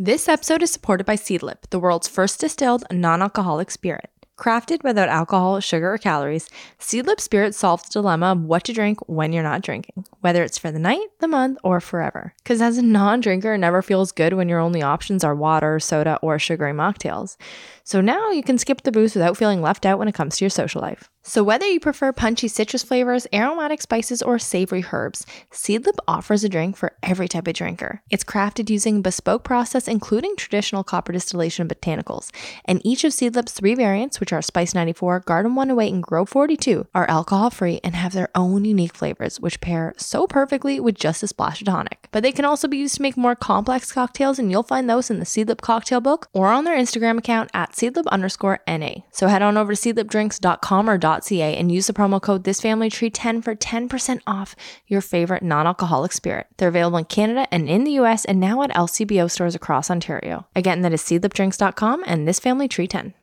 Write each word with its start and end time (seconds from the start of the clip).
This 0.00 0.28
episode 0.28 0.62
is 0.62 0.70
supported 0.70 1.06
by 1.06 1.16
Seedlip, 1.16 1.70
the 1.70 1.80
world's 1.80 2.06
first 2.06 2.38
distilled 2.38 2.84
non 2.92 3.20
alcoholic 3.20 3.68
spirit. 3.68 4.10
Crafted 4.38 4.84
without 4.84 5.08
alcohol, 5.08 5.58
sugar, 5.58 5.92
or 5.92 5.98
calories, 5.98 6.48
Seedlip 6.78 7.18
Spirit 7.18 7.52
solves 7.52 7.82
the 7.88 7.94
dilemma 7.94 8.26
of 8.26 8.44
what 8.44 8.62
to 8.64 8.72
drink 8.72 9.00
when 9.08 9.32
you're 9.32 9.42
not 9.42 9.62
drinking, 9.62 10.04
whether 10.20 10.44
it's 10.44 10.56
for 10.56 10.70
the 10.70 10.78
night, 10.78 11.08
the 11.18 11.26
month, 11.26 11.58
or 11.64 11.80
forever. 11.80 12.32
Because 12.44 12.62
as 12.62 12.78
a 12.78 12.82
non 12.82 13.20
drinker, 13.20 13.54
it 13.54 13.58
never 13.58 13.82
feels 13.82 14.12
good 14.12 14.34
when 14.34 14.48
your 14.48 14.60
only 14.60 14.82
options 14.82 15.24
are 15.24 15.34
water, 15.34 15.80
soda, 15.80 16.16
or 16.22 16.38
sugary 16.38 16.72
mocktails. 16.72 17.36
So 17.82 18.00
now 18.00 18.30
you 18.30 18.44
can 18.44 18.56
skip 18.56 18.82
the 18.82 18.92
booze 18.92 19.16
without 19.16 19.36
feeling 19.36 19.60
left 19.62 19.84
out 19.84 19.98
when 19.98 20.06
it 20.06 20.14
comes 20.14 20.36
to 20.36 20.44
your 20.44 20.50
social 20.50 20.80
life. 20.80 21.10
So 21.28 21.44
whether 21.44 21.66
you 21.66 21.78
prefer 21.78 22.10
punchy 22.10 22.48
citrus 22.48 22.82
flavors, 22.82 23.26
aromatic 23.34 23.82
spices, 23.82 24.22
or 24.22 24.38
savory 24.38 24.82
herbs, 24.90 25.26
Seedlip 25.52 25.98
offers 26.08 26.42
a 26.42 26.48
drink 26.48 26.74
for 26.74 26.96
every 27.02 27.28
type 27.28 27.46
of 27.46 27.52
drinker. 27.52 28.00
It's 28.08 28.24
crafted 28.24 28.70
using 28.70 29.02
bespoke 29.02 29.44
process 29.44 29.86
including 29.88 30.36
traditional 30.36 30.82
copper 30.82 31.12
distillation 31.12 31.68
botanicals, 31.68 32.30
and 32.64 32.80
each 32.82 33.04
of 33.04 33.12
Seedlip's 33.12 33.52
three 33.52 33.74
variants, 33.74 34.20
which 34.20 34.32
are 34.32 34.40
Spice 34.40 34.74
94, 34.74 35.20
Garden 35.20 35.54
108, 35.54 35.92
and 35.92 36.02
Grove 36.02 36.30
42, 36.30 36.86
are 36.94 37.10
alcohol-free 37.10 37.80
and 37.84 37.94
have 37.94 38.14
their 38.14 38.30
own 38.34 38.64
unique 38.64 38.94
flavors, 38.94 39.38
which 39.38 39.60
pair 39.60 39.92
so 39.98 40.26
perfectly 40.26 40.80
with 40.80 40.94
just 40.94 41.22
a 41.22 41.26
splash 41.26 41.60
of 41.60 41.66
tonic. 41.66 42.08
But 42.10 42.22
they 42.22 42.32
can 42.32 42.46
also 42.46 42.66
be 42.68 42.78
used 42.78 42.94
to 42.94 43.02
make 43.02 43.18
more 43.18 43.36
complex 43.36 43.92
cocktails, 43.92 44.38
and 44.38 44.50
you'll 44.50 44.62
find 44.62 44.88
those 44.88 45.10
in 45.10 45.18
the 45.18 45.26
Seedlip 45.26 45.60
cocktail 45.60 46.00
book 46.00 46.28
or 46.32 46.46
on 46.46 46.64
their 46.64 46.78
Instagram 46.78 47.18
account 47.18 47.50
at 47.52 47.72
seedlip 47.72 48.06
underscore 48.06 48.60
NA. 48.66 49.02
So 49.12 49.26
head 49.26 49.42
on 49.42 49.58
over 49.58 49.74
to 49.74 49.94
seedlipdrinks.com 49.94 50.88
or 50.88 50.96
.ca 51.22 51.56
and 51.56 51.72
use 51.72 51.86
the 51.86 51.92
promo 51.92 52.20
code 52.20 52.44
ThisFamilyTree10 52.44 53.42
for 53.42 53.54
10% 53.54 54.20
off 54.26 54.54
your 54.86 55.00
favorite 55.00 55.42
non-alcoholic 55.42 56.12
spirit. 56.12 56.46
They're 56.56 56.68
available 56.68 56.98
in 56.98 57.04
Canada 57.04 57.46
and 57.50 57.68
in 57.68 57.84
the 57.84 57.92
US 57.92 58.24
and 58.24 58.40
now 58.40 58.62
at 58.62 58.70
LCBO 58.70 59.30
stores 59.30 59.54
across 59.54 59.90
Ontario. 59.90 60.46
Again, 60.54 60.82
that 60.82 60.92
is 60.92 61.02
seedlipdrinks.com 61.02 62.04
and 62.06 62.26
ThisFamilyTree10. 62.26 63.14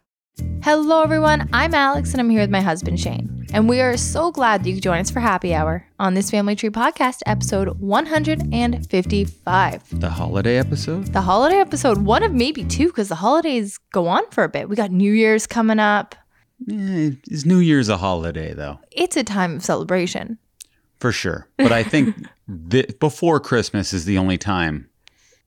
Hello, 0.63 1.01
everyone. 1.01 1.47
I'm 1.53 1.73
Alex, 1.73 2.11
and 2.11 2.19
I'm 2.19 2.29
here 2.29 2.41
with 2.41 2.49
my 2.49 2.59
husband, 2.59 2.99
Shane. 2.99 3.47
And 3.53 3.69
we 3.69 3.79
are 3.79 3.95
so 3.95 4.31
glad 4.31 4.63
that 4.63 4.69
you 4.69 4.75
could 4.75 4.83
join 4.83 4.99
us 4.99 5.09
for 5.09 5.21
Happy 5.21 5.53
Hour 5.53 5.87
on 5.97 6.13
this 6.13 6.29
Family 6.29 6.55
Tree 6.55 6.69
podcast, 6.69 7.21
episode 7.25 7.79
155. 7.79 9.99
The 9.99 10.09
holiday 10.09 10.57
episode? 10.57 11.13
The 11.13 11.21
holiday 11.21 11.59
episode, 11.59 11.99
one 11.99 12.23
of 12.23 12.33
maybe 12.33 12.65
two, 12.65 12.87
because 12.87 13.07
the 13.07 13.15
holidays 13.15 13.79
go 13.93 14.07
on 14.07 14.29
for 14.31 14.43
a 14.43 14.49
bit. 14.49 14.67
We 14.67 14.75
got 14.75 14.91
New 14.91 15.13
Year's 15.13 15.47
coming 15.47 15.79
up. 15.79 16.15
Eh, 16.71 17.11
is 17.29 17.45
New 17.45 17.59
Year's 17.59 17.89
a 17.89 17.97
holiday, 17.97 18.53
though? 18.53 18.79
It's 18.91 19.17
a 19.17 19.23
time 19.23 19.57
of 19.57 19.63
celebration. 19.63 20.37
For 20.99 21.11
sure. 21.11 21.47
But 21.57 21.71
I 21.71 21.83
think 21.83 22.15
th- 22.69 22.99
before 22.99 23.39
Christmas 23.39 23.93
is 23.93 24.05
the 24.05 24.17
only 24.17 24.37
time. 24.37 24.89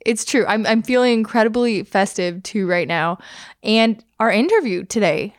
It's 0.07 0.25
true. 0.25 0.47
I'm, 0.47 0.65
I'm 0.67 0.83
feeling 0.83 1.15
incredibly 1.15 1.83
festive 1.83 2.43
too 2.43 2.67
right 2.67 2.87
now. 2.87 3.19
And 3.63 4.03
our 4.21 4.31
interview 4.31 4.85
today 4.85 5.35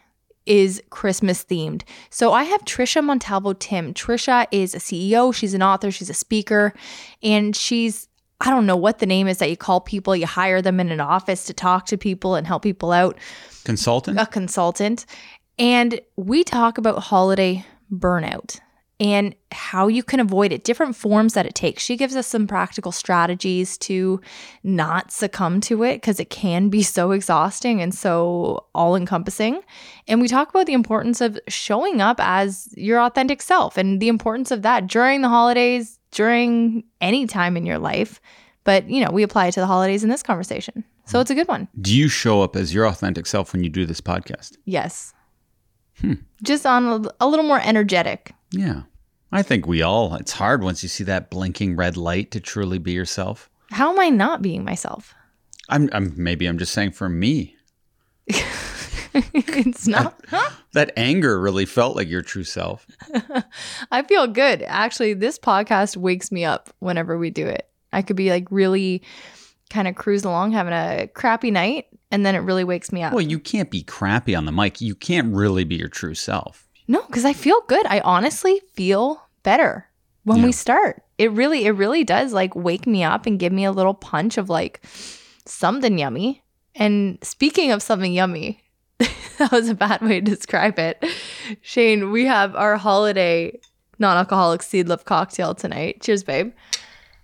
is 0.46 0.82
Christmas 0.90 1.46
themed. 1.46 1.84
So 2.10 2.34
I 2.34 2.44
have 2.44 2.66
Tricia 2.66 3.04
Montalvo 3.04 3.54
Timm. 3.54 3.94
Tricia 3.94 4.48
is 4.52 4.74
a 4.74 4.80
CEO, 4.80 5.34
she's 5.34 5.54
an 5.54 5.62
author, 5.62 5.92
she's 5.92 6.10
a 6.10 6.14
speaker, 6.14 6.74
and 7.22 7.56
she's 7.56 8.08
I 8.42 8.50
don't 8.50 8.66
know 8.66 8.78
what 8.78 9.00
the 9.00 9.06
name 9.06 9.28
is 9.28 9.40
that 9.40 9.50
you 9.50 9.58
call 9.58 9.82
people, 9.82 10.16
you 10.16 10.26
hire 10.26 10.62
them 10.62 10.80
in 10.80 10.92
an 10.92 11.02
office 11.02 11.44
to 11.46 11.54
talk 11.54 11.86
to 11.88 11.98
people 11.98 12.36
and 12.36 12.48
help 12.48 12.64
people 12.64 12.94
out, 12.94 13.18
Consultant? 13.66 14.18
a 14.18 14.26
consultant. 14.26 15.06
And 15.60 16.00
we 16.16 16.44
talk 16.46 16.78
about 16.78 17.04
holiday 17.04 17.66
burnout 17.92 18.60
and 19.02 19.34
how 19.52 19.88
you 19.88 20.04
can 20.04 20.20
avoid 20.20 20.52
it, 20.52 20.64
different 20.64 20.96
forms 20.96 21.34
that 21.34 21.46
it 21.46 21.56
takes. 21.56 21.84
She 21.84 21.96
gives 21.96 22.16
us 22.16 22.28
some 22.28 22.48
practical 22.48 22.92
strategies 22.92 23.78
to 23.80 24.20
not 24.64 25.12
succumb 25.12 25.62
to 25.62 25.84
it 25.84 25.96
because 25.96 26.20
it 26.20 26.30
can 26.30 26.70
be 26.70 26.84
so 26.84 27.12
exhausting 27.12 27.82
and 27.82 27.94
so 27.94 28.66
all 28.76 28.96
encompassing. 28.96 29.62
And 30.08 30.22
we 30.22 30.28
talk 30.28 30.50
about 30.50 30.66
the 30.66 30.74
importance 30.74 31.22
of 31.22 31.40
showing 31.48 32.02
up 32.02 32.18
as 32.20 32.74
your 32.76 33.02
authentic 33.02 33.42
self 33.42 33.78
and 33.78 34.02
the 34.02 34.10
importance 34.10 34.52
of 34.52 34.64
that 34.64 34.88
during 34.88 35.22
the 35.22 35.30
holidays, 35.30 35.98
during 36.12 36.84
any 37.00 37.26
time 37.26 37.56
in 37.56 37.66
your 37.66 37.80
life. 37.80 38.20
But, 38.66 38.90
you 38.90 39.04
know, 39.04 39.12
we 39.12 39.24
apply 39.24 39.48
it 39.48 39.54
to 39.54 39.62
the 39.62 39.68
holidays 39.68 40.04
in 40.04 40.10
this 40.10 40.24
conversation. 40.24 40.84
So 41.06 41.20
it's 41.20 41.32
a 41.32 41.36
good 41.36 41.48
one. 41.48 41.70
Do 41.82 41.96
you 41.96 42.08
show 42.08 42.44
up 42.44 42.56
as 42.56 42.74
your 42.74 42.86
authentic 42.86 43.26
self 43.26 43.54
when 43.54 43.64
you 43.64 43.70
do 43.70 43.86
this 43.86 44.02
podcast? 44.02 44.58
Yes. 44.66 45.14
Just 46.44 46.66
on 46.66 47.06
a, 47.06 47.10
a 47.20 47.28
little 47.28 47.46
more 47.46 47.62
energetic. 47.62 48.34
Yeah. 48.52 48.84
I 49.32 49.44
think 49.44 49.68
we 49.68 49.82
all, 49.82 50.16
it's 50.16 50.32
hard 50.32 50.64
once 50.64 50.82
you 50.82 50.90
see 50.90 51.04
that 51.04 51.30
blinking 51.30 51.76
red 51.76 51.98
light 51.98 52.32
to 52.32 52.40
truly 52.40 52.80
be 52.80 52.94
yourself. 52.94 53.50
How 53.72 53.92
am 53.92 54.00
I 54.00 54.10
not 54.10 54.42
being 54.42 54.64
myself? 54.64 55.14
I'm, 55.70 55.90
I'm 55.94 56.14
maybe 56.16 56.48
I'm 56.48 56.58
just 56.58 56.74
saying 56.74 56.92
for 56.92 57.10
me, 57.10 57.56
it's 59.14 59.88
not. 59.88 60.20
that 60.74 60.92
anger 60.98 61.40
really 61.40 61.66
felt 61.66 61.96
like 61.96 62.08
your 62.08 62.22
true 62.22 62.44
self. 62.44 62.88
I 63.92 64.02
feel 64.04 64.28
good. 64.28 64.64
Actually, 64.64 65.14
this 65.14 65.38
podcast 65.38 65.98
wakes 65.98 66.32
me 66.32 66.46
up 66.46 66.70
whenever 66.80 67.18
we 67.18 67.30
do 67.30 67.46
it. 67.46 67.70
I 67.94 68.02
could 68.02 68.16
be 68.16 68.30
like 68.30 68.48
really 68.52 69.04
kind 69.70 69.88
of 69.88 69.96
cruise 69.96 70.26
along 70.26 70.52
having 70.52 70.74
a 70.74 71.08
crappy 71.14 71.52
night 71.52 71.86
and 72.12 72.26
then 72.26 72.36
it 72.36 72.40
really 72.40 72.64
wakes 72.64 72.92
me 72.92 73.04
up. 73.04 73.14
Well, 73.14 73.22
you 73.22 73.40
can't 73.40 73.70
be 73.70 73.84
crappy 73.84 74.36
on 74.36 74.46
the 74.46 74.52
mic. 74.52 74.82
You 74.82 74.96
can't 74.96 75.34
really 75.34 75.64
be 75.64 75.76
your 75.76 75.88
true 75.90 76.16
self. 76.16 76.68
No, 76.88 77.02
cuz 77.02 77.24
I 77.26 77.34
feel 77.34 77.62
good. 77.68 77.86
I 77.86 78.00
honestly 78.02 78.62
feel 78.74 79.22
better 79.44 79.88
when 80.24 80.40
Yeah. 80.40 80.46
we 80.46 80.52
start. 80.52 81.04
It 81.18 81.32
really 81.32 81.66
it 81.66 81.72
really 81.72 82.04
does 82.04 82.34
like 82.34 82.56
wake 82.56 82.88
me 82.88 83.04
up 83.04 83.26
and 83.26 83.40
give 83.40 83.54
me 83.54 83.64
a 83.66 83.72
little 83.72 83.94
punch 83.94 84.38
of 84.38 84.50
like 84.50 84.82
something 85.46 85.98
yummy. 86.00 86.44
And 86.76 87.18
speaking 87.22 87.72
of 87.72 87.82
something 87.84 88.14
yummy, 88.14 88.62
that 89.38 89.52
was 89.52 89.70
a 89.70 89.76
bad 89.76 90.02
way 90.02 90.20
to 90.20 90.22
describe 90.22 90.80
it. 90.80 91.04
Shane, 91.62 92.12
we 92.12 92.26
have 92.26 92.56
our 92.56 92.78
holiday 92.78 93.60
non-alcoholic 93.98 94.62
seedlip 94.62 95.04
cocktail 95.04 95.54
tonight. 95.54 96.02
Cheers, 96.02 96.24
babe. 96.24 96.54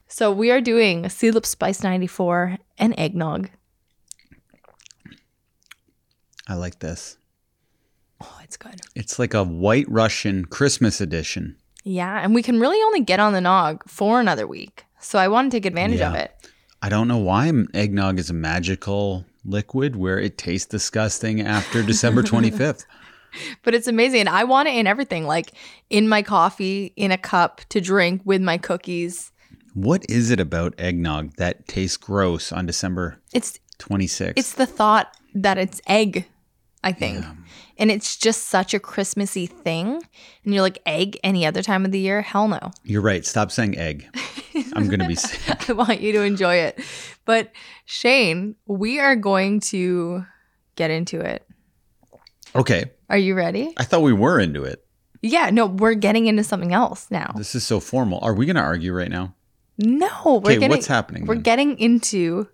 So 0.07 0.31
we 0.31 0.51
are 0.51 0.61
doing 0.61 1.05
a 1.05 1.09
seedlip 1.09 1.45
spice 1.45 1.81
94 1.83 2.57
and 2.77 2.93
eggnog. 2.97 3.49
I 6.47 6.55
like 6.55 6.79
this. 6.79 7.17
Oh, 8.21 8.39
it's 8.43 8.57
good. 8.57 8.81
It's 8.95 9.19
like 9.19 9.33
a 9.33 9.43
white 9.43 9.85
Russian 9.89 10.45
Christmas 10.45 11.01
edition. 11.01 11.57
Yeah, 11.83 12.19
and 12.23 12.33
we 12.33 12.41
can 12.41 12.59
really 12.59 12.81
only 12.83 13.01
get 13.01 13.19
on 13.19 13.33
the 13.33 13.41
nog 13.41 13.83
for 13.87 14.19
another 14.19 14.47
week. 14.47 14.85
So 14.99 15.19
I 15.19 15.27
want 15.27 15.51
to 15.51 15.55
take 15.57 15.65
advantage 15.65 16.01
of 16.01 16.15
it. 16.15 16.31
I 16.81 16.89
don't 16.89 17.07
know 17.07 17.17
why 17.17 17.51
eggnog 17.73 18.19
is 18.19 18.29
a 18.29 18.33
magical 18.33 19.25
liquid 19.43 19.95
where 19.95 20.19
it 20.19 20.37
tastes 20.37 20.67
disgusting 20.67 21.41
after 21.41 21.83
December 21.91 22.23
25th. 22.23 22.85
But 23.63 23.75
it's 23.75 23.87
amazing. 23.87 24.21
And 24.21 24.29
I 24.29 24.45
want 24.45 24.67
it 24.67 24.75
in 24.75 24.87
everything, 24.87 25.25
like 25.27 25.51
in 25.89 26.07
my 26.07 26.21
coffee, 26.21 26.93
in 26.95 27.11
a 27.11 27.17
cup 27.17 27.61
to 27.69 27.81
drink 27.81 28.21
with 28.23 28.41
my 28.41 28.57
cookies. 28.57 29.31
What 29.73 30.05
is 30.09 30.31
it 30.31 30.39
about 30.39 30.73
eggnog 30.79 31.35
that 31.35 31.67
tastes 31.67 31.97
gross 31.97 32.51
on 32.51 32.65
December 32.65 33.19
It's 33.33 33.59
26th? 33.79 34.33
it's 34.37 34.53
the 34.53 34.65
thought 34.65 35.13
that 35.33 35.57
it's 35.57 35.81
egg, 35.85 36.27
I 36.85 36.91
think. 36.93 37.25
And 37.77 37.91
it's 37.91 38.15
just 38.15 38.45
such 38.45 38.73
a 38.73 38.79
Christmassy 38.79 39.47
thing. 39.47 40.01
And 40.45 40.53
you're 40.53 40.61
like, 40.61 40.79
egg 40.85 41.19
any 41.23 41.45
other 41.45 41.61
time 41.61 41.83
of 41.83 41.91
the 41.91 41.99
year? 41.99 42.21
Hell 42.21 42.47
no. 42.47 42.71
You're 42.83 43.01
right. 43.01 43.25
Stop 43.25 43.51
saying 43.51 43.77
egg. 43.77 44.07
I'm 44.73 44.87
going 44.87 44.99
to 45.01 45.07
be 45.07 45.15
sick. 45.15 45.69
I 45.69 45.73
want 45.73 45.99
you 45.99 46.13
to 46.13 46.21
enjoy 46.21 46.55
it. 46.55 46.79
But 47.25 47.51
Shane, 47.83 48.55
we 48.65 48.99
are 48.99 49.17
going 49.17 49.59
to 49.71 50.25
get 50.77 50.89
into 50.91 51.19
it. 51.19 51.45
Okay. 52.55 52.85
Are 53.09 53.17
you 53.17 53.35
ready? 53.35 53.73
I 53.77 53.83
thought 53.83 54.03
we 54.03 54.13
were 54.13 54.39
into 54.39 54.63
it. 54.63 54.85
Yeah, 55.21 55.49
no, 55.49 55.65
we're 55.65 55.95
getting 55.95 56.27
into 56.27 56.43
something 56.43 56.71
else 56.73 57.07
now. 57.09 57.33
This 57.35 57.55
is 57.55 57.65
so 57.65 57.79
formal. 57.79 58.19
Are 58.21 58.33
we 58.33 58.45
going 58.45 58.55
to 58.57 58.61
argue 58.61 58.93
right 58.93 59.09
now? 59.09 59.33
No, 59.77 60.07
we're 60.43 60.51
Okay, 60.51 60.53
getting 60.55 60.69
what's 60.69 60.87
happening 60.87 61.25
We're 61.25 61.33
then? 61.35 61.43
getting 61.43 61.79
into 61.79 62.47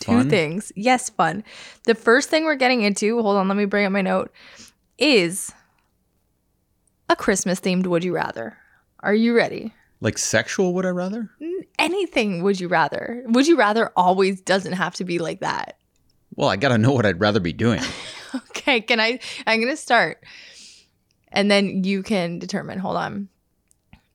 two 0.00 0.12
Fun? 0.12 0.30
things. 0.30 0.72
Yes, 0.76 1.10
fun. 1.10 1.44
The 1.84 1.94
first 1.94 2.28
thing 2.30 2.44
we're 2.44 2.54
getting 2.56 2.82
into, 2.82 3.20
hold 3.22 3.36
on, 3.36 3.48
let 3.48 3.56
me 3.56 3.64
bring 3.64 3.86
up 3.86 3.92
my 3.92 4.02
note, 4.02 4.32
is 4.98 5.52
a 7.08 7.16
Christmas 7.16 7.60
themed 7.60 7.86
would 7.86 8.04
you 8.04 8.14
rather. 8.14 8.56
Are 9.00 9.14
you 9.14 9.36
ready? 9.36 9.72
Like 10.00 10.18
sexual, 10.18 10.74
would 10.74 10.86
I 10.86 10.90
rather? 10.90 11.30
Anything 11.78 12.42
would 12.42 12.60
you 12.60 12.68
rather? 12.68 13.22
Would 13.26 13.46
you 13.46 13.56
rather 13.56 13.90
always 13.96 14.40
doesn't 14.40 14.72
have 14.72 14.94
to 14.96 15.04
be 15.04 15.18
like 15.18 15.40
that. 15.40 15.78
Well, 16.36 16.48
I 16.48 16.56
got 16.56 16.70
to 16.70 16.78
know 16.78 16.92
what 16.92 17.06
I'd 17.06 17.20
rather 17.20 17.40
be 17.40 17.52
doing. 17.52 17.80
Okay, 18.50 18.80
can 18.80 18.98
I 18.98 19.20
I'm 19.46 19.60
going 19.60 19.70
to 19.72 19.76
start. 19.76 20.24
And 21.30 21.48
then 21.50 21.84
you 21.84 22.02
can 22.02 22.40
determine. 22.40 22.80
Hold 22.80 22.96
on. 22.96 23.28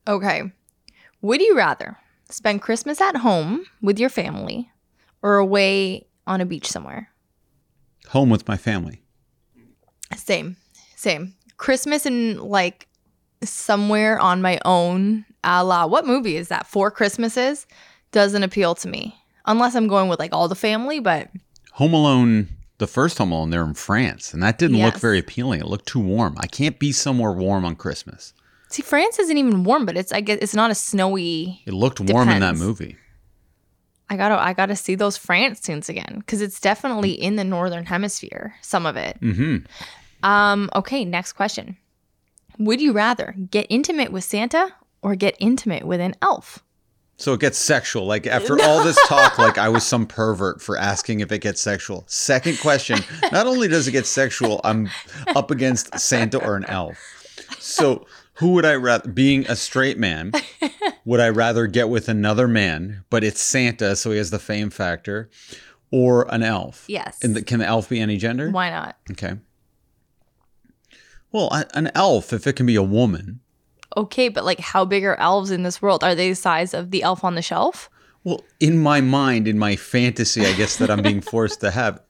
Okay. 0.08 0.52
Would 1.22 1.40
you 1.40 1.56
rather 1.56 1.98
spend 2.30 2.62
Christmas 2.62 3.00
at 3.00 3.16
home 3.16 3.66
with 3.82 3.98
your 3.98 4.10
family 4.10 4.70
or 5.22 5.38
away 5.38 6.08
on 6.28 6.42
a 6.42 6.46
beach 6.46 6.68
somewhere? 6.68 7.10
Home 8.10 8.30
with 8.30 8.48
my 8.48 8.58
family. 8.58 9.02
Same. 10.16 10.56
Same. 10.96 11.36
Christmas 11.58 12.06
in 12.06 12.38
like 12.40 12.88
somewhere 13.44 14.20
on 14.20 14.42
my 14.42 14.60
own, 14.66 15.26
a 15.44 15.64
la 15.64 15.86
what 15.86 16.06
movie 16.06 16.36
is 16.36 16.48
that? 16.50 16.68
Four 16.68 16.92
Christmases 16.92 17.68
doesn't 18.12 18.44
appeal 18.44 18.76
to 18.76 18.88
me. 18.88 19.16
unless 19.46 19.76
I'm 19.76 19.88
going 19.88 20.10
with 20.10 20.20
like 20.20 20.34
all 20.34 20.48
the 20.48 20.56
family, 20.56 21.00
but 21.00 21.30
Home 21.74 21.94
Alone, 21.94 22.50
the 22.78 22.88
first 22.88 23.18
Home 23.18 23.32
Alone, 23.32 23.50
they're 23.50 23.64
in 23.64 23.74
France, 23.74 24.34
and 24.34 24.44
that 24.44 24.58
didn't 24.58 24.82
look 24.82 24.98
very 24.98 25.20
appealing. 25.20 25.60
It 25.62 25.68
looked 25.68 25.88
too 25.88 26.00
warm. 26.00 26.36
I 26.40 26.48
can't 26.48 26.78
be 26.80 26.92
somewhere 26.92 27.32
warm 27.32 27.66
on 27.66 27.76
Christmas. 27.76 28.34
see, 28.70 28.82
France 28.82 29.20
isn't 29.20 29.38
even 29.38 29.64
warm, 29.64 29.86
but 29.86 29.96
it's 29.98 30.12
I 30.12 30.22
guess 30.22 30.40
it's 30.42 30.56
not 30.56 30.72
a 30.72 30.76
snowy. 30.76 31.62
It 31.66 31.74
looked 31.74 32.00
warm 32.00 32.30
in 32.30 32.40
that 32.42 32.56
movie. 32.58 32.98
I 34.10 34.18
gotta 34.18 34.42
I 34.42 34.54
gotta 34.54 34.76
see 34.76 34.96
those 34.96 35.18
France 35.18 35.62
scenes 35.62 35.90
again 35.90 36.16
because 36.20 36.42
it's 36.42 36.60
definitely 36.60 37.12
in 37.12 37.36
the 37.36 37.44
northern 37.44 37.86
hemisphere. 37.86 38.56
Some 38.62 38.86
of 38.86 38.96
it. 38.96 39.20
Mm-hmm. 39.22 40.26
Um. 40.26 40.70
Okay. 40.76 41.06
Next 41.06 41.34
question. 41.34 41.78
Would 42.58 42.82
you 42.82 42.92
rather 42.92 43.36
get 43.52 43.68
intimate 43.70 44.12
with 44.12 44.24
Santa 44.24 44.74
or 45.02 45.16
get 45.16 45.36
intimate 45.40 45.86
with 45.86 46.02
an 46.02 46.16
elf? 46.22 46.60
So 47.18 47.34
it 47.34 47.42
gets 47.42 47.58
sexual. 47.58 48.06
Like 48.06 48.26
after 48.28 48.60
all 48.64 48.84
this 48.84 49.00
talk, 49.08 49.38
like 49.38 49.58
I 49.58 49.70
was 49.70 49.86
some 49.86 50.08
pervert 50.08 50.62
for 50.62 50.78
asking 50.78 51.20
if 51.20 51.32
it 51.32 51.40
gets 51.40 51.62
sexual. 51.62 52.04
Second 52.08 52.60
question: 52.60 53.00
Not 53.32 53.46
only 53.46 53.68
does 53.68 53.88
it 53.88 53.92
get 53.92 54.06
sexual, 54.06 54.62
I'm 54.64 54.90
up 55.36 55.52
against 55.52 55.98
Santa 56.00 56.44
or 56.44 56.56
an 56.56 56.66
elf. 56.66 56.98
So 57.60 58.06
who 58.40 58.54
would 58.54 58.66
I 58.66 58.76
rather? 58.76 59.10
Being 59.10 59.46
a 59.48 59.56
straight 59.56 59.98
man, 59.98 60.32
would 61.06 61.20
I 61.20 61.30
rather 61.30 61.68
get 61.68 61.90
with 61.90 62.08
another 62.08 62.48
man, 62.48 63.04
but 63.10 63.24
it's 63.24 63.42
Santa, 63.42 63.96
so 63.96 64.12
he 64.12 64.18
has 64.18 64.32
the 64.32 64.40
fame 64.40 64.70
factor, 64.70 65.30
or 65.92 66.26
an 66.34 66.44
elf? 66.44 66.86
Yes. 66.88 67.20
And 67.22 67.36
the, 67.36 67.42
can 67.42 67.60
the 67.60 67.66
elf 67.66 67.90
be 67.90 68.00
any 68.00 68.18
gender? 68.18 68.50
Why 68.50 68.70
not? 68.70 68.98
Okay. 69.12 69.34
Well, 71.32 71.50
an 71.74 71.92
elf, 71.94 72.34
if 72.34 72.48
it 72.48 72.54
can 72.56 72.66
be 72.66 72.76
a 72.76 72.84
woman. 72.84 73.42
Okay, 73.98 74.30
but 74.30 74.46
like, 74.46 74.60
how 74.60 74.86
big 74.86 75.04
are 75.04 75.20
elves 75.20 75.52
in 75.52 75.64
this 75.64 75.82
world? 75.82 76.04
Are 76.04 76.16
they 76.16 76.30
the 76.30 76.36
size 76.36 76.74
of 76.74 76.92
the 76.92 77.04
elf 77.04 77.24
on 77.24 77.36
the 77.36 77.42
shelf? 77.42 77.90
Well, 78.24 78.44
in 78.60 78.80
my 78.80 79.02
mind, 79.02 79.48
in 79.48 79.60
my 79.60 79.76
fantasy, 79.76 80.46
I 80.46 80.54
guess 80.54 80.78
that 80.78 80.90
I'm 80.90 81.02
being 81.02 81.22
forced 81.22 81.62
to 81.62 81.72
have, 81.72 82.02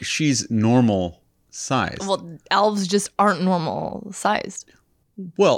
she's 0.00 0.50
normal 0.50 1.22
size. 1.50 1.98
Well, 2.00 2.38
elves 2.50 2.86
just 2.86 3.10
aren't 3.18 3.42
normal 3.42 4.10
sized. 4.12 4.70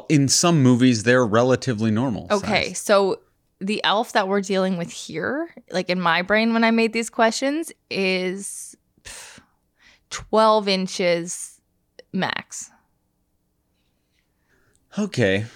In 0.09 0.29
some 0.29 0.63
movies, 0.63 1.03
they're 1.03 1.27
relatively 1.27 1.91
normal. 1.91 2.27
Okay, 2.31 2.69
sized. 2.69 2.87
so 2.87 3.21
the 3.61 3.83
elf 3.85 4.13
that 4.13 4.29
we're 4.29 4.41
dealing 4.41 4.77
with 4.77 4.91
here, 4.91 5.53
like 5.71 5.91
in 5.91 6.01
my 6.01 6.23
brain 6.23 6.53
when 6.53 6.65
I 6.65 6.71
made 6.71 6.93
these 6.93 7.11
questions, 7.11 7.73
is 7.91 8.77
pff, 9.03 9.41
12 10.11 10.69
inches 10.69 11.61
max. 12.13 12.71
Okay. 14.99 15.47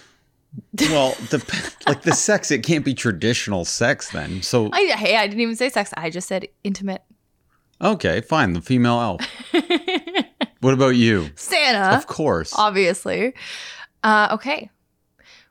Well, 0.81 1.13
the 1.31 1.73
like 1.87 2.03
the 2.03 2.13
sex, 2.13 2.51
it 2.51 2.63
can't 2.63 2.85
be 2.85 2.95
traditional 2.95 3.65
sex 3.65 4.11
then. 4.11 4.43
So 4.43 4.69
I, 4.73 4.93
hey, 4.97 5.17
I 5.17 5.27
didn't 5.27 5.41
even 5.41 5.57
say 5.57 5.69
sex. 5.69 5.93
I 5.97 6.11
just 6.11 6.29
said 6.29 6.49
intimate. 6.65 7.03
okay, 7.81 8.21
fine, 8.21 8.53
the 8.53 8.61
female 8.61 9.01
elf. 9.01 9.21
what 10.61 10.75
about 10.75 10.97
you? 10.97 11.31
Santa, 11.37 11.97
Of 11.97 12.07
course. 12.07 12.53
obviously. 12.57 13.35
Uh, 14.03 14.29
okay. 14.33 14.71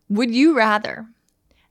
Would 0.10 0.34
you 0.34 0.56
rather 0.56 1.06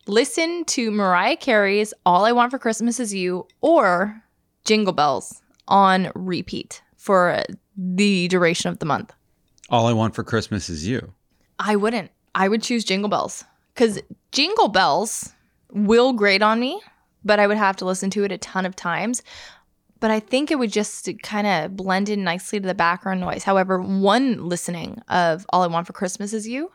listen 0.07 0.65
to 0.67 0.91
Mariah 0.91 1.37
Carey's 1.37 1.93
All 2.07 2.25
I 2.25 2.33
Want 2.33 2.51
for 2.51 2.59
Christmas 2.59 2.99
Is 2.99 3.13
You 3.13 3.47
or 3.61 4.23
Jingle 4.65 4.93
Bells 4.93 5.43
on 5.69 6.11
repeat 6.15 6.83
for 6.97 7.45
the 7.77 8.29
duration 8.29 8.71
of 8.71 8.79
the 8.79 8.87
month? 8.87 9.13
All 9.69 9.87
I 9.87 9.93
want 9.93 10.15
for 10.15 10.25
Christmas 10.25 10.69
is 10.69 10.87
you. 10.87 11.13
I 11.59 11.77
wouldn't. 11.77 12.11
I 12.35 12.49
would 12.49 12.63
choose 12.63 12.85
Jingle 12.85 13.09
Bells 13.09 13.45
because 13.75 14.01
Jingle 14.33 14.69
Bells 14.69 15.33
will 15.73 16.13
grate 16.13 16.43
on 16.43 16.59
me, 16.59 16.81
but 17.25 17.39
I 17.39 17.47
would 17.47 17.57
have 17.57 17.77
to 17.77 17.85
listen 17.85 18.11
to 18.11 18.25
it 18.25 18.33
a 18.33 18.39
ton 18.39 18.67
of 18.67 18.75
times. 18.75 19.23
But 20.01 20.11
I 20.11 20.19
think 20.19 20.51
it 20.51 20.59
would 20.59 20.73
just 20.73 21.09
kind 21.23 21.47
of 21.47 21.77
blend 21.77 22.09
in 22.09 22.25
nicely 22.25 22.59
to 22.59 22.67
the 22.67 22.75
background 22.75 23.21
noise. 23.21 23.45
However, 23.45 23.81
one 23.81 24.49
listening 24.49 25.03
of 25.09 25.45
All 25.51 25.63
I 25.63 25.67
Want 25.67 25.87
for 25.87 25.93
Christmas 25.93 26.33
Is 26.33 26.49
You, 26.49 26.73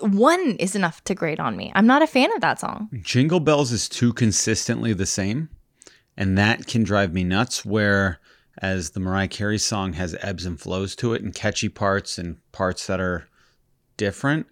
one 0.00 0.56
is 0.60 0.76
enough 0.76 1.02
to 1.04 1.14
grate 1.14 1.40
on 1.40 1.56
me. 1.56 1.72
I'm 1.74 1.86
not 1.86 2.02
a 2.02 2.06
fan 2.06 2.32
of 2.34 2.40
that 2.42 2.60
song. 2.60 2.88
Jingle 3.02 3.40
Bells 3.40 3.72
is 3.72 3.88
too 3.88 4.12
consistently 4.12 4.92
the 4.92 5.06
same, 5.06 5.48
and 6.16 6.36
that 6.38 6.66
can 6.66 6.84
drive 6.84 7.12
me 7.12 7.24
nuts. 7.24 7.64
Where 7.64 8.20
as 8.60 8.90
the 8.90 9.00
Mariah 9.00 9.28
Carey 9.28 9.58
song 9.58 9.94
has 9.94 10.16
ebbs 10.20 10.44
and 10.44 10.60
flows 10.60 10.94
to 10.96 11.14
it, 11.14 11.22
and 11.22 11.34
catchy 11.34 11.68
parts 11.68 12.18
and 12.18 12.36
parts 12.52 12.86
that 12.86 13.00
are 13.00 13.28
different. 13.96 14.46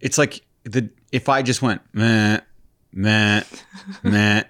It's 0.00 0.18
like 0.18 0.44
the 0.64 0.90
if 1.12 1.28
I 1.28 1.42
just 1.42 1.62
went 1.62 1.82
meh, 1.92 2.40
meh, 2.92 3.42
meh. 4.02 4.42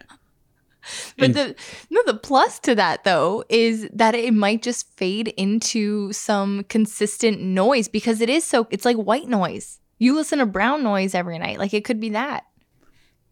But 1.19 1.35
the 1.35 1.55
no, 1.91 2.01
the 2.07 2.15
plus 2.15 2.59
to 2.61 2.75
that 2.75 3.05
though 3.05 3.45
is 3.49 3.89
that 3.93 4.15
it 4.15 4.35
might 4.35 4.63
just 4.63 4.91
fade 4.97 5.29
into 5.37 6.13
some 6.13 6.65
consistent 6.69 7.41
noise 7.41 7.89
because 7.89 8.21
it 8.21 8.29
is 8.29 8.45
so 8.45 8.67
it's 8.71 8.85
like 8.85 8.97
white 8.97 9.29
noise. 9.29 9.79
You 9.99 10.15
listen 10.15 10.39
to 10.41 10.47
brown 10.47 10.83
noise 10.83 11.15
every 11.15 11.39
night. 11.39 11.59
Like 11.59 11.75
it 11.75 11.85
could 11.85 12.01
be 12.01 12.11
that. 12.11 12.45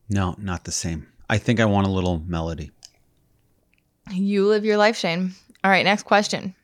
no, 0.08 0.34
not 0.38 0.64
the 0.64 0.72
same. 0.72 1.06
I 1.28 1.38
think 1.38 1.60
I 1.60 1.64
want 1.64 1.86
a 1.86 1.90
little 1.90 2.22
melody. 2.26 2.70
You 4.12 4.46
live 4.46 4.64
your 4.64 4.76
life, 4.76 4.96
Shane. 4.96 5.32
All 5.62 5.70
right, 5.70 5.84
next 5.84 6.02
question. 6.04 6.54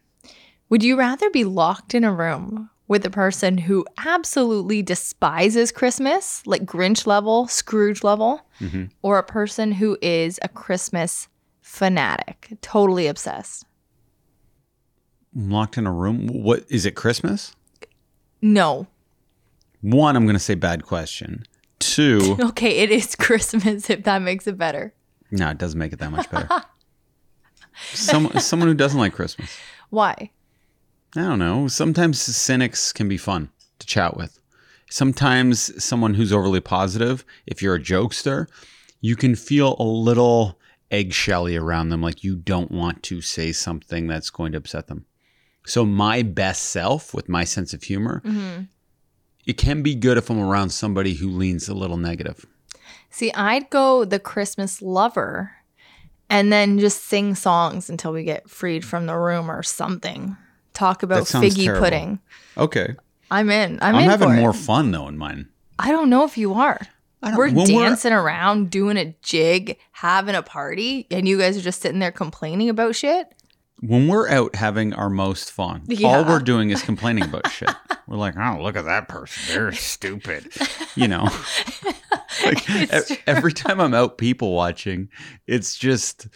Would 0.69 0.83
you 0.83 0.97
rather 0.99 1.31
be 1.31 1.45
locked 1.45 1.95
in 1.95 2.03
a 2.03 2.13
room 2.13 2.71
with 2.89 3.05
a 3.05 3.11
person 3.11 3.59
who 3.59 3.85
absolutely 4.07 4.83
despises 4.83 5.73
Christmas, 5.73 6.43
like 6.47 6.65
Grinch 6.65 7.07
level, 7.07 7.49
Scrooge 7.49 8.05
level, 8.05 8.43
Mhm. 8.61 8.91
or 9.03 9.19
a 9.19 9.23
person 9.25 9.73
who 9.73 9.99
is 10.01 10.39
a 10.43 10.49
Christmas 10.49 11.29
fanatic, 11.61 12.57
totally 12.61 13.07
obsessed? 13.09 13.65
I'm 15.35 15.51
locked 15.51 15.77
in 15.77 15.87
a 15.87 15.93
room. 15.93 16.29
What 16.29 16.65
is 16.69 16.87
it? 16.87 16.93
Christmas? 16.93 17.55
No. 18.41 18.87
One, 19.83 20.17
I'm 20.17 20.25
going 20.25 20.37
to 20.37 20.41
say 20.41 20.55
bad 20.55 20.85
question. 20.85 21.45
Two, 21.79 22.37
Okay, 22.41 22.79
it 22.79 22.91
is 22.91 23.15
Christmas 23.15 23.91
if 23.91 24.05
that 24.05 24.23
makes 24.23 24.47
it 24.47 24.57
better. 24.57 24.95
no, 25.31 25.51
it 25.51 25.59
doesn't 25.59 25.79
make 25.79 25.93
it 25.93 25.99
that 25.99 26.11
much 26.11 26.31
better. 26.31 26.49
Some, 27.93 28.31
someone 28.39 28.69
who 28.69 28.75
doesn't 28.75 28.99
like 28.99 29.13
Christmas. 29.13 29.51
Why? 29.91 30.31
I 31.17 31.23
don't 31.23 31.39
know. 31.39 31.69
Sometimes 31.69 32.21
cynics 32.21 32.93
can 32.93 33.09
be 33.09 33.17
fun 33.17 33.51
to 33.79 33.87
chat 33.87 34.17
with. 34.17 34.39
Sometimes 34.91 35.83
someone 35.83 36.15
who's 36.15 36.33
overly 36.33 36.61
positive, 36.61 37.25
if 37.47 37.61
you're 37.61 37.75
a 37.75 37.81
jokester, 37.81 38.47
you 39.01 39.17
can 39.17 39.35
feel 39.35 39.77
a 39.79 39.83
little 39.83 40.59
eggshelly 40.91 41.57
around 41.57 41.89
them, 41.89 42.03
like 42.03 42.23
you 42.23 42.37
don't 42.37 42.71
want 42.71 43.03
to 43.05 43.21
say 43.21 43.53
something 43.53 44.07
that's 44.07 44.31
going 44.31 44.53
to 44.53 44.59
upset 44.59 44.87
them. 44.87 45.07
So, 45.67 45.85
my 45.85 46.23
best 46.23 46.63
self 46.65 47.13
with 47.13 47.29
my 47.29 47.43
sense 47.43 47.75
of 47.75 47.83
humor, 47.83 48.23
mm-hmm. 48.25 48.65
it 49.47 49.55
can 49.55 49.83
be 49.83 49.97
good 49.97 50.17
if 50.17 50.31
I'm 50.31 50.39
around 50.39 50.71
somebody 50.71 51.15
who 51.15 51.29
leans 51.29 51.69
a 51.69 51.75
little 51.75 51.97
negative. 51.97 52.47
See, 53.11 53.33
I'd 53.33 53.69
go 53.71 54.05
the 54.05 54.21
Christmas 54.21 54.81
lover 54.81 55.53
and 56.31 56.53
then 56.53 56.79
just 56.79 57.05
sing 57.05 57.35
songs 57.35 57.91
until 57.91 58.13
we 58.13 58.23
get 58.23 58.49
freed 58.49 58.85
from 58.85 59.07
the 59.07 59.17
room 59.17 59.51
or 59.51 59.63
something. 59.63 60.37
Talk 60.77 61.03
about 61.03 61.25
figgy 61.25 61.65
terrible. 61.65 61.81
pudding. 61.85 62.19
Okay. 62.57 62.95
I'm 63.31 63.51
in. 63.51 63.79
I'm, 63.83 63.97
I'm, 63.97 64.05
in 64.05 64.11
having 64.11 64.35
more 64.37 64.53
fun 64.53 64.91
though 64.93 65.09
in 65.09 65.17
mine. 65.19 65.49
I 65.79 65.91
don't 65.91 66.09
know 66.11 66.25
if 66.25 66.39
you 66.39 66.55
are. 66.55 66.81
We're 67.23 67.47
when 67.47 67.55
we're- 67.55 67.67
dancing 67.67 68.13
around, 68.13 68.71
doing 68.71 68.97
a 68.97 69.17
jig, 69.23 69.79
having 69.93 70.35
a 70.37 70.43
party, 70.43 71.07
and 71.11 71.27
you 71.27 71.39
guys 71.39 71.57
are 71.57 71.63
just 71.63 71.81
sitting 71.83 71.99
there 71.99 72.13
complaining 72.13 72.69
about 72.69 72.95
shit. 72.95 73.27
when 73.81 74.07
we're 74.07 74.29
out 74.29 74.55
having 74.55 74.93
our 74.95 75.11
most 75.11 75.51
fun, 75.51 75.83
all 76.05 76.25
we're 76.25 76.39
doing 76.39 76.71
is 76.71 76.83
complaining 76.91 77.25
about 77.25 77.51
shit. 77.51 77.71
We're 78.07 78.17
like, 78.17 78.37
oh, 78.39 78.63
look 78.63 78.77
at 78.77 78.85
that 78.85 79.09
person. 79.09 79.43
They're 79.55 79.73
stupid. 79.93 80.53
You 80.95 81.09
know, 81.09 81.29
like 82.45 82.71
e- 82.71 83.17
every 83.27 83.53
time 83.53 83.81
I'm 83.81 83.95
out 83.95 84.19
people 84.19 84.53
watching, 84.55 85.09
it's 85.47 85.77
just 85.77 86.29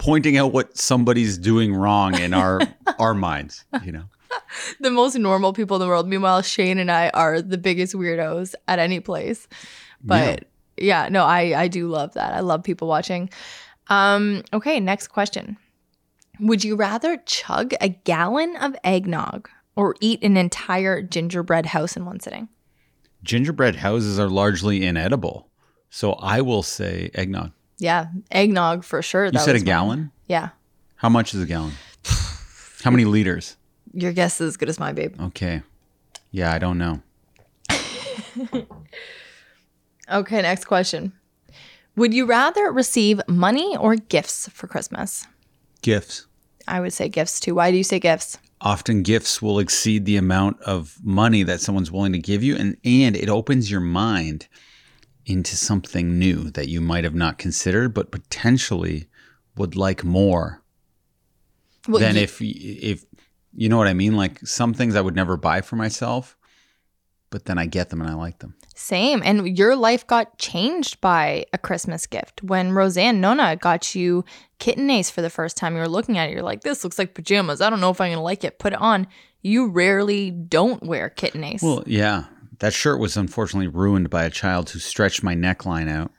pointing 0.00 0.38
out 0.38 0.50
what 0.50 0.78
somebody's 0.78 1.36
doing 1.36 1.74
wrong 1.74 2.18
in 2.18 2.32
our 2.32 2.60
our 2.98 3.14
minds. 3.14 3.64
You 3.84 3.92
know, 3.92 4.04
The 4.80 4.90
most 4.90 5.14
normal 5.16 5.52
people 5.52 5.76
in 5.76 5.80
the 5.80 5.86
world. 5.86 6.08
Meanwhile, 6.08 6.42
Shane 6.42 6.78
and 6.78 6.90
I 6.90 7.10
are 7.10 7.42
the 7.42 7.58
biggest 7.58 7.94
weirdos 7.94 8.54
at 8.66 8.78
any 8.78 8.98
place. 8.98 9.46
But 10.02 10.44
yeah, 10.76 11.08
no, 11.10 11.24
I 11.24 11.62
I 11.62 11.68
do 11.68 11.88
love 11.88 12.14
that. 12.14 12.32
I 12.32 12.40
love 12.40 12.64
people 12.64 12.88
watching. 12.88 13.30
Um, 13.88 14.42
okay, 14.52 14.80
next 14.80 15.08
question. 15.08 15.56
Would 16.40 16.64
you 16.64 16.74
rather 16.74 17.18
chug 17.26 17.74
a 17.80 17.90
gallon 17.90 18.56
of 18.56 18.74
eggnog 18.82 19.50
or 19.76 19.94
eat 20.00 20.22
an 20.22 20.38
entire 20.38 21.02
gingerbread 21.02 21.66
house 21.66 21.96
in 21.96 22.06
one 22.06 22.20
sitting? 22.20 22.48
gingerbread 23.22 23.76
houses 23.76 24.18
are 24.18 24.30
largely 24.30 24.86
inedible, 24.86 25.50
so 25.90 26.12
I 26.14 26.40
will 26.40 26.62
say 26.62 27.10
eggnog. 27.14 27.52
Yeah, 27.80 28.06
eggnog 28.30 28.84
for 28.84 29.02
sure. 29.02 29.26
You 29.26 29.38
said 29.38 29.56
a 29.56 29.60
gallon. 29.60 30.12
Yeah. 30.28 30.50
How 30.96 31.08
much 31.08 31.34
is 31.34 31.42
a 31.42 31.46
gallon? 31.46 31.72
How 32.82 32.90
many 32.90 33.04
liters? 33.04 33.56
Your 33.92 34.12
guess 34.12 34.40
is 34.40 34.48
as 34.48 34.56
good 34.56 34.68
as 34.68 34.78
mine, 34.78 34.94
babe. 34.94 35.20
Okay. 35.20 35.62
Yeah, 36.30 36.52
I 36.52 36.58
don't 36.58 36.78
know. 36.78 37.02
Okay, 40.10 40.42
next 40.42 40.64
question. 40.64 41.12
Would 41.96 42.12
you 42.12 42.26
rather 42.26 42.72
receive 42.72 43.20
money 43.28 43.76
or 43.76 43.94
gifts 43.94 44.48
for 44.48 44.66
Christmas? 44.66 45.26
Gifts. 45.82 46.26
I 46.66 46.80
would 46.80 46.92
say 46.92 47.08
gifts 47.08 47.38
too. 47.38 47.54
Why 47.54 47.70
do 47.70 47.76
you 47.76 47.84
say 47.84 48.00
gifts? 48.00 48.38
Often 48.60 49.04
gifts 49.04 49.40
will 49.40 49.58
exceed 49.60 50.04
the 50.04 50.16
amount 50.16 50.60
of 50.62 50.96
money 51.02 51.42
that 51.44 51.60
someone's 51.60 51.92
willing 51.92 52.12
to 52.12 52.18
give 52.18 52.42
you 52.42 52.56
and 52.56 52.76
and 52.84 53.16
it 53.16 53.28
opens 53.28 53.70
your 53.70 53.80
mind 53.80 54.48
into 55.30 55.56
something 55.56 56.18
new 56.18 56.50
that 56.50 56.68
you 56.68 56.80
might 56.80 57.04
have 57.04 57.14
not 57.14 57.38
considered 57.38 57.94
but 57.94 58.10
potentially 58.10 59.08
would 59.56 59.76
like 59.76 60.02
more 60.04 60.62
Well, 61.88 62.00
than 62.00 62.16
you- 62.16 62.22
if 62.22 62.40
if 62.42 63.04
you 63.54 63.68
know 63.68 63.78
what 63.78 63.88
I 63.88 63.94
mean 63.94 64.16
like 64.16 64.38
some 64.46 64.74
things 64.74 64.94
I 64.96 65.00
would 65.00 65.16
never 65.16 65.36
buy 65.36 65.60
for 65.60 65.76
myself 65.76 66.36
but 67.30 67.44
then 67.44 67.58
I 67.58 67.66
get 67.66 67.90
them 67.90 68.00
and 68.00 68.10
I 68.10 68.14
like 68.14 68.40
them. 68.40 68.56
Same. 68.74 69.22
And 69.24 69.56
your 69.56 69.76
life 69.76 70.04
got 70.04 70.36
changed 70.38 71.00
by 71.00 71.44
a 71.52 71.58
Christmas 71.58 72.04
gift. 72.08 72.42
When 72.42 72.72
Roseanne 72.72 73.20
Nona 73.20 73.54
got 73.54 73.94
you 73.94 74.24
Kit 74.58 74.78
and 74.78 74.90
Ace 74.90 75.10
for 75.10 75.22
the 75.22 75.30
first 75.30 75.56
time, 75.56 75.74
you 75.74 75.78
were 75.80 75.86
looking 75.88 76.18
at 76.18 76.28
it, 76.28 76.32
you're 76.32 76.42
like, 76.42 76.62
this 76.62 76.82
looks 76.82 76.98
like 76.98 77.14
pajamas. 77.14 77.60
I 77.60 77.70
don't 77.70 77.80
know 77.80 77.90
if 77.90 78.00
I'm 78.00 78.08
going 78.08 78.16
to 78.18 78.20
like 78.20 78.42
it. 78.42 78.58
Put 78.58 78.72
it 78.72 78.80
on. 78.80 79.06
You 79.42 79.68
rarely 79.68 80.32
don't 80.32 80.82
wear 80.82 81.08
Kit 81.08 81.36
and 81.36 81.44
Ace. 81.44 81.62
Well, 81.62 81.84
yeah. 81.86 82.24
That 82.60 82.72
shirt 82.74 82.98
was 83.00 83.16
unfortunately 83.16 83.68
ruined 83.68 84.10
by 84.10 84.24
a 84.24 84.30
child 84.30 84.70
who 84.70 84.78
stretched 84.78 85.22
my 85.22 85.34
neckline 85.34 85.88
out. 85.88 86.12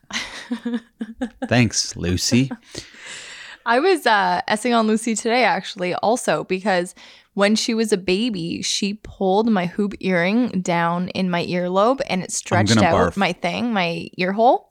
Thanks, 1.48 1.96
Lucy. 1.96 2.52
I 3.66 3.80
was 3.80 4.08
uh, 4.08 4.42
essing 4.48 4.76
on 4.78 4.88
Lucy 4.88 5.16
today, 5.16 5.44
actually, 5.44 5.94
also 5.96 6.44
because 6.46 6.96
when 7.36 7.56
she 7.56 7.74
was 7.76 7.94
a 7.94 7.98
baby, 7.98 8.62
she 8.64 8.96
pulled 8.96 9.50
my 9.50 9.68
hoop 9.68 9.94
earring 10.00 10.50
down 10.62 11.10
in 11.10 11.30
my 11.30 11.46
earlobe 11.46 12.02
and 12.10 12.24
it 12.24 12.32
stretched 12.32 12.76
out 12.78 13.14
barf. 13.14 13.18
my 13.18 13.34
thing, 13.34 13.72
my 13.72 14.10
ear 14.18 14.32
hole. 14.34 14.70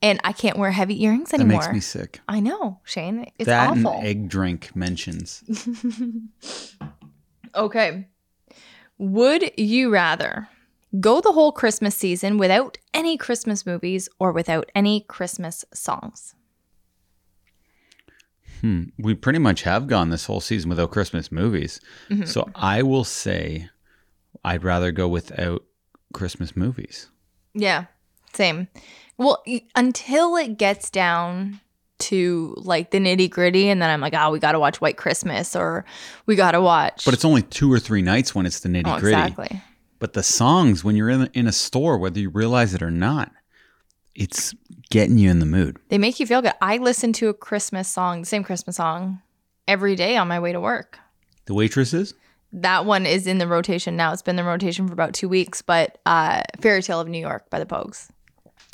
And 0.00 0.20
I 0.24 0.32
can't 0.32 0.56
wear 0.58 0.70
heavy 0.72 1.02
earrings 1.04 1.30
That 1.30 1.40
anymore. 1.40 1.60
makes 1.62 1.72
me 1.72 1.80
sick. 1.80 2.20
I 2.28 2.40
know, 2.40 2.80
Shane. 2.84 3.26
It's 3.38 3.46
that 3.46 3.70
awful. 3.70 3.92
and 3.98 4.06
egg 4.06 4.28
drink 4.28 4.74
mentions. 4.74 5.42
Okay. 7.54 8.08
Would 8.96 9.52
you 9.58 9.90
rather 9.90 10.48
go 11.00 11.20
the 11.20 11.32
whole 11.32 11.52
Christmas 11.52 11.96
season 11.96 12.38
without 12.38 12.78
any 12.92 13.16
Christmas 13.16 13.64
movies 13.66 14.08
or 14.18 14.32
without 14.32 14.70
any 14.74 15.00
Christmas 15.00 15.64
songs? 15.72 16.34
Hmm. 18.60 18.84
We 18.98 19.14
pretty 19.14 19.40
much 19.40 19.62
have 19.62 19.88
gone 19.88 20.10
this 20.10 20.26
whole 20.26 20.40
season 20.40 20.70
without 20.70 20.92
Christmas 20.92 21.32
movies. 21.32 21.80
Mm-hmm. 22.08 22.24
So 22.24 22.48
I 22.54 22.82
will 22.82 23.04
say 23.04 23.68
I'd 24.44 24.62
rather 24.62 24.92
go 24.92 25.08
without 25.08 25.64
Christmas 26.12 26.56
movies. 26.56 27.08
Yeah, 27.54 27.86
same. 28.32 28.68
Well, 29.18 29.42
until 29.74 30.36
it 30.36 30.58
gets 30.58 30.90
down 30.90 31.60
to 31.98 32.54
like 32.58 32.90
the 32.90 32.98
nitty 32.98 33.30
gritty, 33.30 33.68
and 33.68 33.82
then 33.82 33.90
I'm 33.90 34.00
like, 34.00 34.14
oh, 34.14 34.30
we 34.30 34.38
got 34.38 34.52
to 34.52 34.60
watch 34.60 34.80
White 34.80 34.96
Christmas 34.96 35.54
or 35.54 35.84
we 36.26 36.36
got 36.36 36.52
to 36.52 36.60
watch. 36.60 37.04
But 37.04 37.14
it's 37.14 37.24
only 37.24 37.42
two 37.42 37.72
or 37.72 37.78
three 37.78 38.02
nights 38.02 38.34
when 38.34 38.46
it's 38.46 38.60
the 38.60 38.68
nitty 38.68 38.96
oh, 38.96 39.00
gritty. 39.00 39.20
exactly. 39.20 39.62
But 40.02 40.14
the 40.14 40.24
songs, 40.24 40.82
when 40.82 40.96
you're 40.96 41.08
in, 41.10 41.30
in 41.32 41.46
a 41.46 41.52
store, 41.52 41.96
whether 41.96 42.18
you 42.18 42.28
realize 42.28 42.74
it 42.74 42.82
or 42.82 42.90
not, 42.90 43.30
it's 44.16 44.52
getting 44.90 45.16
you 45.16 45.30
in 45.30 45.38
the 45.38 45.46
mood. 45.46 45.76
They 45.90 45.96
make 45.98 46.18
you 46.18 46.26
feel 46.26 46.42
good. 46.42 46.54
I 46.60 46.78
listen 46.78 47.12
to 47.12 47.28
a 47.28 47.32
Christmas 47.34 47.86
song, 47.86 48.18
the 48.22 48.26
same 48.26 48.42
Christmas 48.42 48.74
song, 48.74 49.22
every 49.68 49.94
day 49.94 50.16
on 50.16 50.26
my 50.26 50.40
way 50.40 50.52
to 50.52 50.58
work. 50.60 50.98
The 51.44 51.54
waitresses? 51.54 52.14
That 52.52 52.84
one 52.84 53.06
is 53.06 53.28
in 53.28 53.38
the 53.38 53.46
rotation 53.46 53.94
now. 53.96 54.12
It's 54.12 54.22
been 54.22 54.36
in 54.36 54.44
the 54.44 54.50
rotation 54.50 54.88
for 54.88 54.92
about 54.92 55.14
two 55.14 55.28
weeks, 55.28 55.62
but 55.62 55.98
uh, 56.04 56.42
Fairy 56.60 56.82
Tale 56.82 56.98
of 56.98 57.06
New 57.06 57.20
York 57.20 57.48
by 57.48 57.60
the 57.60 57.64
Pogues. 57.66 58.08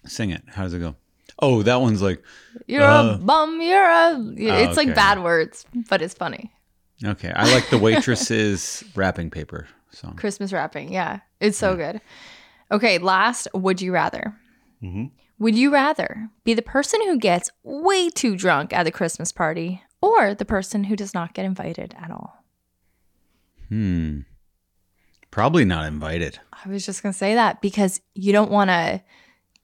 Sing 0.06 0.30
it. 0.30 0.42
How 0.48 0.62
does 0.62 0.72
it 0.72 0.78
go? 0.78 0.96
Oh, 1.40 1.62
that 1.62 1.82
one's 1.82 2.00
like, 2.00 2.22
You're 2.66 2.84
Uh. 2.84 3.16
a 3.16 3.18
bum. 3.18 3.60
You're 3.60 3.84
a. 3.84 4.18
It's 4.34 4.78
like 4.78 4.88
okay. 4.88 4.94
bad 4.94 5.22
words, 5.22 5.66
but 5.90 6.00
it's 6.00 6.14
funny. 6.14 6.50
okay. 7.04 7.32
I 7.36 7.52
like 7.52 7.68
the 7.68 7.76
waitresses 7.76 8.82
wrapping 8.94 9.28
paper 9.28 9.68
song. 9.98 10.16
Christmas 10.16 10.52
wrapping. 10.52 10.92
Yeah, 10.92 11.20
it's 11.40 11.58
so 11.58 11.76
good. 11.76 12.00
Okay, 12.70 12.98
last. 12.98 13.48
Would 13.54 13.80
you 13.80 13.92
rather? 13.92 14.34
Mhm. 14.82 15.10
Would 15.38 15.54
you 15.54 15.70
rather 15.72 16.28
be 16.44 16.54
the 16.54 16.62
person 16.62 17.00
who 17.02 17.16
gets 17.18 17.50
way 17.62 18.10
too 18.10 18.36
drunk 18.36 18.72
at 18.72 18.82
the 18.84 18.90
Christmas 18.90 19.30
party, 19.32 19.82
or 20.02 20.34
the 20.34 20.44
person 20.44 20.84
who 20.84 20.96
does 20.96 21.14
not 21.14 21.32
get 21.34 21.44
invited 21.46 21.94
at 21.98 22.10
all? 22.10 22.44
Hmm. 23.68 24.20
Probably 25.30 25.64
not 25.64 25.86
invited. 25.86 26.38
I 26.64 26.68
was 26.68 26.84
just 26.86 27.02
gonna 27.02 27.12
say 27.12 27.34
that 27.34 27.60
because 27.60 28.00
you 28.14 28.32
don't 28.32 28.50
want 28.50 28.70
to 28.70 29.02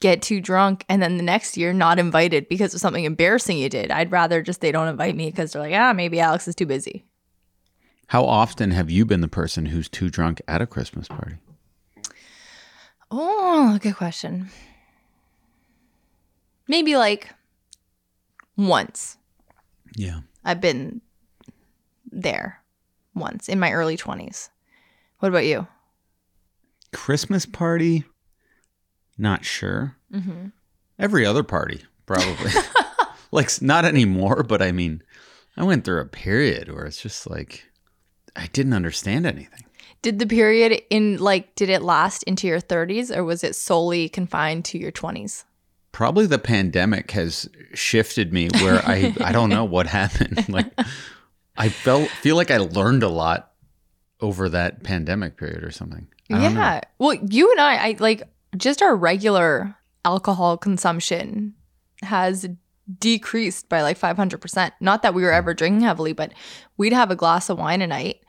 get 0.00 0.20
too 0.22 0.40
drunk 0.40 0.84
and 0.88 1.02
then 1.02 1.16
the 1.16 1.22
next 1.22 1.56
year 1.56 1.72
not 1.72 1.98
invited 1.98 2.48
because 2.48 2.74
of 2.74 2.80
something 2.80 3.04
embarrassing 3.04 3.56
you 3.56 3.68
did. 3.70 3.90
I'd 3.90 4.12
rather 4.12 4.42
just 4.42 4.60
they 4.60 4.72
don't 4.72 4.88
invite 4.88 5.16
me 5.16 5.30
because 5.30 5.52
they're 5.52 5.62
like, 5.62 5.74
ah, 5.74 5.92
maybe 5.94 6.20
Alex 6.20 6.46
is 6.46 6.54
too 6.54 6.66
busy. 6.66 7.04
How 8.08 8.24
often 8.24 8.70
have 8.70 8.90
you 8.90 9.04
been 9.04 9.20
the 9.20 9.28
person 9.28 9.66
who's 9.66 9.88
too 9.88 10.10
drunk 10.10 10.40
at 10.46 10.62
a 10.62 10.66
Christmas 10.66 11.08
party? 11.08 11.36
Oh, 13.10 13.78
good 13.80 13.96
question. 13.96 14.50
Maybe 16.68 16.96
like 16.96 17.30
once. 18.56 19.16
Yeah. 19.96 20.20
I've 20.44 20.60
been 20.60 21.00
there 22.10 22.62
once 23.14 23.48
in 23.48 23.58
my 23.58 23.72
early 23.72 23.96
20s. 23.96 24.48
What 25.18 25.28
about 25.28 25.46
you? 25.46 25.66
Christmas 26.92 27.46
party? 27.46 28.04
Not 29.16 29.44
sure. 29.44 29.96
Mm-hmm. 30.12 30.48
Every 30.98 31.26
other 31.26 31.42
party, 31.42 31.84
probably. 32.06 32.50
like, 33.32 33.50
not 33.62 33.84
anymore, 33.84 34.42
but 34.42 34.62
I 34.62 34.72
mean, 34.72 35.02
I 35.56 35.64
went 35.64 35.84
through 35.84 36.00
a 36.00 36.06
period 36.06 36.72
where 36.72 36.84
it's 36.84 37.00
just 37.00 37.28
like, 37.28 37.64
I 38.36 38.46
didn't 38.48 38.72
understand 38.72 39.26
anything. 39.26 39.64
Did 40.02 40.18
the 40.18 40.26
period 40.26 40.82
in 40.90 41.18
like, 41.18 41.54
did 41.54 41.70
it 41.70 41.82
last 41.82 42.22
into 42.24 42.46
your 42.46 42.60
30s 42.60 43.14
or 43.14 43.24
was 43.24 43.42
it 43.42 43.54
solely 43.56 44.08
confined 44.08 44.64
to 44.66 44.78
your 44.78 44.92
20s? 44.92 45.44
Probably 45.92 46.26
the 46.26 46.38
pandemic 46.38 47.12
has 47.12 47.48
shifted 47.72 48.32
me 48.32 48.48
where 48.60 48.82
I, 48.84 49.14
I 49.20 49.32
don't 49.32 49.50
know 49.50 49.64
what 49.64 49.86
happened. 49.86 50.46
Like, 50.48 50.72
I 51.56 51.68
felt, 51.68 52.08
feel 52.08 52.34
like 52.36 52.50
I 52.50 52.58
learned 52.58 53.04
a 53.04 53.08
lot 53.08 53.52
over 54.20 54.48
that 54.48 54.82
pandemic 54.82 55.36
period 55.36 55.62
or 55.62 55.70
something. 55.70 56.08
Don't 56.28 56.40
know. 56.54 56.60
Yeah. 56.60 56.80
Well, 56.98 57.14
you 57.14 57.50
and 57.52 57.60
I, 57.60 57.88
I 57.88 57.96
like 57.98 58.22
just 58.56 58.82
our 58.82 58.96
regular 58.96 59.76
alcohol 60.04 60.56
consumption 60.56 61.54
has 62.02 62.48
decreased 62.98 63.68
by 63.68 63.82
like 63.82 63.98
500%. 63.98 64.72
Not 64.80 65.02
that 65.02 65.14
we 65.14 65.22
were 65.22 65.32
ever 65.32 65.54
drinking 65.54 65.82
heavily, 65.82 66.12
but 66.12 66.32
we'd 66.76 66.92
have 66.92 67.10
a 67.10 67.16
glass 67.16 67.48
of 67.48 67.58
wine 67.58 67.82
a 67.82 67.86
night 67.86 68.20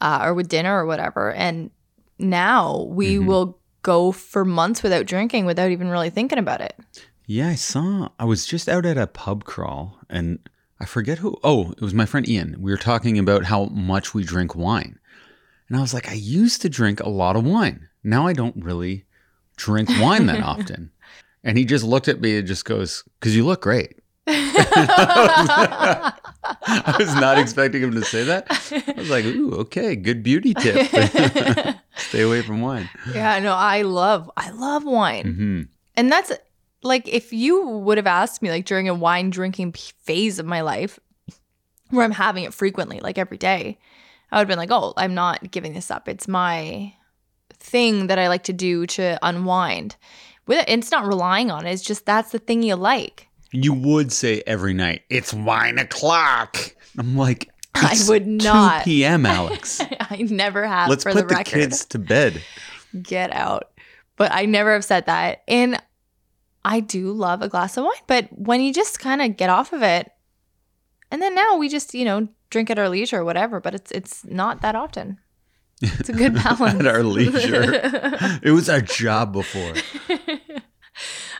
uh, 0.00 0.20
or 0.22 0.34
with 0.34 0.48
dinner 0.48 0.78
or 0.78 0.86
whatever. 0.86 1.32
And 1.32 1.70
now 2.18 2.86
we 2.90 3.16
Mhm. 3.16 3.26
will 3.26 3.58
go 3.82 4.12
for 4.12 4.44
months 4.44 4.82
without 4.82 5.06
drinking 5.06 5.46
without 5.46 5.70
even 5.70 5.88
really 5.88 6.10
thinking 6.10 6.38
about 6.38 6.60
it. 6.60 6.74
Yeah, 7.26 7.48
I 7.48 7.54
saw. 7.54 8.08
I 8.18 8.24
was 8.24 8.46
just 8.46 8.68
out 8.68 8.84
at 8.86 8.98
a 8.98 9.06
pub 9.06 9.44
crawl 9.44 9.98
and 10.10 10.38
I 10.80 10.84
forget 10.86 11.18
who. 11.18 11.38
Oh, 11.42 11.72
it 11.72 11.80
was 11.80 11.94
my 11.94 12.06
friend 12.06 12.28
Ian. 12.28 12.56
We 12.60 12.70
were 12.70 12.76
talking 12.76 13.18
about 13.18 13.44
how 13.44 13.66
much 13.66 14.12
we 14.14 14.24
drink 14.24 14.54
wine. 14.54 14.98
And 15.68 15.78
I 15.78 15.80
was 15.80 15.94
like, 15.94 16.10
I 16.10 16.14
used 16.14 16.60
to 16.62 16.68
drink 16.68 17.00
a 17.00 17.08
lot 17.08 17.36
of 17.36 17.44
wine. 17.44 17.88
Now 18.02 18.26
I 18.26 18.34
don't 18.34 18.56
really 18.62 19.06
drink 19.56 19.88
wine 19.98 20.26
that 20.26 20.42
often. 20.52 20.90
And 21.44 21.56
he 21.58 21.64
just 21.64 21.84
looked 21.84 22.08
at 22.08 22.20
me 22.20 22.38
and 22.38 22.46
just 22.46 22.64
goes, 22.64 23.04
Because 23.20 23.36
you 23.36 23.44
look 23.44 23.62
great. 23.62 24.00
I 24.26 26.12
was 26.98 27.14
not 27.16 27.38
expecting 27.38 27.82
him 27.82 27.92
to 27.92 28.02
say 28.02 28.24
that. 28.24 28.46
I 28.50 28.94
was 28.96 29.10
like, 29.10 29.24
Ooh, 29.24 29.52
okay, 29.60 29.94
good 29.96 30.22
beauty 30.22 30.54
tip. 30.54 30.88
Stay 31.96 32.22
away 32.22 32.42
from 32.42 32.60
wine. 32.60 32.88
yeah, 33.12 33.38
no, 33.38 33.54
I 33.54 33.82
love, 33.82 34.30
I 34.36 34.50
love 34.50 34.84
wine. 34.84 35.34
hmm 35.34 35.62
And 35.96 36.10
that's 36.10 36.32
like 36.82 37.08
if 37.08 37.32
you 37.32 37.66
would 37.68 37.98
have 37.98 38.06
asked 38.06 38.42
me 38.42 38.50
like 38.50 38.64
during 38.66 38.88
a 38.88 38.94
wine 38.94 39.30
drinking 39.30 39.72
phase 39.72 40.38
of 40.38 40.46
my 40.46 40.60
life 40.60 40.98
where 41.90 42.04
I'm 42.04 42.10
having 42.12 42.44
it 42.44 42.54
frequently, 42.54 43.00
like 43.00 43.18
every 43.18 43.38
day, 43.38 43.78
I 44.30 44.36
would 44.36 44.40
have 44.42 44.48
been 44.48 44.58
like, 44.58 44.70
"Oh, 44.72 44.92
I'm 44.96 45.14
not 45.14 45.50
giving 45.50 45.74
this 45.74 45.90
up. 45.90 46.08
It's 46.08 46.26
my 46.26 46.92
thing 47.58 48.08
that 48.08 48.18
I 48.18 48.28
like 48.28 48.44
to 48.44 48.52
do 48.52 48.86
to 48.86 49.18
unwind." 49.22 49.96
With 50.46 50.58
it, 50.58 50.68
it's 50.68 50.90
not 50.90 51.06
relying 51.06 51.50
on 51.50 51.66
it. 51.66 51.72
It's 51.72 51.82
just 51.82 52.04
that's 52.06 52.32
the 52.32 52.38
thing 52.38 52.62
you 52.62 52.74
like. 52.76 53.28
You 53.52 53.72
would 53.72 54.12
say 54.12 54.42
every 54.46 54.74
night, 54.74 55.02
it's 55.08 55.32
wine 55.32 55.78
o'clock. 55.78 56.58
I'm 56.98 57.16
like, 57.16 57.50
I 57.74 57.96
would 58.08 58.26
not. 58.26 58.84
2 58.84 58.90
p.m., 58.90 59.26
Alex. 59.26 59.80
I 60.00 60.26
never 60.28 60.66
have 60.66 60.90
Let's 60.90 61.04
for 61.04 61.12
put 61.12 61.22
the 61.22 61.26
the, 61.28 61.34
record. 61.34 61.52
kids 61.52 61.84
to 61.86 61.98
bed. 61.98 62.42
Get 63.00 63.32
out. 63.32 63.70
But 64.16 64.32
I 64.32 64.44
never 64.46 64.72
have 64.72 64.84
said 64.84 65.06
that. 65.06 65.42
And 65.48 65.80
I 66.64 66.80
do 66.80 67.12
love 67.12 67.42
a 67.42 67.48
glass 67.48 67.76
of 67.76 67.84
wine, 67.84 67.92
but 68.06 68.28
when 68.32 68.60
you 68.60 68.72
just 68.72 68.98
kind 68.98 69.20
of 69.20 69.36
get 69.36 69.50
off 69.50 69.72
of 69.72 69.82
it, 69.82 70.10
and 71.10 71.20
then 71.20 71.34
now 71.34 71.56
we 71.56 71.68
just, 71.68 71.94
you 71.94 72.04
know, 72.04 72.28
drink 72.50 72.70
at 72.70 72.78
our 72.78 72.88
leisure 72.88 73.18
or 73.20 73.24
whatever, 73.24 73.60
but 73.60 73.74
it's 73.74 73.90
it's 73.92 74.24
not 74.24 74.62
that 74.62 74.74
often. 74.74 75.18
It's 75.82 76.08
a 76.08 76.12
good 76.12 76.34
balance. 76.42 76.80
At 76.80 76.86
our 76.86 77.02
leisure. 77.02 77.80
It 78.42 78.50
was 78.52 78.68
our 78.68 78.80
job 78.80 79.32
before. 79.32 79.74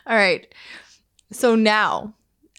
All 0.07 0.15
right. 0.15 0.51
So 1.31 1.55
now 1.55 2.13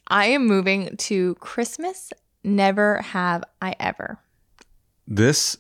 I 0.09 0.27
am 0.27 0.47
moving 0.47 0.97
to 0.97 1.35
Christmas. 1.37 2.13
Never 2.43 2.99
have 3.03 3.45
I 3.61 3.75
ever. 3.81 4.19
This 5.07 5.57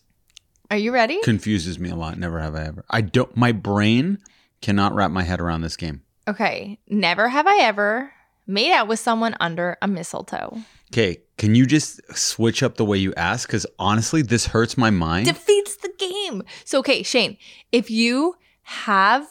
Are 0.70 0.76
you 0.76 0.92
ready? 0.92 1.20
confuses 1.22 1.78
me 1.78 1.90
a 1.90 1.96
lot. 1.96 2.18
Never 2.18 2.40
have 2.40 2.54
I 2.54 2.64
ever. 2.64 2.84
I 2.90 3.00
don't. 3.00 3.36
My 3.36 3.52
brain 3.52 4.18
cannot 4.60 4.94
wrap 4.94 5.10
my 5.10 5.22
head 5.22 5.40
around 5.40 5.60
this 5.62 5.76
game. 5.76 6.02
Okay. 6.28 6.78
Never 6.88 7.28
have 7.28 7.46
I 7.46 7.58
ever 7.62 8.12
made 8.46 8.72
out 8.72 8.88
with 8.88 8.98
someone 8.98 9.36
under 9.40 9.76
a 9.82 9.86
mistletoe. 9.88 10.58
Okay, 10.92 11.18
can 11.36 11.54
you 11.54 11.66
just 11.66 12.00
switch 12.16 12.62
up 12.62 12.76
the 12.76 12.84
way 12.84 12.98
you 12.98 13.12
ask? 13.16 13.48
Because 13.48 13.66
honestly, 13.78 14.22
this 14.22 14.46
hurts 14.46 14.78
my 14.78 14.90
mind. 14.90 15.26
Defeats 15.26 15.76
the 15.76 15.92
game. 15.98 16.42
So, 16.64 16.78
okay, 16.80 17.02
Shane, 17.02 17.36
if 17.72 17.90
you 17.90 18.36
have 18.62 19.28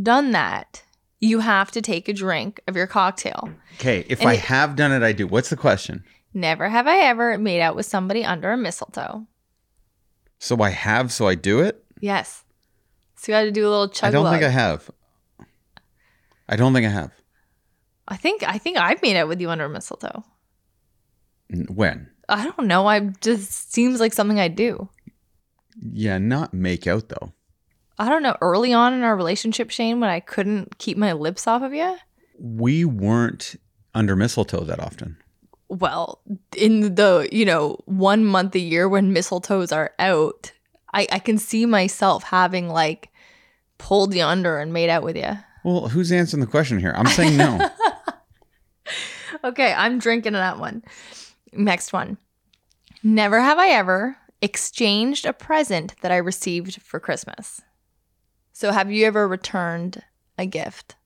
done 0.00 0.30
that, 0.32 0.82
you 1.20 1.40
have 1.40 1.70
to 1.72 1.82
take 1.82 2.08
a 2.08 2.12
drink 2.12 2.60
of 2.68 2.76
your 2.76 2.86
cocktail. 2.86 3.50
Okay, 3.76 4.04
if 4.08 4.20
And 4.20 4.28
I 4.28 4.34
it- 4.34 4.40
have 4.40 4.76
done 4.76 4.92
it, 4.92 5.02
I 5.02 5.12
do. 5.12 5.26
What's 5.26 5.50
the 5.50 5.56
question? 5.56 6.04
Never 6.34 6.68
have 6.68 6.86
I 6.86 6.98
ever 6.98 7.38
made 7.38 7.60
out 7.60 7.74
with 7.74 7.86
somebody 7.86 8.24
under 8.24 8.52
a 8.52 8.56
mistletoe. 8.56 9.26
So 10.38 10.60
I 10.62 10.70
have, 10.70 11.10
so 11.10 11.26
I 11.26 11.34
do 11.34 11.60
it. 11.60 11.82
Yes. 12.00 12.44
So 13.16 13.32
you 13.32 13.38
got 13.38 13.42
to 13.44 13.50
do 13.50 13.66
a 13.66 13.70
little 13.70 13.88
chug 13.88 14.08
I 14.08 14.10
don't 14.12 14.30
think 14.30 14.44
I 14.44 14.50
have. 14.50 14.88
I 16.48 16.54
don't 16.56 16.72
think 16.72 16.86
I 16.86 16.90
have. 16.90 17.10
I 18.06 18.16
think 18.16 18.42
I 18.44 18.56
think 18.58 18.78
I've 18.78 19.02
made 19.02 19.16
out 19.16 19.26
with 19.26 19.40
you 19.40 19.50
under 19.50 19.64
a 19.64 19.68
mistletoe. 19.68 20.22
When? 21.50 22.10
I 22.28 22.44
don't 22.44 22.66
know. 22.66 22.86
I 22.86 23.00
just 23.20 23.72
seems 23.72 24.00
like 24.00 24.12
something 24.12 24.38
I 24.38 24.48
do. 24.48 24.88
Yeah, 25.80 26.18
not 26.18 26.52
make 26.52 26.86
out 26.86 27.08
though. 27.08 27.32
I 27.98 28.08
don't 28.08 28.22
know. 28.22 28.36
Early 28.40 28.72
on 28.72 28.92
in 28.94 29.02
our 29.02 29.16
relationship, 29.16 29.70
Shane, 29.70 29.98
when 30.00 30.10
I 30.10 30.20
couldn't 30.20 30.78
keep 30.78 30.96
my 30.96 31.12
lips 31.12 31.46
off 31.46 31.62
of 31.62 31.72
you, 31.74 31.96
We 32.38 32.84
weren't 32.84 33.56
under 33.94 34.14
mistletoe 34.14 34.64
that 34.64 34.78
often. 34.80 35.16
well, 35.68 36.20
in 36.56 36.94
the 36.94 37.28
you 37.32 37.44
know 37.44 37.78
one 37.86 38.24
month 38.24 38.54
a 38.54 38.58
year 38.60 38.88
when 38.88 39.14
mistletoes 39.14 39.74
are 39.74 39.92
out, 39.98 40.52
I 40.92 41.06
I 41.10 41.18
can 41.18 41.38
see 41.38 41.66
myself 41.66 42.24
having 42.24 42.68
like 42.68 43.08
pulled 43.78 44.14
you 44.14 44.22
under 44.24 44.58
and 44.58 44.72
made 44.72 44.90
out 44.90 45.02
with 45.02 45.16
you. 45.16 45.38
Well, 45.64 45.88
who's 45.88 46.12
answering 46.12 46.40
the 46.40 46.46
question 46.46 46.78
here? 46.78 46.92
I'm 46.96 47.06
saying 47.06 47.36
no. 47.36 47.70
Okay, 49.44 49.72
I'm 49.72 49.98
drinking 49.98 50.32
that 50.32 50.58
one. 50.58 50.82
Next 51.52 51.92
one. 51.92 52.18
Never 53.02 53.40
have 53.40 53.58
I 53.58 53.68
ever 53.68 54.16
exchanged 54.40 55.26
a 55.26 55.32
present 55.32 55.94
that 56.02 56.12
I 56.12 56.16
received 56.16 56.82
for 56.82 57.00
Christmas. 57.00 57.60
So, 58.52 58.72
have 58.72 58.90
you 58.90 59.06
ever 59.06 59.28
returned 59.28 60.02
a 60.36 60.46
gift? 60.46 60.96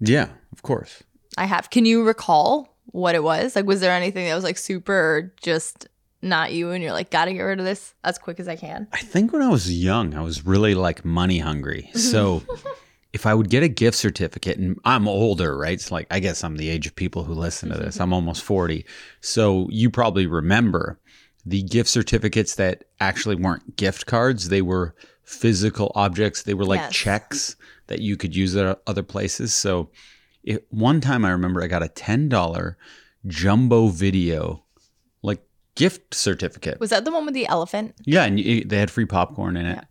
yeah, 0.00 0.28
of 0.52 0.62
course. 0.62 1.02
I 1.38 1.44
have. 1.46 1.70
Can 1.70 1.84
you 1.84 2.04
recall 2.04 2.76
what 2.86 3.14
it 3.14 3.22
was? 3.22 3.54
Like, 3.56 3.66
was 3.66 3.80
there 3.80 3.92
anything 3.92 4.26
that 4.26 4.34
was 4.34 4.44
like 4.44 4.58
super 4.58 5.32
just 5.40 5.86
not 6.20 6.52
you 6.52 6.70
and 6.70 6.82
you're 6.82 6.92
like, 6.92 7.10
gotta 7.10 7.32
get 7.32 7.42
rid 7.42 7.58
of 7.58 7.64
this 7.64 7.94
as 8.04 8.18
quick 8.18 8.38
as 8.40 8.48
I 8.48 8.56
can? 8.56 8.88
I 8.92 8.98
think 8.98 9.32
when 9.32 9.42
I 9.42 9.48
was 9.48 9.72
young, 9.72 10.14
I 10.14 10.20
was 10.20 10.44
really 10.44 10.74
like 10.74 11.04
money 11.04 11.38
hungry. 11.38 11.90
So 11.94 12.42
if 13.12 13.26
I 13.26 13.34
would 13.34 13.50
get 13.50 13.62
a 13.62 13.68
gift 13.68 13.96
certificate, 13.98 14.58
and 14.58 14.78
I'm 14.84 15.06
older, 15.06 15.56
right? 15.56 15.74
It's 15.74 15.90
like, 15.90 16.06
I 16.10 16.18
guess 16.18 16.42
I'm 16.42 16.56
the 16.56 16.70
age 16.70 16.86
of 16.86 16.94
people 16.96 17.24
who 17.24 17.34
listen 17.34 17.68
to 17.70 17.76
this. 17.78 17.94
Mm-hmm. 17.94 18.02
I'm 18.04 18.12
almost 18.12 18.42
40. 18.42 18.86
So 19.20 19.68
you 19.70 19.90
probably 19.90 20.26
remember 20.26 20.98
the 21.44 21.62
gift 21.62 21.90
certificates 21.90 22.54
that 22.54 22.84
actually 23.00 23.34
weren't 23.34 23.76
gift 23.76 24.06
cards, 24.06 24.48
they 24.48 24.62
were 24.62 24.94
physical 25.24 25.92
objects. 25.94 26.42
They 26.42 26.54
were 26.54 26.64
like 26.64 26.80
Yes. 26.80 26.92
checks 26.94 27.56
that 27.88 28.00
you 28.00 28.16
could 28.16 28.34
use 28.34 28.56
at 28.56 28.80
other 28.86 29.02
places. 29.02 29.52
So 29.52 29.90
it, 30.44 30.66
one 30.70 31.00
time 31.00 31.24
I 31.24 31.30
remember 31.30 31.62
I 31.62 31.66
got 31.66 31.82
a 31.82 31.88
$10 31.88 32.76
jumbo 33.26 33.88
video, 33.88 34.64
like 35.22 35.42
gift 35.74 36.14
certificate. 36.14 36.80
Was 36.80 36.90
that 36.90 37.04
the 37.04 37.12
one 37.12 37.24
with 37.24 37.34
the 37.34 37.46
elephant? 37.46 37.94
Yeah, 38.04 38.24
and 38.24 38.38
you, 38.40 38.64
they 38.64 38.78
had 38.78 38.90
free 38.90 39.06
popcorn 39.06 39.56
in 39.56 39.66
it. 39.66 39.74
Yeah. 39.76 39.84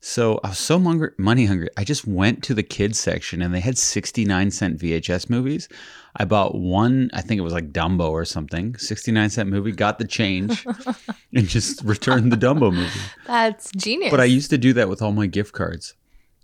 So 0.00 0.38
I 0.44 0.50
was 0.50 0.58
so 0.58 0.78
hungry, 0.78 1.10
money 1.18 1.46
hungry. 1.46 1.68
I 1.76 1.82
just 1.82 2.06
went 2.06 2.44
to 2.44 2.54
the 2.54 2.62
kids 2.62 3.00
section 3.00 3.42
and 3.42 3.52
they 3.52 3.60
had 3.60 3.76
69 3.76 4.50
cent 4.52 4.78
VHS 4.78 5.28
movies. 5.28 5.68
I 6.14 6.24
bought 6.24 6.54
one, 6.54 7.10
I 7.12 7.20
think 7.20 7.38
it 7.38 7.42
was 7.42 7.52
like 7.52 7.72
Dumbo 7.72 8.10
or 8.10 8.24
something, 8.24 8.76
69 8.76 9.30
cent 9.30 9.48
movie, 9.48 9.72
got 9.72 9.98
the 9.98 10.06
change 10.06 10.64
and 11.34 11.48
just 11.48 11.82
returned 11.82 12.30
the 12.32 12.36
Dumbo 12.36 12.72
movie. 12.72 13.00
That's 13.26 13.72
genius. 13.72 14.10
But 14.12 14.20
I 14.20 14.24
used 14.24 14.50
to 14.50 14.58
do 14.58 14.72
that 14.74 14.88
with 14.88 15.02
all 15.02 15.12
my 15.12 15.26
gift 15.26 15.52
cards. 15.52 15.94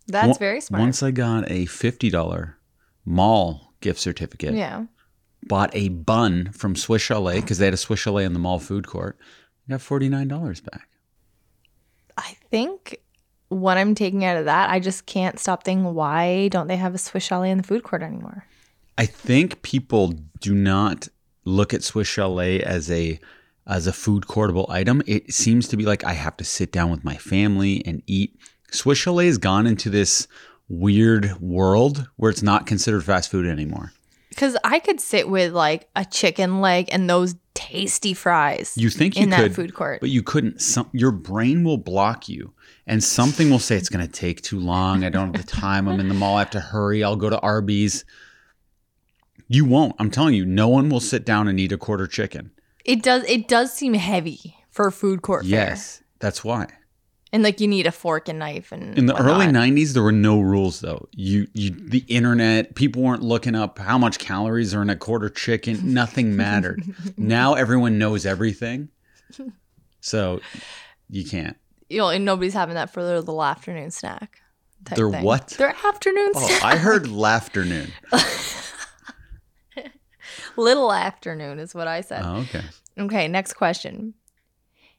That's 0.09 0.29
One- 0.29 0.39
very 0.39 0.61
smart. 0.61 0.81
Once 0.81 1.03
I 1.03 1.13
got 1.13 1.49
a 1.51 1.67
$50 1.67 2.55
mall 3.05 3.73
gift 3.81 4.01
certificate, 4.01 4.55
yeah. 4.55 4.87
bought 5.45 5.71
a 5.75 5.91
bun 5.91 6.51
from 6.53 6.75
Swiss 6.75 7.03
Chalet 7.03 7.41
because 7.41 7.59
they 7.59 7.67
had 7.67 7.75
a 7.75 7.79
Swiss 7.79 8.01
Chalet 8.01 8.25
in 8.25 8.33
the 8.33 8.39
mall 8.41 8.59
food 8.59 8.87
court. 8.87 9.17
I 9.69 9.73
got 9.73 9.81
$49 9.81 10.65
back. 10.71 10.89
I 12.17 12.37
think 12.51 12.99
what 13.49 13.77
I'm 13.79 13.95
taking 13.95 14.25
out 14.25 14.37
of 14.37 14.47
that, 14.47 14.71
I 14.71 14.81
just 14.81 15.07
can't 15.07 15.39
stop 15.39 15.65
thinking, 15.65 15.95
why 15.95 16.49
don't 16.49 16.67
they 16.67 16.77
have 16.77 16.95
a 16.95 16.99
Swiss 16.99 17.25
chalet 17.25 17.51
in 17.51 17.59
the 17.59 17.65
food 17.65 17.83
court 17.83 18.03
anymore? 18.03 18.47
I 18.97 19.07
think 19.07 19.63
people 19.63 20.15
do 20.41 20.55
not 20.55 21.09
look 21.45 21.75
at 21.75 21.83
Swiss 21.83 22.09
Chalet 22.09 22.63
as 22.63 22.91
a 22.91 23.19
as 23.67 23.87
a 23.87 23.93
food 23.93 24.25
courtable 24.25 24.69
item. 24.71 25.03
It 25.07 25.33
seems 25.33 25.69
to 25.69 25.77
be 25.77 25.85
like 25.85 26.05
I 26.05 26.13
have 26.13 26.37
to 26.37 26.45
sit 26.45 26.71
down 26.71 26.91
with 26.91 27.03
my 27.03 27.17
family 27.17 27.83
and 27.87 28.03
eat. 28.07 28.39
Swiss 28.71 28.99
Chalet 28.99 29.27
has 29.27 29.39
gone 29.39 29.67
into 29.67 29.91
this 29.91 30.29
weird 30.69 31.41
world 31.41 32.09
where 32.17 32.31
it's 32.31 32.43
not 32.43 32.67
considered 32.67 33.05
fast 33.05 33.31
food 33.31 33.47
anymore. 33.47 33.93
Because 34.29 34.57
I 34.65 34.79
could 34.81 35.01
sit 35.01 35.29
with 35.29 35.53
like 35.53 35.89
a 35.97 36.05
chicken 36.05 36.61
leg 36.61 36.89
and 36.91 37.09
those 37.09 37.37
tasty 37.55 38.15
fries 38.15 38.75
You 38.77 38.91
think 38.91 39.17
you 39.17 39.23
in 39.25 39.31
could, 39.31 39.51
that 39.51 39.55
food 39.55 39.75
court. 39.75 40.01
but 40.01 40.11
you 40.11 40.23
couldn't. 40.23 40.61
Some, 40.61 40.89
your 40.93 41.13
brain 41.13 41.63
will 41.65 41.79
block 41.79 42.29
you, 42.29 42.53
and 42.87 43.03
something 43.03 43.51
will 43.51 43.59
say 43.59 43.77
it's 43.77 43.89
going 43.89 44.07
to 44.07 44.13
take 44.13 44.43
too 44.43 44.59
long. 44.59 45.05
I 45.05 45.09
don't 45.09 45.35
have 45.35 45.47
the 45.47 45.51
time. 45.51 45.89
I'm 45.89 46.01
in 46.01 46.09
the 46.09 46.15
mall. 46.15 46.37
I 46.37 46.41
have 46.41 46.51
to 46.51 46.61
hurry. 46.61 47.03
I'll 47.03 47.17
go 47.17 47.31
to 47.31 47.41
Arby's. 47.41 48.05
You 49.49 49.65
won't. 49.65 49.95
I'm 49.99 50.11
telling 50.11 50.35
you, 50.35 50.45
no 50.45 50.69
one 50.69 50.89
will 50.89 51.01
sit 51.01 51.25
down 51.25 51.49
and 51.49 51.59
eat 51.61 51.73
a 51.73 51.79
quarter 51.79 52.07
chicken. 52.07 52.51
it 52.85 53.03
does 53.03 53.25
it 53.25 53.49
does 53.49 53.73
seem 53.73 53.95
heavy 53.95 54.57
for 54.71 54.87
a 54.87 54.93
food 54.93 55.23
court 55.23 55.43
fare. 55.43 55.51
Yes, 55.51 56.03
that's 56.19 56.45
why. 56.45 56.67
And 57.33 57.43
like 57.43 57.61
you 57.61 57.67
need 57.67 57.87
a 57.87 57.93
fork 57.93 58.29
and 58.29 58.39
knife 58.39 58.71
and 58.71 58.97
In 58.97 59.07
the 59.07 59.17
early 59.21 59.47
'90s, 59.47 59.93
there 59.93 60.05
were 60.05 60.13
no 60.13 60.41
rules 60.41 60.81
though. 60.81 61.09
You, 61.13 61.49
you, 61.53 61.71
the 61.71 62.05
internet, 62.07 62.77
people 62.77 63.03
weren't 63.03 63.23
looking 63.23 63.57
up 63.57 63.79
how 63.79 63.99
much 63.99 64.19
calories 64.21 64.73
are 64.73 64.83
in 64.83 64.89
a 64.89 64.95
quarter 64.97 65.29
chicken. 65.29 65.93
Nothing 65.93 66.37
mattered. 66.37 66.83
now 67.17 67.55
everyone 67.55 67.99
knows 67.99 68.25
everything, 68.25 68.89
so 70.01 70.41
you 71.11 71.25
can't. 71.25 71.57
You 71.89 71.99
know, 71.99 72.09
and 72.09 72.25
nobody's 72.25 72.55
having 72.55 72.75
that 72.77 72.91
for 72.91 73.05
their 73.05 73.21
little 73.21 73.43
afternoon 73.43 73.91
snack. 73.91 74.41
Their 74.95 75.11
thing. 75.11 75.25
what? 75.25 75.49
Their 75.59 75.75
afternoon 75.85 76.33
Oh, 76.35 76.47
snack. 76.47 76.63
I 76.65 76.77
heard 76.77 77.09
laughternoon. 77.09 77.91
Little 80.57 80.93
afternoon 80.93 81.59
is 81.59 81.75
what 81.75 81.89
I 81.89 82.01
said. 82.01 82.23
Oh, 82.25 82.37
okay. 82.43 82.63
Okay, 82.99 83.29
next 83.29 83.55
question. 83.55 84.15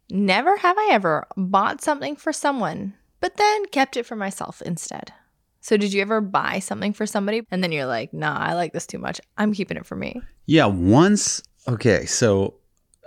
Never 0.09 0.57
have 0.57 0.77
I 0.77 0.89
ever 0.91 1.27
bought 1.37 1.81
something 1.81 2.15
for 2.17 2.33
someone, 2.33 2.93
but 3.21 3.37
then 3.37 3.65
kept 3.67 3.95
it 3.95 4.05
for 4.05 4.15
myself 4.17 4.61
instead. 4.61 5.13
So, 5.61 5.77
did 5.77 5.93
you 5.93 6.01
ever 6.01 6.19
buy 6.21 6.59
something 6.59 6.93
for 6.93 7.05
somebody 7.07 7.41
and 7.49 7.63
then 7.63 7.71
you're 7.71 7.85
like, 7.87 8.13
nah, 8.13 8.37
I 8.37 8.53
like 8.53 8.73
this 8.73 8.85
too 8.85 8.99
much. 8.99 9.19
I'm 9.37 9.53
keeping 9.53 9.77
it 9.77 9.85
for 9.85 9.95
me? 9.95 10.21
Yeah, 10.45 10.65
once. 10.65 11.41
Okay, 11.67 12.05
so 12.05 12.55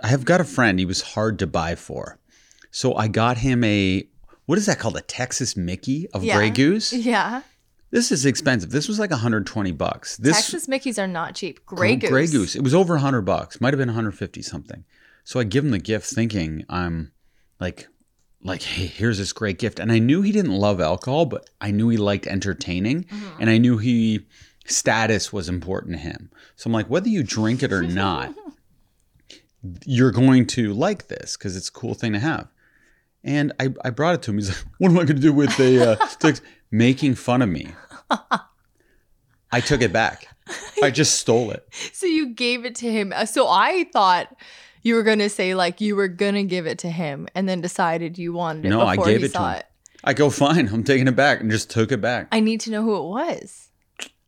I 0.03 0.07
have 0.07 0.25
got 0.25 0.41
a 0.41 0.45
friend. 0.45 0.79
He 0.79 0.85
was 0.85 1.01
hard 1.01 1.39
to 1.39 1.47
buy 1.47 1.75
for, 1.75 2.17
so 2.71 2.95
I 2.95 3.07
got 3.07 3.37
him 3.37 3.63
a 3.63 4.07
what 4.45 4.57
is 4.57 4.65
that 4.65 4.79
called? 4.79 4.97
A 4.97 5.01
Texas 5.01 5.55
Mickey 5.55 6.07
of 6.13 6.23
Yeah. 6.23 6.35
Grey 6.37 6.49
Goose. 6.49 6.91
Yeah. 6.93 7.41
This 7.91 8.11
is 8.11 8.25
expensive. 8.25 8.69
This 8.71 8.87
was 8.87 8.99
like 8.99 9.09
120 9.11 9.71
bucks. 9.73 10.17
This 10.17 10.35
Texas 10.37 10.67
Mickeys 10.67 10.97
are 11.01 11.07
not 11.07 11.33
cheap. 11.35 11.65
Grey 11.65 11.95
Goose. 11.95 12.09
Grey 12.09 12.27
Goose. 12.27 12.55
It 12.55 12.61
was 12.63 12.73
over 12.75 12.93
100 12.95 13.21
bucks. 13.21 13.59
Might 13.61 13.73
have 13.73 13.79
been 13.79 13.89
150 13.89 14.41
something. 14.43 14.85
So 15.23 15.39
I 15.39 15.43
give 15.43 15.63
him 15.63 15.71
the 15.71 15.79
gift 15.79 16.07
thinking 16.11 16.65
I'm 16.69 17.11
like 17.59 17.87
like 18.43 18.61
hey, 18.63 18.85
here's 18.87 19.17
this 19.17 19.33
great 19.33 19.59
gift. 19.59 19.79
And 19.79 19.91
I 19.91 19.99
knew 19.99 20.21
he 20.21 20.31
didn't 20.31 20.51
love 20.57 20.79
alcohol, 20.81 21.25
but 21.25 21.49
I 21.61 21.71
knew 21.71 21.89
he 21.89 21.97
liked 21.97 22.25
entertaining 22.27 23.03
Mm-hmm. 23.03 23.41
and 23.41 23.49
I 23.49 23.57
knew 23.57 23.77
he 23.77 24.25
status 24.65 25.33
was 25.33 25.49
important 25.49 25.93
to 25.93 25.99
him. 25.99 26.31
So 26.55 26.67
I'm 26.69 26.73
like 26.73 26.89
whether 26.89 27.09
you 27.09 27.21
drink 27.23 27.61
it 27.63 27.73
or 27.73 27.83
not, 27.83 28.33
you're 29.85 30.11
going 30.11 30.45
to 30.47 30.73
like 30.73 31.07
this 31.07 31.35
cuz 31.37 31.55
it's 31.55 31.69
a 31.69 31.71
cool 31.71 31.93
thing 31.93 32.13
to 32.13 32.19
have. 32.19 32.47
And 33.23 33.51
I, 33.59 33.73
I 33.83 33.89
brought 33.89 34.15
it 34.15 34.21
to 34.23 34.31
him. 34.31 34.37
He's 34.37 34.49
like, 34.49 34.63
"What 34.77 34.91
am 34.91 34.97
I 34.97 35.03
going 35.03 35.17
to 35.17 35.21
do 35.21 35.33
with 35.33 35.55
the 35.57 35.91
uh, 36.01 36.05
sticks?" 36.07 36.41
Making 36.71 37.15
fun 37.15 37.41
of 37.41 37.49
me. 37.49 37.67
I 39.51 39.59
took 39.61 39.81
it 39.81 39.91
back. 39.91 40.27
I 40.83 40.91
just 40.91 41.19
stole 41.19 41.51
it. 41.51 41.67
So, 41.93 42.05
you 42.05 42.29
gave 42.33 42.65
it 42.65 42.75
to 42.75 42.91
him. 42.91 43.11
Uh, 43.15 43.25
So, 43.25 43.47
I 43.47 43.85
thought 43.91 44.35
you 44.83 44.95
were 44.95 45.03
going 45.03 45.19
to 45.19 45.29
say, 45.29 45.55
like, 45.55 45.81
you 45.81 45.95
were 45.95 46.07
going 46.07 46.35
to 46.35 46.43
give 46.43 46.65
it 46.67 46.79
to 46.79 46.89
him 46.89 47.27
and 47.35 47.49
then 47.49 47.61
decided 47.61 48.17
you 48.17 48.33
wanted 48.33 48.65
it 48.65 48.69
No, 48.69 48.81
I 48.81 48.95
before 48.95 49.05
gave 49.07 49.19
he 49.19 49.25
it 49.25 49.29
to 49.29 49.33
saw 49.33 49.51
him. 49.53 49.57
it. 49.59 49.65
I 50.03 50.13
go, 50.13 50.29
fine, 50.29 50.67
I'm 50.69 50.83
taking 50.83 51.07
it 51.07 51.15
back, 51.15 51.41
and 51.41 51.51
just 51.51 51.69
took 51.69 51.91
it 51.91 51.99
back. 52.01 52.27
I 52.31 52.39
need 52.39 52.61
to 52.61 52.71
know 52.71 52.83
who 52.83 52.95
it 52.95 53.09
was. 53.09 53.69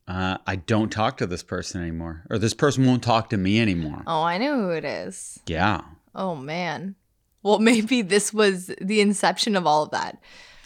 Uh, 0.08 0.38
I 0.46 0.58
don't 0.58 0.92
talk 0.92 1.18
to 1.18 1.28
this 1.28 1.44
person 1.44 1.82
anymore, 1.82 2.24
or 2.30 2.38
this 2.38 2.54
person 2.54 2.86
won't 2.86 3.04
talk 3.04 3.30
to 3.30 3.38
me 3.38 3.62
anymore. 3.62 4.04
Oh, 4.06 4.24
I 4.24 4.38
know 4.38 4.58
who 4.60 4.70
it 4.72 4.84
is. 4.84 5.40
Yeah. 5.48 5.82
Oh 6.14 6.36
man. 6.36 6.96
Well, 7.44 7.60
maybe 7.72 8.02
this 8.02 8.34
was 8.34 8.72
the 8.80 9.02
inception 9.02 9.56
of 9.56 9.66
all 9.66 9.84
of 9.84 9.92
that. 9.92 10.18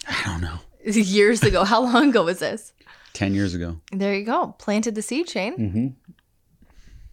I 0.07 0.21
don't 0.25 0.41
know. 0.41 0.59
Years 0.85 1.41
ago. 1.43 1.63
How 1.63 1.81
long 1.81 2.09
ago 2.09 2.23
was 2.23 2.39
this? 2.39 2.73
10 3.13 3.33
years 3.33 3.55
ago. 3.55 3.79
There 3.91 4.13
you 4.13 4.25
go. 4.25 4.55
Planted 4.59 4.93
the 4.93 5.01
seed, 5.01 5.29
Shane. 5.29 5.57
Mm-hmm. 5.57 5.87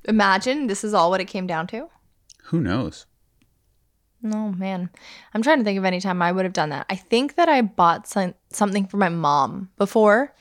Imagine 0.09 0.67
this 0.67 0.83
is 0.83 0.95
all 0.95 1.11
what 1.11 1.21
it 1.21 1.27
came 1.27 1.47
down 1.47 1.69
to. 1.69 1.89
Who 2.47 2.61
knows? 2.61 3.07
Oh 4.25 4.53
man, 4.53 4.91
I'm 5.35 5.43
trying 5.43 5.59
to 5.59 5.65
think 5.65 5.79
of 5.79 5.85
any 5.85 6.01
time 6.01 6.23
I 6.23 6.31
would 6.31 6.45
have 6.45 6.53
done 6.53 6.69
that. 6.71 6.87
I 6.89 6.95
think 6.95 7.35
that 7.35 7.49
I 7.49 7.61
bought 7.63 8.07
some, 8.07 8.35
something 8.51 8.87
for 8.87 8.97
my 8.97 9.09
mom 9.09 9.71
before 9.77 10.33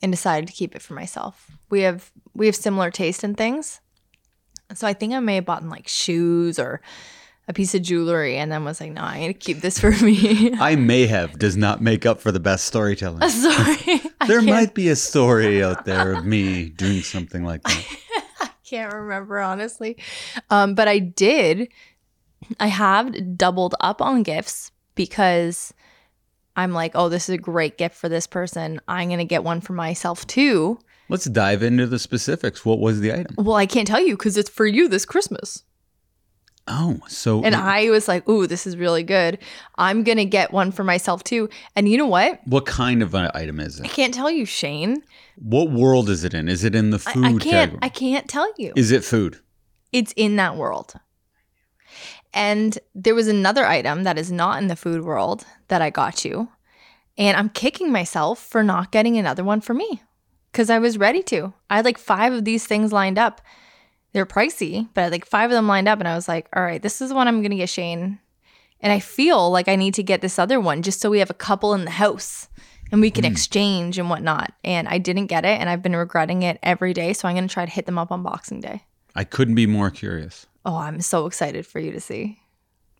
and 0.00 0.10
decided 0.10 0.46
to 0.46 0.54
keep 0.54 0.74
it 0.74 0.80
for 0.80 0.94
myself. 0.94 1.50
We 1.68 1.82
have 1.82 2.10
we 2.34 2.46
have 2.46 2.56
similar 2.56 2.90
taste 2.90 3.24
in 3.24 3.34
things, 3.34 3.80
so 4.72 4.86
I 4.86 4.94
think 4.94 5.12
I 5.12 5.20
may 5.20 5.34
have 5.36 5.44
bought 5.44 5.64
like 5.64 5.86
shoes 5.86 6.58
or 6.58 6.80
a 7.48 7.52
piece 7.52 7.74
of 7.74 7.82
jewelry, 7.82 8.36
and 8.36 8.50
then 8.50 8.64
was 8.64 8.80
like, 8.80 8.92
no, 8.92 9.02
I 9.02 9.20
need 9.20 9.26
to 9.28 9.34
keep 9.34 9.60
this 9.60 9.78
for 9.78 9.92
me. 9.92 10.52
I 10.58 10.74
may 10.76 11.06
have 11.06 11.38
does 11.38 11.56
not 11.56 11.80
make 11.80 12.04
up 12.04 12.20
for 12.20 12.32
the 12.32 12.40
best 12.40 12.64
storytelling. 12.64 13.20
Sorry, 13.28 14.00
There 14.26 14.42
might 14.42 14.74
be 14.74 14.88
a 14.88 14.96
story 14.96 15.62
out 15.62 15.84
there 15.84 16.12
of 16.12 16.24
me 16.26 16.70
doing 16.70 17.02
something 17.02 17.44
like 17.44 17.62
that. 17.62 17.86
I 18.40 18.50
can't 18.64 18.92
remember 18.92 19.38
honestly. 19.38 19.96
Um, 20.50 20.74
but 20.74 20.88
I 20.88 20.98
did. 20.98 21.68
I 22.58 22.66
have 22.66 23.36
doubled 23.36 23.74
up 23.80 24.02
on 24.02 24.22
gifts 24.24 24.72
because 24.96 25.72
I'm 26.56 26.72
like, 26.72 26.92
oh, 26.94 27.08
this 27.08 27.28
is 27.28 27.34
a 27.34 27.38
great 27.38 27.78
gift 27.78 27.94
for 27.94 28.08
this 28.08 28.26
person. 28.26 28.80
I'm 28.88 29.08
gonna 29.08 29.24
get 29.24 29.44
one 29.44 29.60
for 29.60 29.72
myself 29.72 30.26
too. 30.26 30.80
Let's 31.08 31.26
dive 31.26 31.62
into 31.62 31.86
the 31.86 32.00
specifics. 32.00 32.64
What 32.64 32.80
was 32.80 32.98
the 33.00 33.12
item? 33.12 33.36
Well, 33.38 33.54
I 33.54 33.66
can't 33.66 33.86
tell 33.86 34.00
you 34.00 34.16
because 34.16 34.36
it's 34.36 34.50
for 34.50 34.66
you 34.66 34.88
this 34.88 35.04
Christmas. 35.06 35.62
Oh, 36.68 36.98
so 37.06 37.44
And 37.44 37.54
I 37.54 37.90
was 37.90 38.08
like, 38.08 38.28
ooh, 38.28 38.46
this 38.46 38.66
is 38.66 38.76
really 38.76 39.04
good. 39.04 39.38
I'm 39.76 40.02
gonna 40.02 40.24
get 40.24 40.52
one 40.52 40.72
for 40.72 40.82
myself 40.82 41.22
too. 41.22 41.48
And 41.76 41.88
you 41.88 41.96
know 41.96 42.06
what? 42.06 42.40
what 42.46 42.66
kind 42.66 43.02
of 43.02 43.14
an 43.14 43.30
item 43.34 43.60
is 43.60 43.78
it? 43.78 43.84
I 43.84 43.88
can't 43.88 44.12
tell 44.12 44.30
you, 44.30 44.44
Shane. 44.44 45.02
What 45.36 45.70
world 45.70 46.08
is 46.08 46.24
it 46.24 46.34
in? 46.34 46.48
Is 46.48 46.64
it 46.64 46.74
in 46.74 46.90
the 46.90 47.02
I, 47.06 47.12
food 47.12 47.24
I 47.24 47.28
can't. 47.30 47.42
category? 47.42 47.78
I 47.82 47.88
can't 47.88 48.28
tell 48.28 48.52
you. 48.58 48.72
is 48.76 48.90
it 48.90 49.04
food? 49.04 49.40
it's 49.92 50.12
in 50.16 50.36
that 50.36 50.56
world. 50.56 50.94
And 52.34 52.78
there 52.94 53.14
was 53.14 53.28
another 53.28 53.64
item 53.64 54.02
that 54.02 54.18
is 54.18 54.30
not 54.30 54.60
in 54.60 54.66
the 54.68 54.76
food 54.76 55.02
world 55.04 55.46
that 55.68 55.80
I 55.80 55.88
got 55.90 56.24
you. 56.24 56.48
And 57.16 57.36
I'm 57.36 57.48
kicking 57.48 57.90
myself 57.90 58.38
for 58.38 58.62
not 58.62 58.92
getting 58.92 59.16
another 59.16 59.42
one 59.42 59.62
for 59.62 59.72
me 59.72 60.02
because 60.52 60.68
I 60.68 60.78
was 60.78 60.98
ready 60.98 61.22
to. 61.24 61.54
I 61.70 61.76
had 61.76 61.84
like 61.86 61.96
five 61.96 62.34
of 62.34 62.44
these 62.44 62.66
things 62.66 62.92
lined 62.92 63.18
up. 63.18 63.40
They're 64.16 64.24
pricey, 64.24 64.88
but 64.94 65.02
I 65.02 65.04
had 65.04 65.12
like 65.12 65.26
five 65.26 65.50
of 65.50 65.54
them 65.54 65.68
lined 65.68 65.88
up. 65.88 65.98
And 65.98 66.08
I 66.08 66.14
was 66.14 66.26
like, 66.26 66.48
all 66.56 66.62
right, 66.62 66.80
this 66.80 67.02
is 67.02 67.10
the 67.10 67.14
one 67.14 67.28
I'm 67.28 67.42
going 67.42 67.50
to 67.50 67.56
get 67.58 67.68
Shane. 67.68 68.18
And 68.80 68.90
I 68.90 68.98
feel 68.98 69.50
like 69.50 69.68
I 69.68 69.76
need 69.76 69.92
to 69.92 70.02
get 70.02 70.22
this 70.22 70.38
other 70.38 70.58
one 70.58 70.80
just 70.80 71.02
so 71.02 71.10
we 71.10 71.18
have 71.18 71.28
a 71.28 71.34
couple 71.34 71.74
in 71.74 71.84
the 71.84 71.90
house 71.90 72.48
and 72.90 73.02
we 73.02 73.10
can 73.10 73.24
mm. 73.24 73.30
exchange 73.30 73.98
and 73.98 74.08
whatnot. 74.08 74.54
And 74.64 74.88
I 74.88 74.96
didn't 74.96 75.26
get 75.26 75.44
it. 75.44 75.60
And 75.60 75.68
I've 75.68 75.82
been 75.82 75.94
regretting 75.94 76.44
it 76.44 76.58
every 76.62 76.94
day. 76.94 77.12
So 77.12 77.28
I'm 77.28 77.34
going 77.34 77.46
to 77.46 77.52
try 77.52 77.66
to 77.66 77.70
hit 77.70 77.84
them 77.84 77.98
up 77.98 78.10
on 78.10 78.22
Boxing 78.22 78.62
Day. 78.62 78.84
I 79.14 79.24
couldn't 79.24 79.54
be 79.54 79.66
more 79.66 79.90
curious. 79.90 80.46
Oh, 80.64 80.76
I'm 80.76 81.02
so 81.02 81.26
excited 81.26 81.66
for 81.66 81.78
you 81.78 81.92
to 81.92 82.00
see. 82.00 82.40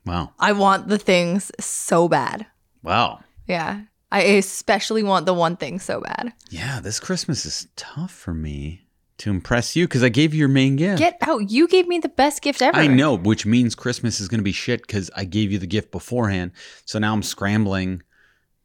Wow. 0.04 0.34
I 0.38 0.52
want 0.52 0.88
the 0.88 0.98
things 0.98 1.50
so 1.58 2.08
bad. 2.08 2.44
Wow. 2.82 3.20
Yeah. 3.46 3.84
I 4.12 4.20
especially 4.20 5.02
want 5.02 5.24
the 5.24 5.32
one 5.32 5.56
thing 5.56 5.78
so 5.78 6.02
bad. 6.02 6.34
Yeah, 6.50 6.80
this 6.80 7.00
Christmas 7.00 7.46
is 7.46 7.68
tough 7.74 8.12
for 8.12 8.34
me 8.34 8.85
to 9.18 9.30
impress 9.30 9.74
you 9.76 9.86
because 9.86 10.02
I 10.02 10.08
gave 10.10 10.34
you 10.34 10.40
your 10.40 10.48
main 10.48 10.76
gift. 10.76 10.98
Get 10.98 11.16
out. 11.22 11.50
You 11.50 11.66
gave 11.68 11.88
me 11.88 11.98
the 11.98 12.08
best 12.08 12.42
gift 12.42 12.60
ever. 12.62 12.76
I 12.76 12.86
know, 12.86 13.16
which 13.16 13.46
means 13.46 13.74
Christmas 13.74 14.20
is 14.20 14.28
going 14.28 14.40
to 14.40 14.44
be 14.44 14.52
shit 14.52 14.82
because 14.86 15.10
I 15.16 15.24
gave 15.24 15.50
you 15.50 15.58
the 15.58 15.66
gift 15.66 15.90
beforehand. 15.90 16.52
So 16.84 16.98
now 16.98 17.12
I'm 17.14 17.22
scrambling 17.22 18.02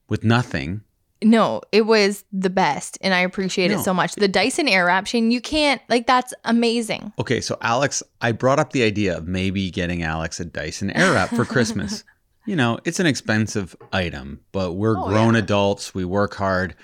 with 0.10 0.24
nothing. 0.24 0.82
No, 1.24 1.62
it 1.72 1.84
was 1.86 2.26
the 2.34 2.50
best. 2.50 2.98
And 3.02 3.14
I 3.14 3.20
appreciate 3.20 3.70
No. 3.72 3.80
it 3.80 3.84
so 3.84 3.94
much. 3.94 4.16
The 4.16 4.28
Dyson 4.28 4.66
Airwrap, 4.68 5.06
Shane, 5.06 5.30
you 5.32 5.40
can't, 5.40 5.80
like, 5.88 6.08
that's 6.08 6.34
amazing. 6.46 7.14
Okay, 7.20 7.40
so 7.42 7.58
Alex, 7.62 8.02
I 8.22 8.32
brought 8.32 8.58
up 8.60 8.72
the 8.74 8.84
idea 8.84 9.16
of 9.18 9.28
maybe 9.28 9.70
getting 9.70 10.02
Alex 10.02 10.40
a 10.40 10.46
Dyson 10.46 10.90
Airwrap 10.90 11.28
for 11.36 11.46
Christmas. 11.46 12.04
you 12.48 12.56
know, 12.56 12.80
it's 12.86 13.00
an 13.00 13.06
expensive 13.06 13.76
item, 13.94 14.40
but 14.52 14.74
we're 14.74 14.98
Oh, 14.98 15.08
grown 15.08 15.36
yeah. 15.36 15.42
adults. 15.42 15.94
We 15.94 16.06
work 16.06 16.34
hard. 16.34 16.76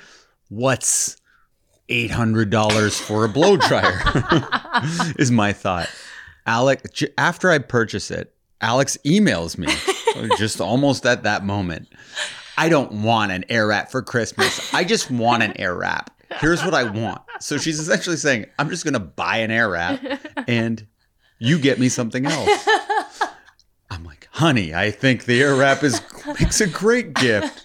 What's 0.50 1.18
eight 1.90 2.12
hundred 2.12 2.50
dollars 2.50 3.00
for 3.00 3.26
a 3.26 3.30
blow 3.30 3.58
dryer? 3.58 4.02
is 5.18 5.32
my 5.32 5.54
thought. 5.54 5.90
Alex, 6.46 7.04
after 7.18 7.50
I 7.50 7.60
purchase 7.60 8.10
it, 8.12 8.34
Alex 8.62 8.98
emails 9.06 9.58
me 9.58 9.68
just 10.38 10.62
almost 10.62 11.06
at 11.06 11.24
that 11.24 11.44
moment. 11.46 11.88
I 12.58 12.70
don't 12.70 13.04
want 13.04 13.32
an 13.32 13.46
air 13.50 13.68
wrap 13.68 13.92
for 13.92 14.02
Christmas. 14.02 14.74
I 14.74 14.84
just 14.84 15.12
want 15.12 15.44
an 15.44 15.56
air 15.60 15.76
wrap. 15.76 16.10
Here's 16.40 16.64
what 16.64 16.74
I 16.74 16.84
want. 16.84 17.22
So 17.40 17.58
she's 17.58 17.80
essentially 17.80 18.18
saying, 18.18 18.48
I'm 18.58 18.70
just 18.70 18.84
going 18.84 18.96
to 18.96 19.00
buy 19.00 19.38
an 19.38 19.52
air 19.52 19.70
wrap 19.70 20.02
and 20.48 20.86
you 21.40 21.60
get 21.60 21.80
me 21.80 21.88
something 21.88 22.26
else. 22.26 22.68
I'm 23.92 24.04
like, 24.04 24.28
honey, 24.32 24.74
I 24.74 24.92
think 24.92 25.26
the 25.26 25.42
air 25.42 25.56
wrap 25.56 25.84
is 25.84 26.02
makes 26.26 26.60
a 26.60 26.68
great 26.68 27.14
gift. 27.14 27.64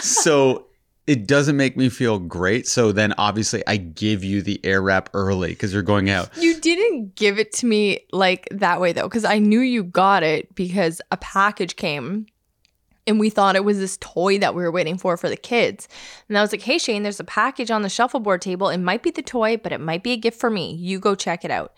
so 0.00 0.66
it 1.06 1.26
doesn't 1.26 1.56
make 1.56 1.76
me 1.76 1.88
feel 1.88 2.18
great. 2.18 2.66
So 2.66 2.90
then 2.92 3.14
obviously 3.18 3.62
I 3.66 3.76
give 3.76 4.24
you 4.24 4.40
the 4.40 4.58
air 4.64 4.80
wrap 4.80 5.10
early 5.12 5.50
because 5.50 5.72
you're 5.72 5.82
going 5.82 6.08
out. 6.08 6.30
You 6.38 6.58
didn't 6.60 7.14
give 7.14 7.38
it 7.38 7.52
to 7.54 7.66
me 7.66 8.00
like 8.12 8.48
that 8.50 8.80
way, 8.80 8.92
though, 8.92 9.08
because 9.08 9.24
I 9.24 9.38
knew 9.38 9.60
you 9.60 9.84
got 9.84 10.22
it 10.22 10.54
because 10.54 11.02
a 11.10 11.16
package 11.18 11.76
came 11.76 12.26
and 13.06 13.20
we 13.20 13.28
thought 13.28 13.54
it 13.54 13.64
was 13.64 13.78
this 13.78 13.98
toy 13.98 14.38
that 14.38 14.54
we 14.54 14.62
were 14.62 14.72
waiting 14.72 14.96
for 14.96 15.18
for 15.18 15.28
the 15.28 15.36
kids. 15.36 15.88
And 16.28 16.38
I 16.38 16.40
was 16.40 16.52
like, 16.52 16.62
hey, 16.62 16.78
Shane, 16.78 17.02
there's 17.02 17.20
a 17.20 17.24
package 17.24 17.70
on 17.70 17.82
the 17.82 17.90
shuffleboard 17.90 18.40
table. 18.40 18.70
It 18.70 18.78
might 18.78 19.02
be 19.02 19.10
the 19.10 19.20
toy, 19.20 19.58
but 19.58 19.72
it 19.72 19.80
might 19.80 20.02
be 20.02 20.12
a 20.12 20.16
gift 20.16 20.40
for 20.40 20.48
me. 20.48 20.72
You 20.74 20.98
go 20.98 21.14
check 21.14 21.44
it 21.44 21.50
out. 21.50 21.74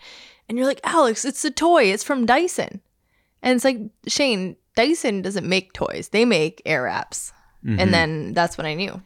And 0.47 0.57
you're 0.57 0.67
like, 0.67 0.79
Alex, 0.85 1.25
it's 1.25 1.41
the 1.41 1.51
toy. 1.51 1.91
It's 1.91 2.03
from 2.03 2.25
Dyson. 2.25 2.79
And 3.43 3.55
it's 3.57 3.65
like, 3.65 3.77
Shane, 4.07 4.55
Dyson 4.77 5.21
doesn't 5.21 5.47
make 5.47 5.73
toys, 5.73 6.09
they 6.09 6.23
make 6.23 6.61
air 6.65 6.83
wraps. 6.83 7.33
Mhm. 7.65 7.79
And 7.79 7.93
then 7.93 8.33
that's 8.33 8.57
when 8.57 8.65
I 8.67 8.73
knew. 8.73 9.01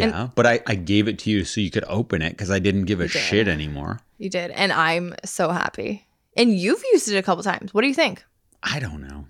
Yeah, 0.00 0.28
but 0.34 0.46
I, 0.46 0.60
I 0.66 0.74
gave 0.74 1.08
it 1.08 1.18
to 1.20 1.30
you 1.30 1.44
so 1.44 1.60
you 1.60 1.70
could 1.70 1.84
open 1.88 2.22
it 2.22 2.30
because 2.30 2.50
I 2.50 2.58
didn't 2.58 2.84
give 2.84 3.00
a 3.00 3.08
shit 3.08 3.48
anymore. 3.48 4.00
You 4.18 4.30
did. 4.30 4.50
And 4.52 4.72
I'm 4.72 5.14
so 5.24 5.50
happy. 5.50 6.06
And 6.36 6.52
you've 6.56 6.82
used 6.92 7.08
it 7.10 7.16
a 7.16 7.22
couple 7.22 7.42
times. 7.44 7.72
What 7.74 7.82
do 7.82 7.88
you 7.88 7.94
think? 7.94 8.24
I 8.62 8.78
don't 8.78 9.06
know. 9.06 9.26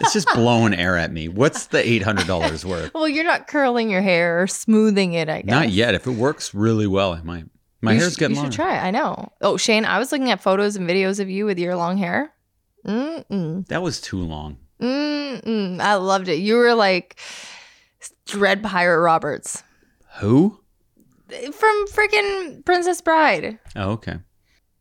it's 0.00 0.12
just 0.14 0.26
blowing 0.34 0.74
air 0.74 0.96
at 0.96 1.12
me. 1.12 1.28
What's 1.28 1.66
the 1.66 1.86
eight 1.86 2.02
hundred 2.02 2.26
dollars 2.26 2.64
worth? 2.66 2.92
Well, 2.94 3.08
you're 3.08 3.24
not 3.24 3.46
curling 3.46 3.90
your 3.90 4.00
hair 4.00 4.42
or 4.42 4.46
smoothing 4.46 5.12
it, 5.12 5.28
I 5.28 5.42
guess. 5.42 5.50
Not 5.50 5.70
yet. 5.70 5.94
If 5.94 6.06
it 6.06 6.12
works 6.12 6.54
really 6.54 6.86
well, 6.86 7.12
I 7.12 7.20
might. 7.22 7.44
My 7.82 7.92
you 7.92 7.98
hair's 8.00 8.12
should, 8.14 8.20
getting 8.20 8.36
You 8.36 8.42
longer. 8.42 8.52
should 8.52 8.62
try. 8.62 8.78
I 8.78 8.90
know. 8.90 9.30
Oh, 9.40 9.56
Shane, 9.56 9.84
I 9.84 9.98
was 9.98 10.10
looking 10.10 10.30
at 10.30 10.40
photos 10.42 10.76
and 10.76 10.88
videos 10.88 11.20
of 11.20 11.28
you 11.30 11.44
with 11.44 11.58
your 11.58 11.76
long 11.76 11.98
hair. 11.98 12.32
Mm-mm. 12.86 13.66
That 13.68 13.82
was 13.82 14.00
too 14.00 14.18
long. 14.18 14.56
Mm-mm. 14.80 15.80
I 15.80 15.94
loved 15.94 16.28
it. 16.28 16.36
You 16.38 16.56
were 16.56 16.74
like 16.74 17.20
Dread 18.26 18.62
Pirate 18.62 19.00
Roberts 19.00 19.62
Who? 20.20 20.60
from 21.52 21.86
freaking 21.88 22.64
Princess 22.64 23.00
Bride. 23.00 23.58
Oh, 23.76 23.90
okay. 23.90 24.18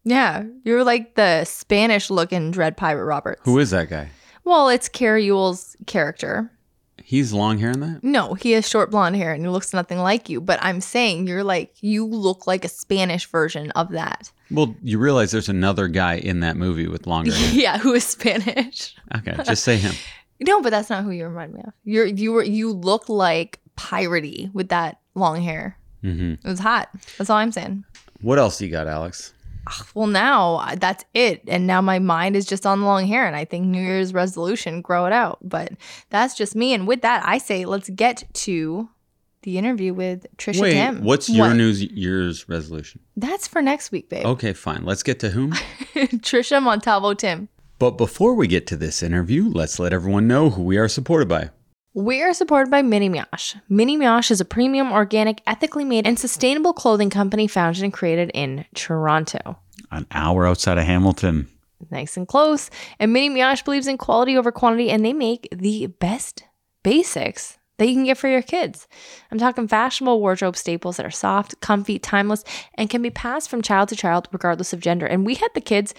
Yeah, 0.03 0.43
you're 0.63 0.85
like 0.85 1.15
the 1.15 1.43
Spanish 1.43 2.09
looking 2.09 2.51
Dread 2.51 2.77
Pirate 2.77 3.03
Roberts. 3.03 3.41
Who 3.43 3.59
is 3.59 3.71
that 3.71 3.89
guy? 3.89 4.09
Well, 4.45 4.69
it's 4.69 4.87
Cary 4.87 5.27
Elwes's 5.27 5.75
character. 5.85 6.49
He's 7.03 7.33
long 7.33 7.57
hair 7.57 7.71
in 7.71 7.81
that. 7.81 8.03
No, 8.03 8.33
he 8.33 8.51
has 8.51 8.67
short 8.67 8.91
blonde 8.91 9.17
hair 9.17 9.33
and 9.33 9.43
he 9.43 9.49
looks 9.49 9.73
nothing 9.73 9.97
like 9.97 10.29
you. 10.29 10.39
But 10.39 10.59
I'm 10.61 10.79
saying 10.81 11.27
you're 11.27 11.43
like, 11.43 11.73
you 11.81 12.05
look 12.05 12.47
like 12.47 12.63
a 12.63 12.69
Spanish 12.69 13.25
version 13.27 13.71
of 13.71 13.91
that. 13.91 14.31
Well, 14.49 14.75
you 14.81 14.97
realize 14.99 15.31
there's 15.31 15.49
another 15.49 15.89
guy 15.89 16.15
in 16.15 16.39
that 16.41 16.55
movie 16.55 16.87
with 16.87 17.07
longer 17.07 17.33
hair. 17.33 17.51
yeah, 17.53 17.77
who 17.77 17.93
is 17.93 18.05
Spanish. 18.05 18.95
Okay, 19.15 19.35
just 19.43 19.63
say 19.63 19.77
him. 19.77 19.93
No, 20.39 20.61
but 20.61 20.69
that's 20.69 20.91
not 20.91 21.03
who 21.03 21.09
you 21.09 21.25
remind 21.25 21.55
me 21.55 21.61
of. 21.65 21.73
You're 21.83 22.05
you 22.05 22.31
were 22.31 22.43
you 22.43 22.71
look 22.71 23.09
like 23.09 23.59
piratey 23.75 24.53
with 24.53 24.69
that 24.69 24.99
long 25.17 25.41
hair. 25.41 25.77
hmm 26.01 26.33
It 26.33 26.43
was 26.47 26.59
hot. 26.59 26.89
That's 27.17 27.29
all 27.29 27.37
I'm 27.37 27.51
saying. 27.51 27.83
What 28.21 28.39
else 28.39 28.61
you 28.61 28.69
got, 28.69 28.87
Alex? 28.87 29.33
Well, 29.93 30.07
now 30.07 30.55
uh, 30.55 30.75
that's 30.75 31.03
it, 31.13 31.41
and 31.47 31.67
now 31.67 31.81
my 31.81 31.99
mind 31.99 32.37
is 32.37 32.45
just 32.45 32.65
on 32.65 32.83
long 32.83 33.05
hair, 33.05 33.27
and 33.27 33.35
I 33.35 33.43
think 33.43 33.65
New 33.65 33.81
Year's 33.81 34.13
resolution 34.13 34.81
grow 34.81 35.05
it 35.07 35.11
out. 35.13 35.39
But 35.41 35.73
that's 36.09 36.35
just 36.35 36.55
me. 36.55 36.73
And 36.73 36.87
with 36.87 37.01
that, 37.01 37.21
I 37.25 37.37
say 37.37 37.65
let's 37.65 37.89
get 37.89 38.23
to 38.45 38.87
the 39.41 39.57
interview 39.57 39.93
with 39.93 40.25
Tricia 40.37 40.61
Wait, 40.61 40.71
Timm. 40.71 41.03
what's 41.03 41.29
your 41.29 41.47
What? 41.47 41.57
New 41.57 41.67
Year's 41.69 42.47
resolution? 42.47 43.01
That's 43.17 43.45
for 43.47 43.61
next 43.61 43.91
week, 43.91 44.07
babe. 44.09 44.25
Okay, 44.25 44.53
fine. 44.53 44.85
Let's 44.85 45.03
get 45.03 45.19
to 45.19 45.29
whom. 45.31 45.51
Tricia 45.95 46.61
Montalvo 46.63 47.13
Timm. 47.13 47.49
But 47.77 47.91
before 47.91 48.33
we 48.35 48.47
get 48.47 48.67
to 48.67 48.77
this 48.77 49.03
interview, 49.03 49.49
let's 49.49 49.79
let 49.79 49.91
everyone 49.93 50.27
know 50.27 50.49
who 50.49 50.63
we 50.63 50.77
are 50.77 50.87
supported 50.87 51.27
by. 51.27 51.49
We 51.97 52.21
are 52.21 52.31
supported 52.31 52.69
by 52.69 52.83
Mini 52.83 53.09
Mioche. 53.09 53.59
Mini 53.69 53.97
Mioche 53.97 54.29
is 54.29 54.39
a 54.39 54.45
premium, 54.45 54.91
organic, 54.91 55.41
ethically 55.47 55.83
made, 55.83 56.05
and 56.05 56.19
sustainable 56.19 56.71
clothing 56.71 57.09
company 57.09 57.47
founded 57.47 57.81
and 57.81 57.91
created 57.91 58.29
in 58.35 58.65
Toronto. 58.75 59.57
An 59.89 60.05
hour 60.11 60.45
outside 60.45 60.77
of 60.77 60.83
Hamilton. 60.83 61.47
Nice 61.89 62.15
and 62.15 62.27
close. 62.27 62.69
And 62.99 63.11
Mini 63.11 63.31
Mioche 63.31 63.65
believes 63.65 63.87
in 63.87 63.97
quality 63.97 64.37
over 64.37 64.51
quantity, 64.51 64.91
and 64.91 65.03
they 65.03 65.11
make 65.11 65.47
the 65.51 65.87
best 65.87 66.43
basics 66.83 67.57
that 67.79 67.87
you 67.87 67.95
can 67.95 68.03
get 68.03 68.19
for 68.19 68.27
your 68.27 68.43
kids. 68.43 68.87
I'm 69.31 69.39
talking 69.39 69.67
fashionable 69.67 70.19
wardrobe 70.19 70.55
staples 70.55 70.97
that 70.97 71.05
are 71.07 71.09
soft, 71.09 71.59
comfy, 71.61 71.97
timeless, 71.97 72.43
and 72.75 72.91
can 72.91 73.01
be 73.01 73.09
passed 73.09 73.49
from 73.49 73.63
child 73.63 73.89
to 73.89 73.95
child 73.95 74.27
regardless 74.31 74.71
of 74.71 74.81
gender. 74.81 75.07
And 75.07 75.25
we 75.25 75.33
had 75.33 75.49
the 75.55 75.61
kids 75.61 75.95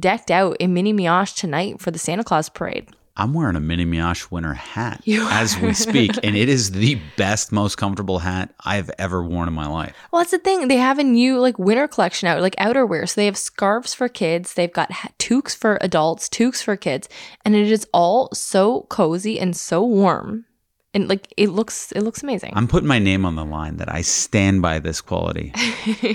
decked 0.00 0.30
out 0.30 0.56
in 0.60 0.72
Mini 0.72 0.94
Mioche 0.94 1.36
tonight 1.36 1.78
for 1.78 1.90
the 1.90 1.98
Santa 1.98 2.24
Claus 2.24 2.48
parade. 2.48 2.88
I'm 3.16 3.34
wearing 3.34 3.56
a 3.56 3.60
Mini 3.60 3.84
Mioche 3.84 4.30
winter 4.30 4.54
hat 4.54 5.02
as 5.06 5.58
we 5.58 5.74
speak, 5.74 6.12
and 6.22 6.36
it 6.36 6.48
is 6.48 6.70
the 6.70 6.98
best, 7.16 7.52
most 7.52 7.76
comfortable 7.76 8.20
hat 8.20 8.54
I've 8.64 8.90
ever 8.98 9.22
worn 9.22 9.48
in 9.48 9.54
my 9.54 9.66
life. 9.66 9.94
Well, 10.10 10.20
that's 10.20 10.30
the 10.30 10.38
thing. 10.38 10.68
They 10.68 10.78
have 10.78 10.98
a 10.98 11.04
new 11.04 11.38
like 11.38 11.58
winter 11.58 11.88
collection 11.88 12.28
out, 12.28 12.40
like 12.40 12.56
outerwear. 12.56 13.08
So 13.08 13.20
they 13.20 13.26
have 13.26 13.36
scarves 13.36 13.92
for 13.92 14.08
kids. 14.08 14.54
They've 14.54 14.72
got 14.72 14.90
ha- 14.92 15.10
toques 15.18 15.54
for 15.54 15.78
adults, 15.80 16.28
toques 16.28 16.62
for 16.62 16.76
kids, 16.76 17.08
and 17.44 17.54
it 17.54 17.70
is 17.70 17.86
all 17.92 18.30
so 18.32 18.86
cozy 18.88 19.38
and 19.38 19.54
so 19.54 19.82
warm, 19.84 20.46
and 20.94 21.08
like 21.08 21.32
it 21.36 21.50
looks, 21.50 21.92
it 21.92 22.02
looks 22.02 22.22
amazing. 22.22 22.52
I'm 22.54 22.68
putting 22.68 22.88
my 22.88 22.98
name 22.98 23.24
on 23.24 23.34
the 23.34 23.44
line 23.44 23.76
that 23.78 23.92
I 23.92 24.02
stand 24.02 24.62
by 24.62 24.78
this 24.78 25.00
quality. 25.00 25.52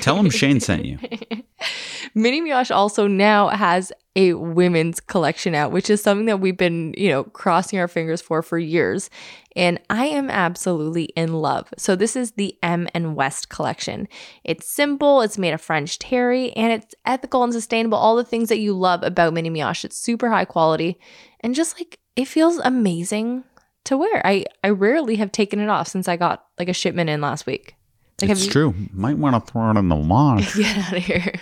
Tell 0.01 0.15
them 0.15 0.29
Shane 0.29 0.59
sent 0.59 0.85
you. 0.85 0.99
Mini 2.15 2.41
Mioche 2.41 2.71
also 2.75 3.07
now 3.07 3.49
has 3.49 3.91
a 4.15 4.33
women's 4.33 4.99
collection 4.99 5.53
out, 5.53 5.71
which 5.71 5.89
is 5.89 6.01
something 6.01 6.25
that 6.25 6.39
we've 6.39 6.57
been, 6.57 6.93
you 6.97 7.09
know, 7.09 7.23
crossing 7.23 7.79
our 7.79 7.87
fingers 7.87 8.21
for 8.21 8.41
for 8.41 8.57
years. 8.57 9.09
And 9.55 9.79
I 9.89 10.05
am 10.05 10.29
absolutely 10.29 11.05
in 11.15 11.33
love. 11.33 11.73
So 11.77 11.95
this 11.95 12.15
is 12.15 12.31
the 12.31 12.57
M 12.61 12.87
and 12.93 13.15
West 13.15 13.49
collection. 13.49 14.07
It's 14.43 14.67
simple, 14.67 15.21
it's 15.21 15.37
made 15.37 15.53
of 15.53 15.61
French 15.61 15.99
terry, 15.99 16.51
and 16.53 16.71
it's 16.71 16.95
ethical 17.05 17.43
and 17.43 17.53
sustainable. 17.53 17.97
All 17.97 18.15
the 18.15 18.23
things 18.23 18.49
that 18.49 18.59
you 18.59 18.73
love 18.73 19.03
about 19.03 19.33
Mini 19.33 19.49
Mioche. 19.49 19.85
It's 19.85 19.97
super 19.97 20.29
high 20.29 20.45
quality 20.45 20.99
and 21.41 21.55
just 21.55 21.79
like 21.79 21.99
it 22.15 22.25
feels 22.25 22.57
amazing 22.57 23.43
to 23.87 23.97
wear. 23.97 24.21
I 24.25 24.45
I 24.63 24.69
rarely 24.69 25.15
have 25.15 25.31
taken 25.31 25.59
it 25.59 25.69
off 25.69 25.87
since 25.87 26.07
I 26.07 26.17
got 26.17 26.45
like 26.59 26.69
a 26.69 26.73
shipment 26.73 27.09
in 27.09 27.21
last 27.21 27.45
week. 27.45 27.76
Like, 28.19 28.31
it's 28.31 28.45
you- 28.45 28.51
true. 28.51 28.75
Might 28.93 29.17
want 29.17 29.35
to 29.35 29.51
throw 29.51 29.69
it 29.69 29.77
in 29.77 29.89
the 29.89 29.95
wash. 29.95 30.55
Get 30.57 30.77
out 30.77 30.97
of 30.97 31.03
here. 31.03 31.33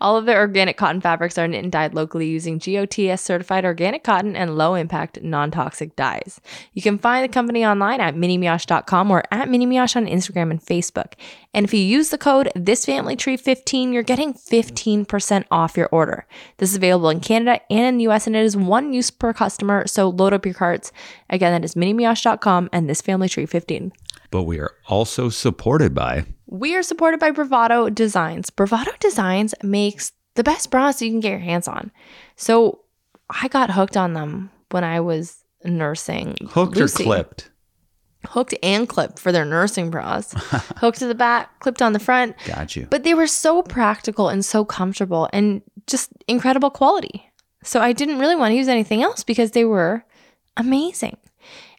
All 0.00 0.16
of 0.16 0.26
their 0.26 0.38
organic 0.38 0.76
cotton 0.76 1.00
fabrics 1.00 1.36
are 1.36 1.48
knit 1.48 1.64
and 1.64 1.72
dyed 1.72 1.92
locally 1.92 2.28
using 2.28 2.58
GOTS 2.58 3.20
certified 3.20 3.64
organic 3.64 4.04
cotton 4.04 4.36
and 4.36 4.56
low 4.56 4.74
impact 4.74 5.20
non 5.22 5.50
toxic 5.50 5.96
dyes. 5.96 6.40
You 6.72 6.82
can 6.82 6.98
find 6.98 7.24
the 7.24 7.32
company 7.32 7.66
online 7.66 8.00
at 8.00 8.14
minimioche.com 8.14 9.10
or 9.10 9.24
at 9.32 9.48
minimioche 9.48 9.96
on 9.96 10.06
Instagram 10.06 10.52
and 10.52 10.62
Facebook. 10.62 11.14
And 11.52 11.64
if 11.64 11.74
you 11.74 11.80
use 11.80 12.10
the 12.10 12.18
code 12.18 12.48
thisfamilytree15, 12.54 13.92
you're 13.92 14.04
getting 14.04 14.34
15% 14.34 15.44
off 15.50 15.76
your 15.76 15.88
order. 15.90 16.26
This 16.58 16.70
is 16.70 16.76
available 16.76 17.10
in 17.10 17.18
Canada 17.18 17.60
and 17.70 17.86
in 17.86 17.96
the 17.96 18.06
US, 18.06 18.28
and 18.28 18.36
it 18.36 18.44
is 18.44 18.56
one 18.56 18.92
use 18.92 19.10
per 19.10 19.32
customer. 19.32 19.84
So 19.88 20.08
load 20.08 20.32
up 20.32 20.44
your 20.46 20.54
carts. 20.54 20.92
Again, 21.28 21.52
that 21.52 21.64
is 21.64 21.74
minimioche.com 21.74 22.68
and 22.72 22.88
thisfamilytree15. 22.88 23.90
But 24.30 24.42
we 24.44 24.58
are 24.58 24.72
also 24.86 25.28
supported 25.28 25.94
by 25.94 26.26
We 26.46 26.74
are 26.74 26.82
supported 26.82 27.20
by 27.20 27.30
Bravado 27.30 27.88
Designs. 27.88 28.50
Bravado 28.50 28.92
Designs 29.00 29.54
makes 29.62 30.12
the 30.34 30.44
best 30.44 30.70
bras 30.70 31.02
you 31.02 31.10
can 31.10 31.20
get 31.20 31.30
your 31.30 31.38
hands 31.38 31.66
on. 31.68 31.90
So 32.36 32.80
I 33.28 33.48
got 33.48 33.70
hooked 33.70 33.96
on 33.96 34.12
them 34.14 34.50
when 34.70 34.84
I 34.84 35.00
was 35.00 35.44
nursing. 35.64 36.36
hooked 36.50 36.76
Lucy. 36.76 37.02
or 37.02 37.06
clipped. 37.06 37.50
Hooked 38.26 38.54
and 38.62 38.88
clipped 38.88 39.18
for 39.18 39.32
their 39.32 39.44
nursing 39.44 39.90
bras. 39.90 40.32
hooked 40.76 40.98
to 40.98 41.06
the 41.06 41.14
back, 41.14 41.60
clipped 41.60 41.80
on 41.82 41.92
the 41.92 41.98
front. 41.98 42.36
Got 42.46 42.76
you. 42.76 42.86
But 42.90 43.04
they 43.04 43.14
were 43.14 43.26
so 43.26 43.62
practical 43.62 44.28
and 44.28 44.44
so 44.44 44.64
comfortable 44.64 45.28
and 45.32 45.62
just 45.86 46.10
incredible 46.26 46.70
quality. 46.70 47.24
So 47.62 47.80
I 47.80 47.92
didn't 47.92 48.18
really 48.18 48.36
want 48.36 48.52
to 48.52 48.56
use 48.56 48.68
anything 48.68 49.02
else 49.02 49.24
because 49.24 49.52
they 49.52 49.64
were 49.64 50.04
amazing. 50.56 51.16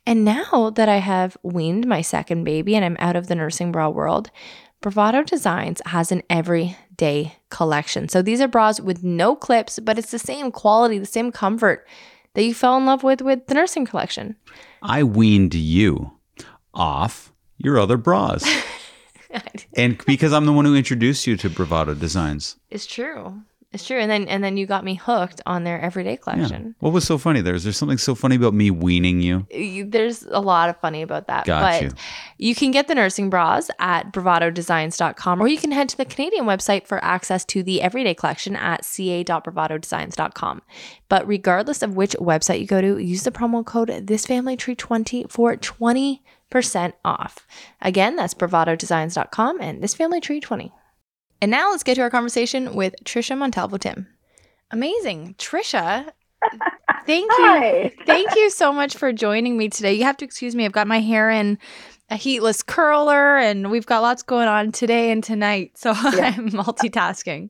And 0.10 0.26
now 0.26 0.72
that 0.72 0.90
I 0.90 0.98
have 0.98 1.38
weaned 1.44 1.86
my 1.86 2.02
second 2.02 2.44
baby 2.44 2.76
and 2.76 2.84
I'm 2.84 2.98
out 2.98 3.16
of 3.16 3.28
the 3.28 3.36
nursing 3.36 3.72
bra 3.72 3.90
world, 3.90 4.32
Bravado 4.82 5.22
Designs 5.22 5.84
has 5.86 6.12
an 6.12 6.24
everyday 6.32 7.36
collection. 7.52 8.10
So 8.10 8.24
these 8.24 8.42
are 8.42 8.48
bras 8.48 8.82
with 8.82 9.04
no 9.04 9.36
clips, 9.36 9.78
but 9.78 10.00
it's 10.00 10.10
the 10.10 10.18
same 10.18 10.52
quality, 10.52 10.98
the 10.98 11.06
same 11.06 11.32
comfort 11.32 11.88
that 12.34 12.44
you 12.44 12.56
fell 12.56 12.76
in 12.76 12.88
love 12.88 13.04
with 13.04 13.22
with 13.22 13.46
the 13.46 13.54
nursing 13.54 13.86
collection. 13.86 14.36
I 14.82 15.04
weaned 15.04 15.54
you 15.54 16.14
off 16.74 17.32
your 17.60 17.78
other 17.78 17.98
bras. 17.98 18.44
and 19.76 20.04
because 20.08 20.34
I'm 20.34 20.48
the 20.48 20.54
one 20.54 20.66
who 20.66 20.74
introduced 20.74 21.28
you 21.28 21.38
to 21.38 21.52
Bravado 21.52 21.94
Designs. 21.94 22.56
It's 22.72 22.88
true. 22.88 23.44
It's 23.72 23.86
true. 23.86 24.00
And 24.00 24.10
then 24.10 24.28
and 24.28 24.44
then 24.44 24.58
you 24.58 24.66
got 24.66 24.84
me 24.84 24.96
hooked 24.96 25.42
on 25.46 25.64
their 25.64 25.80
everyday 25.80 26.12
Yeah. 26.12 26.16
collection. 26.18 26.74
What 26.80 26.92
was 26.92 27.06
so 27.06 27.20
funny 27.20 27.42
there? 27.42 27.54
Is 27.54 27.64
there 27.64 27.72
something 27.74 28.00
so 28.00 28.16
funny 28.16 28.36
about 28.36 28.56
me 28.56 28.72
weaning 28.72 29.22
you? 29.22 29.46
You- 29.52 29.86
There's 29.86 30.24
a 30.24 30.40
lot 30.40 30.70
of 30.70 30.78
funny 30.82 31.04
about 31.04 31.28
that. 31.28 31.46
Got 31.46 31.62
but 31.62 31.82
you. 31.84 31.92
you 32.40 32.56
can 32.56 32.72
get 32.72 32.88
the 32.88 32.96
nursing 32.96 33.30
bras 33.30 33.70
at 33.78 34.12
bravadodesigns.com 34.12 35.40
or 35.40 35.48
you 35.48 35.60
can 35.60 35.72
head 35.72 35.88
to 35.90 35.98
the 35.98 36.06
Canadian 36.06 36.46
website 36.46 36.88
for 36.88 37.04
access 37.06 37.46
to 37.46 37.62
the 37.62 37.80
everyday 37.84 38.16
collection 38.16 38.56
at 38.56 38.84
ca.bravadodesigns.com. 38.86 40.62
But 41.08 41.28
regardless 41.28 41.84
of 41.84 41.96
which 41.96 42.14
website 42.20 42.60
you 42.62 42.66
go 42.66 42.82
to, 42.82 42.98
use 42.98 43.22
the 43.24 43.32
promo 43.32 43.64
code 43.64 43.90
thisfamilytree20 43.90 45.30
for 45.32 45.56
20% 45.56 46.94
off. 47.06 47.46
Again, 47.82 48.16
that's 48.16 48.34
bravadodesigns.com 48.34 49.62
and 49.62 49.82
thisfamilytree20. 49.84 50.72
And 51.42 51.52
now 51.52 51.72
let's 51.72 51.84
get 51.84 51.96
to 51.96 52.02
our 52.02 52.10
conversation 52.10 52.76
with 52.76 52.96
Tricia 53.04 53.38
Montalvo 53.38 53.78
Timm. 53.78 54.08
Amazing. 54.72 55.36
Tricia, 55.38 56.10
thank 57.06 57.32
you. 57.32 57.92
Thank 58.06 58.36
you 58.36 58.50
so 58.50 58.72
much 58.72 58.96
for 58.96 59.12
joining 59.14 59.58
me 59.58 59.70
today. 59.70 59.94
You 59.94 60.04
have 60.04 60.18
to 60.18 60.26
excuse 60.26 60.56
me. 60.56 60.66
I've 60.66 60.72
got 60.72 60.88
my 60.88 61.00
hair 61.00 61.30
in 61.30 61.58
a 62.10 62.16
heatless 62.16 62.64
curler 62.64 63.38
and 63.38 63.72
we've 63.72 63.86
got 63.86 64.02
lots 64.02 64.24
going 64.24 64.48
on 64.48 64.72
today 64.72 65.12
and 65.12 65.24
tonight. 65.24 65.78
So 65.78 65.92
Yeah. 66.14 66.34
I'm 66.38 66.50
multitasking. 66.50 67.50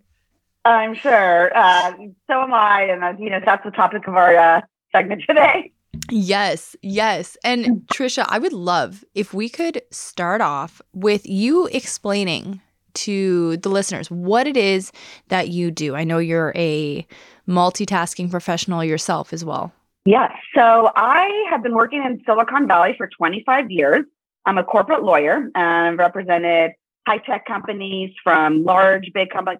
I'm 0.66 0.94
sure. 0.94 1.56
Uh, 1.58 1.94
so 2.28 2.44
am 2.44 2.54
I, 2.54 2.84
and 2.84 3.04
uh, 3.04 3.14
you 3.18 3.30
know 3.30 3.40
that's 3.44 3.64
the 3.64 3.72
topic 3.72 4.08
of 4.08 4.16
our 4.16 4.36
uh, 4.36 4.62
segment 4.92 5.24
today. 5.28 5.72
Yes, 6.12 6.76
yes. 6.82 7.38
And 7.44 7.82
Tricia, 7.88 8.26
I 8.28 8.40
would 8.40 8.54
love 8.54 9.04
if 9.16 9.34
we 9.34 9.50
could 9.50 9.82
start 9.92 10.42
off 10.42 10.82
with 10.94 11.26
you 11.28 11.68
explaining 11.68 12.62
to 12.96 13.58
the 13.58 13.70
listeners 13.70 14.10
what 14.12 14.48
it 14.48 14.58
is 14.58 14.92
that 15.28 15.50
you 15.50 15.72
do. 15.72 15.96
I 15.96 16.04
know 16.04 16.18
you're 16.18 16.54
a 16.56 17.06
multitasking 17.48 18.30
professional 18.30 18.84
yourself 18.84 19.34
as 19.34 19.44
well. 19.44 19.72
Yes. 20.06 20.32
So 20.56 20.92
I 20.96 21.46
have 21.50 21.62
been 21.62 21.76
working 21.76 22.04
in 22.04 22.22
Silicon 22.26 22.68
Valley 22.68 22.96
for 22.98 23.08
25 23.08 23.70
years. 23.70 24.06
I'm 24.46 24.58
a 24.58 24.64
corporate 24.64 25.04
lawyer 25.04 25.50
and 25.54 25.56
I've 25.56 25.98
represented 25.98 26.72
high 27.08 27.18
tech 27.18 27.46
companies 27.46 28.12
from 28.24 28.64
large, 28.64 29.12
big 29.14 29.30
public, 29.30 29.60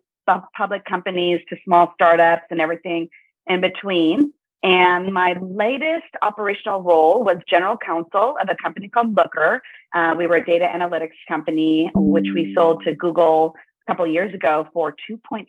public 0.56 0.86
companies 0.86 1.42
to 1.50 1.58
small 1.66 1.92
startups 1.94 2.46
and 2.50 2.62
everything 2.62 3.10
in 3.48 3.62
between. 3.62 4.34
And 4.62 5.14
my 5.14 5.36
latest 5.42 6.08
operational 6.22 6.82
role 6.82 7.24
was 7.24 7.38
general 7.48 7.78
counsel 7.78 8.36
of 8.42 8.50
a 8.50 8.56
company 8.62 8.90
called 8.90 9.16
Looker. 9.16 9.62
Uh, 9.94 10.14
we 10.18 10.28
were 10.28 10.36
a 10.36 10.46
data 10.46 10.68
analytics 10.72 11.18
company, 11.28 11.92
which 11.96 12.28
we 12.34 12.54
sold 12.54 12.84
to 12.84 12.94
Google 12.96 13.56
a 13.88 13.92
couple 13.92 14.06
of 14.06 14.12
years 14.12 14.34
ago 14.34 14.68
for 14.72 14.96
2.6 15.10 15.48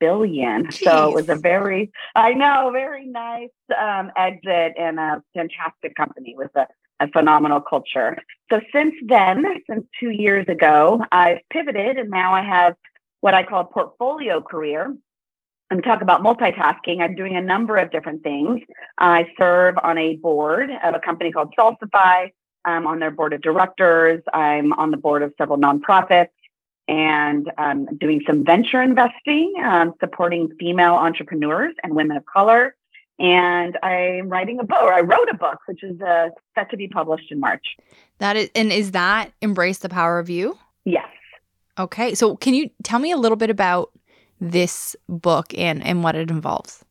billion. 0.00 0.70
So 0.72 1.10
it 1.10 1.14
was 1.14 1.28
a 1.28 1.36
very, 1.36 1.92
I 2.14 2.32
know, 2.32 2.70
very 2.72 3.06
nice 3.06 3.50
um, 3.80 4.10
exit 4.16 4.74
and 4.78 4.98
a 4.98 5.22
fantastic 5.34 5.94
company 5.94 6.34
with 6.36 6.50
a, 6.56 6.66
a 7.00 7.08
phenomenal 7.08 7.60
culture. 7.60 8.18
So 8.50 8.60
since 8.72 8.94
then, 9.06 9.44
since 9.70 9.86
two 10.00 10.10
years 10.10 10.46
ago, 10.48 11.04
I've 11.12 11.38
pivoted 11.50 11.96
and 11.96 12.10
now 12.10 12.34
I 12.34 12.42
have 12.42 12.74
what 13.20 13.34
I 13.34 13.44
call 13.44 13.60
a 13.60 13.64
portfolio 13.64 14.40
career. 14.40 14.94
And 15.68 15.82
talk 15.82 16.00
about 16.00 16.22
multitasking. 16.22 17.00
I'm 17.00 17.16
doing 17.16 17.34
a 17.34 17.40
number 17.40 17.76
of 17.76 17.90
different 17.90 18.22
things. 18.22 18.60
I 18.98 19.26
serve 19.36 19.74
on 19.82 19.98
a 19.98 20.14
board 20.14 20.70
of 20.70 20.94
a 20.94 21.00
company 21.00 21.32
called 21.32 21.52
Salsify. 21.58 22.30
I'm 22.66 22.86
on 22.86 22.98
their 22.98 23.10
board 23.10 23.32
of 23.32 23.40
directors. 23.40 24.22
I'm 24.34 24.72
on 24.74 24.90
the 24.90 24.96
board 24.96 25.22
of 25.22 25.32
several 25.38 25.58
nonprofits 25.58 26.28
and 26.88 27.50
um, 27.58 27.86
doing 27.98 28.22
some 28.26 28.44
venture 28.44 28.82
investing, 28.82 29.54
um, 29.64 29.94
supporting 30.00 30.50
female 30.58 30.94
entrepreneurs 30.94 31.74
and 31.82 31.94
women 31.94 32.16
of 32.16 32.24
color. 32.26 32.76
And 33.18 33.78
I'm 33.82 34.28
writing 34.28 34.60
a 34.60 34.64
book, 34.64 34.82
or 34.82 34.92
I 34.92 35.00
wrote 35.00 35.28
a 35.30 35.36
book, 35.36 35.58
which 35.66 35.82
is 35.82 36.00
uh, 36.02 36.28
set 36.54 36.70
to 36.70 36.76
be 36.76 36.86
published 36.86 37.32
in 37.32 37.40
March. 37.40 37.64
That 38.18 38.36
is 38.36 38.50
and 38.54 38.70
is 38.70 38.90
that 38.90 39.32
embrace 39.40 39.78
the 39.78 39.88
power 39.88 40.18
of 40.18 40.28
you? 40.28 40.58
Yes. 40.84 41.08
Okay. 41.78 42.14
So 42.14 42.36
can 42.36 42.52
you 42.52 42.70
tell 42.82 42.98
me 42.98 43.12
a 43.12 43.16
little 43.16 43.36
bit 43.36 43.48
about 43.48 43.90
this 44.38 44.94
book 45.08 45.54
and 45.56 45.82
and 45.82 46.04
what 46.04 46.14
it 46.14 46.30
involves? 46.30 46.84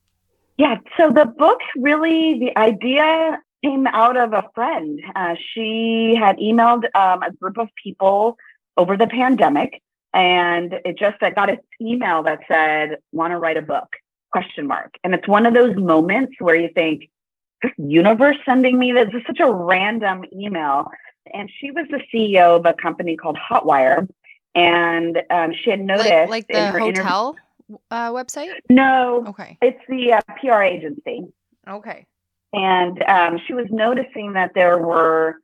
Yeah. 0.57 0.77
So 0.97 1.11
the 1.11 1.25
book 1.25 1.59
really, 1.75 2.39
the 2.39 2.57
idea 2.57 3.39
came 3.65 3.87
out 3.87 4.17
of 4.17 4.33
a 4.33 4.43
friend. 4.53 5.01
Uh, 5.15 5.35
she 5.53 6.15
had 6.17 6.37
emailed 6.37 6.83
um, 6.95 7.23
a 7.23 7.31
group 7.31 7.57
of 7.57 7.69
people 7.81 8.37
over 8.77 8.95
the 8.97 9.07
pandemic, 9.07 9.81
and 10.13 10.73
it 10.85 10.97
just 10.97 11.17
I 11.21 11.31
got 11.31 11.49
an 11.49 11.59
email 11.81 12.23
that 12.23 12.39
said, 12.47 12.97
"Want 13.11 13.31
to 13.31 13.37
write 13.37 13.57
a 13.57 13.61
book?" 13.61 13.87
Question 14.31 14.67
mark. 14.67 14.95
And 15.03 15.13
it's 15.13 15.27
one 15.27 15.45
of 15.45 15.53
those 15.53 15.75
moments 15.75 16.33
where 16.39 16.55
you 16.55 16.69
think, 16.73 17.09
universe 17.77 18.37
sending 18.45 18.77
me 18.77 18.91
this? 18.91 19.07
this 19.11 19.21
is 19.21 19.27
such 19.27 19.39
a 19.39 19.51
random 19.51 20.25
email. 20.33 20.91
And 21.33 21.49
she 21.59 21.71
was 21.71 21.85
the 21.89 22.01
CEO 22.13 22.57
of 22.57 22.65
a 22.65 22.73
company 22.73 23.15
called 23.17 23.37
Hotwire, 23.37 24.07
and 24.53 25.21
um, 25.31 25.53
she 25.59 25.71
had 25.71 25.79
noticed 25.79 26.09
like, 26.09 26.29
like 26.29 26.47
the 26.47 26.71
hotel 26.71 27.35
uh, 27.89 28.11
website. 28.11 28.51
No, 28.69 29.25
okay, 29.29 29.57
it's 29.61 29.81
the 29.89 30.13
uh, 30.13 30.21
PR 30.39 30.61
agency. 30.61 31.25
Okay, 31.67 32.05
and 32.55 33.03
um, 33.03 33.39
she 33.45 33.53
was 33.53 33.67
noticing 33.69 34.33
that 34.33 34.53
there 34.55 34.77
were 34.77 35.35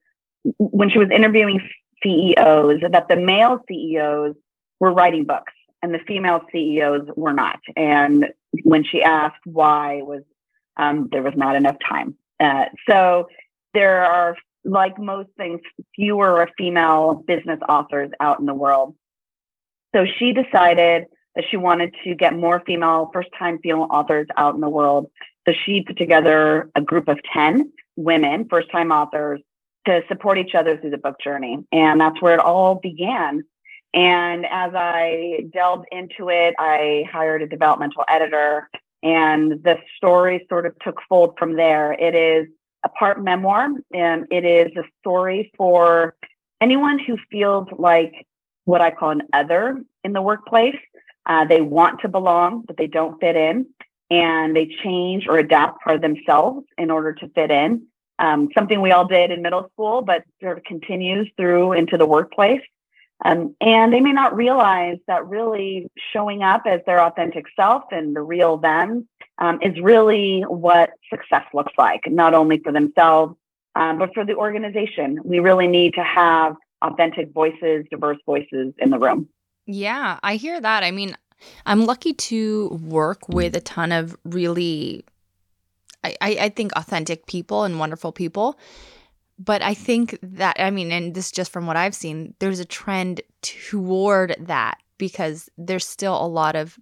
when 0.57 0.89
she 0.89 0.97
was 0.97 1.09
interviewing 1.11 1.59
CEOs 2.01 2.81
that 2.89 3.07
the 3.09 3.15
male 3.15 3.59
CEOs 3.67 4.35
were 4.79 4.91
writing 4.91 5.25
books 5.25 5.53
and 5.83 5.93
the 5.93 5.99
female 6.07 6.41
CEOs 6.51 7.07
were 7.15 7.33
not. 7.33 7.59
And 7.75 8.27
when 8.63 8.83
she 8.83 9.03
asked 9.03 9.45
why, 9.45 10.01
was 10.01 10.23
um, 10.77 11.09
there 11.11 11.21
was 11.21 11.33
not 11.35 11.55
enough 11.55 11.77
time. 11.87 12.15
Uh, 12.39 12.65
so 12.89 13.27
there 13.73 14.03
are, 14.03 14.35
like 14.63 14.97
most 14.97 15.29
things, 15.37 15.59
fewer 15.95 16.49
female 16.57 17.23
business 17.27 17.59
authors 17.67 18.09
out 18.19 18.39
in 18.39 18.45
the 18.45 18.53
world. 18.53 18.95
So 19.93 20.05
she 20.17 20.33
decided 20.33 21.05
that 21.35 21.45
she 21.49 21.57
wanted 21.57 21.93
to 22.03 22.15
get 22.15 22.33
more 22.33 22.61
female, 22.65 23.09
first 23.13 23.29
time 23.37 23.59
female 23.61 23.87
authors 23.89 24.27
out 24.37 24.55
in 24.55 24.61
the 24.61 24.69
world. 24.69 25.09
So 25.47 25.53
she 25.65 25.81
put 25.81 25.97
together 25.97 26.69
a 26.75 26.81
group 26.81 27.07
of 27.07 27.19
10 27.33 27.71
women, 27.95 28.47
first 28.49 28.71
time 28.71 28.91
authors, 28.91 29.41
to 29.85 30.01
support 30.07 30.37
each 30.37 30.53
other 30.53 30.77
through 30.77 30.91
the 30.91 30.97
book 30.97 31.15
journey. 31.23 31.65
And 31.71 31.99
that's 31.99 32.21
where 32.21 32.35
it 32.35 32.39
all 32.39 32.75
began. 32.75 33.43
And 33.93 34.45
as 34.45 34.71
I 34.73 35.45
delved 35.51 35.85
into 35.91 36.29
it, 36.29 36.55
I 36.57 37.05
hired 37.11 37.41
a 37.41 37.47
developmental 37.47 38.05
editor, 38.07 38.69
and 39.03 39.63
the 39.63 39.77
story 39.97 40.45
sort 40.47 40.65
of 40.65 40.77
took 40.79 40.99
fold 41.09 41.35
from 41.37 41.55
there. 41.55 41.91
It 41.93 42.15
is 42.15 42.47
a 42.85 42.89
part 42.89 43.21
memoir, 43.21 43.67
and 43.93 44.27
it 44.31 44.45
is 44.45 44.75
a 44.77 44.83
story 44.99 45.51
for 45.57 46.15
anyone 46.61 46.99
who 46.99 47.17
feels 47.29 47.67
like 47.77 48.25
what 48.65 48.81
I 48.81 48.91
call 48.91 49.09
an 49.09 49.23
other 49.33 49.83
in 50.03 50.13
the 50.13 50.21
workplace. 50.21 50.79
Uh, 51.25 51.45
they 51.45 51.61
want 51.61 52.01
to 52.01 52.07
belong, 52.07 52.63
but 52.65 52.77
they 52.77 52.87
don't 52.87 53.19
fit 53.19 53.35
in, 53.35 53.67
and 54.11 54.53
they 54.55 54.67
change 54.83 55.25
or 55.27 55.39
adapt 55.39 55.81
for 55.81 55.97
themselves 55.97 56.65
in 56.77 56.91
order 56.91 57.13
to 57.13 57.29
fit 57.29 57.49
in. 57.49 57.87
Um, 58.19 58.49
something 58.53 58.81
we 58.81 58.91
all 58.91 59.07
did 59.07 59.31
in 59.31 59.41
middle 59.41 59.67
school, 59.73 60.01
but 60.01 60.23
sort 60.43 60.57
of 60.57 60.63
continues 60.65 61.27
through 61.37 61.73
into 61.73 61.97
the 61.97 62.05
workplace. 62.05 62.61
Um, 63.23 63.55
and 63.61 63.93
they 63.93 64.01
may 64.01 64.11
not 64.11 64.35
realize 64.35 64.97
that 65.07 65.27
really 65.27 65.89
showing 66.11 66.43
up 66.43 66.63
as 66.65 66.81
their 66.85 67.01
authentic 67.01 67.45
self 67.55 67.83
and 67.91 68.15
the 68.15 68.21
real 68.21 68.57
them 68.57 69.07
um, 69.37 69.59
is 69.61 69.79
really 69.79 70.41
what 70.41 70.91
success 71.09 71.45
looks 71.53 71.73
like, 71.77 72.01
not 72.07 72.33
only 72.33 72.59
for 72.59 72.71
themselves, 72.71 73.35
um, 73.75 73.97
but 73.97 74.13
for 74.13 74.25
the 74.25 74.35
organization. 74.35 75.19
We 75.23 75.39
really 75.39 75.67
need 75.67 75.93
to 75.93 76.03
have 76.03 76.55
authentic 76.81 77.31
voices, 77.31 77.85
diverse 77.89 78.17
voices 78.25 78.73
in 78.77 78.89
the 78.89 78.99
room. 78.99 79.29
Yeah, 79.67 80.19
I 80.21 80.35
hear 80.35 80.59
that. 80.59 80.83
I 80.83 80.91
mean, 80.91 81.15
I'm 81.65 81.85
lucky 81.85 82.13
to 82.13 82.79
work 82.83 83.27
with 83.29 83.55
a 83.55 83.61
ton 83.61 83.91
of 83.91 84.15
really, 84.23 85.05
I, 86.03 86.15
I 86.21 86.49
think, 86.49 86.71
authentic 86.73 87.25
people 87.25 87.63
and 87.63 87.79
wonderful 87.79 88.11
people 88.11 88.57
but 89.43 89.63
I 89.63 89.73
think 89.73 90.19
that 90.21 90.55
I 90.59 90.69
mean, 90.69 90.91
and 90.91 91.15
this 91.15 91.31
just 91.31 91.51
from 91.51 91.65
what 91.65 91.75
I've 91.75 91.95
seen, 91.95 92.35
there's 92.39 92.59
a 92.59 92.65
trend 92.65 93.21
toward 93.41 94.35
that 94.39 94.77
because 94.99 95.49
there's 95.57 95.87
still 95.87 96.15
a 96.23 96.27
lot 96.27 96.55
of 96.55 96.77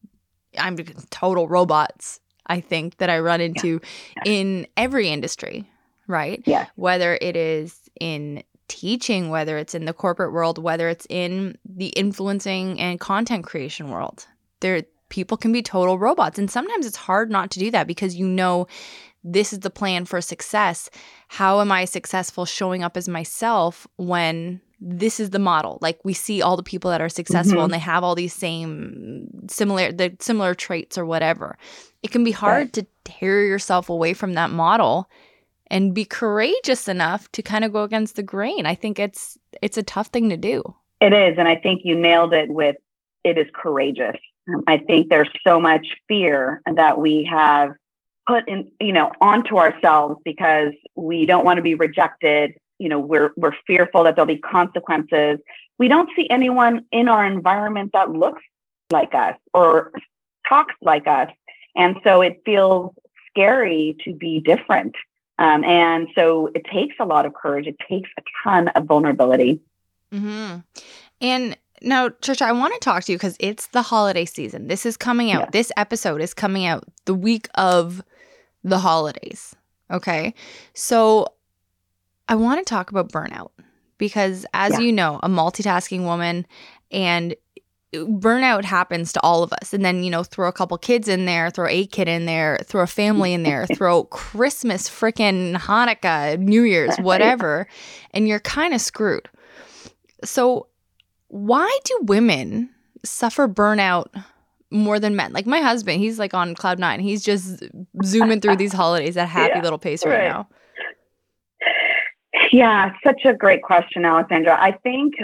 I'm 0.58 0.78
total 1.10 1.48
robots. 1.48 2.20
I 2.48 2.60
think 2.60 2.98
that 2.98 3.10
I 3.10 3.20
run 3.20 3.42
into 3.42 3.80
yeah. 4.18 4.24
Yeah. 4.26 4.32
in 4.32 4.68
every 4.76 5.08
industry, 5.10 5.70
right? 6.08 6.44
Yeah. 6.46 6.66
Whether 6.76 7.18
it 7.22 7.38
is 7.38 7.80
in 8.02 8.44
teaching, 8.68 9.30
whether 9.30 9.58
it's 9.58 9.74
in 9.74 9.86
the 9.86 9.94
corporate 9.94 10.34
world, 10.34 10.58
whether 10.58 10.90
it's 10.90 11.08
in 11.10 11.58
the 11.64 11.88
influencing 11.90 12.80
and 12.80 13.00
content 13.00 13.46
creation 13.46 13.90
world, 13.90 14.28
there 14.62 14.84
people 15.10 15.38
can 15.38 15.52
be 15.52 15.62
total 15.62 15.98
robots, 15.98 16.38
and 16.38 16.50
sometimes 16.50 16.86
it's 16.86 16.96
hard 16.96 17.30
not 17.30 17.52
to 17.52 17.60
do 17.60 17.72
that 17.72 17.88
because 17.88 18.16
you 18.16 18.28
know 18.28 18.68
this 19.24 19.52
is 19.52 19.60
the 19.60 19.70
plan 19.70 20.06
for 20.06 20.22
success. 20.22 20.90
How 21.28 21.60
am 21.60 21.72
I 21.72 21.86
successful 21.86 22.46
showing 22.46 22.84
up 22.84 22.96
as 22.96 23.10
myself 23.10 23.88
when 23.98 24.62
this 24.80 25.20
is 25.20 25.32
the 25.32 25.40
model? 25.40 25.78
Like 25.82 26.00
we 26.04 26.14
see 26.14 26.42
all 26.42 26.56
the 26.56 26.64
people 26.64 26.92
that 26.92 27.02
are 27.02 27.10
successful 27.10 27.58
mm-hmm. 27.58 27.66
and 27.66 27.74
they 27.74 27.80
have 27.80 28.04
all 28.04 28.16
these 28.16 28.34
same 28.34 29.30
similar 29.50 29.92
the 29.92 30.16
similar 30.20 30.54
traits 30.54 30.98
or 30.98 31.06
whatever. 31.06 31.58
It 32.02 32.12
can 32.12 32.24
be 32.24 32.32
hard 32.32 32.58
right. 32.58 32.74
to 32.74 32.88
tear 33.04 33.44
yourself 33.44 33.90
away 33.90 34.14
from 34.14 34.34
that 34.34 34.52
model 34.52 35.10
and 35.68 35.94
be 35.94 36.06
courageous 36.06 36.88
enough 36.88 37.32
to 37.34 37.42
kind 37.42 37.64
of 37.64 37.74
go 37.74 37.84
against 37.84 38.16
the 38.16 38.24
grain. 38.24 38.66
I 38.66 38.76
think 38.76 39.00
it's 39.00 39.38
it's 39.62 39.78
a 39.78 39.84
tough 39.84 40.08
thing 40.08 40.30
to 40.30 40.38
do. 40.38 40.64
It 41.02 41.14
is, 41.14 41.38
and 41.38 41.48
I 41.48 41.56
think 41.56 41.82
you 41.84 41.96
nailed 41.96 42.34
it 42.34 42.50
with 42.50 42.76
it 43.24 43.38
is 43.38 43.48
courageous. 43.54 44.16
I 44.68 44.78
think 44.78 45.10
there's 45.10 45.30
so 45.46 45.60
much 45.60 45.88
fear 46.08 46.62
that 46.66 47.00
we 47.00 47.24
have 47.26 47.72
put 48.28 48.48
in, 48.48 48.72
you 48.80 48.94
know, 48.94 49.12
onto 49.22 49.58
ourselves 49.58 50.20
because 50.24 50.74
we 50.96 51.26
don't 51.26 51.46
want 51.46 51.58
to 51.58 51.64
be 51.64 51.76
rejected. 51.76 52.54
You 52.78 52.90
know, 52.90 53.00
we're 53.00 53.32
we're 53.36 53.56
fearful 53.68 54.04
that 54.04 54.16
there'll 54.16 54.28
be 54.28 54.38
consequences. 54.38 55.40
We 55.78 55.88
don't 55.88 56.10
see 56.16 56.30
anyone 56.30 56.86
in 56.92 57.10
our 57.10 57.26
environment 57.26 57.92
that 57.94 58.12
looks 58.12 58.42
like 58.92 59.14
us 59.14 59.36
or 59.54 59.92
talks 60.48 60.76
like 60.82 61.08
us, 61.08 61.30
and 61.76 61.98
so 62.04 62.22
it 62.22 62.42
feels 62.46 62.94
scary 63.30 63.98
to 64.06 64.14
be 64.14 64.40
different. 64.40 64.96
Um, 65.38 65.64
and 65.64 66.10
so 66.16 66.52
it 66.54 66.66
takes 66.66 66.96
a 67.00 67.06
lot 67.06 67.26
of 67.26 67.34
courage. 67.34 67.66
It 67.66 67.78
takes 67.88 68.10
a 68.18 68.22
ton 68.44 68.68
of 68.70 68.86
vulnerability. 68.86 69.62
Mm-hmm. 70.14 70.60
And 71.22 71.58
now, 71.82 72.10
Tricia, 72.10 72.44
I 72.44 72.52
want 72.52 72.74
to 72.74 72.80
talk 72.80 73.04
to 73.06 73.12
you 73.12 73.18
because 73.18 73.38
it's 73.40 73.68
the 73.68 73.82
holiday 73.82 74.26
season. 74.26 74.68
This 74.68 74.86
is 74.86 74.98
coming 74.98 75.32
out. 75.32 75.42
Yeah. 75.42 75.50
This 75.52 75.72
episode 75.78 76.22
is 76.22 76.34
coming 76.34 76.66
out 76.66 76.84
the 77.06 77.14
week 77.14 77.48
of 77.56 78.04
the 78.64 78.80
holidays. 78.80 79.56
Okay. 79.92 80.34
So 80.74 81.28
I 82.28 82.36
want 82.36 82.60
to 82.60 82.70
talk 82.70 82.92
about 82.92 83.12
burnout 83.12 83.52
because, 83.98 84.46
as 84.54 84.74
yeah. 84.74 84.80
you 84.80 84.92
know, 84.92 85.20
a 85.24 85.30
multitasking 85.30 86.04
woman 86.04 86.46
and 86.92 87.34
uh, 87.94 88.00
burnout 88.00 88.66
happens 88.66 89.12
to 89.14 89.22
all 89.22 89.44
of 89.44 89.52
us. 89.54 89.74
And 89.74 89.84
then, 89.84 90.04
you 90.04 90.10
know, 90.10 90.24
throw 90.24 90.48
a 90.48 90.54
couple 90.54 90.78
kids 90.78 91.08
in 91.08 91.26
there, 91.26 91.50
throw 91.50 91.68
a 91.68 91.86
kid 91.86 92.08
in 92.08 92.26
there, 92.26 92.60
throw 92.64 92.84
a 92.84 92.88
family 92.88 93.34
in 93.34 93.44
there, 93.44 93.66
throw 93.76 94.04
Christmas, 94.06 94.90
freaking 94.90 95.56
Hanukkah, 95.56 96.40
New 96.40 96.64
Year's, 96.64 96.98
whatever, 97.00 97.68
and 98.12 98.28
you're 98.28 98.40
kind 98.40 98.74
of 98.74 98.82
screwed. 98.82 99.28
So, 100.24 100.68
why 101.30 101.80
do 101.86 102.00
women 102.04 102.70
suffer 103.04 103.48
burnout 103.48 104.08
more 104.72 105.00
than 105.00 105.16
men. 105.16 105.34
Like 105.34 105.46
my 105.46 105.62
husband, 105.62 106.00
he's 106.00 106.20
like 106.20 106.34
on 106.34 106.56
cloud 106.56 106.80
nine. 106.80 107.00
He's 107.00 107.24
just 107.24 107.64
zooming 108.04 108.42
through 108.42 108.58
these 108.58 108.74
holidays 108.74 109.18
at 109.18 109.28
happy 109.28 109.54
yeah, 109.56 109.62
little 109.62 109.80
pace 109.80 110.06
right, 110.06 110.20
right 110.20 110.28
now. 110.28 110.48
Yeah, 112.52 112.94
such 113.04 113.22
a 113.26 113.34
great 113.34 113.64
question, 113.64 114.06
Alexandra. 114.06 114.58
I 114.60 114.72
think 114.72 115.16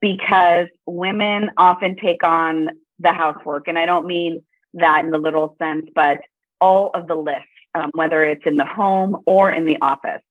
because 0.00 0.66
women 0.86 1.50
often 1.56 1.96
take 1.96 2.22
on 2.24 2.68
the 2.98 3.12
housework, 3.12 3.68
and 3.68 3.78
I 3.78 3.86
don't 3.86 4.06
mean 4.06 4.42
that 4.74 5.04
in 5.04 5.10
the 5.10 5.18
literal 5.18 5.56
sense, 5.58 5.86
but 5.94 6.18
all 6.60 6.90
of 6.94 7.06
the 7.06 7.14
lists, 7.14 7.46
um, 7.74 7.90
whether 7.94 8.24
it's 8.24 8.44
in 8.46 8.56
the 8.56 8.64
home 8.64 9.18
or 9.26 9.50
in 9.50 9.66
the 9.66 9.76
office. 9.80 10.22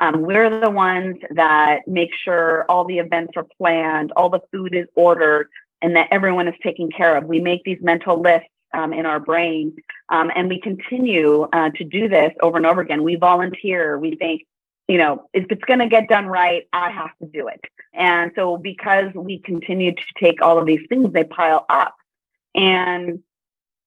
Um, 0.00 0.22
we're 0.22 0.60
the 0.60 0.70
ones 0.70 1.18
that 1.30 1.86
make 1.86 2.10
sure 2.24 2.64
all 2.70 2.86
the 2.86 2.98
events 2.98 3.34
are 3.36 3.46
planned, 3.58 4.12
all 4.16 4.30
the 4.30 4.40
food 4.50 4.74
is 4.74 4.86
ordered, 4.96 5.48
and 5.82 5.94
that 5.94 6.08
everyone 6.10 6.48
is 6.48 6.54
taken 6.62 6.90
care 6.90 7.16
of. 7.16 7.24
We 7.24 7.38
make 7.38 7.62
these 7.64 7.78
mental 7.82 8.20
lists 8.20 8.48
um, 8.72 8.94
in 8.94 9.04
our 9.04 9.20
brain, 9.20 9.76
um, 10.08 10.30
and 10.34 10.48
we 10.48 10.58
continue 10.58 11.42
uh, 11.52 11.70
to 11.76 11.84
do 11.84 12.08
this 12.08 12.32
over 12.40 12.56
and 12.56 12.64
over 12.64 12.80
again. 12.80 13.02
We 13.02 13.16
volunteer. 13.16 13.98
We 13.98 14.16
think, 14.16 14.46
you 14.88 14.96
know, 14.96 15.26
if 15.34 15.44
it's 15.50 15.64
going 15.64 15.80
to 15.80 15.88
get 15.88 16.08
done 16.08 16.26
right, 16.26 16.62
I 16.72 16.90
have 16.90 17.10
to 17.22 17.26
do 17.26 17.48
it. 17.48 17.60
And 17.92 18.32
so, 18.34 18.56
because 18.56 19.12
we 19.14 19.38
continue 19.40 19.94
to 19.94 20.02
take 20.18 20.40
all 20.40 20.58
of 20.58 20.64
these 20.64 20.86
things, 20.88 21.12
they 21.12 21.24
pile 21.24 21.66
up. 21.68 21.94
And, 22.54 23.22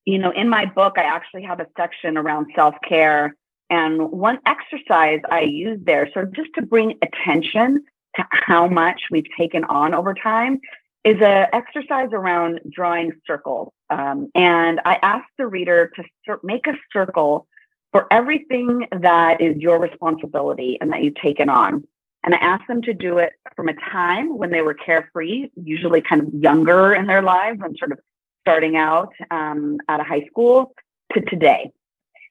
you 0.06 0.20
know, 0.20 0.32
in 0.32 0.48
my 0.48 0.66
book, 0.66 0.94
I 0.98 1.04
actually 1.04 1.44
have 1.44 1.60
a 1.60 1.68
section 1.76 2.18
around 2.18 2.52
self 2.56 2.76
care. 2.88 3.36
And 3.74 4.12
one 4.12 4.38
exercise 4.46 5.22
I 5.32 5.42
use 5.42 5.80
there, 5.84 6.08
sort 6.14 6.28
of 6.28 6.34
just 6.36 6.52
to 6.54 6.62
bring 6.62 6.94
attention 7.02 7.84
to 8.16 8.28
how 8.30 8.68
much 8.68 9.02
we've 9.10 9.26
taken 9.36 9.64
on 9.64 9.96
over 9.96 10.14
time, 10.14 10.60
is 11.04 11.16
an 11.22 11.48
exercise 11.54 12.10
around 12.12 12.60
drawing 12.72 13.14
circles. 13.26 13.74
Um, 13.90 14.30
and 14.36 14.80
I 14.86 15.00
asked 15.02 15.32
the 15.40 15.48
reader 15.48 15.92
to 15.96 16.38
make 16.44 16.68
a 16.68 16.74
circle 16.94 17.48
for 17.92 18.06
everything 18.12 18.86
that 18.92 19.42
is 19.42 19.58
your 19.58 19.80
responsibility 19.80 20.78
and 20.80 20.94
that 20.94 21.02
you've 21.02 21.16
taken 21.16 21.50
on. 21.50 21.84
And 22.24 22.36
I 22.36 22.38
asked 22.38 22.68
them 22.68 22.84
to 22.84 22.94
do 22.94 23.18
it 23.18 23.34
from 23.56 23.70
a 23.70 23.74
time 23.74 24.38
when 24.38 24.52
they 24.52 24.62
were 24.62 24.76
carefree, 24.76 25.50
usually 25.56 26.02
kind 26.02 26.22
of 26.22 26.32
younger 26.32 26.94
in 26.94 27.08
their 27.08 27.24
lives 27.24 27.60
and 27.64 27.76
sort 27.80 27.92
of 27.92 27.98
starting 28.42 28.78
out 28.78 29.14
um, 29.32 29.78
out 29.90 30.00
of 30.00 30.06
high 30.06 30.26
school 30.30 30.76
to 31.14 31.22
today. 31.22 31.72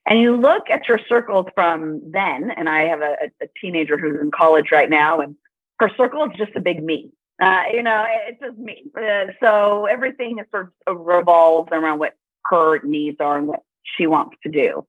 And 0.07 0.20
you 0.20 0.36
look 0.36 0.68
at 0.68 0.88
your 0.88 0.98
circles 1.09 1.46
from 1.55 2.03
then, 2.11 2.50
and 2.50 2.68
I 2.68 2.88
have 2.88 3.00
a, 3.03 3.16
a 3.40 3.46
teenager 3.61 3.96
who's 3.96 4.20
in 4.20 4.30
college 4.30 4.72
right 4.72 4.90
now, 4.90 5.20
and 5.20 5.36
her 5.78 5.90
circle 5.96 6.24
is 6.24 6.30
just 6.36 6.57
a 6.57 6.61
big 6.61 6.82
me. 6.82 7.11
Uh, 7.40 7.62
you 7.72 7.82
know, 7.82 8.05
it's 8.28 8.40
just 8.40 8.59
me. 8.59 8.84
Uh, 8.96 9.26
so 9.40 9.86
everything 9.86 10.38
is 10.38 10.46
sort 10.50 10.72
of 10.86 11.00
revolves 11.00 11.70
around 11.72 11.98
what 11.98 12.14
her 12.46 12.80
needs 12.84 13.16
are 13.20 13.38
and 13.38 13.46
what 13.46 13.62
she 13.96 14.07
wants 14.07 14.36
to 14.42 14.50
do. 14.50 14.86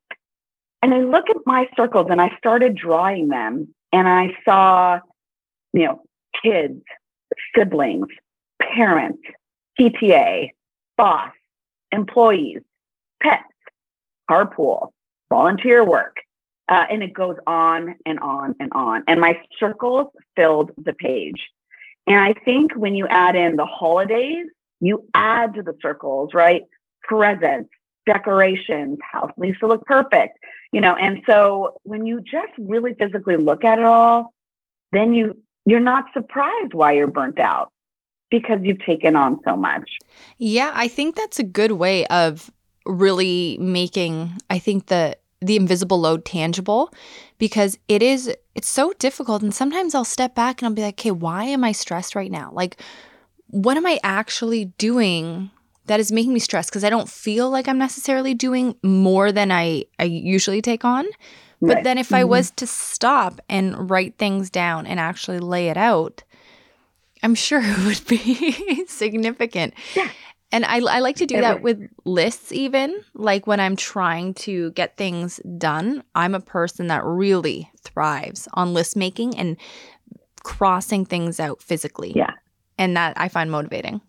And 0.82 0.94
I 0.94 1.00
look 1.00 1.30
at 1.30 1.38
my 1.46 1.70
circles 1.78 2.08
and 2.10 2.22
I 2.22 2.36
started 2.38 2.76
drawing 2.76 3.30
them 3.30 3.74
and 3.92 4.08
I 4.08 4.36
saw, 4.44 5.00
you 5.72 5.86
know, 5.86 6.02
kids, 6.44 6.84
siblings, 7.56 8.08
parents, 8.62 9.22
PTA, 9.80 10.50
boss, 10.98 11.32
employees, 11.92 12.62
pets, 13.22 13.44
carpool, 14.30 14.90
volunteer 15.30 15.84
work. 15.84 16.18
Uh, 16.70 16.86
and 16.90 17.04
it 17.04 17.14
goes 17.14 17.36
on 17.46 17.96
and 18.06 18.20
on 18.20 18.56
and 18.60 18.72
on. 18.74 19.04
And 19.08 19.20
my 19.20 19.38
circles 19.60 20.08
filled 20.36 20.72
the 20.78 20.94
page. 20.94 21.50
And 22.08 22.18
I 22.18 22.34
think 22.34 22.74
when 22.74 22.96
you 22.96 23.08
add 23.08 23.36
in 23.36 23.58
the 23.58 23.66
holidays, 23.66 24.46
you 24.80 25.06
add 25.14 25.56
to 25.56 25.62
the 25.62 25.76
circles, 25.82 26.34
right? 26.34 26.64
Presents, 27.04 27.70
decorations, 28.06 28.98
house 29.12 29.32
needs 29.38 29.58
to 29.60 29.68
look 29.68 29.86
perfect, 29.86 30.38
you 30.72 30.82
know. 30.82 30.96
And 30.96 31.22
so 31.26 31.80
when 31.84 32.06
you 32.06 32.22
just 32.22 32.52
really 32.58 32.94
physically 32.94 33.38
look 33.38 33.64
at 33.64 33.80
it 33.80 33.86
all, 33.86 34.34
then 34.92 35.14
you 35.14 35.38
you're 35.66 35.80
not 35.80 36.06
surprised 36.14 36.74
why 36.74 36.94
you're 36.94 37.08
burnt 37.08 37.40
out 37.40 37.72
because 38.30 38.60
you've 38.64 38.84
taken 38.84 39.16
on 39.16 39.40
so 39.46 39.56
much. 39.56 39.90
Yeah, 40.38 40.72
I 40.74 40.88
think 40.88 41.16
that's 41.16 41.40
a 41.40 41.44
good 41.44 41.74
way 41.74 42.06
of 42.08 42.52
really 42.86 43.58
making 43.60 44.32
I 44.50 44.60
think 44.60 44.88
the 44.88 45.18
the 45.42 45.56
invisible 45.56 46.00
load 46.00 46.24
tangible 46.24 46.94
because 47.38 47.78
it 47.88 48.02
is 48.02 48.34
it's 48.56 48.70
so 48.70 48.94
difficult 49.00 49.42
and 49.42 49.54
sometimes 49.54 49.94
I'll 49.94 50.06
step 50.06 50.36
back 50.36 50.62
and 50.62 50.68
I'll 50.68 50.76
be 50.76 50.82
like, 50.82 51.00
"Okay, 51.00 51.12
why 51.12 51.46
am 51.46 51.64
I 51.64 51.72
stressed 51.72 52.16
right 52.16 52.32
now? 52.32 52.52
Like 52.54 52.78
what 53.48 53.78
am 53.78 53.86
I 53.86 54.00
actually 54.04 54.66
doing 54.78 55.52
that 55.86 56.00
is 56.00 56.12
making 56.12 56.34
me 56.34 56.40
stressed 56.40 56.70
because 56.70 56.84
I 56.84 56.90
don't 56.90 57.10
feel 57.10 57.50
like 57.50 57.68
I'm 57.68 57.78
necessarily 57.78 58.34
doing 58.34 58.76
more 58.84 59.32
than 59.32 59.52
I 59.52 59.86
I 60.00 60.04
usually 60.06 60.62
take 60.62 60.86
on." 60.86 61.06
But 61.64 61.76
right. 61.76 61.84
then 61.86 61.98
if 61.98 62.08
mm-hmm. 62.08 62.16
I 62.16 62.24
was 62.26 62.52
to 62.52 62.68
stop 62.68 63.40
and 63.48 63.90
write 63.90 64.18
things 64.18 64.50
down 64.50 64.86
and 64.86 65.00
actually 65.00 65.40
lay 65.40 65.70
it 65.70 65.78
out, 65.78 66.24
I'm 67.24 67.36
sure 67.36 67.62
it 67.64 67.86
would 67.86 68.06
be 68.06 68.86
significant. 68.88 69.74
Yeah. 69.96 70.10
And 70.54 70.66
I, 70.66 70.78
I 70.78 71.00
like 71.00 71.16
to 71.16 71.26
do 71.26 71.42
that 71.42 71.64
with 71.64 71.90
lists, 72.06 72.52
even 72.52 73.04
like 73.16 73.48
when 73.48 73.60
I'm 73.60 73.76
trying 73.76 74.36
to 74.36 74.70
get 74.72 74.98
things 74.98 75.42
done. 75.58 76.04
I'm 76.14 76.36
a 76.36 76.40
person 76.40 76.88
that 76.88 77.04
really 77.04 77.72
thrives 77.82 78.48
on 78.54 78.72
list 78.72 78.96
making 78.96 79.36
and 79.36 79.58
crossing 80.44 81.06
things 81.06 81.40
out 81.40 81.60
physically. 81.60 82.14
Yeah. 82.16 82.30
And 82.78 82.96
that 82.96 83.20
I 83.20 83.30
find 83.30 83.50
motivating. 83.50 84.00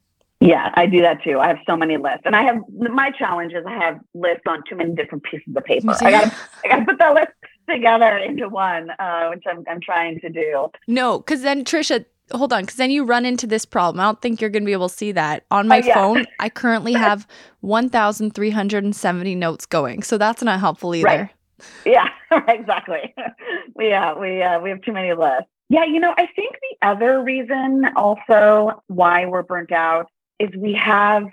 Yeah, 0.41 0.71
I 0.75 0.85
do 0.85 1.01
that 1.01 1.25
too. 1.25 1.39
I 1.41 1.49
have 1.49 1.61
so 1.65 1.77
many 1.79 1.97
lists, 1.97 2.23
and 2.27 2.37
I 2.37 2.43
have 2.43 2.59
my 2.69 3.11
challenge 3.11 3.55
is 3.55 3.65
I 3.67 3.79
have 3.79 3.99
lists 4.13 4.43
on 4.47 4.63
too 4.69 4.77
many 4.77 4.95
different 4.95 5.25
pieces 5.25 5.57
of 5.57 5.65
paper. 5.65 5.95
I 6.03 6.11
gotta, 6.11 6.37
I 6.63 6.69
gotta 6.69 6.85
put 6.85 6.99
that 6.99 7.15
list 7.15 7.33
together 7.67 8.19
into 8.19 8.51
one, 8.51 8.91
uh, 8.99 9.29
which 9.29 9.45
I'm, 9.49 9.65
I'm 9.71 9.81
trying 9.81 10.21
to 10.21 10.29
do. 10.29 10.69
No, 10.87 11.19
because 11.19 11.41
then 11.41 11.65
Tricia, 11.65 12.05
hold 12.33 12.53
on, 12.53 12.63
because 12.63 12.77
then 12.77 12.91
you 12.91 13.05
run 13.05 13.25
into 13.25 13.47
this 13.47 13.65
problem. 13.65 14.01
I 14.01 14.05
don't 14.05 14.21
think 14.21 14.41
you're 14.41 14.51
going 14.51 14.63
to 14.63 14.67
be 14.67 14.73
able 14.73 14.89
to 14.89 14.95
see 14.95 15.13
that. 15.13 15.45
On 15.51 15.69
my 15.69 15.81
oh, 15.81 15.87
yeah. 15.87 15.95
phone, 15.95 16.27
I 16.41 16.49
currently 16.49 16.93
have 16.95 17.27
1,370 17.61 19.35
notes 19.35 19.67
going. 19.67 20.03
So 20.03 20.19
that's 20.19 20.43
not 20.43 20.61
helpful 20.61 20.95
either. 20.95 21.31
Right. 21.87 21.87
Yeah, 21.87 22.09
exactly. 22.49 23.15
we, 23.77 23.93
uh, 23.93 24.17
we, 24.19 24.43
uh, 24.43 24.59
we 24.59 24.71
have 24.71 24.83
too 24.83 24.93
many 24.93 25.13
lists. 25.13 25.49
Yeah, 25.69 25.85
you 25.85 26.01
know, 26.01 26.13
I 26.19 26.27
think 26.35 26.57
the 26.61 26.87
other 26.87 27.23
reason 27.23 27.85
also 27.97 28.83
why 28.89 29.27
we're 29.27 29.45
burnt 29.45 29.71
out 29.71 30.11
is 30.41 30.51
we 30.57 30.75
have 30.75 31.25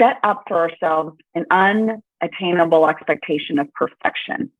set 0.00 0.16
up 0.24 0.44
for 0.48 0.56
ourselves 0.56 1.16
an 1.34 1.44
unattainable 1.50 2.88
expectation 2.88 3.58
of 3.58 3.72
perfection 3.74 4.50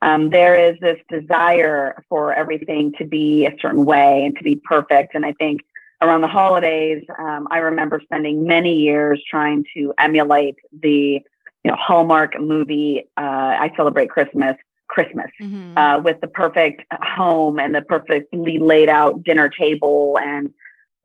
um, 0.00 0.30
there 0.30 0.70
is 0.70 0.78
this 0.80 0.98
desire 1.08 2.02
for 2.08 2.34
everything 2.34 2.92
to 2.98 3.04
be 3.04 3.46
a 3.46 3.54
certain 3.60 3.84
way 3.84 4.24
and 4.24 4.36
to 4.36 4.44
be 4.44 4.56
perfect. 4.56 5.14
And 5.14 5.24
I 5.24 5.32
think 5.34 5.62
around 6.00 6.20
the 6.20 6.28
holidays, 6.28 7.04
um, 7.18 7.48
I 7.50 7.58
remember 7.58 8.00
spending 8.02 8.44
many 8.46 8.80
years 8.80 9.22
trying 9.28 9.64
to 9.74 9.94
emulate 9.98 10.56
the 10.72 11.22
you 11.64 11.70
know 11.70 11.76
Hallmark 11.76 12.40
movie 12.40 13.08
uh, 13.16 13.20
"I 13.20 13.72
Celebrate 13.76 14.10
Christmas." 14.10 14.56
Christmas 14.88 15.30
mm-hmm. 15.40 15.78
uh, 15.78 16.00
with 16.00 16.20
the 16.20 16.26
perfect 16.26 16.82
home 16.92 17.58
and 17.58 17.74
the 17.74 17.80
perfectly 17.80 18.58
laid 18.58 18.90
out 18.90 19.22
dinner 19.22 19.48
table, 19.48 20.18
and 20.20 20.52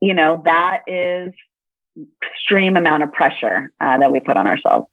you 0.01 0.13
know 0.13 0.41
that 0.43 0.82
is 0.88 1.34
extreme 2.21 2.75
amount 2.75 3.03
of 3.03 3.13
pressure 3.13 3.71
uh, 3.80 3.97
that 3.97 4.11
we 4.11 4.19
put 4.19 4.36
on 4.36 4.45
ourselves. 4.45 4.88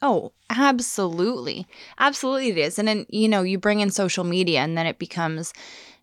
Oh, 0.00 0.32
absolutely. 0.50 1.66
Absolutely 1.98 2.50
it 2.50 2.58
is. 2.58 2.78
And 2.78 2.86
then, 2.86 3.06
you 3.08 3.28
know, 3.28 3.42
you 3.42 3.58
bring 3.58 3.80
in 3.80 3.90
social 3.90 4.24
media 4.24 4.60
and 4.60 4.76
then 4.76 4.86
it 4.86 4.98
becomes 4.98 5.52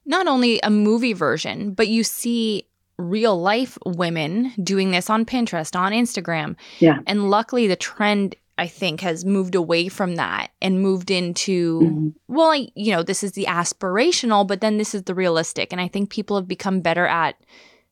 not 0.06 0.28
only 0.28 0.60
a 0.62 0.70
movie 0.70 1.14
version, 1.14 1.74
but 1.74 1.88
you 1.88 2.04
see 2.04 2.68
real 2.98 3.40
life 3.40 3.78
women 3.86 4.54
doing 4.62 4.92
this 4.92 5.10
on 5.10 5.26
Pinterest, 5.26 5.78
on 5.78 5.92
Instagram. 5.92 6.56
Yeah. 6.80 7.00
And 7.08 7.30
luckily 7.30 7.68
the 7.68 7.76
trend 7.76 8.36
I 8.58 8.68
think 8.68 9.02
has 9.02 9.26
moved 9.26 9.56
away 9.56 9.90
from 9.90 10.16
that 10.16 10.52
and 10.62 10.82
moved 10.82 11.12
into 11.12 11.82
mm-hmm. 11.82 12.10
well, 12.28 12.52
I, 12.52 12.70
you 12.76 12.92
know, 12.92 13.04
this 13.04 13.24
is 13.24 13.34
the 13.34 13.46
aspirational, 13.46 14.48
but 14.48 14.62
then 14.62 14.78
this 14.78 14.96
is 14.96 15.04
the 15.04 15.16
realistic. 15.16 15.72
And 15.72 15.82
I 15.82 15.88
think 15.90 16.10
people 16.10 16.38
have 16.38 16.48
become 16.48 16.80
better 16.80 17.06
at 17.06 17.36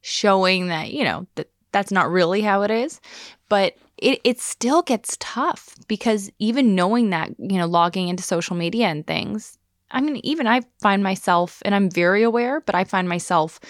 showing 0.02 0.68
that, 0.68 0.92
you 0.92 1.04
know, 1.04 1.28
that 1.36 1.50
that's 1.74 1.92
not 1.92 2.10
really 2.10 2.42
how 2.42 2.62
it 2.62 2.72
is. 2.72 3.02
But 3.50 3.76
it, 4.04 4.20
it 4.26 4.40
still 4.40 4.82
gets 4.82 5.16
tough 5.20 5.76
because 5.88 6.30
even 6.38 6.76
knowing 6.76 7.10
that, 7.12 7.30
you 7.40 7.58
know, 7.58 7.66
logging 7.66 8.10
into 8.10 8.22
social 8.22 8.56
media 8.56 8.88
and 8.88 9.08
things, 9.08 9.58
I 9.92 10.02
mean, 10.02 10.20
even 10.24 10.46
I 10.46 10.62
find 10.82 11.02
myself, 11.02 11.62
and 11.64 11.74
I'm 11.74 11.90
very 11.90 12.22
aware, 12.22 12.60
but 12.60 12.76
I 12.76 12.84
find 12.84 13.08
myself 13.08 13.62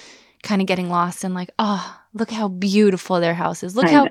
kind 0.42 0.60
of 0.60 0.68
getting 0.68 0.90
lost 0.90 1.24
in 1.24 1.36
like, 1.36 1.52
oh, 1.60 2.00
look 2.14 2.32
how 2.32 2.48
beautiful 2.48 3.20
their 3.20 3.36
house 3.36 3.62
is. 3.62 3.76
Look 3.76 3.90
how 3.90 4.10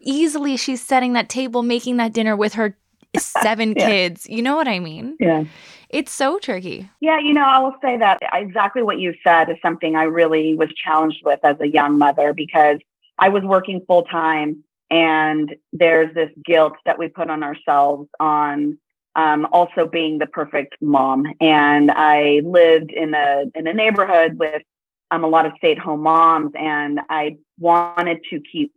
easily 0.00 0.56
she's 0.56 0.80
setting 0.80 1.14
that 1.14 1.28
table, 1.28 1.62
making 1.62 1.96
that 1.96 2.12
dinner 2.12 2.36
with 2.36 2.54
her 2.54 2.76
seven 3.16 3.74
yeah. 3.76 3.88
kids. 3.88 4.28
You 4.28 4.42
know 4.42 4.54
what 4.54 4.68
I 4.68 4.78
mean? 4.78 5.16
Yeah. 5.18 5.44
It's 5.88 6.12
so 6.12 6.38
tricky. 6.38 6.88
Yeah, 7.00 7.18
you 7.18 7.32
know, 7.32 7.44
I 7.44 7.58
will 7.58 7.74
say 7.82 7.96
that 7.96 8.20
exactly 8.32 8.82
what 8.82 8.98
you 8.98 9.14
said 9.24 9.50
is 9.50 9.56
something 9.60 9.96
I 9.96 10.04
really 10.04 10.54
was 10.54 10.68
challenged 10.74 11.22
with 11.24 11.40
as 11.42 11.56
a 11.60 11.66
young 11.66 11.98
mother 11.98 12.32
because 12.32 12.78
I 13.18 13.28
was 13.28 13.42
working 13.42 13.82
full 13.86 14.02
time 14.04 14.64
and 14.90 15.54
there's 15.72 16.14
this 16.14 16.30
guilt 16.44 16.74
that 16.84 16.98
we 16.98 17.08
put 17.08 17.30
on 17.30 17.42
ourselves 17.42 18.08
on 18.20 18.78
um, 19.16 19.46
also 19.52 19.86
being 19.86 20.18
the 20.18 20.26
perfect 20.26 20.74
mom. 20.80 21.26
And 21.40 21.90
I 21.90 22.40
lived 22.44 22.90
in 22.90 23.14
a 23.14 23.44
in 23.54 23.66
a 23.66 23.72
neighborhood 23.72 24.38
with 24.38 24.62
um, 25.10 25.24
a 25.24 25.28
lot 25.28 25.46
of 25.46 25.52
stay 25.58 25.72
at 25.72 25.78
home 25.78 26.02
moms, 26.02 26.52
and 26.58 27.00
I 27.08 27.36
wanted 27.58 28.20
to 28.30 28.40
keep 28.40 28.72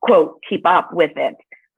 quote 0.00 0.40
keep 0.48 0.66
up 0.66 0.92
with 0.92 1.16
it. 1.16 1.36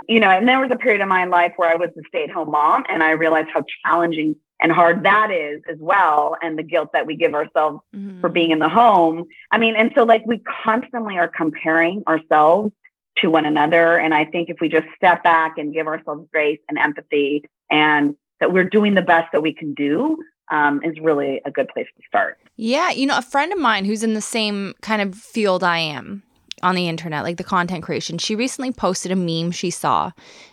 You 0.08 0.20
know, 0.20 0.30
and 0.30 0.48
there 0.48 0.60
was 0.60 0.70
a 0.70 0.76
period 0.76 1.00
in 1.00 1.08
my 1.08 1.24
life 1.24 1.52
where 1.56 1.70
I 1.70 1.74
was 1.74 1.90
a 1.98 2.02
stay 2.08 2.24
at 2.24 2.30
home 2.30 2.52
mom, 2.52 2.84
and 2.88 3.02
I 3.02 3.10
realized 3.10 3.48
how 3.52 3.64
challenging 3.84 4.36
and 4.60 4.72
hard 4.72 5.04
that 5.04 5.30
is 5.30 5.62
as 5.70 5.76
well 5.78 6.36
and 6.42 6.58
the 6.58 6.62
guilt 6.62 6.90
that 6.92 7.06
we 7.06 7.16
give 7.16 7.34
ourselves 7.34 7.80
mm-hmm. 7.94 8.20
for 8.20 8.28
being 8.28 8.50
in 8.50 8.58
the 8.58 8.68
home 8.68 9.24
i 9.52 9.58
mean 9.58 9.76
and 9.76 9.92
so 9.94 10.02
like 10.04 10.24
we 10.26 10.42
constantly 10.64 11.16
are 11.16 11.28
comparing 11.28 12.02
ourselves 12.08 12.72
to 13.20 13.30
one 13.30 13.44
another. 13.44 13.98
And 13.98 14.14
I 14.14 14.24
think 14.24 14.48
if 14.48 14.56
we 14.60 14.68
just 14.68 14.86
step 14.96 15.22
back 15.22 15.58
and 15.58 15.72
give 15.72 15.86
ourselves 15.86 16.26
grace 16.32 16.60
and 16.68 16.78
empathy 16.78 17.44
and 17.70 18.16
that 18.40 18.52
we're 18.52 18.68
doing 18.68 18.94
the 18.94 19.02
best 19.02 19.32
that 19.32 19.42
we 19.42 19.52
can 19.52 19.74
do, 19.74 20.18
um, 20.50 20.80
is 20.82 20.98
really 21.00 21.40
a 21.44 21.50
good 21.50 21.68
place 21.68 21.86
to 21.96 22.02
start. 22.06 22.38
Yeah. 22.56 22.90
You 22.90 23.06
know, 23.06 23.18
a 23.18 23.22
friend 23.22 23.52
of 23.52 23.58
mine 23.58 23.84
who's 23.84 24.02
in 24.02 24.14
the 24.14 24.20
same 24.20 24.74
kind 24.80 25.02
of 25.02 25.14
field 25.14 25.62
I 25.62 25.78
am 25.78 26.22
on 26.62 26.74
the 26.74 26.88
internet, 26.88 27.22
like 27.22 27.36
the 27.36 27.44
content 27.44 27.84
creation, 27.84 28.18
she 28.18 28.34
recently 28.34 28.72
posted 28.72 29.12
a 29.12 29.16
meme 29.16 29.50
she 29.52 29.70
saw 29.70 30.10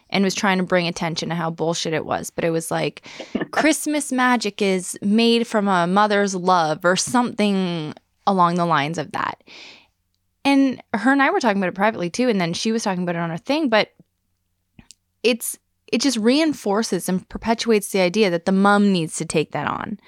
and 0.10 0.24
was 0.24 0.36
trying 0.36 0.58
to 0.58 0.64
bring 0.64 0.88
attention 0.88 1.30
to 1.30 1.36
how 1.36 1.50
bullshit 1.50 1.94
it 1.94 2.06
was. 2.06 2.30
But 2.30 2.44
it 2.44 2.52
was 2.52 2.70
like, 2.70 3.08
Christmas 3.52 4.12
magic 4.12 4.62
is 4.62 4.98
made 5.02 5.48
from 5.48 5.68
a 5.68 5.88
mother's 5.88 6.36
love 6.36 6.86
or 6.86 6.96
something 6.96 7.94
along 8.28 8.56
the 8.56 8.66
lines 8.66 8.98
of 8.98 9.12
that. 9.14 9.44
And 10.46 10.82
her 10.94 11.12
and 11.12 11.22
I 11.22 11.32
were 11.32 11.40
talking 11.40 11.58
about 11.58 11.70
it 11.70 11.76
privately 11.76 12.10
too. 12.10 12.30
And 12.30 12.40
then 12.40 12.54
she 12.54 12.72
was 12.72 12.84
talking 12.84 13.04
about 13.04 13.16
it 13.16 13.20
on 13.20 13.32
her 13.32 13.38
thing. 13.38 13.68
But 13.68 13.90
it's 15.24 15.58
it 15.92 16.02
just 16.02 16.18
reinforces 16.18 17.08
and 17.08 17.28
perpetuates 17.30 17.90
the 17.90 18.00
idea 18.00 18.30
that 18.30 18.46
the 18.46 18.52
mom 18.52 18.92
needs 18.92 19.18
to 19.18 19.26
take 19.26 19.52
that 19.52 19.68
on. 19.68 20.00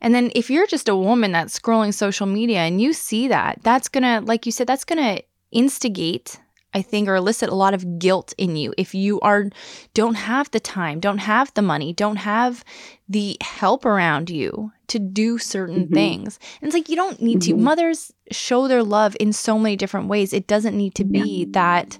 And 0.00 0.14
then 0.14 0.30
if 0.34 0.50
you're 0.50 0.66
just 0.66 0.88
a 0.88 0.96
woman 0.96 1.32
that's 1.32 1.58
scrolling 1.58 1.92
social 1.92 2.26
media 2.26 2.60
and 2.60 2.80
you 2.80 2.92
see 2.92 3.28
that, 3.28 3.58
that's 3.62 3.88
going 3.88 4.02
to 4.02 4.26
like 4.26 4.46
you 4.46 4.52
said 4.52 4.66
that's 4.66 4.84
going 4.84 5.02
to 5.02 5.22
instigate 5.50 6.38
I 6.74 6.82
think, 6.82 7.08
or 7.08 7.14
elicit 7.14 7.48
a 7.48 7.54
lot 7.54 7.72
of 7.72 7.98
guilt 7.98 8.34
in 8.36 8.54
you 8.54 8.74
if 8.76 8.94
you 8.94 9.18
are 9.20 9.48
don't 9.94 10.14
have 10.14 10.50
the 10.50 10.60
time, 10.60 11.00
don't 11.00 11.18
have 11.18 11.54
the 11.54 11.62
money, 11.62 11.94
don't 11.94 12.16
have 12.16 12.62
the 13.08 13.38
help 13.40 13.86
around 13.86 14.28
you 14.28 14.72
to 14.88 14.98
do 14.98 15.38
certain 15.38 15.84
mm-hmm. 15.84 15.94
things. 15.94 16.38
And 16.60 16.68
it's 16.68 16.74
like 16.74 16.88
you 16.88 16.96
don't 16.96 17.20
need 17.20 17.40
mm-hmm. 17.40 17.56
to. 17.56 17.62
Mothers 17.62 18.12
show 18.30 18.68
their 18.68 18.82
love 18.82 19.16
in 19.20 19.32
so 19.32 19.58
many 19.58 19.76
different 19.76 20.08
ways. 20.08 20.32
It 20.32 20.46
doesn't 20.46 20.76
need 20.76 20.94
to 20.96 21.04
be 21.04 21.44
yeah. 21.44 21.46
that, 21.52 21.98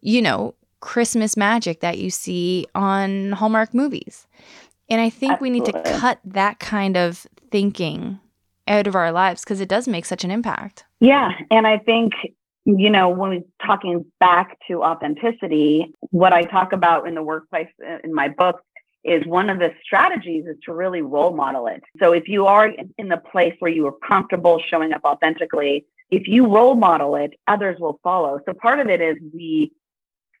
you 0.00 0.22
know, 0.22 0.54
Christmas 0.80 1.36
magic 1.36 1.80
that 1.80 1.98
you 1.98 2.10
see 2.10 2.66
on 2.74 3.32
Hallmark 3.32 3.72
movies. 3.72 4.26
And 4.88 5.00
I 5.00 5.10
think 5.10 5.32
Absolutely. 5.32 5.60
we 5.60 5.60
need 5.60 5.72
to 5.72 5.98
cut 5.98 6.18
that 6.24 6.58
kind 6.58 6.96
of 6.96 7.26
thinking 7.50 8.18
out 8.68 8.86
of 8.86 8.94
our 8.94 9.12
lives 9.12 9.42
because 9.42 9.60
it 9.60 9.68
does 9.68 9.88
make 9.88 10.04
such 10.04 10.24
an 10.24 10.30
impact. 10.30 10.84
Yeah. 11.00 11.30
And 11.50 11.66
I 11.66 11.78
think 11.78 12.12
you 12.64 12.90
know, 12.90 13.08
when 13.08 13.30
we're 13.30 13.66
talking 13.66 14.04
back 14.20 14.56
to 14.68 14.82
authenticity, 14.82 15.92
what 16.10 16.32
I 16.32 16.42
talk 16.42 16.72
about 16.72 17.08
in 17.08 17.14
the 17.14 17.22
workplace 17.22 17.68
uh, 17.84 17.98
in 18.04 18.14
my 18.14 18.28
book 18.28 18.62
is 19.04 19.26
one 19.26 19.50
of 19.50 19.58
the 19.58 19.72
strategies 19.82 20.46
is 20.46 20.56
to 20.64 20.72
really 20.72 21.02
role 21.02 21.34
model 21.34 21.66
it. 21.66 21.82
So 21.98 22.12
if 22.12 22.28
you 22.28 22.46
are 22.46 22.72
in 22.98 23.08
the 23.08 23.16
place 23.16 23.54
where 23.58 23.70
you 23.70 23.86
are 23.86 23.94
comfortable 24.06 24.60
showing 24.68 24.92
up 24.92 25.02
authentically, 25.04 25.86
if 26.10 26.28
you 26.28 26.46
role 26.46 26.74
model 26.74 27.16
it, 27.16 27.32
others 27.46 27.78
will 27.80 27.98
follow. 28.02 28.40
So 28.46 28.52
part 28.54 28.80
of 28.80 28.88
it 28.88 29.00
is 29.00 29.16
we 29.34 29.72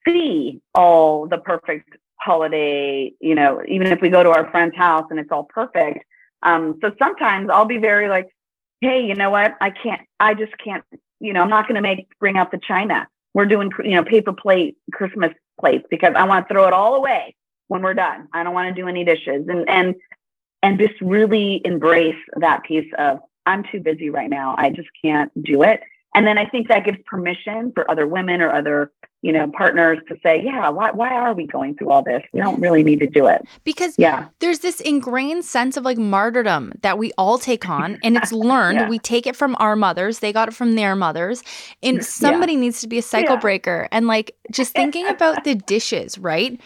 see 0.06 0.60
all 0.74 1.26
the 1.26 1.38
perfect 1.38 1.88
holiday, 2.16 3.12
you 3.20 3.34
know, 3.34 3.62
even 3.66 3.88
if 3.88 4.00
we 4.00 4.10
go 4.10 4.22
to 4.22 4.30
our 4.30 4.50
friend's 4.50 4.76
house 4.76 5.06
and 5.10 5.18
it's 5.18 5.32
all 5.32 5.44
perfect. 5.44 6.04
Um, 6.42 6.78
so 6.80 6.92
sometimes 6.98 7.50
I'll 7.52 7.64
be 7.64 7.78
very 7.78 8.08
like, 8.08 8.28
hey, 8.80 9.04
you 9.04 9.14
know 9.14 9.30
what? 9.30 9.56
I 9.60 9.70
can't, 9.70 10.02
I 10.20 10.34
just 10.34 10.52
can't 10.58 10.84
you 11.22 11.32
know, 11.32 11.40
I'm 11.40 11.48
not 11.48 11.68
going 11.68 11.76
to 11.76 11.80
make 11.80 12.08
bring 12.18 12.36
out 12.36 12.50
the 12.50 12.58
china. 12.58 13.06
We're 13.32 13.46
doing, 13.46 13.70
you 13.84 13.92
know, 13.92 14.04
paper 14.04 14.32
plate 14.32 14.76
Christmas 14.92 15.30
plates 15.58 15.86
because 15.88 16.12
I 16.16 16.24
want 16.24 16.46
to 16.46 16.52
throw 16.52 16.66
it 16.66 16.74
all 16.74 16.96
away 16.96 17.34
when 17.72 17.80
we're 17.80 17.94
done. 17.94 18.28
I 18.34 18.42
don't 18.42 18.52
want 18.52 18.74
to 18.74 18.80
do 18.80 18.86
any 18.86 19.02
dishes 19.02 19.48
and 19.48 19.66
and 19.68 19.94
and 20.62 20.78
just 20.78 21.00
really 21.00 21.62
embrace 21.64 22.18
that 22.36 22.64
piece 22.64 22.90
of 22.98 23.20
I'm 23.46 23.64
too 23.72 23.80
busy 23.80 24.10
right 24.10 24.28
now. 24.28 24.54
I 24.58 24.68
just 24.68 24.88
can't 25.02 25.32
do 25.42 25.62
it. 25.62 25.80
And 26.14 26.26
then 26.26 26.36
I 26.36 26.46
think 26.46 26.68
that 26.68 26.84
gives 26.84 26.98
permission 27.06 27.72
for 27.74 27.90
other 27.90 28.06
women 28.06 28.42
or 28.42 28.52
other, 28.52 28.92
you 29.22 29.32
know, 29.32 29.50
partners 29.56 29.98
to 30.08 30.16
say, 30.22 30.42
yeah, 30.44 30.68
why, 30.68 30.90
why 30.90 31.08
are 31.08 31.32
we 31.32 31.46
going 31.46 31.74
through 31.74 31.90
all 31.90 32.02
this? 32.02 32.22
We 32.34 32.40
don't 32.40 32.60
really 32.60 32.82
need 32.84 33.00
to 33.00 33.06
do 33.06 33.26
it. 33.26 33.42
Because 33.64 33.94
yeah. 33.96 34.28
there's 34.40 34.58
this 34.58 34.80
ingrained 34.80 35.46
sense 35.46 35.78
of 35.78 35.84
like 35.84 35.96
martyrdom 35.96 36.74
that 36.82 36.98
we 36.98 37.12
all 37.16 37.38
take 37.38 37.66
on 37.66 37.98
and 38.04 38.18
it's 38.18 38.30
learned. 38.30 38.78
yeah. 38.78 38.88
We 38.90 38.98
take 38.98 39.26
it 39.26 39.34
from 39.34 39.56
our 39.58 39.74
mothers. 39.74 40.18
They 40.18 40.34
got 40.34 40.48
it 40.48 40.54
from 40.54 40.74
their 40.74 40.94
mothers. 40.94 41.42
And 41.82 42.04
somebody 42.04 42.52
yeah. 42.52 42.60
needs 42.60 42.82
to 42.82 42.88
be 42.88 42.98
a 42.98 43.02
cycle 43.02 43.38
breaker. 43.38 43.88
And 43.90 44.06
like 44.06 44.36
just 44.50 44.74
thinking 44.74 45.08
about 45.08 45.44
the 45.44 45.54
dishes, 45.54 46.18
right? 46.18 46.60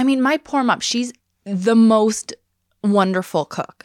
I 0.00 0.02
mean, 0.02 0.22
my 0.22 0.38
poor 0.38 0.64
mom, 0.64 0.80
she's 0.80 1.12
the 1.44 1.76
most 1.76 2.32
wonderful 2.82 3.44
cook 3.44 3.84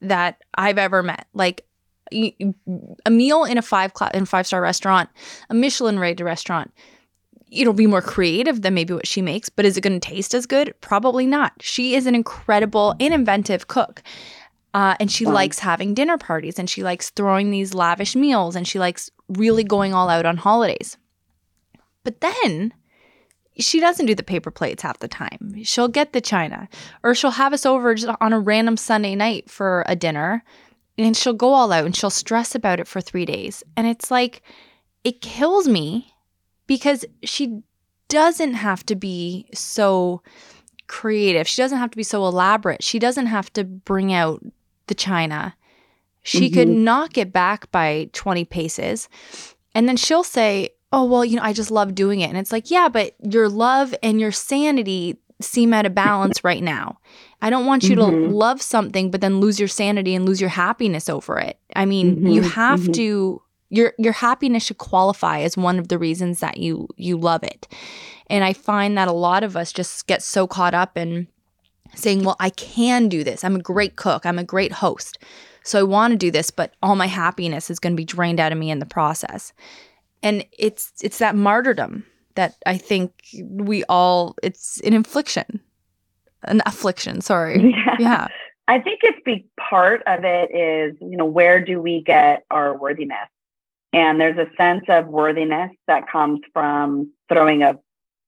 that 0.00 0.40
I've 0.54 0.78
ever 0.78 1.02
met. 1.02 1.26
Like 1.34 1.66
a 2.12 3.10
meal 3.10 3.42
in 3.42 3.58
a 3.58 3.62
five 3.62 3.92
class 3.92 4.12
in 4.14 4.26
five 4.26 4.46
star 4.46 4.60
restaurant, 4.60 5.10
a 5.50 5.54
Michelin 5.54 5.98
rated 5.98 6.24
restaurant, 6.24 6.72
it'll 7.50 7.72
be 7.72 7.88
more 7.88 8.00
creative 8.00 8.62
than 8.62 8.74
maybe 8.74 8.94
what 8.94 9.08
she 9.08 9.20
makes, 9.20 9.48
but 9.48 9.64
is 9.64 9.76
it 9.76 9.80
going 9.80 9.98
to 9.98 10.08
taste 10.08 10.34
as 10.34 10.46
good? 10.46 10.72
Probably 10.80 11.26
not. 11.26 11.52
She 11.60 11.96
is 11.96 12.06
an 12.06 12.14
incredible 12.14 12.94
and 13.00 13.12
inventive 13.12 13.66
cook. 13.66 14.04
Uh, 14.72 14.94
and 15.00 15.10
she 15.10 15.26
wow. 15.26 15.32
likes 15.32 15.58
having 15.58 15.94
dinner 15.94 16.16
parties 16.16 16.60
and 16.60 16.70
she 16.70 16.84
likes 16.84 17.10
throwing 17.10 17.50
these 17.50 17.74
lavish 17.74 18.14
meals 18.14 18.54
and 18.54 18.68
she 18.68 18.78
likes 18.78 19.10
really 19.28 19.64
going 19.64 19.92
all 19.92 20.08
out 20.08 20.26
on 20.26 20.36
holidays. 20.36 20.96
But 22.04 22.20
then 22.20 22.72
she 23.58 23.80
doesn't 23.80 24.06
do 24.06 24.14
the 24.14 24.22
paper 24.22 24.50
plates 24.50 24.82
half 24.82 24.98
the 24.98 25.08
time. 25.08 25.62
She'll 25.62 25.88
get 25.88 26.12
the 26.12 26.20
china 26.20 26.68
or 27.02 27.14
she'll 27.14 27.30
have 27.30 27.52
us 27.52 27.66
over 27.66 27.94
just 27.94 28.14
on 28.20 28.32
a 28.32 28.40
random 28.40 28.76
Sunday 28.76 29.14
night 29.14 29.50
for 29.50 29.84
a 29.86 29.96
dinner 29.96 30.44
and 30.98 31.16
she'll 31.16 31.32
go 31.34 31.52
all 31.52 31.72
out 31.72 31.84
and 31.84 31.94
she'll 31.94 32.10
stress 32.10 32.54
about 32.54 32.80
it 32.80 32.88
for 32.88 33.00
three 33.00 33.24
days. 33.24 33.62
And 33.76 33.86
it's 33.86 34.10
like, 34.10 34.42
it 35.04 35.20
kills 35.20 35.68
me 35.68 36.14
because 36.66 37.04
she 37.22 37.62
doesn't 38.08 38.54
have 38.54 38.84
to 38.86 38.94
be 38.94 39.46
so 39.52 40.22
creative. 40.86 41.46
She 41.48 41.62
doesn't 41.62 41.78
have 41.78 41.90
to 41.90 41.96
be 41.96 42.02
so 42.02 42.26
elaborate. 42.26 42.82
She 42.82 42.98
doesn't 42.98 43.26
have 43.26 43.52
to 43.54 43.64
bring 43.64 44.12
out 44.12 44.42
the 44.86 44.94
china. 44.94 45.54
She 46.22 46.46
mm-hmm. 46.46 46.54
could 46.54 46.68
knock 46.68 47.18
it 47.18 47.32
back 47.32 47.70
by 47.70 48.10
20 48.12 48.44
paces. 48.46 49.08
And 49.74 49.88
then 49.88 49.96
she'll 49.96 50.24
say, 50.24 50.70
Oh, 50.96 51.04
well, 51.04 51.26
you 51.26 51.36
know, 51.36 51.42
I 51.42 51.52
just 51.52 51.70
love 51.70 51.94
doing 51.94 52.20
it. 52.20 52.28
And 52.30 52.38
it's 52.38 52.50
like, 52.50 52.70
Yeah, 52.70 52.88
but 52.88 53.14
your 53.22 53.48
love 53.50 53.94
and 54.02 54.18
your 54.18 54.32
sanity 54.32 55.18
seem 55.42 55.74
out 55.74 55.84
of 55.84 55.94
balance 55.94 56.42
right 56.42 56.62
now. 56.62 56.98
I 57.42 57.50
don't 57.50 57.66
want 57.66 57.84
you 57.84 57.96
mm-hmm. 57.96 58.28
to 58.28 58.28
love 58.30 58.62
something 58.62 59.10
but 59.10 59.20
then 59.20 59.38
lose 59.38 59.60
your 59.60 59.68
sanity 59.68 60.14
and 60.14 60.24
lose 60.24 60.40
your 60.40 60.48
happiness 60.50 61.10
over 61.10 61.38
it. 61.38 61.58
I 61.76 61.84
mean, 61.84 62.16
mm-hmm. 62.16 62.26
you 62.28 62.42
have 62.42 62.80
mm-hmm. 62.80 62.92
to 62.92 63.42
your 63.68 63.92
your 63.98 64.14
happiness 64.14 64.64
should 64.64 64.78
qualify 64.78 65.40
as 65.40 65.56
one 65.56 65.78
of 65.78 65.88
the 65.88 65.98
reasons 65.98 66.40
that 66.40 66.56
you 66.56 66.88
you 66.96 67.18
love 67.18 67.42
it. 67.42 67.68
And 68.28 68.42
I 68.42 68.54
find 68.54 68.96
that 68.96 69.06
a 69.06 69.12
lot 69.12 69.44
of 69.44 69.54
us 69.56 69.72
just 69.72 70.06
get 70.06 70.22
so 70.22 70.46
caught 70.46 70.72
up 70.72 70.96
in 70.96 71.28
saying, 71.94 72.24
"Well, 72.24 72.36
I 72.40 72.50
can 72.50 73.08
do 73.08 73.22
this. 73.22 73.44
I'm 73.44 73.56
a 73.56 73.60
great 73.60 73.96
cook. 73.96 74.24
I'm 74.24 74.38
a 74.38 74.44
great 74.44 74.72
host." 74.72 75.18
So 75.62 75.80
I 75.80 75.82
want 75.82 76.12
to 76.12 76.16
do 76.16 76.30
this, 76.30 76.50
but 76.50 76.74
all 76.80 76.94
my 76.94 77.08
happiness 77.08 77.70
is 77.70 77.80
going 77.80 77.92
to 77.92 77.96
be 77.96 78.04
drained 78.04 78.38
out 78.38 78.52
of 78.52 78.58
me 78.58 78.70
in 78.70 78.78
the 78.78 78.86
process. 78.86 79.52
And 80.22 80.44
it's 80.52 80.92
it's 81.02 81.18
that 81.18 81.36
martyrdom 81.36 82.04
that 82.34 82.56
I 82.66 82.78
think 82.78 83.12
we 83.42 83.84
all 83.84 84.36
it's 84.42 84.80
an 84.80 84.92
infliction. 84.92 85.60
An 86.44 86.62
affliction, 86.66 87.20
sorry. 87.20 87.74
Yeah. 87.76 87.96
yeah. 87.98 88.28
I 88.68 88.80
think 88.80 89.00
it's 89.02 89.18
big 89.24 89.44
part 89.56 90.02
of 90.06 90.24
it 90.24 90.50
is, 90.52 90.96
you 91.00 91.16
know, 91.16 91.24
where 91.24 91.64
do 91.64 91.80
we 91.80 92.02
get 92.02 92.44
our 92.50 92.76
worthiness? 92.76 93.28
And 93.92 94.20
there's 94.20 94.36
a 94.36 94.50
sense 94.56 94.84
of 94.88 95.06
worthiness 95.06 95.70
that 95.86 96.10
comes 96.10 96.40
from 96.52 97.12
throwing 97.28 97.62
a 97.62 97.78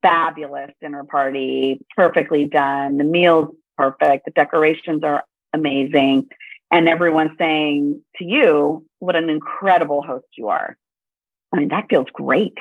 fabulous 0.00 0.70
dinner 0.80 1.04
party, 1.04 1.80
perfectly 1.96 2.44
done. 2.44 2.98
The 2.98 3.04
meal's 3.04 3.54
perfect. 3.76 4.26
The 4.26 4.30
decorations 4.30 5.02
are 5.02 5.24
amazing. 5.52 6.28
And 6.70 6.88
everyone's 6.88 7.36
saying 7.38 8.00
to 8.16 8.24
you, 8.24 8.86
what 9.00 9.16
an 9.16 9.28
incredible 9.28 10.02
host 10.02 10.26
you 10.36 10.48
are. 10.48 10.76
I 11.52 11.58
mean, 11.58 11.68
that 11.68 11.86
feels 11.88 12.06
great 12.12 12.58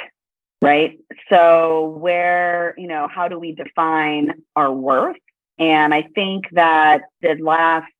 right? 0.62 0.98
So, 1.30 1.98
where, 2.00 2.74
you 2.78 2.88
know, 2.88 3.08
how 3.08 3.28
do 3.28 3.40
we 3.40 3.52
define 3.54 4.34
our 4.56 4.72
worth? 4.72 5.18
And 5.60 5.94
I 5.94 6.04
think 6.16 6.46
that 6.52 7.04
the 7.22 7.36
last 7.36 7.92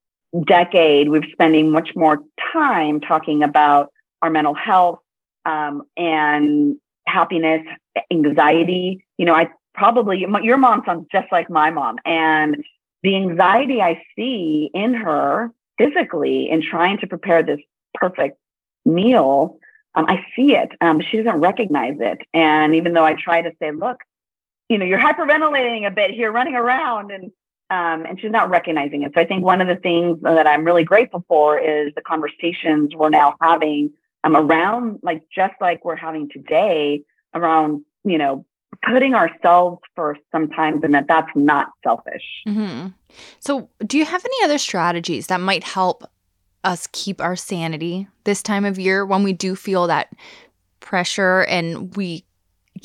decade, 0.46 1.10
we're 1.10 1.24
spending 1.32 1.72
much 1.72 1.90
more 1.96 2.20
time 2.54 3.00
talking 3.00 3.44
about 3.44 3.92
our 4.22 4.30
mental 4.30 4.54
health 4.54 5.00
um, 5.46 5.84
and 5.96 6.78
happiness, 7.08 7.66
anxiety. 8.12 9.06
You 9.18 9.26
know, 9.26 9.34
I 9.34 9.50
probably, 9.74 10.26
your 10.44 10.58
mom 10.58 10.84
sounds 10.86 11.08
just 11.12 11.32
like 11.32 11.50
my 11.50 11.72
mom. 11.72 11.98
And 12.06 12.64
the 13.04 13.16
anxiety 13.16 13.82
I 13.82 14.02
see 14.16 14.70
in 14.74 14.94
her 14.94 15.52
physically 15.78 16.50
in 16.50 16.62
trying 16.62 16.98
to 17.00 17.08
prepare 17.08 17.44
this 17.44 17.60
perfect 17.94 18.38
meal 18.86 19.60
um, 19.98 20.06
I 20.08 20.24
see 20.36 20.56
it. 20.56 20.70
Um, 20.80 21.02
she 21.02 21.18
doesn't 21.18 21.42
recognize 21.42 21.98
it. 22.00 22.20
And 22.34 22.76
even 22.76 22.94
though 22.94 23.04
I 23.04 23.14
try 23.14 23.42
to 23.42 23.52
say, 23.60 23.72
look, 23.72 23.98
you 24.70 24.78
know, 24.78 24.86
you're 24.86 25.00
hyperventilating 25.00 25.88
a 25.88 25.92
bit 25.92 26.12
here, 26.12 26.32
running 26.32 26.56
around, 26.56 27.12
and 27.12 27.32
um, 27.70 28.06
and 28.06 28.20
she's 28.22 28.32
not 28.32 28.50
recognizing 28.50 29.04
it. 29.04 29.12
So 29.14 29.20
I 29.20 29.26
think 29.26 29.44
one 29.44 29.60
of 29.60 29.68
the 29.68 29.76
things 29.76 30.20
that 30.22 30.48
I'm 30.48 30.64
really 30.64 30.86
grateful 30.86 31.26
for 31.28 31.60
is 31.60 31.94
the 31.96 32.02
conversations 32.02 32.96
we're 32.96 33.10
now 33.10 33.36
having 33.42 33.92
um, 34.24 34.38
around, 34.38 35.00
like 35.04 35.24
just 35.34 35.54
like 35.60 35.84
we're 35.84 35.98
having 35.98 36.30
today, 36.30 37.04
around 37.34 37.84
you 38.04 38.18
know 38.18 38.46
putting 38.88 39.16
ourselves 39.16 39.82
first 39.96 40.22
sometimes, 40.32 40.84
and 40.84 40.94
that 40.94 41.08
that's 41.08 41.32
not 41.36 41.70
selfish. 41.84 42.24
Mm-hmm. 42.48 42.90
So, 43.40 43.70
do 43.86 43.98
you 43.98 44.06
have 44.06 44.24
any 44.24 44.46
other 44.46 44.60
strategies 44.60 45.28
that 45.28 45.42
might 45.42 45.64
help 45.64 46.04
us 46.64 46.88
keep 46.92 47.22
our 47.22 47.36
sanity 47.36 48.08
this 48.24 48.42
time 48.42 48.66
of 48.66 48.80
year 48.80 49.06
when 49.06 49.24
we 49.24 49.34
do 49.34 49.56
feel 49.56 49.88
that 49.88 50.14
pressure 50.80 51.42
and 51.44 51.96
we 51.96 52.24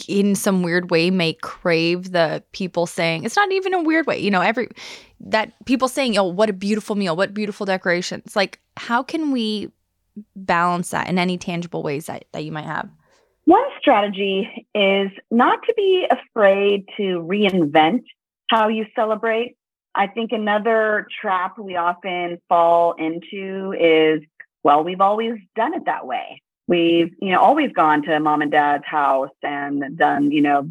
in 0.08 0.34
some 0.34 0.62
weird 0.62 0.90
way 0.90 1.10
may 1.10 1.34
crave 1.34 2.12
the 2.12 2.42
people 2.52 2.86
saying 2.86 3.24
it's 3.24 3.36
not 3.36 3.52
even 3.52 3.74
a 3.74 3.82
weird 3.82 4.06
way 4.06 4.18
you 4.18 4.30
know 4.30 4.40
every 4.40 4.68
that 5.20 5.52
people 5.66 5.86
saying 5.86 6.16
oh 6.16 6.24
what 6.24 6.48
a 6.48 6.52
beautiful 6.52 6.96
meal 6.96 7.14
what 7.14 7.34
beautiful 7.34 7.66
decorations 7.66 8.34
like 8.34 8.58
how 8.76 9.02
can 9.02 9.30
we 9.30 9.70
balance 10.34 10.90
that 10.90 11.08
in 11.08 11.18
any 11.18 11.38
tangible 11.38 11.82
ways 11.82 12.06
that, 12.06 12.24
that 12.32 12.44
you 12.44 12.52
might 12.52 12.64
have 12.64 12.88
one 13.44 13.64
strategy 13.80 14.66
is 14.74 15.10
not 15.30 15.58
to 15.66 15.74
be 15.76 16.06
afraid 16.10 16.86
to 16.96 17.20
reinvent 17.28 18.04
how 18.48 18.68
you 18.68 18.86
celebrate. 18.94 19.56
I 19.94 20.06
think 20.06 20.32
another 20.32 21.06
trap 21.20 21.58
we 21.58 21.76
often 21.76 22.38
fall 22.48 22.94
into 22.94 23.74
is, 23.78 24.22
well, 24.62 24.84
we've 24.84 25.00
always 25.00 25.38
done 25.54 25.74
it 25.74 25.84
that 25.86 26.06
way. 26.06 26.42
We've, 26.66 27.12
you 27.20 27.30
know, 27.30 27.40
always 27.40 27.72
gone 27.72 28.02
to 28.04 28.18
mom 28.20 28.42
and 28.42 28.50
dad's 28.50 28.84
house 28.86 29.30
and 29.42 29.96
done, 29.98 30.30
you 30.30 30.40
know, 30.40 30.70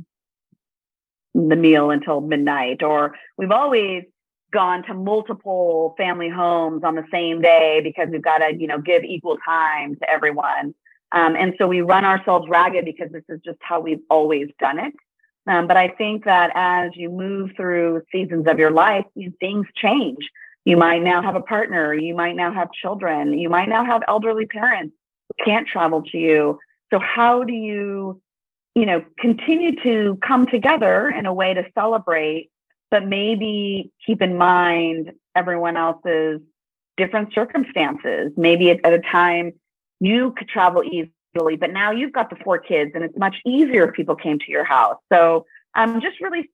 the 1.34 1.56
meal 1.56 1.92
until 1.92 2.22
midnight, 2.22 2.84
or 2.84 3.16
we've 3.38 3.52
always 3.52 4.04
gone 4.52 4.84
to 4.84 4.94
multiple 4.94 5.94
family 5.98 6.30
homes 6.30 6.84
on 6.84 6.96
the 6.96 7.06
same 7.12 7.42
day 7.42 7.80
because 7.84 8.10
we've 8.12 8.24
got 8.24 8.40
to, 8.40 8.54
you 8.54 8.68
know, 8.68 8.80
give 8.80 9.04
equal 9.04 9.38
time 9.46 9.96
to 9.96 10.10
everyone. 10.10 10.74
Um, 11.14 11.36
and 11.36 11.54
so 11.58 11.68
we 11.68 11.82
run 11.82 12.06
ourselves 12.06 12.48
ragged 12.50 12.86
because 12.86 13.12
this 13.12 13.24
is 13.30 13.40
just 13.44 13.60
how 13.62 13.80
we've 13.80 14.02
always 14.10 14.50
done 14.60 14.80
it. 14.80 14.94
Um, 15.48 15.68
but 15.68 15.78
I 15.78 15.90
think 15.90 16.26
that 16.26 16.52
as 16.54 16.92
you 16.96 17.10
move 17.10 17.52
through 17.56 18.04
seasons 18.12 18.48
of 18.48 18.60
your 18.60 18.72
life, 18.72 19.06
you, 19.16 19.34
things 19.40 19.66
change. 19.76 20.30
You 20.66 20.78
might 20.78 21.02
now 21.02 21.22
have 21.24 21.36
a 21.36 21.42
partner. 21.42 21.94
You 21.94 22.14
might 22.16 22.36
now 22.36 22.54
have 22.54 22.72
children. 22.72 23.38
You 23.38 23.50
might 23.50 23.68
now 23.68 23.84
have 23.84 24.04
elderly 24.08 24.46
parents 24.46 24.96
who 25.28 25.44
can't 25.44 25.68
travel 25.68 26.04
to 26.12 26.18
you. 26.18 26.60
So 26.94 27.00
how 27.00 27.44
do 27.44 27.54
you, 27.54 28.22
you 28.76 28.86
know, 28.86 29.04
continue 29.18 29.82
to 29.82 30.20
come 30.26 30.46
together 30.46 31.10
in 31.10 31.26
a 31.26 31.34
way 31.34 31.54
to 31.56 31.66
celebrate, 31.74 32.52
but 32.92 33.08
maybe 33.08 33.92
keep 34.06 34.22
in 34.22 34.38
mind 34.38 35.14
everyone 35.36 35.78
else's 35.78 36.42
different 36.98 37.34
circumstances. 37.34 38.32
Maybe 38.38 38.70
at, 38.70 38.86
at 38.86 38.94
a 38.94 39.00
time 39.00 39.54
you 40.00 40.34
could 40.38 40.50
travel 40.50 40.84
easily 40.84 41.12
but 41.34 41.72
now 41.72 41.92
you've 41.92 42.12
got 42.12 42.30
the 42.30 42.36
four 42.44 42.60
kids 42.60 42.92
and 42.94 43.04
it's 43.04 43.18
much 43.18 43.36
easier 43.46 43.88
if 43.88 43.96
people 43.96 44.16
came 44.16 44.40
to 44.40 44.52
your 44.52 44.64
house. 44.64 44.98
So 45.12 45.46
I'm 45.74 46.02
just 46.02 46.20
really 46.22 46.50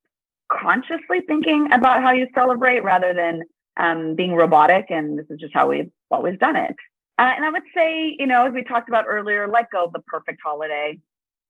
consciously 0.52 1.22
thinking 1.28 1.72
about 1.72 2.02
how 2.02 2.12
you 2.12 2.28
celebrate 2.34 2.84
rather 2.84 3.14
than 3.14 3.44
um, 3.76 4.16
being 4.16 4.34
robotic. 4.34 4.86
And 4.90 5.18
this 5.18 5.26
is 5.30 5.40
just 5.40 5.54
how 5.54 5.70
we've 5.70 5.92
always 6.12 6.38
done 6.40 6.56
it. 6.56 6.76
Uh, 7.20 7.34
and 7.36 7.44
I 7.44 7.50
would 7.50 7.64
say, 7.76 8.16
you 8.20 8.28
know, 8.28 8.46
as 8.46 8.54
we 8.54 8.64
talked 8.64 8.90
about 8.90 9.06
earlier, 9.08 9.48
let 9.48 9.72
go 9.72 9.86
of 9.86 9.94
the 9.94 10.00
perfect 10.00 10.40
holiday. 10.44 11.00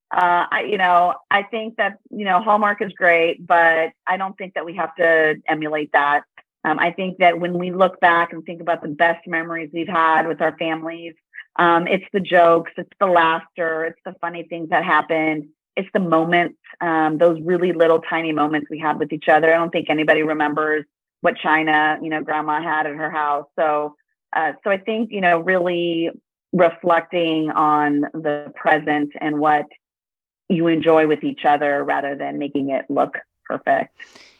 Uh, 0.09 0.45
I, 0.49 0.63
you 0.69 0.77
know, 0.77 1.15
I 1.29 1.43
think 1.43 1.75
that, 1.75 1.97
you 2.09 2.23
know, 2.23 2.41
Hallmark 2.41 2.81
is 2.81 2.93
great, 2.93 3.45
but 3.45 3.91
I 4.07 4.15
don't 4.15 4.37
think 4.37 4.53
that 4.53 4.63
we 4.65 4.75
have 4.75 4.95
to 4.95 5.35
emulate 5.47 5.91
that. 5.91 6.23
Um, 6.63 6.79
I 6.79 6.91
think 6.91 7.17
that 7.17 7.39
when 7.39 7.57
we 7.57 7.71
look 7.71 7.99
back 7.99 8.31
and 8.31 8.43
think 8.45 8.61
about 8.61 8.81
the 8.81 8.87
best 8.87 9.27
memories 9.27 9.69
we've 9.73 9.87
had 9.87 10.27
with 10.27 10.41
our 10.41 10.57
families, 10.57 11.13
um, 11.57 11.87
it's 11.87 12.05
the 12.13 12.19
jokes, 12.19 12.71
it's 12.77 12.91
the 12.99 13.07
laughter, 13.07 13.85
it's 13.85 13.99
the 14.05 14.13
funny 14.21 14.43
things 14.43 14.69
that 14.69 14.83
happened, 14.83 15.47
it's 15.75 15.89
the 15.93 15.99
moments, 15.99 16.59
um, 16.81 17.17
those 17.17 17.39
really 17.41 17.73
little 17.73 17.99
tiny 17.99 18.31
moments 18.31 18.67
we 18.69 18.79
had 18.79 18.99
with 18.99 19.11
each 19.11 19.27
other. 19.27 19.53
I 19.53 19.57
don't 19.57 19.71
think 19.71 19.89
anybody 19.89 20.23
remembers 20.23 20.85
what 21.21 21.35
China, 21.37 21.97
you 22.01 22.09
know, 22.09 22.21
grandma 22.21 22.61
had 22.61 22.85
at 22.85 22.95
her 22.95 23.09
house. 23.09 23.45
So, 23.57 23.95
uh, 24.35 24.53
so 24.63 24.69
I 24.69 24.77
think 24.77 25.11
you 25.11 25.21
know, 25.21 25.39
really 25.39 26.09
reflecting 26.53 27.49
on 27.49 28.01
the 28.13 28.51
present 28.55 29.11
and 29.19 29.39
what 29.39 29.65
you 30.49 30.67
enjoy 30.67 31.07
with 31.07 31.23
each 31.23 31.41
other 31.43 31.83
rather 31.83 32.15
than 32.15 32.37
making 32.37 32.69
it 32.69 32.85
look 32.89 33.17
perfect. 33.45 33.95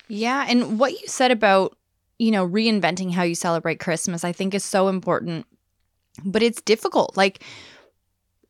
Yeah, 0.08 0.46
and 0.48 0.80
what 0.80 0.94
you 0.94 1.08
said 1.08 1.32
about 1.32 1.76
you 2.20 2.30
know 2.30 2.48
reinventing 2.48 3.12
how 3.12 3.24
you 3.24 3.36
celebrate 3.36 3.80
Christmas, 3.80 4.24
I 4.24 4.32
think 4.32 4.54
is 4.54 4.64
so 4.64 4.88
important 4.88 5.48
but 6.24 6.44
it's 6.44 6.62
difficult. 6.62 7.18
Like 7.18 7.44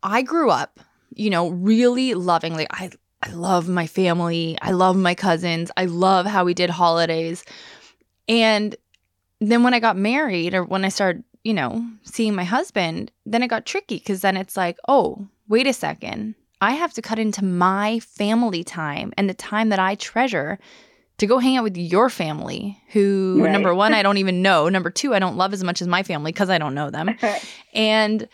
I 0.03 0.21
grew 0.21 0.49
up, 0.49 0.79
you 1.13 1.29
know, 1.29 1.49
really 1.49 2.13
loving 2.13 2.53
like 2.53 2.67
I 2.71 2.91
I 3.23 3.31
love 3.31 3.67
my 3.67 3.87
family. 3.87 4.57
I 4.61 4.71
love 4.71 4.95
my 4.95 5.15
cousins. 5.15 5.71
I 5.75 5.85
love 5.85 6.25
how 6.25 6.45
we 6.45 6.53
did 6.53 6.69
holidays. 6.69 7.43
And 8.27 8.75
then 9.39 9.63
when 9.63 9.73
I 9.73 9.79
got 9.79 9.97
married 9.97 10.53
or 10.53 10.63
when 10.63 10.85
I 10.85 10.89
started, 10.89 11.23
you 11.43 11.53
know, 11.53 11.85
seeing 12.03 12.35
my 12.35 12.43
husband, 12.43 13.11
then 13.25 13.41
it 13.41 13.47
got 13.47 13.65
tricky 13.65 13.97
because 13.97 14.21
then 14.21 14.37
it's 14.37 14.55
like, 14.55 14.77
oh, 14.87 15.27
wait 15.47 15.67
a 15.67 15.73
second. 15.73 16.35
I 16.61 16.73
have 16.73 16.93
to 16.93 17.01
cut 17.01 17.19
into 17.19 17.43
my 17.43 17.99
family 17.99 18.63
time 18.63 19.13
and 19.17 19.29
the 19.29 19.33
time 19.33 19.69
that 19.69 19.79
I 19.79 19.95
treasure 19.95 20.59
to 21.17 21.25
go 21.27 21.39
hang 21.39 21.57
out 21.57 21.63
with 21.63 21.77
your 21.77 22.09
family, 22.09 22.81
who 22.89 23.41
right. 23.43 23.51
number 23.51 23.73
one, 23.73 23.93
I 23.93 24.03
don't 24.03 24.17
even 24.17 24.41
know. 24.41 24.69
Number 24.69 24.89
two, 24.89 25.13
I 25.13 25.19
don't 25.19 25.37
love 25.37 25.53
as 25.53 25.63
much 25.63 25.81
as 25.81 25.87
my 25.87 26.03
family 26.03 26.31
because 26.31 26.49
I 26.49 26.57
don't 26.57 26.75
know 26.75 26.89
them. 26.89 27.15
and 27.73 28.27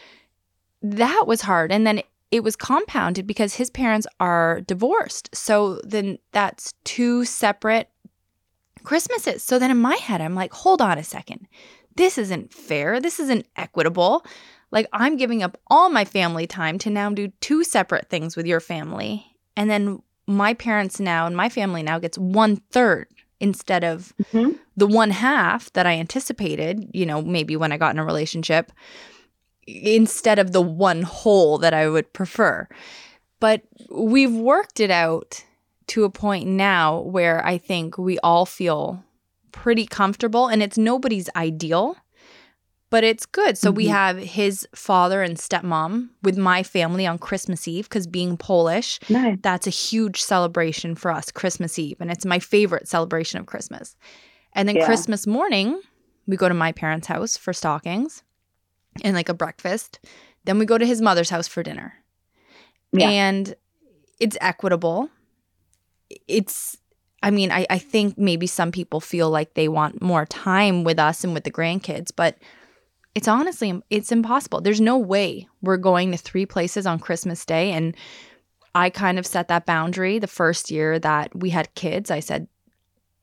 that 0.82 1.24
was 1.26 1.42
hard. 1.42 1.72
And 1.72 1.88
then 1.88 2.02
it 2.32 2.44
was 2.44 2.56
compounded 2.56 3.28
because 3.28 3.54
his 3.54 3.70
parents 3.70 4.08
are 4.20 4.62
divorced. 4.62 5.34
So 5.36 5.80
then 5.84 6.18
that's 6.32 6.74
two 6.84 7.26
separate 7.26 7.90
Christmases. 8.84 9.44
So 9.44 9.60
then 9.60 9.72
in 9.72 9.78
my 9.78 9.96
head, 9.96 10.20
I'm 10.20 10.36
like, 10.36 10.52
hold 10.52 10.82
on 10.82 10.98
a 10.98 11.04
second. 11.04 11.48
This 11.96 12.18
isn't 12.18 12.52
fair. 12.52 13.00
This 13.00 13.20
isn't 13.20 13.48
equitable. 13.56 14.26
Like, 14.72 14.88
I'm 14.92 15.16
giving 15.16 15.44
up 15.44 15.60
all 15.68 15.90
my 15.90 16.06
family 16.06 16.48
time 16.48 16.80
to 16.80 16.90
now 16.90 17.12
do 17.12 17.32
two 17.40 17.64
separate 17.64 18.10
things 18.10 18.36
with 18.36 18.48
your 18.48 18.60
family. 18.60 19.26
And 19.56 19.70
then 19.70 20.02
my 20.28 20.54
parents 20.54 21.00
now 21.00 21.26
and 21.26 21.36
my 21.36 21.50
family 21.50 21.84
now 21.84 22.00
gets 22.00 22.18
one 22.18 22.58
third 22.72 23.08
instead 23.40 23.84
of 23.84 24.14
mm-hmm. 24.24 24.52
the 24.78 24.88
one 24.88 25.10
half 25.10 25.72
that 25.74 25.86
I 25.86 25.94
anticipated, 25.94 26.90
you 26.94 27.06
know, 27.06 27.22
maybe 27.22 27.56
when 27.56 27.72
I 27.72 27.78
got 27.78 27.94
in 27.94 28.00
a 28.00 28.06
relationship, 28.06 28.72
instead 29.68 30.40
of 30.40 30.52
the 30.52 30.62
one 30.62 31.02
whole 31.02 31.58
that 31.58 31.74
I 31.74 31.90
would 31.90 32.12
prefer. 32.14 32.68
But 33.40 33.64
we've 33.92 34.34
worked 34.34 34.80
it 34.80 34.92
out 34.92 35.44
to 35.88 36.06
a 36.06 36.10
point 36.10 36.48
now 36.48 37.02
where 37.02 37.46
I 37.46 37.58
think 37.58 37.98
we 37.98 38.18
all 38.20 38.46
feel 38.46 39.04
pretty 39.52 39.86
comfortable 39.86 40.48
and 40.48 40.64
it's 40.64 40.78
nobody's 40.78 41.30
ideal 41.36 41.98
but 42.94 43.04
it's 43.04 43.26
good. 43.26 43.58
So 43.58 43.70
mm-hmm. 43.72 43.78
we 43.78 43.88
have 43.88 44.20
his 44.20 44.68
father 44.76 45.24
and 45.24 45.36
stepmom 45.36 46.10
with 46.22 46.38
my 46.38 46.62
family 46.62 47.08
on 47.08 47.18
Christmas 47.18 47.68
Eve 47.68 47.90
because 47.90 48.06
being 48.06 48.38
Polish, 48.38 49.00
nice. 49.10 49.40
that's 49.42 49.66
a 49.66 49.72
huge 49.72 50.22
celebration 50.22 50.94
for 50.94 51.10
us, 51.10 51.32
Christmas 51.32 51.80
Eve. 51.80 51.98
And 52.00 52.12
it's 52.12 52.24
my 52.24 52.38
favorite 52.38 52.88
celebration 52.88 53.40
of 53.40 53.48
Christmas. 53.48 53.96
And 54.54 54.70
then 54.70 54.76
yeah. 54.76 54.86
Christmas 54.86 55.26
morning, 55.26 55.82
we 56.28 56.38
go 56.38 56.48
to 56.48 56.54
my 56.54 56.72
parents' 56.72 57.08
house 57.08 57.36
for 57.36 57.52
stockings 57.52 58.22
and 59.04 59.16
like 59.16 59.28
a 59.28 59.34
breakfast. 59.34 60.00
Then 60.46 60.60
we 60.60 60.66
go 60.68 60.78
to 60.78 60.86
his 60.86 61.02
mother's 61.02 61.32
house 61.32 61.48
for 61.48 61.64
dinner. 61.64 61.96
Yeah. 62.92 63.10
And 63.10 63.56
it's 64.20 64.38
equitable. 64.40 65.10
It's 66.28 66.78
I 67.24 67.32
mean, 67.32 67.52
I, 67.52 67.66
I 67.72 67.80
think 67.80 68.20
maybe 68.20 68.46
some 68.46 68.72
people 68.72 69.02
feel 69.02 69.32
like 69.32 69.56
they 69.56 69.68
want 69.68 70.00
more 70.00 70.28
time 70.28 70.84
with 70.84 71.00
us 71.00 71.24
and 71.24 71.34
with 71.34 71.44
the 71.44 71.52
grandkids, 71.52 72.12
but 72.16 72.38
it's 73.16 73.28
honestly 73.28 73.82
it's 73.90 74.12
impossible. 74.12 74.62
There's 74.62 74.82
no 74.82 74.98
way 74.98 75.48
we're 75.62 75.78
going 75.78 76.12
to 76.12 76.18
three 76.18 76.46
places 76.46 76.86
on 76.86 77.00
Christmas 77.00 77.46
Day 77.46 77.72
and 77.72 77.96
I 78.76 78.90
kind 78.90 79.20
of 79.20 79.26
set 79.26 79.50
that 79.50 79.66
boundary 79.66 80.20
the 80.20 80.28
first 80.28 80.72
year 80.72 80.98
that 81.00 81.36
we 81.36 81.52
had 81.52 81.74
kids. 81.76 82.10
I 82.10 82.20
said 82.20 82.48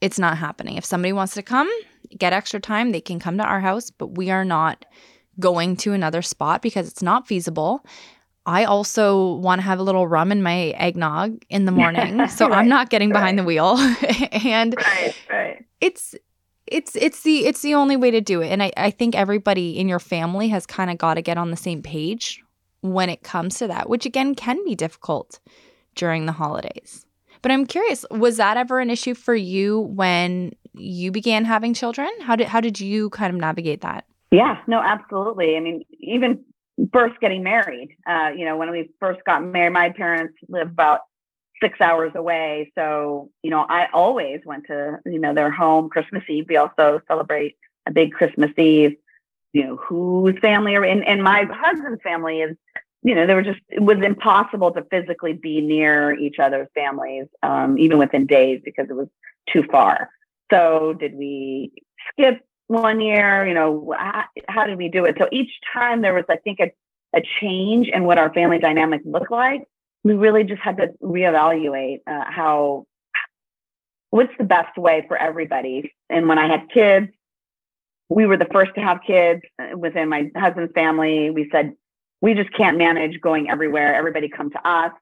it's 0.00 0.18
not 0.18 0.38
happening. 0.38 0.76
If 0.76 0.84
somebody 0.84 1.12
wants 1.12 1.34
to 1.34 1.42
come, 1.42 1.68
get 2.16 2.32
extra 2.32 2.60
time, 2.60 2.92
they 2.92 3.00
can 3.00 3.18
come 3.18 3.36
to 3.38 3.44
our 3.44 3.60
house, 3.60 3.90
but 3.90 4.16
we 4.16 4.30
are 4.30 4.44
not 4.44 4.84
going 5.38 5.76
to 5.76 5.92
another 5.92 6.22
spot 6.22 6.62
because 6.62 6.88
it's 6.88 7.02
not 7.02 7.26
feasible. 7.26 7.84
I 8.46 8.64
also 8.64 9.34
want 9.34 9.60
to 9.60 9.64
have 9.64 9.78
a 9.78 9.82
little 9.82 10.06
rum 10.06 10.32
in 10.32 10.42
my 10.42 10.68
eggnog 10.68 11.42
in 11.50 11.64
the 11.64 11.72
morning. 11.72 12.26
So 12.28 12.48
right, 12.48 12.58
I'm 12.58 12.68
not 12.68 12.90
getting 12.90 13.10
behind 13.10 13.38
right. 13.38 13.42
the 13.42 13.46
wheel. 13.46 13.76
and 14.32 14.74
right, 14.76 15.14
right. 15.30 15.64
it's 15.80 16.14
it's 16.70 16.96
it's 16.96 17.22
the 17.22 17.46
it's 17.46 17.62
the 17.62 17.74
only 17.74 17.96
way 17.96 18.10
to 18.10 18.20
do 18.20 18.40
it. 18.40 18.48
And 18.48 18.62
i, 18.62 18.72
I 18.76 18.90
think 18.90 19.14
everybody 19.14 19.78
in 19.78 19.88
your 19.88 19.98
family 19.98 20.48
has 20.48 20.66
kind 20.66 20.90
of 20.90 20.98
got 20.98 21.14
to 21.14 21.22
get 21.22 21.38
on 21.38 21.50
the 21.50 21.56
same 21.56 21.82
page 21.82 22.42
when 22.80 23.10
it 23.10 23.22
comes 23.22 23.58
to 23.58 23.66
that 23.68 23.88
which 23.90 24.06
again 24.06 24.34
can 24.34 24.64
be 24.64 24.74
difficult 24.74 25.40
during 25.94 26.26
the 26.26 26.32
holidays. 26.32 27.04
But 27.42 27.52
i'm 27.52 27.66
curious 27.66 28.04
was 28.10 28.36
that 28.38 28.56
ever 28.56 28.80
an 28.80 28.90
issue 28.90 29.14
for 29.14 29.34
you 29.34 29.80
when 29.80 30.52
you 30.74 31.10
began 31.10 31.44
having 31.44 31.74
children? 31.74 32.08
How 32.20 32.36
did 32.36 32.46
how 32.46 32.60
did 32.60 32.80
you 32.80 33.10
kind 33.10 33.34
of 33.34 33.40
navigate 33.40 33.80
that? 33.82 34.04
Yeah 34.30 34.58
no 34.66 34.80
absolutely. 34.80 35.56
I 35.56 35.60
mean 35.60 35.84
even 36.00 36.44
first 36.92 37.20
getting 37.20 37.42
married 37.42 37.96
uh, 38.08 38.30
you 38.36 38.44
know 38.44 38.56
when 38.56 38.70
we 38.70 38.90
first 39.00 39.20
got 39.26 39.44
married 39.44 39.72
my 39.72 39.90
parents 39.90 40.34
live 40.48 40.68
about 40.68 41.00
six 41.62 41.80
hours 41.80 42.12
away. 42.14 42.72
So, 42.74 43.30
you 43.42 43.50
know, 43.50 43.66
I 43.68 43.88
always 43.92 44.40
went 44.44 44.66
to, 44.68 44.98
you 45.06 45.18
know, 45.18 45.34
their 45.34 45.50
home 45.50 45.88
Christmas 45.88 46.22
Eve. 46.28 46.46
We 46.48 46.56
also 46.56 47.00
celebrate 47.06 47.56
a 47.86 47.90
big 47.90 48.12
Christmas 48.12 48.50
Eve, 48.56 48.96
you 49.52 49.64
know, 49.64 49.76
whose 49.76 50.38
family 50.40 50.74
are 50.76 50.84
in, 50.84 51.02
and 51.02 51.22
my 51.22 51.44
husband's 51.50 52.02
family 52.02 52.40
is, 52.40 52.56
you 53.02 53.14
know, 53.14 53.26
they 53.26 53.34
were 53.34 53.42
just, 53.42 53.60
it 53.68 53.82
was 53.82 53.98
impossible 54.02 54.72
to 54.72 54.84
physically 54.90 55.32
be 55.32 55.60
near 55.60 56.12
each 56.12 56.38
other's 56.38 56.68
families, 56.74 57.26
um, 57.42 57.78
even 57.78 57.98
within 57.98 58.26
days 58.26 58.60
because 58.64 58.86
it 58.90 58.94
was 58.94 59.08
too 59.50 59.62
far. 59.64 60.10
So 60.52 60.94
did 60.94 61.14
we 61.14 61.72
skip 62.12 62.40
one 62.66 63.00
year? 63.00 63.46
You 63.46 63.54
know, 63.54 63.94
how, 63.98 64.24
how 64.48 64.66
did 64.66 64.76
we 64.76 64.88
do 64.88 65.04
it? 65.06 65.16
So 65.18 65.28
each 65.32 65.50
time 65.72 66.02
there 66.02 66.14
was, 66.14 66.24
I 66.28 66.36
think, 66.36 66.60
a, 66.60 66.72
a 67.16 67.22
change 67.40 67.88
in 67.88 68.04
what 68.04 68.18
our 68.18 68.32
family 68.32 68.58
dynamic 68.58 69.00
looked 69.04 69.30
like 69.30 69.62
we 70.04 70.14
really 70.14 70.44
just 70.44 70.62
had 70.62 70.76
to 70.78 70.88
reevaluate 71.02 72.00
uh, 72.06 72.24
how 72.26 72.86
what's 74.10 74.32
the 74.38 74.44
best 74.44 74.76
way 74.76 75.04
for 75.06 75.16
everybody. 75.16 75.94
And 76.08 76.28
when 76.28 76.38
I 76.38 76.48
had 76.48 76.68
kids, 76.70 77.08
we 78.08 78.26
were 78.26 78.36
the 78.36 78.48
first 78.50 78.74
to 78.74 78.80
have 78.80 79.00
kids 79.06 79.42
uh, 79.58 79.76
within 79.76 80.08
my 80.08 80.30
husband's 80.36 80.72
family. 80.72 81.30
We 81.30 81.48
said, 81.52 81.74
we 82.20 82.34
just 82.34 82.52
can't 82.52 82.76
manage 82.76 83.20
going 83.20 83.48
everywhere. 83.48 83.94
Everybody 83.94 84.28
come 84.28 84.50
to 84.50 84.68
us. 84.68 84.92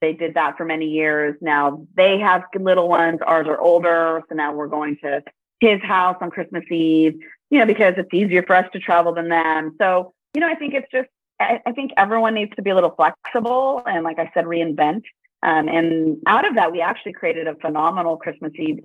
They 0.00 0.12
did 0.12 0.34
that 0.34 0.56
for 0.56 0.64
many 0.64 0.86
years. 0.86 1.36
Now 1.40 1.86
they 1.96 2.18
have 2.18 2.44
little 2.58 2.88
ones. 2.88 3.20
Ours 3.26 3.46
are 3.48 3.60
older. 3.60 4.22
So 4.28 4.34
now 4.34 4.52
we're 4.52 4.68
going 4.68 4.98
to 5.02 5.22
his 5.60 5.80
house 5.82 6.16
on 6.20 6.30
Christmas 6.30 6.64
Eve, 6.70 7.18
you 7.50 7.58
know, 7.58 7.66
because 7.66 7.94
it's 7.96 8.12
easier 8.12 8.42
for 8.42 8.54
us 8.54 8.66
to 8.72 8.78
travel 8.78 9.14
than 9.14 9.28
them. 9.28 9.74
So, 9.78 10.12
you 10.34 10.40
know, 10.40 10.48
I 10.48 10.54
think 10.54 10.74
it's 10.74 10.90
just, 10.92 11.08
I, 11.40 11.60
I 11.66 11.72
think 11.72 11.92
everyone 11.96 12.34
needs 12.34 12.54
to 12.56 12.62
be 12.62 12.70
a 12.70 12.74
little 12.74 12.94
flexible 12.94 13.82
and, 13.86 14.04
like 14.04 14.18
I 14.18 14.30
said, 14.34 14.44
reinvent. 14.44 15.02
Um, 15.42 15.68
and 15.68 16.18
out 16.26 16.46
of 16.46 16.54
that, 16.54 16.72
we 16.72 16.80
actually 16.80 17.12
created 17.12 17.46
a 17.48 17.54
phenomenal 17.56 18.16
Christmas 18.16 18.52
Eve, 18.56 18.80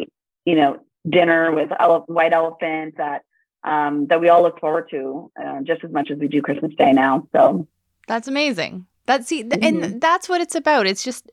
you 0.45 0.55
know, 0.55 0.79
dinner 1.09 1.53
with 1.53 1.69
ele- 1.79 2.03
white 2.07 2.33
elephant 2.33 2.95
that 2.97 3.23
um, 3.63 4.07
that 4.07 4.21
we 4.21 4.29
all 4.29 4.41
look 4.41 4.59
forward 4.59 4.89
to 4.89 5.31
uh, 5.41 5.61
just 5.63 5.83
as 5.83 5.91
much 5.91 6.11
as 6.11 6.17
we 6.17 6.27
do 6.27 6.41
Christmas 6.41 6.73
Day 6.75 6.91
now. 6.91 7.27
So 7.33 7.67
that's 8.07 8.27
amazing. 8.27 8.85
That's 9.05 9.27
see, 9.27 9.43
Mm-hmm. 9.43 9.63
and 9.63 10.01
that's 10.01 10.27
what 10.29 10.41
it's 10.41 10.55
about. 10.55 10.87
It's 10.87 11.03
just 11.03 11.29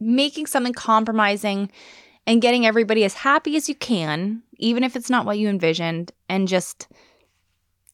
making 0.00 0.46
something 0.46 0.72
compromising 0.72 1.70
and 2.26 2.42
getting 2.42 2.66
everybody 2.66 3.04
as 3.04 3.14
happy 3.14 3.56
as 3.56 3.68
you 3.68 3.74
can, 3.74 4.42
even 4.58 4.84
if 4.84 4.96
it's 4.96 5.10
not 5.10 5.26
what 5.26 5.38
you 5.38 5.48
envisioned, 5.48 6.12
and 6.28 6.46
just 6.46 6.88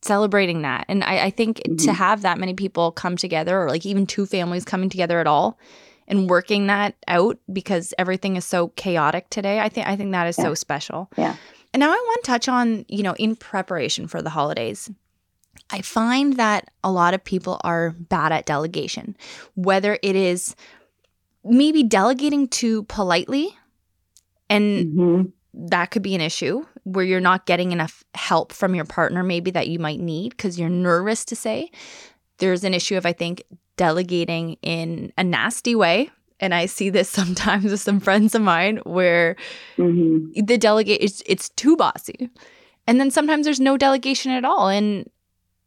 celebrating 0.04 0.62
that. 0.62 0.84
And 0.88 1.02
I, 1.04 1.24
I 1.26 1.30
think 1.30 1.62
to 1.62 1.70
Mhm. 1.90 1.94
have 1.94 2.22
that 2.22 2.38
many 2.38 2.54
people 2.54 2.92
come 2.92 3.16
together, 3.16 3.60
or 3.62 3.68
like 3.68 3.86
even 3.86 4.06
two 4.06 4.26
families 4.26 4.64
coming 4.64 4.88
together 4.90 5.18
at 5.20 5.26
all, 5.26 5.58
and 6.06 6.28
working 6.28 6.66
that 6.66 6.94
out 7.08 7.38
because 7.52 7.94
everything 7.98 8.36
is 8.36 8.44
so 8.44 8.68
chaotic 8.76 9.30
today, 9.30 9.60
I 9.60 9.68
think 9.68 9.86
I 9.86 9.96
think 9.96 10.12
that 10.12 10.26
is 10.26 10.36
Yeah. 10.38 10.44
so 10.44 10.54
special. 10.54 11.10
Yeah. 11.16 11.34
And 11.72 11.80
now 11.80 11.88
I 11.90 11.96
want 11.96 12.24
to 12.24 12.30
touch 12.30 12.48
on, 12.48 12.84
you 12.88 13.02
know, 13.02 13.14
in 13.18 13.34
preparation 13.36 14.06
for 14.06 14.22
the 14.22 14.30
holidays. 14.30 14.90
I 15.70 15.80
find 15.80 16.36
that 16.36 16.68
a 16.84 16.92
lot 16.92 17.14
of 17.14 17.24
people 17.24 17.58
are 17.64 17.90
bad 17.98 18.30
at 18.32 18.44
delegation, 18.46 19.16
whether 19.54 19.98
it 20.02 20.14
is 20.14 20.54
maybe 21.42 21.82
delegating 21.82 22.48
too 22.48 22.82
politely, 22.84 23.56
and 24.50 24.86
Mhm. 24.86 25.32
That 25.56 25.90
could 25.90 26.02
be 26.02 26.14
an 26.14 26.20
issue 26.20 26.64
where 26.84 27.04
you're 27.04 27.20
not 27.20 27.46
getting 27.46 27.72
enough 27.72 28.02
help 28.14 28.52
from 28.52 28.74
your 28.74 28.84
partner, 28.84 29.22
maybe 29.22 29.50
that 29.52 29.68
you 29.68 29.78
might 29.78 30.00
need 30.00 30.30
because 30.30 30.58
you're 30.58 30.68
nervous 30.68 31.24
to 31.26 31.36
say. 31.36 31.70
There's 32.38 32.64
an 32.64 32.74
issue 32.74 32.96
of, 32.96 33.06
I 33.06 33.12
think, 33.12 33.42
delegating 33.76 34.56
in 34.62 35.12
a 35.16 35.24
nasty 35.24 35.74
way. 35.74 36.10
And 36.40 36.52
I 36.54 36.66
see 36.66 36.90
this 36.90 37.08
sometimes 37.20 37.70
with 37.70 37.80
some 37.80 38.00
friends 38.00 38.34
of 38.34 38.42
mine 38.42 38.78
where 38.84 39.36
Mhm. 39.78 40.46
the 40.46 40.58
delegate 40.58 41.00
it's 41.00 41.22
it's 41.26 41.48
too 41.50 41.76
bossy 41.76 42.28
and 42.86 43.00
then 43.00 43.10
sometimes 43.10 43.44
there's 43.46 43.60
no 43.60 43.76
delegation 43.76 44.30
at 44.32 44.44
all 44.44 44.68
and 44.68 45.08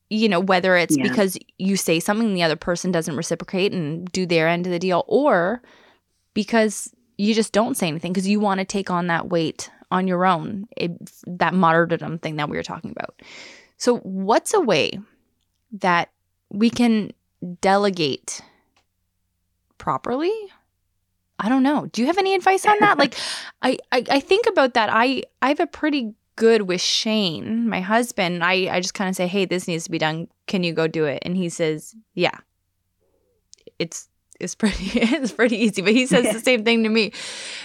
you 0.10 0.30
know 0.30 0.40
whether 0.40 0.76
it's 0.78 0.96
Yeah. 0.98 1.04
because 1.04 1.38
you 1.58 1.76
say 1.78 2.00
something 2.00 2.34
the 2.34 2.44
other 2.44 2.56
person 2.56 2.92
doesn't 2.92 3.16
reciprocate 3.16 3.74
and 3.74 4.12
do 4.12 4.26
their 4.26 4.48
end 4.48 4.66
of 4.68 4.72
the 4.72 4.80
deal 4.80 5.04
or 5.08 5.62
because 6.34 6.94
you 7.18 7.34
just 7.34 7.52
don't 7.54 7.76
say 7.78 7.88
anything 7.88 8.14
because 8.14 8.28
you 8.28 8.40
want 8.40 8.60
to 8.60 8.66
take 8.66 8.90
on 8.92 9.08
that 9.08 9.30
weight 9.30 9.70
on 9.92 10.08
your 10.08 10.26
own 10.26 10.68
it, 10.76 10.92
that 11.26 11.54
martyrdom 11.54 12.18
thing 12.20 12.36
that 12.36 12.50
we 12.50 12.58
were 12.58 12.64
talking 12.64 12.92
about 12.92 13.22
so 13.78 13.98
what's 14.00 14.54
a 14.54 14.60
way 14.60 15.00
that 15.72 16.10
we 16.50 16.70
can 16.70 17.12
delegate 17.62 18.42
properly 19.78 20.34
I 21.40 21.50
don't 21.50 21.64
know. 21.64 21.88
Do 21.92 22.02
you 22.02 22.08
have 22.08 22.18
any 22.18 22.34
advice 22.34 22.66
on 22.66 22.78
that? 22.80 22.98
like, 22.98 23.16
I, 23.62 23.78
I 23.92 24.04
I 24.10 24.20
think 24.20 24.48
about 24.48 24.74
that. 24.74 24.90
I 24.92 25.24
I 25.42 25.50
have 25.50 25.60
a 25.60 25.68
pretty 25.68 26.14
good 26.36 26.64
with 26.64 26.82
Shane, 26.82 27.70
my 27.70 27.82
husband. 27.82 28.44
I 28.44 28.70
I 28.72 28.80
just 28.80 28.94
kind 28.94 29.10
of 29.10 29.16
say, 29.16 29.28
hey, 29.28 29.46
this 29.46 29.68
needs 29.68 29.84
to 29.84 29.92
be 29.92 30.00
done. 30.00 30.30
Can 30.48 30.64
you 30.64 30.74
go 30.74 30.88
do 30.88 31.06
it? 31.06 31.20
And 31.24 31.38
he 31.38 31.50
says, 31.50 31.96
yeah. 32.14 32.38
It's 33.78 34.10
it's 34.40 34.56
pretty 34.56 34.86
it's 35.00 35.32
pretty 35.32 35.58
easy. 35.58 35.82
But 35.82 35.94
he 35.94 36.06
says 36.06 36.34
the 36.34 36.40
same 36.40 36.64
thing 36.64 36.84
to 36.84 36.90
me. 36.90 37.12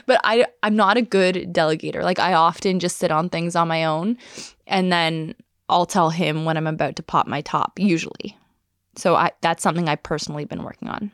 But 0.06 0.20
I 0.24 0.46
I'm 0.62 0.76
not 0.76 0.96
a 0.96 1.02
good 1.02 1.52
delegator. 1.52 2.02
Like 2.02 2.18
I 2.18 2.34
often 2.34 2.80
just 2.80 2.98
sit 2.98 3.10
on 3.10 3.28
things 3.28 3.56
on 3.56 3.68
my 3.68 3.84
own, 3.84 4.18
and 4.66 4.92
then 4.92 5.34
I'll 5.68 5.86
tell 5.86 6.10
him 6.10 6.44
when 6.44 6.56
I'm 6.56 6.66
about 6.66 6.96
to 6.96 7.02
pop 7.02 7.26
my 7.26 7.40
top. 7.40 7.78
Usually, 7.78 8.36
so 8.96 9.14
I 9.14 9.32
that's 9.40 9.62
something 9.62 9.88
I've 9.88 10.02
personally 10.02 10.44
been 10.44 10.62
working 10.62 10.88
on. 10.88 11.10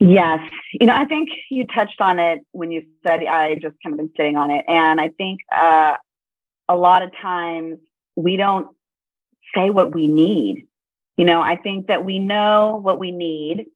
Yes. 0.00 0.40
You 0.72 0.86
know, 0.86 0.94
I 0.94 1.04
think 1.04 1.28
you 1.50 1.66
touched 1.66 2.00
on 2.00 2.18
it 2.18 2.40
when 2.52 2.72
you 2.72 2.84
said 3.06 3.22
I 3.22 3.54
just 3.56 3.76
kind 3.82 3.92
of 3.92 3.98
been 3.98 4.10
sitting 4.16 4.34
on 4.34 4.50
it. 4.50 4.64
And 4.66 4.98
I 4.98 5.08
think 5.10 5.40
uh, 5.54 5.96
a 6.70 6.74
lot 6.74 7.02
of 7.02 7.12
times 7.20 7.78
we 8.16 8.36
don't 8.36 8.68
say 9.54 9.68
what 9.68 9.94
we 9.94 10.06
need. 10.06 10.66
You 11.18 11.26
know, 11.26 11.42
I 11.42 11.56
think 11.56 11.88
that 11.88 12.02
we 12.02 12.18
know 12.18 12.80
what 12.82 12.98
we 12.98 13.10
need, 13.10 13.66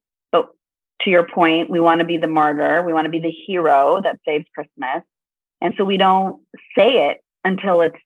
to 1.01 1.09
your 1.09 1.27
point, 1.27 1.69
we 1.69 1.79
want 1.79 1.99
to 1.99 2.05
be 2.05 2.17
the 2.17 2.27
martyr, 2.27 2.83
we 2.83 2.93
want 2.93 3.05
to 3.05 3.11
be 3.11 3.19
the 3.19 3.31
hero 3.31 4.01
that 4.01 4.19
saves 4.25 4.45
Christmas. 4.53 5.03
And 5.61 5.73
so 5.77 5.83
we 5.83 5.97
don't 5.97 6.41
say 6.77 7.09
it 7.09 7.23
until 7.43 7.81
it's 7.81 7.97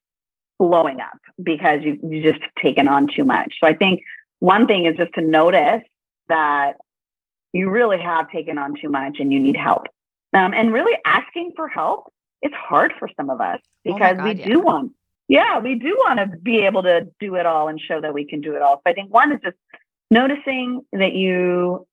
blowing 0.57 0.99
up 0.99 1.19
because 1.41 1.81
you, 1.83 1.99
you 2.03 2.21
just 2.21 2.43
taken 2.61 2.87
on 2.87 3.07
too 3.07 3.23
much. 3.23 3.55
So 3.61 3.67
I 3.67 3.73
think 3.73 4.01
one 4.39 4.67
thing 4.67 4.85
is 4.85 4.97
just 4.97 5.13
to 5.13 5.21
notice 5.21 5.83
that 6.27 6.73
you 7.53 7.69
really 7.69 7.99
have 7.99 8.29
taken 8.29 8.57
on 8.57 8.75
too 8.79 8.89
much 8.89 9.17
and 9.19 9.31
you 9.33 9.39
need 9.39 9.55
help. 9.55 9.87
Um, 10.33 10.53
and 10.53 10.71
really 10.71 10.97
asking 11.05 11.53
for 11.55 11.67
help, 11.67 12.13
it's 12.41 12.53
hard 12.55 12.93
for 12.99 13.09
some 13.17 13.29
of 13.29 13.41
us 13.41 13.59
Oh 13.87 13.93
because 13.93 14.17
God, 14.17 14.25
we 14.25 14.33
yeah. 14.35 14.47
do 14.47 14.59
want, 14.59 14.91
yeah, 15.27 15.59
we 15.59 15.75
do 15.75 15.95
want 16.05 16.19
to 16.19 16.37
be 16.37 16.59
able 16.59 16.83
to 16.83 17.07
do 17.19 17.35
it 17.35 17.45
all 17.45 17.67
and 17.67 17.79
show 17.79 18.01
that 18.01 18.13
we 18.13 18.25
can 18.25 18.41
do 18.41 18.55
it 18.55 18.61
all. 18.61 18.75
So 18.75 18.81
I 18.85 18.93
think 18.93 19.13
one 19.13 19.31
is 19.31 19.39
just 19.43 19.57
noticing 20.11 20.81
that 20.93 21.13
you 21.13 21.87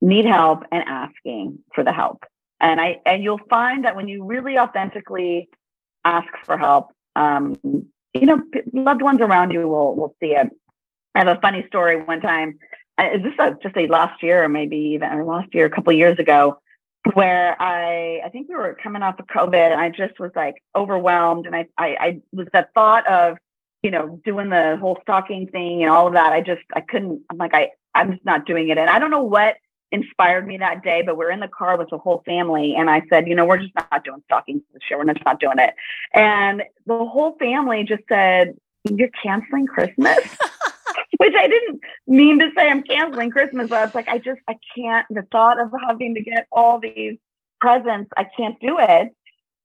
need 0.00 0.24
help 0.24 0.64
and 0.70 0.84
asking 0.86 1.58
for 1.74 1.84
the 1.84 1.92
help. 1.92 2.24
And 2.60 2.80
I 2.80 3.00
and 3.04 3.22
you'll 3.22 3.40
find 3.50 3.84
that 3.84 3.96
when 3.96 4.08
you 4.08 4.24
really 4.24 4.58
authentically 4.58 5.48
ask 6.04 6.28
for 6.44 6.56
help, 6.56 6.92
um, 7.14 7.58
you 7.62 8.26
know, 8.26 8.42
loved 8.72 9.02
ones 9.02 9.20
around 9.20 9.52
you 9.52 9.68
will 9.68 9.94
will 9.94 10.14
see 10.20 10.32
it. 10.32 10.48
I 11.14 11.18
have 11.20 11.28
a 11.28 11.40
funny 11.40 11.64
story. 11.66 12.02
One 12.02 12.20
time, 12.20 12.58
uh, 12.98 13.08
is 13.14 13.22
this 13.22 13.34
a, 13.38 13.56
just 13.62 13.76
a 13.76 13.86
last 13.86 14.22
year 14.22 14.44
or 14.44 14.48
maybe 14.48 14.76
even 14.76 15.10
or 15.10 15.24
last 15.24 15.54
year, 15.54 15.66
a 15.66 15.70
couple 15.70 15.92
years 15.92 16.18
ago, 16.18 16.58
where 17.12 17.60
I 17.60 18.20
I 18.24 18.28
think 18.30 18.48
we 18.48 18.54
were 18.54 18.76
coming 18.82 19.02
off 19.02 19.18
of 19.18 19.26
COVID 19.26 19.72
and 19.72 19.80
I 19.80 19.90
just 19.90 20.18
was 20.18 20.30
like 20.34 20.62
overwhelmed 20.74 21.46
and 21.46 21.54
I 21.54 21.66
I, 21.76 21.96
I 22.00 22.20
was 22.32 22.48
the 22.52 22.66
thought 22.74 23.06
of 23.06 23.36
you 23.82 23.90
know 23.90 24.20
doing 24.24 24.48
the 24.48 24.78
whole 24.80 24.98
stocking 25.02 25.46
thing 25.48 25.82
and 25.82 25.90
all 25.90 26.06
of 26.06 26.14
that. 26.14 26.32
I 26.32 26.40
just 26.40 26.62
I 26.74 26.80
couldn't. 26.80 27.22
I'm 27.30 27.36
like 27.36 27.54
I 27.54 27.70
I'm 27.94 28.12
just 28.12 28.24
not 28.24 28.46
doing 28.46 28.68
it. 28.68 28.78
And 28.78 28.88
I 28.88 28.98
don't 28.98 29.10
know 29.10 29.22
what 29.22 29.56
inspired 29.96 30.46
me 30.46 30.58
that 30.58 30.82
day, 30.82 31.02
but 31.04 31.16
we're 31.16 31.30
in 31.30 31.40
the 31.40 31.48
car 31.48 31.76
with 31.76 31.90
the 31.90 31.98
whole 31.98 32.22
family. 32.24 32.74
And 32.76 32.88
I 32.88 33.02
said, 33.10 33.26
you 33.26 33.34
know, 33.34 33.44
we're 33.44 33.58
just 33.58 33.74
not 33.74 34.04
doing 34.04 34.22
stockings 34.26 34.62
this 34.72 34.82
year. 34.88 34.98
We're 34.98 35.12
just 35.12 35.24
not 35.24 35.40
doing 35.40 35.58
it. 35.58 35.74
And 36.14 36.62
the 36.86 36.98
whole 36.98 37.36
family 37.38 37.84
just 37.84 38.02
said, 38.08 38.54
you're 38.98 39.10
canceling 39.22 39.66
Christmas? 39.66 40.18
Which 41.18 41.34
I 41.36 41.48
didn't 41.48 41.80
mean 42.06 42.38
to 42.40 42.50
say 42.56 42.68
I'm 42.68 42.82
canceling 42.82 43.30
Christmas, 43.30 43.68
but 43.68 43.78
I 43.78 43.84
was 43.84 43.94
like, 43.94 44.08
I 44.08 44.18
just, 44.18 44.40
I 44.48 44.56
can't, 44.76 45.06
the 45.10 45.22
thought 45.32 45.58
of 45.60 45.70
having 45.86 46.14
to 46.14 46.22
get 46.22 46.46
all 46.52 46.78
these 46.78 47.16
presents, 47.60 48.10
I 48.16 48.24
can't 48.36 48.58
do 48.60 48.76
it. 48.78 49.14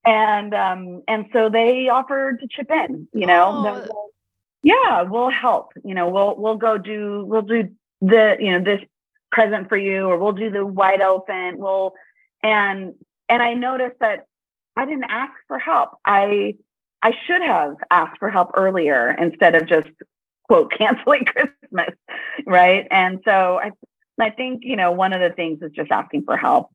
And, 0.06 0.54
um, 0.54 1.04
and 1.08 1.26
so 1.32 1.50
they 1.50 1.90
offered 1.90 2.40
to 2.40 2.48
chip 2.50 2.72
in, 2.72 3.08
you 3.14 3.28
know, 3.28 3.46
Oh. 3.50 3.64
we'll- 3.64 4.10
yeah, 4.64 5.02
we'll 5.02 5.32
help, 5.32 5.74
you 5.84 5.96
know, 5.96 6.08
we'll, 6.10 6.36
we'll 6.38 6.58
go 6.58 6.78
do, 6.78 7.26
we'll 7.26 7.42
do 7.42 7.70
the, 8.02 8.38
you 8.40 8.52
know, 8.52 8.64
this 8.64 8.82
present 9.32 9.70
for 9.70 9.78
you, 9.78 10.08
or 10.08 10.18
we'll 10.18 10.32
do 10.32 10.50
the 10.50 10.66
white 10.66 11.02
elephant. 11.02 11.60
We'll, 11.60 11.94
and, 12.44 12.94
and 13.30 13.42
I 13.42 13.54
noticed 13.54 14.00
that 14.00 14.26
I 14.76 14.86
didn't 14.86 15.06
ask 15.10 15.34
for 15.48 15.60
help. 15.60 15.92
I, 16.06 16.56
I 17.02 17.14
should 17.26 17.42
have 17.42 17.76
asked 17.90 18.20
for 18.20 18.30
help 18.30 18.52
earlier 18.56 19.16
instead 19.20 19.56
of 19.56 19.68
just 19.68 19.90
quote 20.52 20.72
canceling 20.78 21.26
Christmas, 21.26 21.96
right? 22.46 22.88
And 22.92 23.20
so 23.26 23.60
I, 23.62 23.72
I 24.20 24.30
think 24.30 24.62
you 24.64 24.76
know 24.76 24.92
one 24.92 25.14
of 25.14 25.22
the 25.22 25.36
things 25.36 25.60
is 25.62 25.72
just 25.72 25.92
asking 25.92 26.24
for 26.24 26.38
help. 26.38 26.70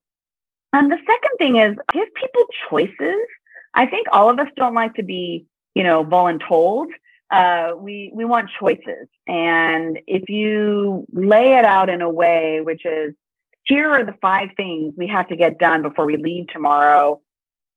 And 0.72 0.90
the 0.90 0.98
second 0.98 1.30
thing 1.38 1.56
is 1.56 1.76
give 1.92 2.12
people 2.14 2.44
choices. 2.68 3.26
I 3.74 3.86
think 3.86 4.08
all 4.12 4.30
of 4.30 4.38
us 4.38 4.48
don't 4.56 4.74
like 4.74 4.94
to 4.94 5.02
be 5.02 5.46
you 5.74 5.84
know 5.84 6.04
voluntold. 6.04 6.86
Uh, 7.30 7.72
we 7.78 8.10
we 8.14 8.24
want 8.24 8.50
choices, 8.58 9.08
and 9.26 9.98
if 10.06 10.28
you 10.28 11.06
lay 11.12 11.58
it 11.58 11.64
out 11.64 11.88
in 11.88 12.00
a 12.00 12.10
way 12.10 12.60
which 12.60 12.84
is 12.84 13.14
here 13.64 13.90
are 13.90 14.04
the 14.04 14.14
five 14.22 14.50
things 14.56 14.94
we 14.96 15.08
have 15.08 15.28
to 15.28 15.36
get 15.36 15.58
done 15.58 15.82
before 15.82 16.06
we 16.06 16.16
leave 16.16 16.46
tomorrow. 16.48 17.20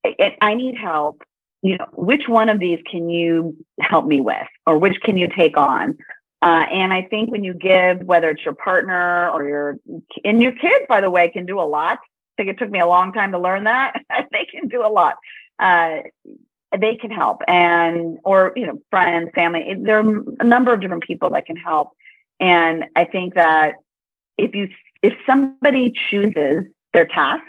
I, 0.04 0.36
I 0.40 0.54
need 0.54 0.76
help 0.78 1.22
you 1.62 1.76
know, 1.76 1.86
which 1.92 2.22
one 2.26 2.48
of 2.48 2.58
these 2.58 2.78
can 2.90 3.08
you 3.10 3.56
help 3.80 4.06
me 4.06 4.20
with, 4.20 4.46
or 4.66 4.78
which 4.78 4.96
can 5.02 5.16
you 5.16 5.28
take 5.36 5.56
on? 5.56 5.98
Uh, 6.42 6.64
and 6.72 6.92
I 6.92 7.02
think 7.02 7.30
when 7.30 7.44
you 7.44 7.52
give, 7.52 8.00
whether 8.00 8.30
it's 8.30 8.44
your 8.44 8.54
partner 8.54 9.28
or 9.28 9.46
your 9.46 9.76
and 10.24 10.40
your 10.40 10.52
kids, 10.52 10.86
by 10.88 11.02
the 11.02 11.10
way, 11.10 11.28
can 11.28 11.44
do 11.44 11.60
a 11.60 11.62
lot. 11.62 11.98
I 11.98 12.42
think 12.42 12.48
it 12.50 12.58
took 12.58 12.70
me 12.70 12.80
a 12.80 12.86
long 12.86 13.12
time 13.12 13.32
to 13.32 13.38
learn 13.38 13.64
that. 13.64 14.02
they 14.32 14.46
can 14.50 14.68
do 14.68 14.84
a 14.84 14.88
lot. 14.88 15.16
uh, 15.58 15.98
they 16.78 16.96
can 16.96 17.10
help. 17.10 17.42
And 17.48 18.18
or 18.24 18.52
you 18.56 18.66
know 18.66 18.80
friends 18.90 19.30
family 19.34 19.74
there 19.78 19.98
are 19.98 20.24
a 20.40 20.44
number 20.44 20.72
of 20.72 20.80
different 20.80 21.02
people 21.02 21.30
that 21.30 21.46
can 21.46 21.56
help. 21.56 21.90
And 22.38 22.84
i 22.96 23.04
think 23.04 23.34
that 23.34 23.74
if 24.38 24.54
you 24.54 24.68
if 25.02 25.12
somebody 25.26 25.92
chooses 26.10 26.64
their 26.92 27.06
task 27.06 27.44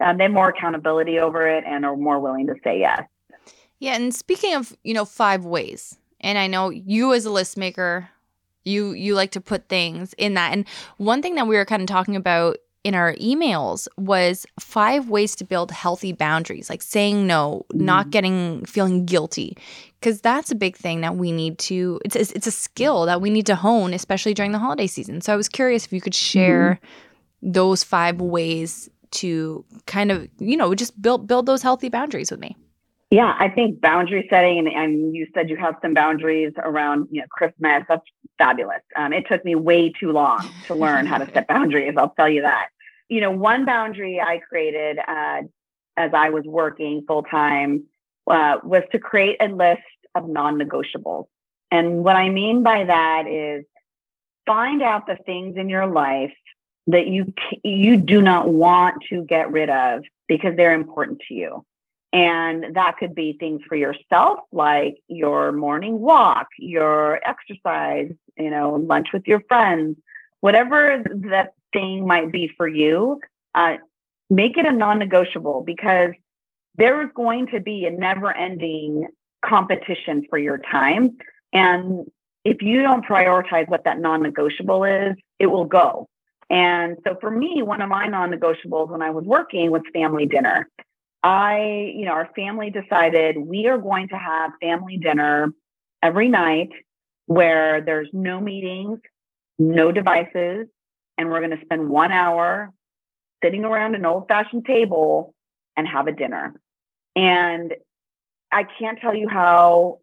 um, 0.00 0.18
they 0.18 0.24
have 0.24 0.32
more 0.32 0.50
accountability 0.50 1.18
over 1.18 1.48
it 1.48 1.64
and 1.66 1.86
are 1.86 1.96
more 1.96 2.20
willing 2.20 2.46
to 2.48 2.54
say 2.62 2.80
yes. 2.80 3.02
Yeah 3.78 3.94
and 3.94 4.14
speaking 4.14 4.54
of 4.54 4.76
you 4.84 4.94
know 4.94 5.04
five 5.04 5.44
ways 5.44 5.96
and 6.20 6.38
i 6.38 6.46
know 6.46 6.70
you 6.70 7.14
as 7.14 7.24
a 7.24 7.30
list 7.30 7.56
maker 7.56 8.10
you 8.66 8.92
you 8.92 9.14
like 9.14 9.30
to 9.30 9.40
put 9.40 9.68
things 9.68 10.12
in 10.18 10.34
that. 10.34 10.52
And 10.52 10.66
one 10.98 11.22
thing 11.22 11.36
that 11.36 11.46
we 11.46 11.56
were 11.56 11.64
kind 11.64 11.80
of 11.80 11.88
talking 11.88 12.16
about 12.16 12.58
in 12.86 12.94
our 12.94 13.14
emails 13.14 13.88
was 13.96 14.46
five 14.60 15.08
ways 15.08 15.34
to 15.34 15.44
build 15.44 15.72
healthy 15.72 16.12
boundaries, 16.12 16.70
like 16.70 16.80
saying 16.80 17.26
no, 17.26 17.66
mm. 17.74 17.80
not 17.80 18.10
getting 18.10 18.64
feeling 18.64 19.04
guilty, 19.04 19.56
because 19.98 20.20
that's 20.20 20.52
a 20.52 20.54
big 20.54 20.76
thing 20.76 21.00
that 21.00 21.16
we 21.16 21.32
need 21.32 21.58
to. 21.58 22.00
It's 22.04 22.14
it's 22.14 22.46
a 22.46 22.52
skill 22.52 23.04
that 23.06 23.20
we 23.20 23.28
need 23.28 23.44
to 23.46 23.56
hone, 23.56 23.92
especially 23.92 24.34
during 24.34 24.52
the 24.52 24.60
holiday 24.60 24.86
season. 24.86 25.20
So 25.20 25.32
I 25.32 25.36
was 25.36 25.48
curious 25.48 25.84
if 25.84 25.92
you 25.92 26.00
could 26.00 26.14
share 26.14 26.78
mm. 26.80 27.52
those 27.52 27.82
five 27.82 28.20
ways 28.20 28.88
to 29.10 29.64
kind 29.86 30.12
of 30.12 30.28
you 30.38 30.56
know 30.56 30.72
just 30.72 31.02
build 31.02 31.26
build 31.26 31.46
those 31.46 31.62
healthy 31.62 31.88
boundaries 31.88 32.30
with 32.30 32.38
me. 32.38 32.56
Yeah, 33.10 33.34
I 33.36 33.48
think 33.48 33.80
boundary 33.80 34.28
setting, 34.30 34.58
and, 34.60 34.68
and 34.68 35.16
you 35.16 35.26
said 35.34 35.50
you 35.50 35.56
have 35.56 35.74
some 35.82 35.92
boundaries 35.92 36.52
around 36.58 37.08
you 37.10 37.20
know 37.20 37.26
Christmas. 37.32 37.82
That's 37.88 38.06
fabulous. 38.38 38.82
Um, 38.94 39.12
it 39.12 39.24
took 39.28 39.44
me 39.44 39.56
way 39.56 39.90
too 39.90 40.12
long 40.12 40.48
to 40.68 40.76
learn 40.76 41.04
how 41.06 41.18
to 41.18 41.26
set 41.32 41.48
boundaries. 41.48 41.94
I'll 41.98 42.10
tell 42.10 42.28
you 42.28 42.42
that 42.42 42.68
you 43.08 43.20
know, 43.20 43.30
one 43.30 43.64
boundary 43.64 44.20
I 44.20 44.38
created 44.38 44.98
uh, 44.98 45.42
as 45.96 46.10
I 46.12 46.30
was 46.30 46.44
working 46.44 47.04
full 47.06 47.22
time 47.22 47.84
uh, 48.26 48.58
was 48.62 48.82
to 48.92 48.98
create 48.98 49.36
a 49.40 49.48
list 49.48 49.82
of 50.14 50.28
non 50.28 50.58
negotiables. 50.58 51.26
And 51.70 52.04
what 52.04 52.16
I 52.16 52.28
mean 52.30 52.62
by 52.62 52.84
that 52.84 53.26
is 53.26 53.64
find 54.46 54.82
out 54.82 55.06
the 55.06 55.16
things 55.26 55.56
in 55.56 55.68
your 55.68 55.86
life 55.86 56.32
that 56.86 57.06
you 57.06 57.32
you 57.64 57.96
do 57.96 58.22
not 58.22 58.48
want 58.48 59.02
to 59.10 59.24
get 59.24 59.50
rid 59.50 59.70
of 59.70 60.02
because 60.28 60.56
they're 60.56 60.74
important 60.74 61.20
to 61.28 61.34
you. 61.34 61.64
And 62.12 62.76
that 62.76 62.96
could 62.98 63.14
be 63.14 63.36
things 63.38 63.60
for 63.68 63.74
yourself, 63.74 64.40
like 64.52 64.98
your 65.08 65.52
morning 65.52 65.98
walk, 65.98 66.46
your 66.58 67.20
exercise, 67.28 68.12
you 68.38 68.50
know, 68.50 68.76
lunch 68.76 69.08
with 69.12 69.26
your 69.26 69.40
friends, 69.48 69.96
whatever 70.40 71.02
that 71.30 71.54
thing 71.76 72.06
might 72.06 72.32
be 72.32 72.50
for 72.56 72.66
you, 72.66 73.20
uh, 73.54 73.76
make 74.30 74.56
it 74.56 74.66
a 74.66 74.72
non 74.72 74.98
negotiable 74.98 75.62
because 75.64 76.10
there 76.76 77.02
is 77.02 77.08
going 77.14 77.48
to 77.48 77.60
be 77.60 77.84
a 77.84 77.90
never 77.90 78.34
ending 78.34 79.06
competition 79.44 80.24
for 80.28 80.38
your 80.38 80.58
time. 80.58 81.16
And 81.52 82.06
if 82.44 82.62
you 82.62 82.82
don't 82.82 83.04
prioritize 83.04 83.68
what 83.68 83.84
that 83.84 83.98
non 83.98 84.22
negotiable 84.22 84.84
is, 84.84 85.16
it 85.38 85.46
will 85.46 85.66
go. 85.66 86.08
And 86.48 86.96
so 87.04 87.16
for 87.20 87.30
me, 87.30 87.62
one 87.62 87.82
of 87.82 87.88
my 87.88 88.06
non 88.06 88.30
negotiables 88.30 88.88
when 88.88 89.02
I 89.02 89.10
was 89.10 89.24
working 89.24 89.70
was 89.70 89.82
family 89.92 90.26
dinner. 90.26 90.68
I, 91.22 91.92
you 91.94 92.04
know, 92.04 92.12
our 92.12 92.30
family 92.36 92.70
decided 92.70 93.36
we 93.36 93.66
are 93.66 93.78
going 93.78 94.08
to 94.08 94.16
have 94.16 94.52
family 94.62 94.96
dinner 94.96 95.52
every 96.02 96.28
night 96.28 96.70
where 97.26 97.80
there's 97.80 98.08
no 98.12 98.40
meetings, 98.40 99.00
no 99.58 99.90
devices, 99.90 100.68
and 101.18 101.28
we're 101.30 101.40
going 101.40 101.56
to 101.56 101.64
spend 101.64 101.88
one 101.88 102.12
hour 102.12 102.72
sitting 103.42 103.64
around 103.64 103.94
an 103.94 104.04
old 104.06 104.28
fashioned 104.28 104.64
table 104.64 105.34
and 105.76 105.86
have 105.86 106.06
a 106.06 106.12
dinner. 106.12 106.54
And 107.14 107.74
I 108.52 108.64
can't 108.78 108.98
tell 108.98 109.14
you 109.14 109.28
how 109.28 110.00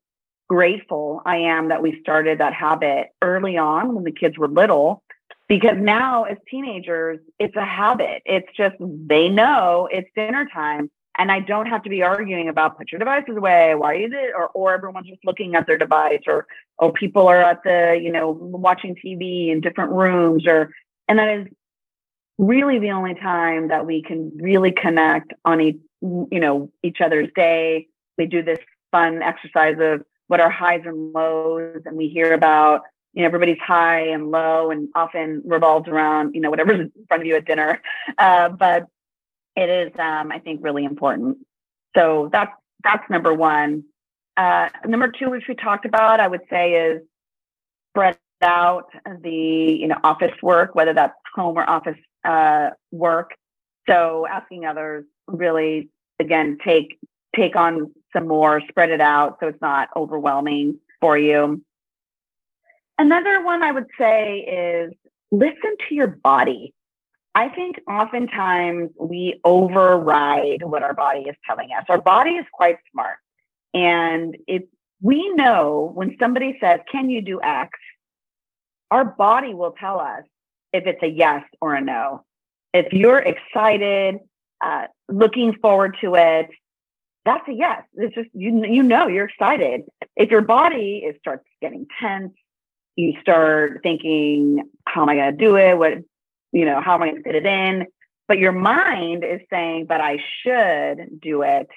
grateful 0.50 1.22
I 1.26 1.38
am 1.38 1.70
that 1.70 1.82
we 1.82 2.00
started 2.02 2.40
that 2.40 2.54
habit 2.54 3.08
early 3.22 3.58
on 3.58 3.96
when 3.96 4.04
the 4.04 4.12
kids 4.12 4.38
were 4.38 4.48
little. 4.48 5.04
Because 5.48 5.78
now, 5.78 6.24
as 6.24 6.38
teenagers, 6.50 7.20
it's 7.38 7.56
a 7.56 7.66
habit. 7.66 8.24
It's 8.26 8.48
just 8.56 8.76
they 8.80 9.30
know 9.30 9.90
it's 9.92 10.10
dinner 10.16 10.48
time 10.52 10.90
and 11.18 11.32
I 11.32 11.40
don't 11.40 11.68
have 11.68 11.84
to 11.84 11.90
be 11.90 12.02
arguing 12.02 12.50
about 12.50 12.78
put 12.78 12.92
your 12.92 13.00
devices 13.00 13.38
away. 13.38 13.76
Why 13.76 13.96
is 13.96 14.12
it? 14.12 14.34
Or 14.36 14.48
or 14.50 14.74
everyone's 14.74 15.08
just 15.08 15.24
looking 15.24 15.56
at 15.56 15.68
their 15.68 15.78
device, 15.78 16.22
or 16.28 16.48
or 16.78 16.92
people 16.92 17.28
are 17.28 17.42
at 17.42 17.64
the 17.64 18.00
you 18.02 18.12
know 18.12 18.32
watching 18.32 18.96
TV 18.96 19.50
in 19.50 19.62
different 19.62 19.92
rooms, 19.92 20.48
or 20.48 20.72
and 21.08 21.20
that 21.20 21.40
is 21.40 21.48
really 22.38 22.80
the 22.80 22.92
only 22.92 23.16
time 23.16 23.68
that 23.68 23.86
we 23.86 24.02
can 24.02 24.32
really 24.36 24.72
connect 24.72 25.34
on 25.46 25.62
each 25.62 25.78
you 26.02 26.40
know 26.40 26.72
each 26.84 27.02
other's 27.02 27.30
day. 27.36 27.88
We 28.18 28.26
do 28.26 28.44
this 28.44 28.60
fun 28.92 29.22
exercise 29.22 29.78
of 29.80 30.04
what 30.28 30.40
are 30.40 30.50
highs 30.50 30.82
and 30.86 31.14
lows, 31.14 31.82
and 31.86 31.96
we 31.96 32.08
hear 32.10 32.34
about 32.34 32.82
you 33.14 33.22
know 33.22 33.28
everybody's 33.28 33.60
high 33.60 34.08
and 34.08 34.32
low, 34.32 34.72
and 34.72 34.90
often 34.96 35.42
revolves 35.46 35.88
around 35.88 36.36
you 36.36 36.42
know 36.42 36.50
whatever's 36.50 36.80
in 36.80 36.92
front 37.08 37.24
of 37.24 37.28
you 37.28 37.36
at 37.36 37.46
dinner. 37.46 37.82
Uh, 38.18 38.50
but 38.50 38.88
it 39.56 39.70
is, 39.70 39.92
um, 40.00 40.32
I 40.32 40.40
think, 40.40 40.64
really 40.64 40.84
important. 40.84 41.38
So 41.96 42.30
that's 42.32 42.52
that's 42.84 43.10
number 43.10 43.34
one. 43.34 43.84
Uh, 44.36 44.70
number 44.86 45.10
two, 45.10 45.30
which 45.30 45.44
we 45.48 45.56
talked 45.56 45.86
about, 45.86 46.20
I 46.20 46.28
would 46.28 46.42
say, 46.50 46.74
is 46.74 47.02
spread 47.92 48.18
out 48.44 48.90
the 49.22 49.32
you 49.32 49.88
know 49.88 49.98
office 50.04 50.34
work, 50.42 50.76
whether 50.76 50.94
that's 50.94 51.14
home 51.36 51.58
or 51.58 51.70
office 51.70 51.98
uh, 52.24 52.70
work. 52.92 53.32
So 53.90 54.28
asking 54.30 54.66
others 54.66 55.06
really 55.28 55.90
again 56.20 56.58
take 56.64 57.00
take 57.36 57.56
on 57.56 57.92
some 58.14 58.28
more, 58.28 58.62
spread 58.70 58.92
it 58.92 59.02
out 59.02 59.38
so 59.40 59.48
it's 59.48 59.62
not 59.62 59.90
overwhelming 59.96 60.80
for 61.02 61.18
you. 61.18 61.62
Another 62.98 63.44
one 63.44 63.64
I 63.64 63.72
would 63.72 63.88
say 63.98 64.40
is 64.42 64.94
listen 65.32 65.76
to 65.90 65.96
your 65.96 66.08
body. 66.08 66.74
I 67.36 67.50
think 67.50 67.82
oftentimes 67.90 68.92
we 69.00 69.40
override 69.44 70.62
what 70.62 70.84
our 70.84 70.94
body 70.94 71.22
is 71.22 71.36
telling 71.48 71.70
us. 71.78 71.86
Our 71.90 72.00
body 72.00 72.32
is 72.32 72.46
quite 72.54 72.78
smart. 72.92 73.18
And 73.74 74.38
if 74.48 74.64
we 75.02 75.30
know 75.34 75.92
when 75.96 76.16
somebody 76.20 76.58
says, 76.62 76.80
Can 76.92 77.10
you 77.10 77.22
do 77.22 77.42
X? 77.42 77.72
Our 78.94 79.06
body 79.06 79.56
will 79.56 79.72
tell 79.72 80.00
us 80.00 80.22
if 80.72 80.86
it's 80.86 81.02
a 81.02 81.08
yes 81.08 81.44
or 81.60 81.74
a 81.74 81.82
no. 81.82 82.24
If 82.76 82.94
you're 82.94 83.18
excited, 83.18 84.20
uh, 84.64 84.84
looking 85.10 85.56
forward 85.64 85.98
to 86.02 86.14
it, 86.14 86.50
that's 87.26 87.48
a 87.48 87.54
yes. 87.54 87.82
It's 87.96 88.14
just 88.14 88.30
you 88.34 88.64
you 88.66 88.84
know 88.84 89.08
you're 89.08 89.26
excited. 89.26 89.82
If 90.16 90.30
your 90.30 90.42
body 90.42 91.04
is 91.08 91.16
starts 91.18 91.44
getting 91.60 91.88
tense, 92.00 92.34
you 92.96 93.14
start 93.20 93.80
thinking, 93.82 94.70
how 94.86 95.02
am 95.02 95.10
I 95.10 95.16
going 95.16 95.38
to 95.40 95.44
do 95.44 95.58
it? 95.58 95.76
What 95.76 95.94
you 96.52 96.66
know, 96.66 96.80
how 96.80 96.94
am 96.94 97.02
I 97.02 97.10
going 97.10 97.24
to 97.24 97.24
fit 97.24 97.36
it 97.36 97.48
in? 97.48 97.88
But 98.28 98.38
your 98.38 98.52
mind 98.52 99.24
is 99.24 99.42
saying, 99.50 99.88
but 99.88 100.02
I 100.02 100.20
should 100.44 101.20
do 101.20 101.42
it. 101.42 101.68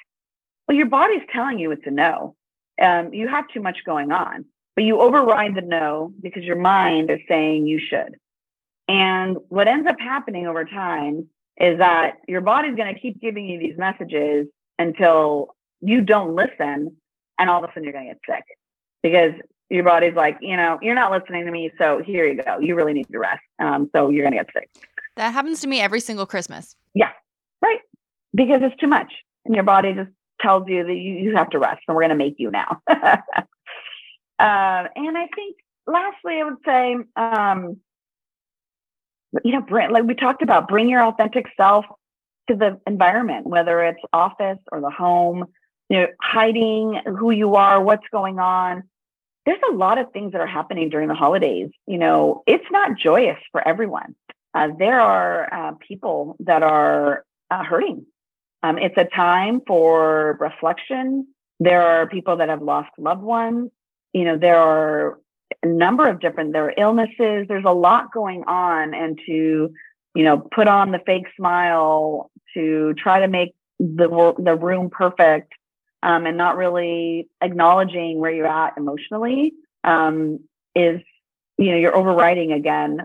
Well, 0.68 0.76
your 0.76 0.90
body's 0.90 1.22
telling 1.32 1.58
you 1.58 1.70
it's 1.70 1.86
a 1.86 1.90
no. 1.90 2.36
Um, 2.78 3.14
you 3.14 3.26
have 3.26 3.48
too 3.48 3.62
much 3.62 3.78
going 3.86 4.12
on, 4.12 4.44
but 4.76 4.84
you 4.84 5.00
override 5.00 5.56
the 5.56 5.62
no 5.62 6.12
because 6.22 6.44
your 6.44 6.56
mind 6.56 7.10
is 7.10 7.18
saying 7.28 7.66
you 7.66 7.80
should. 7.80 8.16
And 8.88 9.38
what 9.48 9.66
ends 9.66 9.88
up 9.88 9.98
happening 9.98 10.46
over 10.46 10.64
time 10.64 11.28
is 11.58 11.78
that 11.78 12.18
your 12.28 12.42
body's 12.42 12.76
going 12.76 12.94
to 12.94 13.00
keep 13.00 13.20
giving 13.20 13.48
you 13.48 13.58
these 13.58 13.76
messages 13.76 14.46
until 14.78 15.48
you 15.80 16.02
don't 16.02 16.36
listen. 16.36 16.96
And 17.38 17.50
all 17.50 17.64
of 17.64 17.68
a 17.68 17.72
sudden 17.72 17.84
you're 17.84 17.92
going 17.92 18.06
to 18.06 18.14
get 18.14 18.20
sick 18.28 18.44
because 19.02 19.32
your 19.70 19.84
body's 19.84 20.14
like, 20.14 20.38
you 20.40 20.56
know, 20.56 20.78
you're 20.80 20.94
not 20.94 21.10
listening 21.10 21.44
to 21.44 21.50
me, 21.50 21.70
so 21.78 22.00
here 22.04 22.26
you 22.26 22.42
go. 22.42 22.58
You 22.58 22.74
really 22.74 22.92
need 22.92 23.08
to 23.10 23.18
rest. 23.18 23.42
Um, 23.58 23.90
so 23.94 24.10
you're 24.10 24.24
gonna 24.24 24.36
get 24.36 24.48
sick. 24.52 24.70
That 25.16 25.32
happens 25.32 25.60
to 25.62 25.66
me 25.66 25.80
every 25.80 26.00
single 26.00 26.26
Christmas. 26.26 26.76
Yeah, 26.94 27.10
right. 27.62 27.80
Because 28.34 28.60
it's 28.62 28.76
too 28.76 28.86
much, 28.86 29.12
and 29.44 29.54
your 29.54 29.64
body 29.64 29.92
just 29.92 30.10
tells 30.40 30.68
you 30.68 30.84
that 30.84 30.94
you, 30.94 31.14
you 31.14 31.36
have 31.36 31.50
to 31.50 31.58
rest, 31.58 31.82
and 31.88 31.96
we're 31.96 32.02
gonna 32.02 32.14
make 32.14 32.36
you 32.38 32.50
now. 32.50 32.80
uh, 34.38 34.88
and 34.94 35.18
I 35.18 35.28
think, 35.34 35.56
lastly, 35.86 36.40
I 36.40 36.44
would 36.44 36.58
say, 36.64 36.96
um, 37.16 37.76
you 39.44 39.52
know, 39.52 39.60
bring, 39.60 39.90
like 39.90 40.04
we 40.04 40.14
talked 40.14 40.42
about, 40.42 40.68
bring 40.68 40.88
your 40.88 41.04
authentic 41.04 41.46
self 41.56 41.84
to 42.48 42.56
the 42.56 42.80
environment, 42.86 43.46
whether 43.46 43.82
it's 43.82 44.00
office 44.12 44.58
or 44.70 44.80
the 44.80 44.90
home. 44.90 45.44
You 45.88 46.00
know, 46.00 46.06
hiding 46.20 47.00
who 47.16 47.30
you 47.30 47.54
are, 47.54 47.80
what's 47.80 48.06
going 48.10 48.40
on 48.40 48.82
there's 49.46 49.60
a 49.70 49.74
lot 49.74 49.98
of 49.98 50.12
things 50.12 50.32
that 50.32 50.40
are 50.40 50.46
happening 50.46 50.90
during 50.90 51.08
the 51.08 51.14
holidays. 51.14 51.70
You 51.86 51.98
know, 51.98 52.42
it's 52.46 52.64
not 52.70 52.98
joyous 52.98 53.38
for 53.52 53.66
everyone. 53.66 54.16
Uh, 54.52 54.68
there 54.78 55.00
are 55.00 55.54
uh, 55.54 55.72
people 55.86 56.36
that 56.40 56.62
are 56.62 57.24
uh, 57.50 57.62
hurting. 57.62 58.04
Um, 58.62 58.78
it's 58.78 58.96
a 58.96 59.04
time 59.04 59.60
for 59.66 60.36
reflection. 60.40 61.28
There 61.60 61.80
are 61.80 62.08
people 62.08 62.38
that 62.38 62.48
have 62.48 62.60
lost 62.60 62.90
loved 62.98 63.22
ones. 63.22 63.70
You 64.12 64.24
know, 64.24 64.38
there 64.38 64.58
are 64.58 65.18
a 65.62 65.66
number 65.66 66.08
of 66.08 66.20
different, 66.20 66.52
there 66.52 66.64
are 66.64 66.74
illnesses. 66.76 67.46
There's 67.48 67.64
a 67.64 67.72
lot 67.72 68.12
going 68.12 68.44
on. 68.44 68.94
And 68.94 69.18
to, 69.26 69.72
you 70.14 70.24
know, 70.24 70.38
put 70.38 70.68
on 70.68 70.90
the 70.90 71.00
fake 71.04 71.26
smile, 71.36 72.30
to 72.54 72.94
try 72.94 73.20
to 73.20 73.28
make 73.28 73.54
the, 73.78 74.34
the 74.38 74.54
room 74.54 74.90
perfect, 74.90 75.52
um, 76.02 76.26
and 76.26 76.36
not 76.36 76.56
really 76.56 77.28
acknowledging 77.42 78.18
where 78.18 78.30
you're 78.30 78.46
at 78.46 78.74
emotionally 78.76 79.52
um, 79.84 80.40
is, 80.74 81.00
you 81.58 81.70
know, 81.70 81.76
you're 81.76 81.96
overriding 81.96 82.52
again 82.52 83.00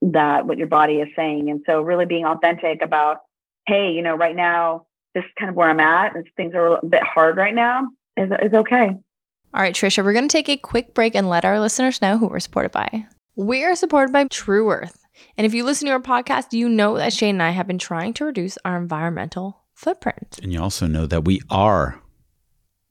that 0.00 0.46
what 0.46 0.58
your 0.58 0.66
body 0.68 0.94
is 0.94 1.08
saying. 1.16 1.50
And 1.50 1.62
so 1.66 1.82
really 1.82 2.06
being 2.06 2.24
authentic 2.24 2.82
about, 2.82 3.18
hey, 3.66 3.92
you 3.92 4.02
know, 4.02 4.14
right 4.14 4.36
now, 4.36 4.86
this 5.14 5.24
is 5.24 5.30
kind 5.38 5.50
of 5.50 5.56
where 5.56 5.68
I'm 5.68 5.80
at 5.80 6.14
and 6.14 6.26
things 6.36 6.54
are 6.54 6.78
a 6.78 6.86
bit 6.86 7.02
hard 7.02 7.36
right 7.36 7.54
now 7.54 7.88
is, 8.16 8.30
is 8.42 8.52
okay. 8.52 8.90
All 9.54 9.62
right, 9.62 9.74
Tricia, 9.74 10.04
we're 10.04 10.12
going 10.12 10.28
to 10.28 10.32
take 10.32 10.48
a 10.48 10.56
quick 10.58 10.92
break 10.92 11.14
and 11.14 11.28
let 11.28 11.44
our 11.44 11.58
listeners 11.58 12.02
know 12.02 12.18
who 12.18 12.28
we're 12.28 12.38
supported 12.38 12.70
by. 12.70 13.06
We 13.34 13.64
are 13.64 13.74
supported 13.74 14.12
by 14.12 14.24
Tru 14.24 14.70
Earth. 14.70 15.06
And 15.36 15.46
if 15.46 15.54
you 15.54 15.64
listen 15.64 15.86
to 15.86 15.92
our 15.92 16.00
podcast, 16.00 16.52
you 16.52 16.68
know 16.68 16.96
that 16.96 17.12
Shane 17.12 17.36
and 17.36 17.42
I 17.42 17.50
have 17.50 17.66
been 17.66 17.78
trying 17.78 18.12
to 18.14 18.26
reduce 18.26 18.58
our 18.64 18.76
environmental 18.76 19.64
footprint. 19.74 20.38
And 20.42 20.52
you 20.52 20.60
also 20.60 20.86
know 20.86 21.06
that 21.06 21.24
we 21.24 21.40
are. 21.48 22.00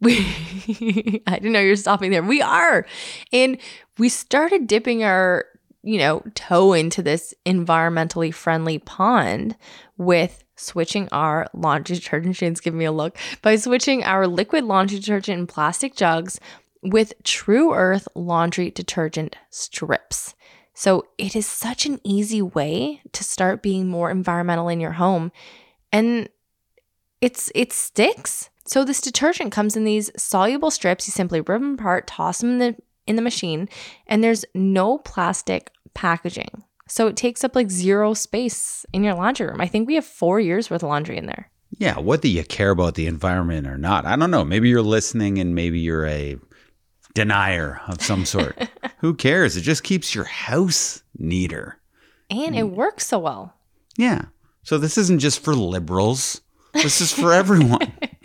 We 0.02 0.18
I 1.28 1.36
didn't 1.36 1.52
know 1.52 1.60
you 1.60 1.70
were 1.70 1.76
stopping 1.76 2.12
there. 2.12 2.24
We 2.24 2.42
are. 2.42 2.86
And 3.32 3.58
we 3.98 4.10
started 4.10 4.68
dipping 4.68 5.04
our, 5.04 5.46
you 5.84 6.00
know, 6.00 6.24
toe 6.34 6.74
into 6.74 7.02
this 7.02 7.34
environmentally 7.46 8.34
friendly 8.34 8.80
pond 8.80 9.56
with 9.98 10.44
switching 10.58 11.08
our 11.12 11.48
laundry 11.54 11.96
detergent. 11.96 12.36
Shane's 12.36 12.60
giving 12.60 12.80
me 12.80 12.86
a 12.86 12.92
look. 12.92 13.18
By 13.42 13.56
switching 13.56 14.04
our 14.04 14.28
liquid 14.28 14.64
laundry 14.64 15.00
detergent 15.00 15.40
in 15.40 15.48
plastic 15.48 15.96
jugs 15.96 16.40
with 16.82 17.14
Tru 17.24 17.74
Earth 17.74 18.08
laundry 18.16 18.70
detergent 18.72 19.36
strips. 19.50 20.36
So 20.74 21.08
it 21.18 21.36
is 21.36 21.48
such 21.48 21.86
an 21.86 22.00
easy 22.04 22.42
way 22.42 23.02
to 23.14 23.24
start 23.24 23.64
being 23.64 23.88
more 23.88 24.12
environmental 24.12 24.70
in 24.70 24.80
your 24.80 24.94
home. 24.94 25.32
And 25.92 26.30
it's 27.22 27.52
it 27.56 27.74
sticks. 27.74 28.50
So 28.66 28.84
this 28.84 29.02
detergent 29.02 29.52
comes 29.52 29.76
in 29.76 29.86
these 29.86 30.12
soluble 30.18 30.70
strips. 30.70 31.08
You 31.08 31.12
simply 31.12 31.40
rip 31.40 31.48
them 31.62 31.74
apart, 31.76 32.06
toss 32.06 32.42
them 32.42 32.52
in 32.52 32.58
the 32.60 32.76
in 33.08 33.16
the 33.16 33.22
machine, 33.22 33.70
and 34.06 34.24
there's 34.24 34.46
no 34.54 34.98
plastic 35.00 35.72
packaging. 35.94 36.64
So 36.88 37.08
it 37.08 37.16
takes 37.16 37.44
up 37.44 37.56
like 37.56 37.70
zero 37.70 38.14
space 38.14 38.86
in 38.94 39.04
your 39.04 39.14
laundry 39.14 39.48
room. 39.48 39.62
I 39.62 39.68
think 39.68 39.88
we 39.88 39.96
have 39.96 40.06
four 40.06 40.40
years 40.40 40.70
worth 40.70 40.84
of 40.84 40.90
laundry 40.90 41.18
in 41.18 41.26
there. 41.26 41.50
Yeah, 41.78 42.00
whether 42.00 42.28
you 42.28 42.44
care 42.44 42.72
about 42.72 42.96
the 42.96 43.08
environment 43.08 43.68
or 43.68 43.78
not, 43.78 44.06
I 44.06 44.16
don't 44.16 44.32
know. 44.32 44.46
Maybe 44.46 44.70
you're 44.70 44.82
listening 44.82 45.38
and 45.38 45.54
maybe 45.54 45.80
you're 45.80 46.06
a 46.06 46.38
denier 47.14 47.82
of 47.88 48.02
some 48.02 48.26
sort. 48.26 48.70
Who 49.00 49.14
cares? 49.14 49.58
It 49.58 49.62
just 49.62 49.84
keeps 49.84 50.16
your 50.16 50.24
house 50.24 51.04
neater. 51.18 51.80
And 52.30 52.56
it 52.56 52.70
works 52.70 53.08
so 53.08 53.20
well. 53.20 53.54
Yeah. 53.98 54.26
So 54.64 54.78
this 54.78 54.98
isn't 54.98 55.20
just 55.20 55.40
for 55.40 55.56
liberals. 55.56 56.42
This 56.74 57.02
is 57.02 57.12
for 57.12 57.34
everyone. 57.34 57.94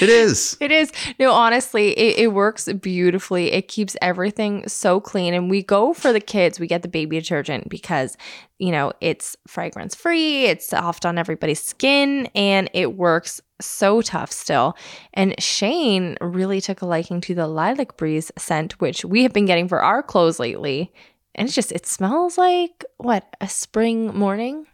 It 0.00 0.08
is. 0.08 0.56
It 0.66 0.72
is. 0.72 0.90
No, 1.18 1.32
honestly, 1.32 1.96
it, 1.96 2.18
it 2.18 2.32
works 2.32 2.70
beautifully. 2.72 3.52
It 3.52 3.68
keeps 3.68 3.96
everything 4.02 4.66
so 4.68 5.00
clean. 5.00 5.34
And 5.34 5.48
we 5.50 5.62
go 5.62 5.92
for 5.92 6.12
the 6.12 6.20
kids. 6.20 6.58
We 6.58 6.66
get 6.66 6.82
the 6.82 6.88
baby 6.88 7.20
detergent 7.20 7.68
because, 7.68 8.16
you 8.58 8.72
know, 8.72 8.92
it's 9.00 9.36
fragrance 9.46 9.94
free, 9.94 10.46
it's 10.46 10.66
soft 10.66 11.06
on 11.06 11.18
everybody's 11.18 11.62
skin, 11.62 12.26
and 12.34 12.70
it 12.72 12.96
works 12.96 13.40
so 13.60 14.02
tough 14.02 14.32
still. 14.32 14.76
And 15.14 15.40
Shane 15.40 16.16
really 16.20 16.60
took 16.60 16.82
a 16.82 16.86
liking 16.86 17.20
to 17.22 17.34
the 17.34 17.46
lilac 17.46 17.96
breeze 17.96 18.32
scent, 18.36 18.80
which 18.80 19.04
we 19.04 19.22
have 19.22 19.32
been 19.32 19.46
getting 19.46 19.68
for 19.68 19.82
our 19.82 20.02
clothes 20.02 20.40
lately. 20.40 20.92
And 21.34 21.46
it's 21.46 21.54
just, 21.54 21.70
it 21.70 21.86
smells 21.86 22.38
like 22.38 22.84
what, 22.96 23.24
a 23.40 23.48
spring 23.48 24.16
morning? 24.16 24.66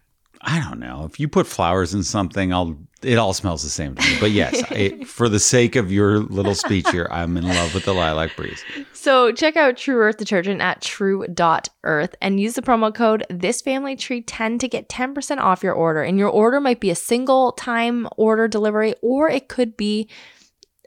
I 0.43 0.61
don't 0.61 0.81
know. 0.81 1.05
If 1.05 1.21
you 1.21 1.29
put 1.29 1.47
flowers 1.47 1.95
in 1.95 2.03
something, 2.03 2.53
I'll 2.53 2.77
it 3.03 3.19
all 3.19 3.33
smells 3.33 3.63
the 3.63 3.69
same 3.69 3.95
to 3.95 4.03
me. 4.03 4.17
But 4.21 4.31
yes, 4.31 4.63
I, 4.71 5.05
for 5.05 5.29
the 5.29 5.41
sake 5.41 5.77
of 5.77 5.91
your 5.93 6.21
little 6.21 6.55
speech 6.55 6.89
here, 6.91 7.09
I'm 7.11 7.37
in 7.37 7.47
love 7.47 7.75
with 7.75 7.85
the 7.85 7.95
lilac 7.95 8.37
breeze. 8.37 8.63
So 8.93 9.33
check 9.33 9.57
out 9.57 9.77
Tru 9.77 9.97
Earth 9.97 10.17
detergent 10.17 10.61
at 10.61 10.81
tru.earth 10.81 12.15
and 12.21 12.41
use 12.41 12.55
the 12.55 12.63
promo 12.63 12.95
code 12.95 13.25
thisfamilytree10 13.31 14.59
to 14.61 14.69
get 14.69 14.89
10% 14.89 15.39
off 15.39 15.63
your 15.63 15.75
order. 15.75 16.03
And 16.03 16.19
your 16.19 16.29
order 16.29 16.61
might 16.61 16.81
be 16.81 16.91
a 16.91 16.97
single 16.97 17.53
time 17.53 18.09
order 18.17 18.49
delivery 18.49 18.95
or 19.03 19.29
it 19.29 19.49
could 19.49 19.77
be 19.77 20.09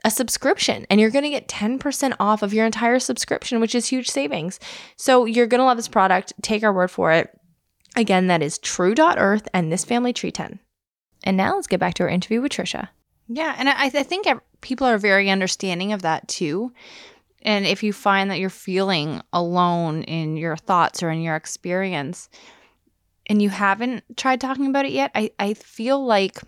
a 0.04 0.10
subscription 0.10 0.86
and 0.88 1.00
you're 1.00 1.10
going 1.10 1.24
to 1.24 1.30
get 1.30 1.48
10% 1.48 2.14
off 2.20 2.42
of 2.42 2.54
your 2.54 2.64
entire 2.64 2.98
subscription, 2.98 3.60
which 3.60 3.74
is 3.74 3.86
huge 3.86 4.08
savings. 4.08 4.60
So 4.96 5.24
you're 5.24 5.46
going 5.46 5.58
to 5.58 5.64
love 5.64 5.76
this 5.76 5.88
product. 5.88 6.32
Take 6.42 6.62
our 6.62 6.72
word 6.72 6.90
for 6.90 7.12
it. 7.12 7.35
Again, 7.96 8.26
that 8.26 8.42
is 8.42 8.58
tru.earth 8.58 9.48
and 9.54 9.72
this 9.72 9.84
family 9.84 10.12
tree 10.12 10.30
10. 10.30 10.60
And 11.24 11.36
now 11.36 11.54
let's 11.54 11.66
get 11.66 11.80
back 11.80 11.94
to 11.94 12.02
our 12.04 12.08
interview 12.08 12.40
with 12.40 12.52
Tricia. 12.52 12.88
Yeah, 13.28 13.54
and 13.58 13.68
I, 13.68 13.86
I 13.86 13.88
think 13.88 14.26
people 14.60 14.86
are 14.86 14.98
very 14.98 15.30
understanding 15.30 15.92
of 15.92 16.02
that 16.02 16.28
too. 16.28 16.72
And 17.42 17.66
if 17.66 17.82
you 17.82 17.92
find 17.92 18.30
that 18.30 18.38
you're 18.38 18.50
feeling 18.50 19.22
alone 19.32 20.02
in 20.02 20.36
your 20.36 20.56
thoughts 20.56 21.02
or 21.02 21.10
in 21.10 21.22
your 21.22 21.36
experience, 21.36 22.28
and 23.26 23.42
you 23.42 23.48
haven't 23.48 24.04
tried 24.16 24.40
talking 24.40 24.66
about 24.66 24.86
it 24.86 24.92
yet, 24.92 25.10
I, 25.14 25.30
I 25.38 25.54
feel 25.54 26.04
like 26.04 26.40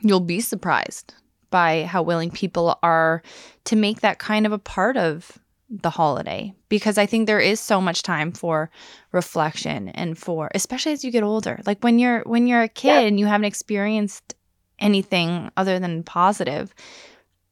you'll 0.00 0.20
be 0.20 0.40
surprised 0.40 1.14
by 1.50 1.84
how 1.84 2.02
willing 2.02 2.30
people 2.30 2.78
are 2.82 3.22
to 3.64 3.76
make 3.76 4.00
that 4.00 4.18
kind 4.18 4.46
of 4.46 4.52
a 4.52 4.58
part 4.58 4.96
of 4.96 5.38
the 5.82 5.90
holiday 5.90 6.54
because 6.68 6.98
I 6.98 7.06
think 7.06 7.26
there 7.26 7.40
is 7.40 7.60
so 7.60 7.80
much 7.80 8.02
time 8.02 8.32
for 8.32 8.70
reflection 9.12 9.88
and 9.88 10.16
for 10.16 10.50
especially 10.54 10.92
as 10.92 11.04
you 11.04 11.10
get 11.10 11.22
older. 11.22 11.60
Like 11.66 11.82
when 11.82 11.98
you're 11.98 12.22
when 12.22 12.46
you're 12.46 12.62
a 12.62 12.68
kid 12.68 12.88
yeah. 12.88 13.00
and 13.00 13.18
you 13.18 13.26
haven't 13.26 13.46
experienced 13.46 14.34
anything 14.78 15.50
other 15.56 15.78
than 15.78 16.02
positive, 16.02 16.74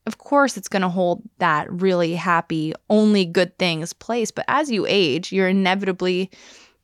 of 0.06 0.18
course 0.18 0.56
it's 0.56 0.68
going 0.68 0.82
to 0.82 0.88
hold 0.88 1.22
that 1.38 1.70
really 1.70 2.14
happy 2.14 2.74
only 2.90 3.24
good 3.24 3.58
things 3.58 3.92
place, 3.92 4.30
but 4.30 4.44
as 4.48 4.70
you 4.70 4.86
age, 4.88 5.32
you're 5.32 5.48
inevitably 5.48 6.30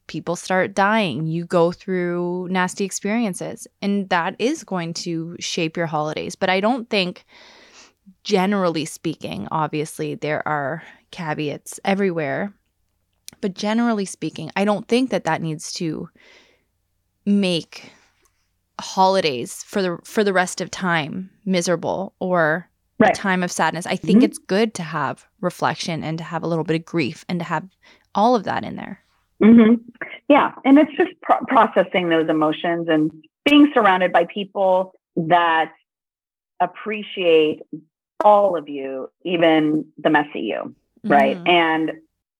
people 0.06 0.36
start 0.36 0.74
dying, 0.74 1.26
you 1.26 1.44
go 1.44 1.70
through 1.70 2.48
nasty 2.50 2.84
experiences, 2.84 3.66
and 3.82 4.08
that 4.08 4.34
is 4.38 4.64
going 4.64 4.94
to 4.94 5.36
shape 5.38 5.76
your 5.76 5.86
holidays. 5.86 6.34
But 6.34 6.48
I 6.48 6.60
don't 6.60 6.88
think 6.88 7.24
generally 8.24 8.84
speaking, 8.84 9.48
obviously 9.50 10.14
there 10.14 10.46
are 10.46 10.82
caveats 11.10 11.80
everywhere. 11.84 12.52
But 13.40 13.54
generally 13.54 14.04
speaking, 14.04 14.50
I 14.56 14.64
don't 14.64 14.88
think 14.88 15.10
that 15.10 15.24
that 15.24 15.42
needs 15.42 15.72
to 15.74 16.08
make 17.24 17.92
holidays 18.80 19.62
for 19.64 19.82
the 19.82 19.98
for 20.04 20.24
the 20.24 20.32
rest 20.32 20.60
of 20.60 20.70
time 20.70 21.30
miserable 21.44 22.14
or 22.20 22.68
right. 22.98 23.10
a 23.10 23.20
time 23.20 23.42
of 23.42 23.52
sadness. 23.52 23.86
I 23.86 23.96
think 23.96 24.18
mm-hmm. 24.18 24.26
it's 24.26 24.38
good 24.38 24.74
to 24.74 24.82
have 24.82 25.26
reflection 25.40 26.02
and 26.02 26.18
to 26.18 26.24
have 26.24 26.42
a 26.42 26.46
little 26.46 26.64
bit 26.64 26.76
of 26.76 26.84
grief 26.84 27.24
and 27.28 27.40
to 27.40 27.44
have 27.44 27.68
all 28.14 28.34
of 28.34 28.44
that 28.44 28.64
in 28.64 28.76
there. 28.76 29.00
Mm-hmm. 29.42 29.74
Yeah, 30.28 30.52
and 30.64 30.78
it's 30.78 30.90
just 30.96 31.10
pro- 31.22 31.44
processing 31.46 32.08
those 32.08 32.28
emotions 32.28 32.88
and 32.88 33.10
being 33.44 33.70
surrounded 33.72 34.12
by 34.12 34.26
people 34.32 34.92
that 35.16 35.72
appreciate 36.60 37.60
all 38.24 38.56
of 38.56 38.68
you, 38.68 39.10
even 39.24 39.86
the 39.98 40.10
messy 40.10 40.40
you 40.40 40.74
right? 41.04 41.36
Mm-hmm. 41.36 41.48
And 41.48 41.92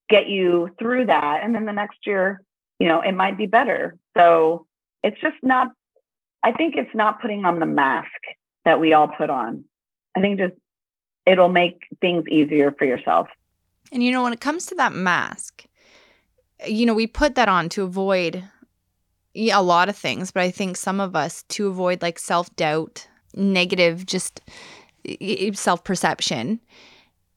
get 0.09 0.29
you 0.29 0.71
through 0.79 1.07
that. 1.07 1.41
And 1.43 1.55
then 1.55 1.67
the 1.67 1.73
next 1.73 2.07
year, 2.07 2.43
you 2.79 2.89
know, 2.89 3.01
it 3.01 3.13
might 3.13 3.37
be 3.37 3.47
better. 3.47 3.97
So 4.17 4.67
it's 5.03 5.21
just 5.21 5.37
not, 5.43 5.69
I 6.43 6.53
think 6.53 6.77
it's 6.77 6.95
not 6.95 7.21
putting 7.21 7.45
on 7.45 7.61
the 7.61 7.67
mask 7.67 8.09
that 8.65 8.81
we 8.81 8.93
all 8.93 9.09
put 9.09 9.31
on. 9.31 9.65
I 10.17 10.21
think 10.21 10.39
just 10.39 10.55
it'll 11.27 11.49
make 11.49 11.83
things 12.01 12.25
easier 12.29 12.73
for 12.73 12.85
yourself. 12.85 13.29
And 13.93 14.03
you 14.03 14.13
know, 14.13 14.23
when 14.23 14.33
it 14.33 14.41
comes 14.41 14.67
to 14.67 14.75
that 14.77 14.93
mask, 14.93 15.65
you 16.67 16.87
know, 16.87 16.95
we 16.95 17.07
put 17.07 17.35
that 17.37 17.49
on 17.49 17.69
to 17.71 17.85
avoid 17.85 18.45
a 19.35 19.63
lot 19.63 19.89
of 19.89 19.97
things, 19.97 20.31
but 20.31 20.43
I 20.43 20.51
think 20.51 20.77
some 20.77 21.01
of 21.01 21.15
us 21.15 21.45
to 21.45 21.69
avoid 21.69 22.03
like 22.03 22.19
self 22.19 22.55
doubt, 22.57 23.07
negative, 23.35 24.05
just 24.05 24.41
self 25.55 25.85
perception 25.85 26.61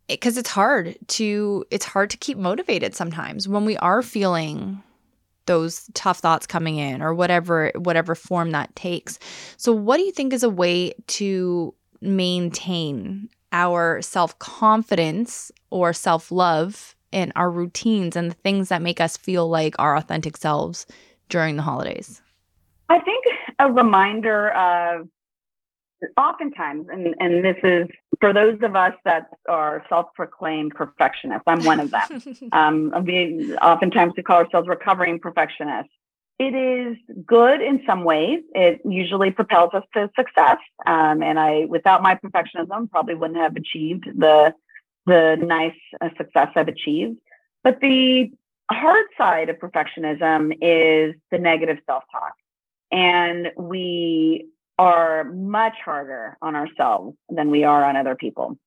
because 0.07 0.37
it's 0.37 0.49
hard 0.49 0.97
to 1.07 1.65
it's 1.71 1.85
hard 1.85 2.09
to 2.09 2.17
keep 2.17 2.37
motivated 2.37 2.93
sometimes 2.95 3.47
when 3.47 3.65
we 3.65 3.77
are 3.77 4.01
feeling 4.01 4.81
those 5.45 5.89
tough 5.93 6.19
thoughts 6.19 6.45
coming 6.45 6.77
in 6.77 7.01
or 7.01 7.13
whatever 7.13 7.71
whatever 7.75 8.15
form 8.15 8.51
that 8.51 8.75
takes. 8.75 9.19
So 9.57 9.73
what 9.73 9.97
do 9.97 10.03
you 10.03 10.11
think 10.11 10.33
is 10.33 10.43
a 10.43 10.49
way 10.49 10.93
to 11.07 11.73
maintain 12.01 13.29
our 13.51 14.01
self-confidence 14.01 15.51
or 15.69 15.93
self-love 15.93 16.95
and 17.11 17.31
our 17.35 17.51
routines 17.51 18.15
and 18.15 18.31
the 18.31 18.35
things 18.35 18.69
that 18.69 18.81
make 18.81 19.01
us 19.01 19.17
feel 19.17 19.49
like 19.49 19.75
our 19.77 19.97
authentic 19.97 20.37
selves 20.37 20.85
during 21.29 21.57
the 21.57 21.61
holidays? 21.61 22.21
I 22.89 22.99
think 22.99 23.25
a 23.59 23.71
reminder 23.71 24.49
of 24.49 25.07
oftentimes, 26.17 26.87
and, 26.91 27.15
and 27.19 27.43
this 27.43 27.57
is 27.63 27.87
for 28.19 28.33
those 28.33 28.57
of 28.61 28.75
us 28.75 28.93
that 29.03 29.29
are 29.49 29.83
self-proclaimed 29.89 30.73
perfectionists, 30.75 31.43
I'm 31.47 31.63
one 31.63 31.79
of 31.79 31.91
them. 31.91 32.49
um, 32.51 32.93
we, 33.05 33.55
oftentimes 33.55 34.13
we 34.15 34.23
call 34.23 34.37
ourselves 34.37 34.67
recovering 34.67 35.19
perfectionists. 35.19 35.91
it 36.39 36.53
is 36.53 36.97
good 37.25 37.61
in 37.61 37.81
some 37.85 38.03
ways. 38.03 38.41
It 38.53 38.81
usually 38.85 39.31
propels 39.31 39.73
us 39.73 39.83
to 39.95 40.09
success. 40.15 40.57
Um, 40.85 41.23
and 41.23 41.39
I, 41.39 41.65
without 41.65 42.01
my 42.03 42.15
perfectionism, 42.15 42.89
probably 42.91 43.15
wouldn't 43.15 43.39
have 43.39 43.55
achieved 43.55 44.05
the 44.17 44.53
the 45.07 45.35
nice 45.41 45.73
uh, 45.99 46.09
success 46.15 46.49
I've 46.55 46.67
achieved. 46.67 47.17
But 47.63 47.79
the 47.79 48.31
hard 48.69 49.05
side 49.17 49.49
of 49.49 49.57
perfectionism 49.57 50.57
is 50.61 51.15
the 51.31 51.39
negative 51.39 51.77
self 51.87 52.03
talk, 52.11 52.33
and 52.91 53.51
we 53.57 54.47
are 54.81 55.25
much 55.25 55.75
harder 55.85 56.39
on 56.41 56.55
ourselves 56.55 57.15
than 57.29 57.51
we 57.51 57.63
are 57.63 57.83
on 57.83 57.95
other 57.95 58.15
people. 58.15 58.57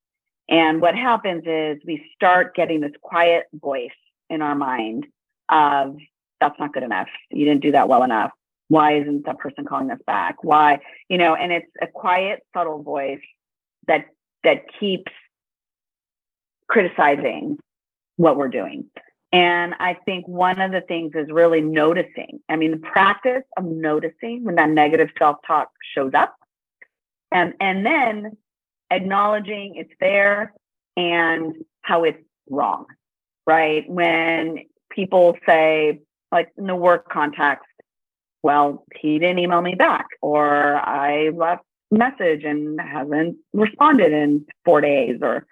And 0.48 0.80
what 0.80 0.94
happens 0.94 1.42
is 1.44 1.82
we 1.84 2.08
start 2.14 2.54
getting 2.54 2.80
this 2.80 2.92
quiet 3.02 3.46
voice 3.52 3.90
in 4.30 4.40
our 4.40 4.54
mind 4.54 5.08
of 5.48 5.96
that's 6.40 6.56
not 6.60 6.72
good 6.72 6.84
enough. 6.84 7.08
You 7.30 7.44
didn't 7.44 7.62
do 7.62 7.72
that 7.72 7.88
well 7.88 8.04
enough. 8.04 8.30
Why 8.68 8.98
isn't 8.98 9.26
that 9.26 9.40
person 9.40 9.64
calling 9.64 9.90
us 9.90 9.98
back? 10.06 10.44
Why, 10.44 10.78
you 11.08 11.18
know, 11.18 11.34
and 11.34 11.50
it's 11.50 11.70
a 11.82 11.88
quiet, 11.88 12.44
subtle 12.54 12.84
voice 12.84 13.24
that 13.88 14.06
that 14.44 14.66
keeps 14.78 15.10
criticizing 16.68 17.58
what 18.16 18.36
we're 18.36 18.48
doing. 18.48 18.84
And 19.34 19.74
I 19.80 19.94
think 20.04 20.28
one 20.28 20.60
of 20.60 20.70
the 20.70 20.80
things 20.80 21.10
is 21.16 21.28
really 21.28 21.60
noticing. 21.60 22.38
I 22.48 22.54
mean, 22.54 22.70
the 22.70 22.76
practice 22.76 23.42
of 23.56 23.64
noticing 23.64 24.44
when 24.44 24.54
that 24.54 24.70
negative 24.70 25.08
self-talk 25.18 25.70
shows 25.92 26.12
up. 26.14 26.36
And 27.32 27.54
and 27.58 27.84
then 27.84 28.36
acknowledging 28.92 29.74
it's 29.74 29.92
there 29.98 30.54
and 30.96 31.56
how 31.82 32.04
it's 32.04 32.22
wrong. 32.48 32.86
Right. 33.44 33.90
When 33.90 34.60
people 34.88 35.36
say, 35.44 36.02
like 36.30 36.52
in 36.56 36.68
the 36.68 36.76
work 36.76 37.08
context, 37.08 37.66
well, 38.44 38.84
he 38.94 39.18
didn't 39.18 39.40
email 39.40 39.62
me 39.62 39.74
back, 39.74 40.06
or 40.22 40.76
I 40.76 41.30
left 41.30 41.64
message 41.90 42.44
and 42.44 42.80
hasn't 42.80 43.36
responded 43.52 44.12
in 44.12 44.46
four 44.64 44.80
days, 44.80 45.18
or 45.22 45.44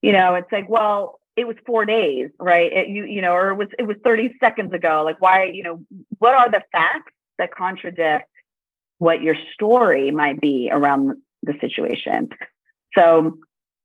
you 0.00 0.12
know, 0.12 0.36
it's 0.36 0.50
like, 0.50 0.70
well, 0.70 1.20
it 1.36 1.46
was 1.46 1.56
four 1.66 1.84
days, 1.84 2.30
right? 2.40 2.72
It, 2.72 2.88
you 2.88 3.04
you 3.04 3.20
know, 3.20 3.32
or 3.32 3.50
it 3.50 3.56
was 3.56 3.68
it 3.78 3.86
was 3.86 3.96
30 4.04 4.34
seconds 4.40 4.72
ago. 4.72 5.02
Like, 5.04 5.20
why, 5.20 5.44
you 5.44 5.62
know, 5.62 5.80
what 6.18 6.34
are 6.34 6.50
the 6.50 6.62
facts 6.72 7.12
that 7.38 7.54
contradict 7.54 8.28
what 8.98 9.20
your 9.20 9.36
story 9.52 10.10
might 10.10 10.40
be 10.40 10.70
around 10.72 11.16
the 11.42 11.54
situation? 11.60 12.30
So 12.94 13.38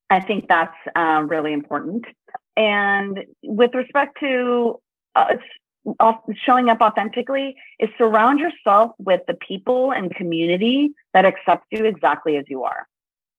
I 0.10 0.22
think 0.22 0.48
that's 0.48 0.76
uh, 0.96 1.24
really 1.28 1.54
important. 1.54 2.06
And 2.56 3.26
with 3.44 3.74
respect 3.74 4.18
to 4.22 4.80
uh, 5.16 5.36
showing 6.46 6.70
up 6.70 6.82
authentically 6.82 7.56
is 7.80 7.90
surround 7.98 8.40
yourself 8.40 8.92
with 8.98 9.22
the 9.28 9.34
people 9.34 9.92
and 9.92 10.14
community 10.16 10.92
that 11.14 11.26
accept 11.26 11.66
you 11.72 11.86
exactly 11.86 12.38
as 12.38 12.46
you 12.48 12.64
are. 12.64 12.88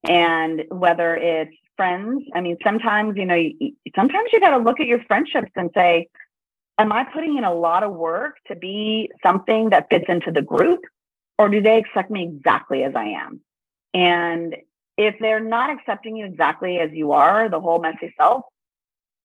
And 0.09 0.64
whether 0.70 1.14
it's 1.14 1.55
friends, 1.76 2.24
I 2.34 2.40
mean, 2.40 2.57
sometimes, 2.62 3.16
you 3.16 3.26
know, 3.26 3.42
sometimes 3.94 4.30
you 4.32 4.40
got 4.40 4.57
to 4.57 4.62
look 4.62 4.80
at 4.80 4.86
your 4.86 5.03
friendships 5.05 5.53
and 5.57 5.70
say, 5.74 6.09
am 6.78 6.92
I 6.92 7.05
putting 7.05 7.36
in 7.38 7.44
a 7.44 7.55
lot 7.55 7.82
of 7.82 7.92
work 7.94 8.36
to 8.48 8.57
be 8.57 9.11
something 9.22 9.70
that 9.70 9.88
fits 9.90 10.07
into 10.09 10.32
the 10.32 10.42
group? 10.42 10.80
Or 11.38 11.48
do 11.48 11.61
they 11.61 11.78
accept 11.78 12.11
me 12.11 12.24
exactly 12.24 12.84
as 12.84 12.94
I 12.94 13.05
am? 13.05 13.40
And 13.94 14.57
if 14.96 15.16
they're 15.20 15.40
not 15.40 15.70
accepting 15.70 16.16
you 16.16 16.26
exactly 16.26 16.78
as 16.78 16.90
you 16.92 17.12
are, 17.12 17.48
the 17.48 17.61
whole 17.61 17.80
messy 17.80 18.14
self, 18.18 18.44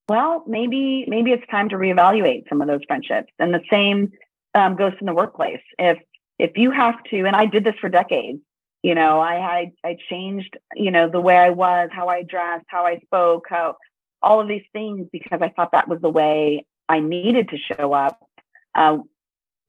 well, 0.10 0.44
maybe 0.48 1.06
maybe 1.08 1.32
it's 1.32 1.46
time 1.52 1.70
to 1.70 1.76
reevaluate 1.76 2.48
some 2.48 2.62
of 2.62 2.68
those 2.68 2.80
friendships. 2.88 3.32
And 3.40 3.54
the 3.54 3.62
same 3.70 4.14
um, 4.56 4.76
goes 4.76 4.94
in 5.00 5.06
the 5.06 5.14
workplace. 5.14 5.62
If 5.78 6.00
if 6.40 6.58
you 6.58 6.72
have 6.72 7.04
to, 7.12 7.26
and 7.26 7.36
I 7.36 7.46
did 7.46 7.64
this 7.64 7.76
for 7.82 7.90
decades. 7.90 8.40
You 8.84 8.96
know, 8.96 9.20
I 9.20 9.36
I, 9.36 9.72
I 9.84 9.98
changed, 10.10 10.58
you 10.76 10.92
know, 10.92 11.10
the 11.10 11.22
way 11.22 11.38
I 11.38 11.50
was, 11.50 11.90
how 11.92 12.08
I 12.08 12.24
dressed, 12.24 12.66
how 12.68 12.86
I 12.86 13.00
spoke, 13.00 13.46
how 13.50 13.78
all 14.22 14.42
of 14.42 14.48
these 14.48 14.66
things 14.74 15.08
because 15.12 15.40
I 15.42 15.50
thought 15.50 15.72
that 15.74 15.88
was 15.88 16.02
the 16.02 16.10
way 16.10 16.66
I 16.90 17.00
needed 17.00 17.50
to 17.50 17.58
show 17.58 17.94
up, 17.94 18.20
uh, 18.76 18.98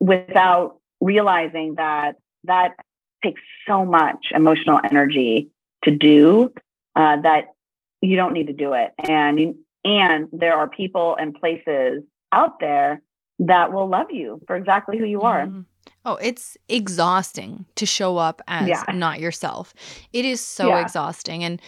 without 0.01 0.79
realizing 1.01 1.75
that 1.77 2.17
that 2.45 2.75
takes 3.23 3.43
so 3.67 3.85
much 3.85 4.29
emotional 4.33 4.81
energy 4.83 5.51
to 5.85 5.91
do 5.91 6.53
uh, 6.97 7.21
that 7.21 7.55
you 8.01 8.17
don't 8.17 8.33
need 8.33 8.47
to 8.47 8.53
do 8.53 8.75
it. 8.75 8.93
And 8.99 9.57
and 9.85 10.29
there 10.33 10.55
are 10.55 10.69
people 10.69 11.17
and 11.17 11.35
places 11.35 12.03
out 12.33 12.61
there 12.61 13.01
that 13.41 13.73
will 13.73 13.89
love 13.89 14.11
you 14.11 14.41
for 14.47 14.57
exactly 14.57 14.99
who 14.99 15.05
you 15.05 15.23
are. 15.23 15.47
Mm-hmm. 15.47 15.61
Oh, 16.05 16.17
it's 16.17 16.57
exhausting 16.69 17.67
to 17.75 17.85
show 17.85 18.17
up 18.17 18.41
as 18.49 18.69
yeah. 18.69 18.85
not 18.93 19.21
yourself. 19.21 19.75
It 20.13 20.25
is 20.25 20.41
so 20.41 20.69
yeah. 20.69 20.81
exhausting. 20.81 21.45
And 21.45 21.61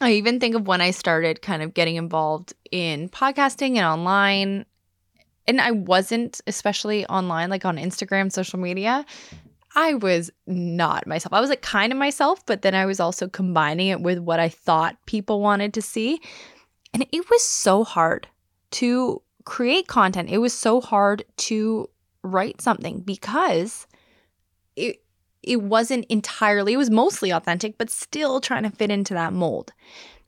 I 0.00 0.12
even 0.12 0.40
think 0.40 0.54
of 0.54 0.66
when 0.66 0.80
I 0.80 0.90
started 0.90 1.42
kind 1.42 1.62
of 1.62 1.74
getting 1.74 1.96
involved 1.96 2.54
in 2.70 3.08
podcasting 3.08 3.76
and 3.76 3.86
online. 3.86 4.66
And 5.46 5.60
I 5.60 5.70
wasn't, 5.70 6.40
especially 6.46 7.06
online, 7.06 7.50
like 7.50 7.64
on 7.64 7.76
Instagram, 7.76 8.32
social 8.32 8.58
media, 8.58 9.06
I 9.76 9.94
was 9.94 10.30
not 10.46 11.06
myself. 11.06 11.32
I 11.32 11.40
was 11.40 11.50
like 11.50 11.62
kind 11.62 11.92
of 11.92 11.98
myself, 11.98 12.44
but 12.46 12.62
then 12.62 12.74
I 12.74 12.86
was 12.86 12.98
also 12.98 13.28
combining 13.28 13.88
it 13.88 14.00
with 14.00 14.18
what 14.18 14.40
I 14.40 14.48
thought 14.48 14.96
people 15.06 15.40
wanted 15.40 15.74
to 15.74 15.82
see. 15.82 16.18
And 16.94 17.06
it 17.12 17.30
was 17.30 17.44
so 17.44 17.84
hard 17.84 18.26
to 18.72 19.22
create 19.44 19.86
content. 19.86 20.30
It 20.30 20.38
was 20.38 20.54
so 20.54 20.80
hard 20.80 21.24
to 21.36 21.88
write 22.26 22.60
something 22.60 23.00
because 23.00 23.86
it 24.74 25.02
it 25.42 25.62
wasn't 25.62 26.04
entirely 26.06 26.72
it 26.72 26.76
was 26.76 26.90
mostly 26.90 27.30
authentic 27.30 27.78
but 27.78 27.90
still 27.90 28.40
trying 28.40 28.64
to 28.64 28.70
fit 28.70 28.90
into 28.90 29.14
that 29.14 29.32
mold. 29.32 29.72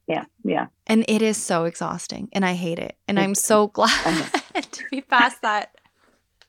Yeah, 0.07 0.25
yeah. 0.43 0.69
And 0.87 1.05
it 1.07 1.21
is 1.21 1.37
so 1.37 1.65
exhausting 1.65 2.29
and 2.33 2.45
I 2.45 2.55
hate 2.55 2.79
it. 2.79 2.97
And 3.07 3.19
I'm 3.21 3.35
so 3.35 3.67
glad 3.69 3.91
to 4.71 4.85
be 4.91 5.01
past 5.03 5.43
that. 5.43 5.75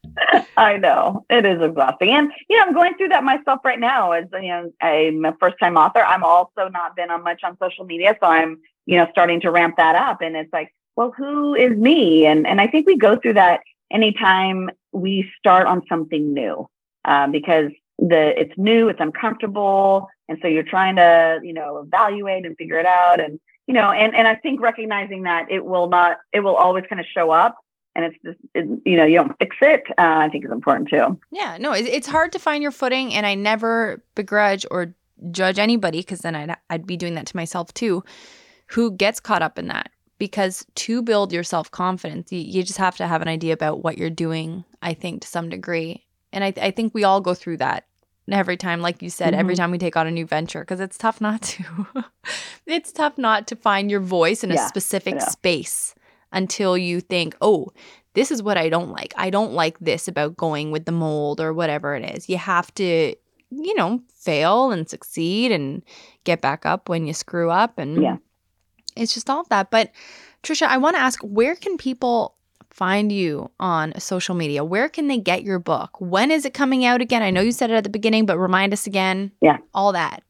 I 0.58 0.78
know 0.78 1.26
it 1.30 1.46
is 1.46 1.62
exhausting, 1.62 2.12
and 2.12 2.32
you 2.50 2.58
know 2.58 2.64
I'm 2.64 2.74
going 2.74 2.96
through 2.96 3.10
that 3.10 3.24
myself 3.24 3.60
right 3.66 3.80
now. 3.80 4.14
As 4.14 4.26
you 4.34 4.48
know, 4.48 4.72
I'm 4.82 5.26
a 5.26 5.36
first-time 5.42 5.76
author. 5.76 6.00
I'm 6.00 6.24
also 6.24 6.70
not 6.70 6.96
been 6.96 7.12
on 7.12 7.22
much 7.22 7.44
on 7.44 7.58
social 7.60 7.84
media, 7.84 8.16
so 8.22 8.28
I'm 8.28 8.60
you 8.90 8.98
know, 8.98 9.08
starting 9.12 9.40
to 9.40 9.52
ramp 9.52 9.76
that 9.78 9.96
up. 9.96 10.20
And 10.20 10.36
it's 10.36 10.52
like, 10.52 10.74
well, 10.96 11.14
who 11.16 11.54
is 11.54 11.78
me? 11.78 12.26
And 12.26 12.48
and 12.48 12.60
I 12.60 12.66
think 12.66 12.88
we 12.88 12.98
go 12.98 13.16
through 13.18 13.36
that 13.36 13.62
anytime 13.92 14.70
we 14.92 15.30
start 15.38 15.68
on 15.68 15.84
something 15.88 16.34
new, 16.34 16.68
um, 17.06 17.32
because 17.32 17.72
the 17.98 18.40
it's 18.40 18.54
new, 18.58 18.90
it's 18.90 19.00
uncomfortable, 19.00 20.08
and 20.28 20.38
so 20.42 20.48
you're 20.48 20.64
trying 20.64 20.96
to 20.96 21.40
you 21.44 21.54
know 21.54 21.78
evaluate 21.78 22.46
and 22.46 22.56
figure 22.58 22.80
it 22.80 22.86
out, 22.86 23.20
and 23.20 23.40
you 23.68 23.74
know, 23.74 23.92
and 23.92 24.16
and 24.16 24.28
I 24.28 24.36
think 24.36 24.62
recognizing 24.62 25.24
that 25.24 25.50
it 25.52 25.66
will 25.66 25.88
not, 25.88 26.18
it 26.34 26.42
will 26.42 26.56
always 26.56 26.86
kind 26.90 27.00
of 27.00 27.06
show 27.06 27.32
up. 27.32 27.58
And 27.96 28.06
it's 28.06 28.16
just, 28.24 28.38
it, 28.54 28.66
you 28.86 28.96
know, 28.96 29.04
you 29.04 29.18
don't 29.18 29.38
fix 29.40 29.58
it. 29.62 29.84
Uh, 29.98 30.20
I 30.20 30.30
think 30.30 30.46
is 30.46 30.52
important 30.52 30.90
too. 30.90 31.20
Yeah, 31.32 31.58
no, 31.60 31.74
it's 31.74 32.08
hard 32.08 32.32
to 32.32 32.40
find 32.40 32.62
your 32.64 32.72
footing, 32.72 33.14
and 33.14 33.26
I 33.26 33.36
never 33.36 34.02
begrudge 34.16 34.66
or 34.72 34.94
judge 35.32 35.60
anybody 35.60 36.00
because 36.00 36.20
then 36.20 36.36
I'd 36.36 36.56
I'd 36.70 36.86
be 36.86 36.96
doing 36.96 37.16
that 37.16 37.26
to 37.28 37.36
myself 37.36 37.74
too 37.74 38.04
who 38.70 38.92
gets 38.92 39.20
caught 39.20 39.42
up 39.42 39.58
in 39.58 39.68
that 39.68 39.92
because 40.20 40.66
to 40.76 41.02
build 41.02 41.34
your 41.34 41.44
self 41.44 41.72
confidence, 41.72 42.32
you, 42.32 42.40
you, 42.40 42.62
just 42.62 42.78
have 42.78 42.98
to 42.98 43.08
have 43.08 43.22
an 43.22 43.28
idea 43.28 43.54
about 43.54 43.84
what 43.84 43.98
you're 43.98 44.10
doing, 44.10 44.66
I 44.82 44.94
think, 44.94 45.22
to 45.24 45.28
some 45.28 45.50
degree. 45.50 46.06
And 46.32 46.44
I, 46.44 46.54
I 46.62 46.72
think 46.72 46.94
we 46.94 47.04
all 47.04 47.22
go 47.22 47.34
through 47.34 47.58
that 47.58 47.86
every 48.30 48.58
time, 48.58 48.82
like 48.82 49.02
you 49.02 49.10
said, 49.10 49.32
mm-hmm. 49.32 49.40
every 49.40 49.56
time 49.56 49.72
we 49.72 49.80
take 49.80 49.98
on 49.98 50.06
a 50.06 50.12
new 50.12 50.26
venture, 50.26 50.60
because 50.60 50.80
it's 50.80 50.98
tough 50.98 51.20
not 51.20 51.42
to. 51.42 51.88
it's 52.68 52.92
tough 52.92 53.18
not 53.18 53.48
to 53.48 53.56
find 53.56 53.90
your 53.90 54.02
voice 54.02 54.44
in 54.44 54.52
yeah, 54.52 54.64
a 54.64 54.68
specific 54.68 55.22
space 55.22 55.96
until 56.32 56.78
you 56.78 57.02
think, 57.02 57.36
oh, 57.42 57.72
this 58.14 58.30
is 58.30 58.44
what 58.44 58.58
I 58.58 58.70
don't 58.70 58.90
like. 58.90 59.14
I 59.18 59.30
don't 59.30 59.54
like 59.54 59.80
this 59.80 60.08
about 60.08 60.38
going 60.38 60.70
with 60.72 60.86
the 60.86 60.92
mold 60.92 61.40
or 61.40 61.54
whatever 61.54 61.96
it 61.96 62.18
is. 62.18 62.30
You 62.30 62.38
have 62.38 62.74
to, 62.76 63.16
you 63.50 63.76
know, 63.76 64.02
fail 64.14 64.72
and 64.72 64.88
succeed 64.88 65.52
and 65.52 65.82
get 66.26 66.42
back 66.42 66.66
up 66.66 66.90
when 66.90 67.08
you 67.08 67.14
screw 67.14 67.50
up 67.50 67.80
and 67.80 68.02
yeah 68.04 68.18
it's 69.00 69.14
just 69.14 69.30
all 69.30 69.42
of 69.42 69.50
that. 69.50 69.72
But 69.72 69.92
Tricia, 70.44 70.68
I 70.68 70.78
want 70.78 70.96
to 70.96 71.02
ask 71.02 71.20
where 71.22 71.56
can 71.56 71.78
people 71.78 72.36
find 72.70 73.12
you 73.12 73.52
on 73.60 73.98
social 74.00 74.36
media? 74.36 74.64
Where 74.64 74.88
can 74.90 75.08
they 75.08 75.18
get 75.18 75.44
your 75.44 75.60
book? 75.60 76.00
When 76.00 76.32
is 76.32 76.46
it 76.46 76.54
coming 76.54 76.86
out 76.86 77.02
again? 77.02 77.22
I 77.22 77.30
know 77.30 77.42
you 77.42 77.52
said 77.52 77.72
it 77.72 77.76
at 77.76 77.84
the 77.84 77.90
beginning, 77.90 78.26
but 78.26 78.38
remind 78.38 78.74
us 78.74 78.88
again. 78.88 79.32
Yeah. 79.42 79.58
All 79.74 79.92
that. 79.92 80.24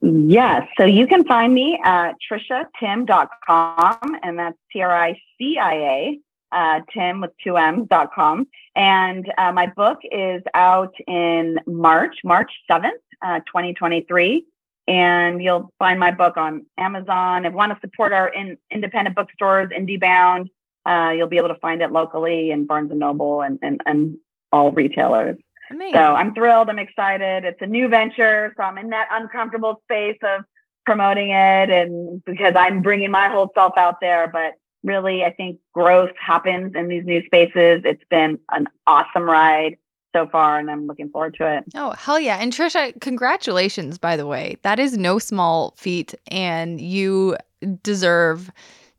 Yes. 0.00 0.66
So 0.78 0.84
you 0.84 1.06
can 1.06 1.24
find 1.24 1.54
me 1.54 1.78
at 1.84 2.14
triciatimm.com, 2.30 3.98
and 4.22 4.38
that's 4.38 4.58
T 4.72 4.82
R 4.82 4.96
I 4.96 5.20
C 5.38 5.58
I 5.60 5.74
A, 5.74 6.18
uh, 6.52 6.80
Tim 6.92 7.20
with 7.20 7.30
two 7.42 7.56
M's.com. 7.56 8.48
And 8.74 9.32
uh, 9.38 9.52
my 9.52 9.66
book 9.68 9.98
is 10.10 10.42
out 10.54 10.94
in 11.06 11.58
March, 11.66 12.16
March 12.24 12.50
7th, 12.70 12.90
uh, 13.22 13.38
2023 13.46 14.44
and 14.88 15.42
you'll 15.42 15.72
find 15.78 15.98
my 15.98 16.10
book 16.10 16.36
on 16.36 16.66
Amazon. 16.78 17.44
If 17.44 17.52
you 17.52 17.56
want 17.56 17.72
to 17.72 17.78
support 17.80 18.12
our 18.12 18.28
in, 18.28 18.56
independent 18.70 19.16
bookstores, 19.16 19.70
IndieBound, 19.70 20.48
uh, 20.86 21.10
you'll 21.10 21.28
be 21.28 21.38
able 21.38 21.48
to 21.48 21.56
find 21.56 21.82
it 21.82 21.90
locally 21.90 22.50
in 22.50 22.66
Barnes 22.66 22.90
and 22.90 23.00
Noble 23.00 23.40
and, 23.42 23.58
and, 23.62 23.80
and 23.86 24.16
all 24.52 24.70
retailers. 24.70 25.36
Amazing. 25.70 25.94
So 25.94 26.00
I'm 26.00 26.32
thrilled. 26.32 26.70
I'm 26.70 26.78
excited. 26.78 27.44
It's 27.44 27.60
a 27.60 27.66
new 27.66 27.88
venture. 27.88 28.54
So 28.56 28.62
I'm 28.62 28.78
in 28.78 28.90
that 28.90 29.08
uncomfortable 29.10 29.80
space 29.84 30.18
of 30.22 30.44
promoting 30.84 31.30
it 31.30 31.70
and 31.70 32.24
because 32.24 32.54
I'm 32.56 32.82
bringing 32.82 33.10
my 33.10 33.28
whole 33.28 33.50
self 33.54 33.76
out 33.76 34.00
there. 34.00 34.28
But 34.32 34.52
really, 34.84 35.24
I 35.24 35.32
think 35.32 35.58
growth 35.74 36.12
happens 36.24 36.76
in 36.76 36.86
these 36.86 37.04
new 37.04 37.24
spaces. 37.26 37.82
It's 37.84 38.04
been 38.08 38.38
an 38.52 38.68
awesome 38.86 39.24
ride 39.24 39.76
so 40.16 40.26
far, 40.26 40.58
and 40.58 40.70
I'm 40.70 40.86
looking 40.86 41.10
forward 41.10 41.34
to 41.38 41.56
it. 41.58 41.64
Oh, 41.74 41.90
hell 41.92 42.18
yeah. 42.18 42.38
And 42.40 42.52
Tricia, 42.52 42.98
congratulations, 43.00 43.98
by 43.98 44.16
the 44.16 44.26
way. 44.26 44.56
That 44.62 44.78
is 44.78 44.96
no 44.96 45.18
small 45.18 45.74
feat, 45.76 46.14
and 46.28 46.80
you 46.80 47.36
deserve 47.82 48.50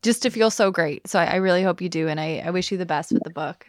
just 0.04 0.22
to 0.22 0.30
feel 0.30 0.52
so 0.52 0.72
great. 0.72 1.08
So 1.08 1.20
I, 1.20 1.26
I 1.26 1.36
really 1.36 1.64
hope 1.64 1.82
you 1.82 1.90
do. 1.90 2.08
And 2.08 2.20
I, 2.20 2.44
I 2.46 2.52
wish 2.52 2.72
you 2.72 2.78
the 2.78 2.86
best 2.86 3.12
with 3.12 3.24
the 3.24 3.30
book. 3.30 3.66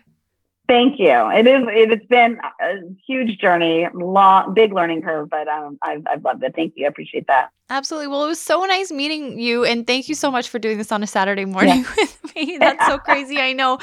Thank 0.69 1.01
you. 1.01 1.31
It 1.31 1.47
is. 1.47 1.63
It's 1.69 2.07
been 2.07 2.39
a 2.61 2.75
huge 3.07 3.39
journey, 3.39 3.89
long, 3.95 4.53
big 4.53 4.75
learning 4.75 5.01
curve, 5.01 5.31
but 5.31 5.49
um, 5.49 5.79
I've, 5.81 6.03
I've 6.07 6.23
loved 6.23 6.45
it. 6.45 6.55
Thank 6.55 6.75
you. 6.77 6.85
I 6.85 6.89
appreciate 6.89 7.27
that. 7.27 7.49
Absolutely. 7.71 8.09
Well, 8.09 8.25
it 8.25 8.29
was 8.29 8.41
so 8.41 8.63
nice 8.67 8.93
meeting 8.93 9.39
you, 9.39 9.65
and 9.65 9.87
thank 9.87 10.11
you 10.11 10.15
so 10.15 10.31
much 10.31 10.51
for 10.51 10.59
doing 10.59 10.77
this 10.77 10.93
on 10.93 11.03
a 11.03 11.07
Saturday 11.07 11.47
morning 11.47 11.81
yeah. 11.81 11.95
with 11.97 12.35
me. 12.37 12.59
That's 12.59 12.85
so 12.87 12.99
crazy, 13.05 13.39
I 13.39 13.55
know, 13.55 13.79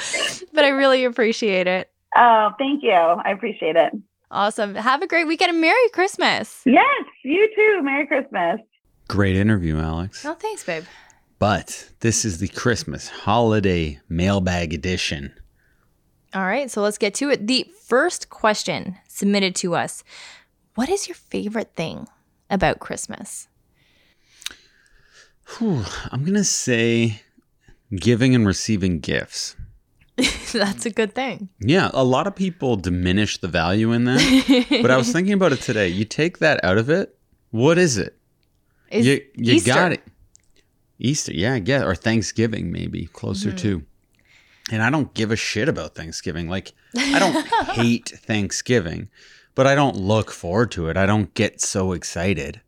but 0.52 0.64
I 0.64 0.68
really 0.68 1.04
appreciate 1.04 1.66
it. 1.66 1.90
Oh, 2.14 2.50
thank 2.58 2.82
you. 2.82 2.92
I 2.92 3.30
appreciate 3.30 3.76
it. 3.76 3.92
Awesome. 4.30 4.74
Have 4.74 5.02
a 5.02 5.06
great 5.06 5.26
weekend 5.26 5.50
and 5.50 5.60
Merry 5.60 5.88
Christmas. 5.90 6.62
Yes, 6.64 7.04
you 7.24 7.48
too. 7.54 7.82
Merry 7.82 8.06
Christmas. 8.06 8.60
Great 9.08 9.36
interview, 9.36 9.78
Alex. 9.78 10.24
Oh, 10.24 10.34
thanks, 10.34 10.64
babe. 10.64 10.84
But 11.38 11.90
this 12.00 12.24
is 12.24 12.38
the 12.38 12.48
Christmas 12.48 13.08
holiday 13.08 14.00
mailbag 14.08 14.72
edition. 14.72 15.34
All 16.34 16.44
right, 16.44 16.70
so 16.70 16.82
let's 16.82 16.98
get 16.98 17.14
to 17.14 17.30
it. 17.30 17.46
The 17.46 17.70
first 17.86 18.30
question 18.30 18.96
submitted 19.08 19.54
to 19.56 19.74
us 19.74 20.02
What 20.74 20.88
is 20.88 21.08
your 21.08 21.14
favorite 21.14 21.74
thing 21.76 22.08
about 22.50 22.80
Christmas? 22.80 23.48
Whew, 25.58 25.84
I'm 26.10 26.22
going 26.22 26.34
to 26.34 26.44
say 26.44 27.22
giving 27.94 28.34
and 28.34 28.46
receiving 28.46 28.98
gifts. 28.98 29.56
That's 30.52 30.86
a 30.86 30.90
good 30.90 31.14
thing. 31.14 31.48
Yeah, 31.60 31.90
a 31.92 32.04
lot 32.04 32.26
of 32.26 32.34
people 32.34 32.76
diminish 32.76 33.38
the 33.38 33.48
value 33.48 33.92
in 33.92 34.04
that. 34.04 34.78
but 34.82 34.90
I 34.90 34.96
was 34.96 35.12
thinking 35.12 35.34
about 35.34 35.52
it 35.52 35.60
today. 35.60 35.88
You 35.88 36.04
take 36.04 36.38
that 36.38 36.62
out 36.64 36.78
of 36.78 36.88
it, 36.90 37.16
what 37.50 37.76
is 37.78 37.98
it? 37.98 38.16
Is 38.90 39.06
you 39.06 39.20
you 39.34 39.54
Easter. 39.54 39.72
got 39.74 39.92
it. 39.92 40.02
Easter, 40.98 41.32
yeah, 41.34 41.54
I 41.54 41.58
guess, 41.58 41.82
or 41.82 41.94
Thanksgiving 41.94 42.72
maybe 42.72 43.06
closer 43.06 43.48
Mm-hmm. 43.48 43.56
to. 43.58 43.82
And 44.72 44.82
I 44.82 44.90
don't 44.90 45.12
give 45.14 45.30
a 45.30 45.36
shit 45.36 45.68
about 45.68 45.94
Thanksgiving. 45.94 46.48
Like 46.48 46.72
I 46.98 47.18
don't 47.18 47.46
hate 47.76 48.08
Thanksgiving, 48.08 49.10
but 49.54 49.66
I 49.66 49.74
don't 49.74 49.96
look 49.96 50.30
forward 50.30 50.70
to 50.72 50.88
it. 50.88 50.96
I 50.96 51.06
don't 51.06 51.32
get 51.34 51.60
so 51.60 51.92
excited. 51.92 52.60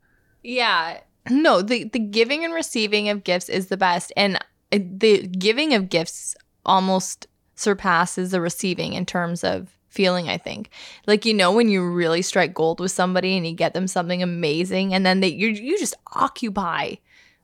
Yeah. 0.45 1.01
No, 1.31 1.62
the 1.62 1.85
the 1.85 1.99
giving 1.99 2.45
and 2.45 2.53
receiving 2.55 3.09
of 3.09 3.25
gifts 3.25 3.49
is 3.49 3.66
the 3.69 3.77
best 3.77 4.12
and 4.16 4.37
uh, 4.37 4.79
the 4.79 5.27
giving 5.27 5.75
of 5.75 5.89
gifts 5.89 6.37
almost 6.65 7.27
surpasses 7.59 8.30
the 8.30 8.40
receiving 8.40 8.93
in 8.94 9.05
terms 9.06 9.43
of 9.44 9.68
feeling, 9.89 10.28
I 10.28 10.39
think. 10.39 10.70
Like 11.06 11.24
you 11.24 11.35
know 11.35 11.52
when 11.52 11.68
you 11.68 11.85
really 11.89 12.22
strike 12.22 12.55
gold 12.55 12.78
with 12.80 12.93
somebody 12.93 13.36
and 13.36 13.47
you 13.47 13.55
get 13.55 13.74
them 13.74 13.86
something 13.89 14.22
amazing 14.22 14.94
and 14.94 15.05
then 15.05 15.20
they 15.20 15.28
you 15.28 15.48
you 15.48 15.78
just 15.78 15.94
occupy 16.14 16.94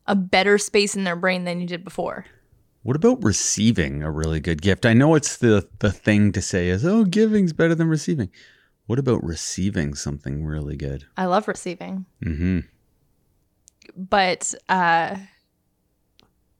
a 0.07 0.15
better 0.15 0.59
space 0.59 0.95
in 0.95 1.05
their 1.05 1.17
brain 1.17 1.45
than 1.45 1.61
you 1.61 1.67
did 1.67 1.83
before. 1.85 2.27
What 2.83 2.97
about 2.97 3.25
receiving 3.25 4.03
a 4.03 4.11
really 4.11 4.41
good 4.41 4.61
gift? 4.61 4.85
I 4.85 4.93
know 4.93 5.15
it's 5.15 5.39
the 5.39 5.67
the 5.79 5.91
thing 5.91 6.33
to 6.33 6.43
say 6.43 6.69
is, 6.69 6.85
"Oh, 6.85 7.05
giving's 7.05 7.55
better 7.55 7.75
than 7.75 7.89
receiving." 7.89 8.31
What 8.87 8.99
about 8.99 9.25
receiving 9.25 9.95
something 9.95 10.45
really 10.45 10.77
good? 10.77 11.07
I 11.17 11.25
love 11.25 11.49
receiving. 11.49 12.05
Mhm. 12.23 12.65
But 13.97 14.55
uh 14.69 15.17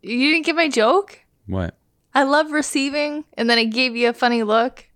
you 0.03 0.31
didn't 0.33 0.47
get 0.47 0.57
my 0.57 0.69
joke? 0.69 1.21
What? 1.47 1.77
I 2.15 2.23
love 2.25 2.53
receiving 2.53 3.25
and 3.37 3.49
then 3.51 3.59
I 3.59 3.65
gave 3.65 3.97
you 3.97 4.09
a 4.09 4.13
funny 4.13 4.43
look. 4.43 4.87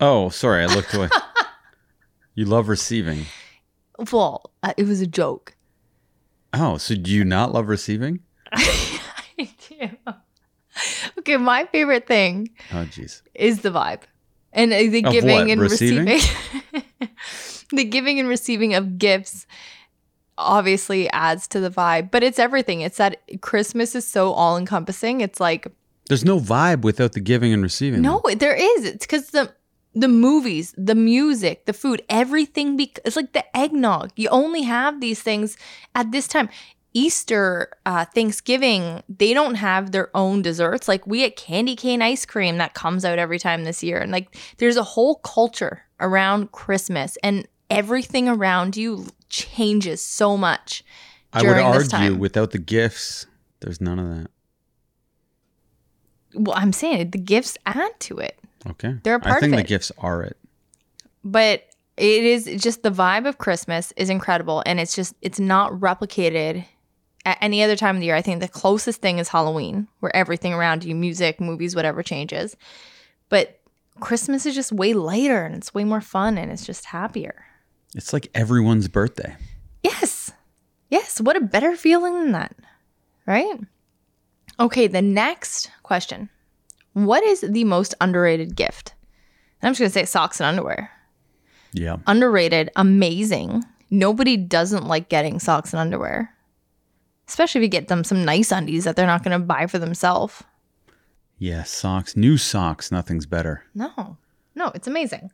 Oh, 0.00 0.28
sorry, 0.30 0.64
I 0.64 0.66
looked 0.66 0.92
away. 0.94 1.08
you 2.34 2.44
love 2.44 2.68
receiving. 2.68 3.26
Well, 4.12 4.50
uh, 4.62 4.72
it 4.76 4.84
was 4.86 5.00
a 5.00 5.06
joke. 5.06 5.54
Oh, 6.52 6.76
so 6.76 6.94
do 6.94 7.10
you 7.10 7.24
not 7.24 7.52
love 7.52 7.68
receiving? 7.68 8.20
I 8.52 9.48
do. 9.68 9.88
Okay, 11.18 11.36
my 11.36 11.66
favorite 11.66 12.06
thing 12.06 12.50
Oh, 12.72 12.84
jeez. 12.86 13.22
is 13.34 13.60
the 13.60 13.70
vibe 13.70 14.00
and 14.52 14.72
the 14.72 15.04
Of 15.04 15.12
giving 15.12 15.30
what? 15.38 15.50
and 15.50 15.60
Receiving? 15.60 16.04
receiving. 16.06 16.82
the 17.72 17.84
giving 17.84 18.18
and 18.20 18.28
receiving 18.28 18.74
of 18.74 18.98
gifts 18.98 19.46
obviously 20.36 21.08
adds 21.10 21.46
to 21.48 21.60
the 21.60 21.70
vibe, 21.70 22.10
but 22.10 22.22
it's 22.22 22.38
everything. 22.38 22.80
It's 22.80 22.96
that 22.96 23.20
Christmas 23.40 23.94
is 23.94 24.06
so 24.06 24.32
all 24.32 24.56
encompassing. 24.56 25.20
It's 25.20 25.38
like 25.40 25.66
There's 26.12 26.26
no 26.26 26.38
vibe 26.38 26.82
without 26.82 27.12
the 27.12 27.20
giving 27.20 27.54
and 27.54 27.62
receiving. 27.62 28.02
no, 28.02 28.20
there 28.36 28.54
is. 28.54 28.84
It's 28.84 29.06
because 29.06 29.30
the 29.30 29.54
the 29.94 30.08
movies, 30.08 30.74
the 30.76 30.94
music, 30.94 31.64
the 31.64 31.72
food, 31.72 32.02
everything. 32.10 32.76
Be- 32.76 32.92
it's 33.02 33.16
like 33.16 33.32
the 33.32 33.56
eggnog. 33.56 34.12
You 34.16 34.28
only 34.28 34.60
have 34.62 35.00
these 35.00 35.22
things 35.22 35.56
at 35.94 36.12
this 36.12 36.28
time. 36.28 36.50
Easter, 36.92 37.70
uh, 37.86 38.04
Thanksgiving, 38.04 39.02
they 39.08 39.32
don't 39.32 39.54
have 39.54 39.92
their 39.92 40.14
own 40.14 40.42
desserts. 40.42 40.86
Like 40.86 41.06
we 41.06 41.20
get 41.20 41.36
candy 41.36 41.76
cane 41.76 42.02
ice 42.02 42.26
cream 42.26 42.58
that 42.58 42.74
comes 42.74 43.06
out 43.06 43.18
every 43.18 43.38
time 43.38 43.64
this 43.64 43.82
year. 43.82 43.96
And 43.96 44.12
like 44.12 44.36
there's 44.58 44.76
a 44.76 44.82
whole 44.82 45.14
culture 45.14 45.84
around 45.98 46.52
Christmas 46.52 47.16
and 47.22 47.48
everything 47.70 48.28
around 48.28 48.76
you 48.76 49.06
changes 49.30 50.04
so 50.04 50.36
much. 50.36 50.84
I 51.32 51.42
would 51.42 51.56
argue 51.56 52.16
without 52.16 52.50
the 52.50 52.58
gifts, 52.58 53.24
there's 53.60 53.80
none 53.80 53.98
of 53.98 54.10
that. 54.10 54.30
Well, 56.34 56.56
I'm 56.56 56.72
saying 56.72 57.10
the 57.10 57.18
gifts 57.18 57.58
add 57.66 57.98
to 58.00 58.18
it. 58.18 58.38
Okay. 58.66 58.96
They're 59.02 59.16
a 59.16 59.20
part 59.20 59.36
I 59.36 59.40
think 59.40 59.52
of 59.54 59.58
the 59.58 59.64
gifts 59.64 59.90
are 59.98 60.22
it. 60.22 60.36
but 61.24 61.64
it 61.96 62.24
is 62.24 62.62
just 62.62 62.82
the 62.82 62.90
vibe 62.90 63.28
of 63.28 63.38
Christmas 63.38 63.92
is 63.96 64.08
incredible 64.08 64.62
and 64.64 64.80
it's 64.80 64.96
just 64.96 65.14
it's 65.20 65.38
not 65.38 65.72
replicated 65.72 66.64
at 67.26 67.38
any 67.40 67.62
other 67.62 67.76
time 67.76 67.96
of 67.96 68.00
the 68.00 68.06
year. 68.06 68.16
I 68.16 68.22
think 68.22 68.40
the 68.40 68.48
closest 68.48 69.00
thing 69.00 69.18
is 69.18 69.28
Halloween 69.28 69.88
where 70.00 70.14
everything 70.16 70.54
around 70.54 70.84
you, 70.84 70.94
music, 70.94 71.40
movies, 71.40 71.76
whatever 71.76 72.02
changes. 72.02 72.56
But 73.28 73.60
Christmas 74.00 74.46
is 74.46 74.54
just 74.54 74.72
way 74.72 74.94
lighter 74.94 75.44
and 75.44 75.54
it's 75.54 75.74
way 75.74 75.84
more 75.84 76.00
fun 76.00 76.38
and 76.38 76.50
it's 76.50 76.64
just 76.64 76.86
happier. 76.86 77.44
It's 77.94 78.12
like 78.12 78.28
everyone's 78.34 78.88
birthday. 78.88 79.36
Yes. 79.82 80.32
Yes, 80.88 81.20
what 81.20 81.36
a 81.36 81.40
better 81.40 81.76
feeling 81.76 82.14
than 82.14 82.32
that. 82.32 82.56
Right? 83.26 83.58
Okay, 84.62 84.86
the 84.86 85.02
next 85.02 85.72
question. 85.82 86.30
What 86.92 87.24
is 87.24 87.40
the 87.40 87.64
most 87.64 87.96
underrated 88.00 88.54
gift? 88.54 88.94
And 89.60 89.66
I'm 89.66 89.72
just 89.72 89.80
going 89.80 89.90
to 89.90 89.92
say 89.92 90.04
socks 90.04 90.38
and 90.38 90.46
underwear. 90.46 90.88
Yeah. 91.72 91.96
underrated, 92.06 92.70
amazing. 92.76 93.64
Nobody 93.90 94.36
doesn't 94.36 94.86
like 94.86 95.08
getting 95.08 95.40
socks 95.40 95.72
and 95.72 95.80
underwear, 95.80 96.32
especially 97.26 97.58
if 97.60 97.62
you 97.64 97.68
get 97.68 97.88
them 97.88 98.04
some 98.04 98.24
nice 98.24 98.52
undies 98.52 98.84
that 98.84 98.94
they're 98.94 99.06
not 99.06 99.24
going 99.24 99.38
to 99.38 99.44
buy 99.44 99.66
for 99.66 99.80
themselves. 99.80 100.44
Yeah, 101.38 101.64
socks. 101.64 102.14
New 102.14 102.36
socks, 102.36 102.92
nothing's 102.92 103.26
better. 103.26 103.64
No, 103.74 104.16
no, 104.54 104.70
it's 104.76 104.86
amazing. 104.86 105.32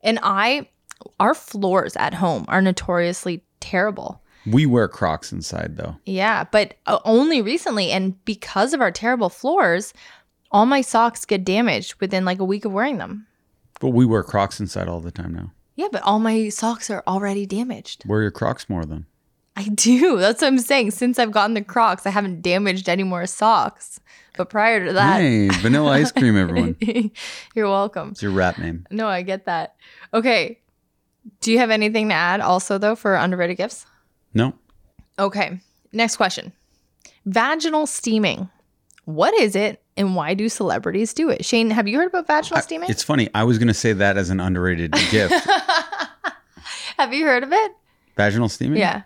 And 0.00 0.18
I, 0.22 0.70
our 1.20 1.34
floors 1.34 1.96
at 1.96 2.14
home 2.14 2.46
are 2.48 2.62
notoriously 2.62 3.44
terrible. 3.60 4.22
We 4.46 4.66
wear 4.66 4.88
Crocs 4.88 5.32
inside 5.32 5.76
though. 5.76 5.96
Yeah, 6.06 6.44
but 6.50 6.74
uh, 6.86 6.98
only 7.04 7.42
recently. 7.42 7.90
And 7.90 8.22
because 8.24 8.72
of 8.72 8.80
our 8.80 8.90
terrible 8.90 9.28
floors, 9.28 9.92
all 10.50 10.66
my 10.66 10.80
socks 10.80 11.24
get 11.24 11.44
damaged 11.44 12.00
within 12.00 12.24
like 12.24 12.38
a 12.38 12.44
week 12.44 12.64
of 12.64 12.72
wearing 12.72 12.98
them. 12.98 13.26
But 13.80 13.90
we 13.90 14.06
wear 14.06 14.22
Crocs 14.22 14.58
inside 14.60 14.88
all 14.88 15.00
the 15.00 15.10
time 15.10 15.34
now. 15.34 15.52
Yeah, 15.76 15.88
but 15.92 16.02
all 16.02 16.18
my 16.18 16.48
socks 16.48 16.90
are 16.90 17.02
already 17.06 17.46
damaged. 17.46 18.04
Wear 18.06 18.22
your 18.22 18.30
Crocs 18.32 18.68
more 18.68 18.84
then. 18.84 19.06
I 19.56 19.64
do. 19.64 20.16
That's 20.20 20.40
what 20.42 20.48
I'm 20.48 20.58
saying. 20.58 20.92
Since 20.92 21.18
I've 21.18 21.30
gotten 21.32 21.54
the 21.54 21.62
Crocs, 21.62 22.06
I 22.06 22.10
haven't 22.10 22.42
damaged 22.42 22.88
any 22.88 23.04
more 23.04 23.26
socks. 23.26 24.00
But 24.36 24.50
prior 24.50 24.86
to 24.86 24.92
that, 24.92 25.20
Hey, 25.20 25.48
vanilla 25.48 25.92
ice 25.92 26.12
cream, 26.12 26.36
everyone. 26.38 26.76
you're 27.54 27.68
welcome. 27.68 28.10
It's 28.10 28.22
your 28.22 28.30
rap 28.32 28.56
name. 28.58 28.86
No, 28.90 29.08
I 29.08 29.22
get 29.22 29.46
that. 29.46 29.74
Okay. 30.14 30.58
Do 31.40 31.52
you 31.52 31.58
have 31.58 31.70
anything 31.70 32.08
to 32.08 32.14
add 32.14 32.40
also, 32.40 32.78
though, 32.78 32.94
for 32.94 33.14
underrated 33.16 33.56
gifts? 33.56 33.84
No. 34.34 34.54
Okay. 35.18 35.60
Next 35.92 36.16
question 36.16 36.52
Vaginal 37.26 37.86
steaming. 37.86 38.48
What 39.04 39.34
is 39.34 39.56
it 39.56 39.82
and 39.96 40.14
why 40.14 40.34
do 40.34 40.48
celebrities 40.48 41.14
do 41.14 41.30
it? 41.30 41.44
Shane, 41.44 41.70
have 41.70 41.88
you 41.88 41.98
heard 41.98 42.08
about 42.08 42.26
vaginal 42.26 42.58
I- 42.58 42.62
steaming? 42.62 42.90
it's 42.90 43.02
funny. 43.02 43.28
I 43.34 43.44
was 43.44 43.58
going 43.58 43.68
to 43.68 43.74
say 43.74 43.92
that 43.94 44.16
as 44.16 44.30
an 44.30 44.38
underrated 44.40 44.92
gift. 45.10 45.34
have 46.98 47.12
you 47.14 47.24
heard 47.24 47.42
of 47.42 47.52
it? 47.52 47.72
Vaginal 48.16 48.48
steaming? 48.48 48.78
Yeah. 48.78 49.02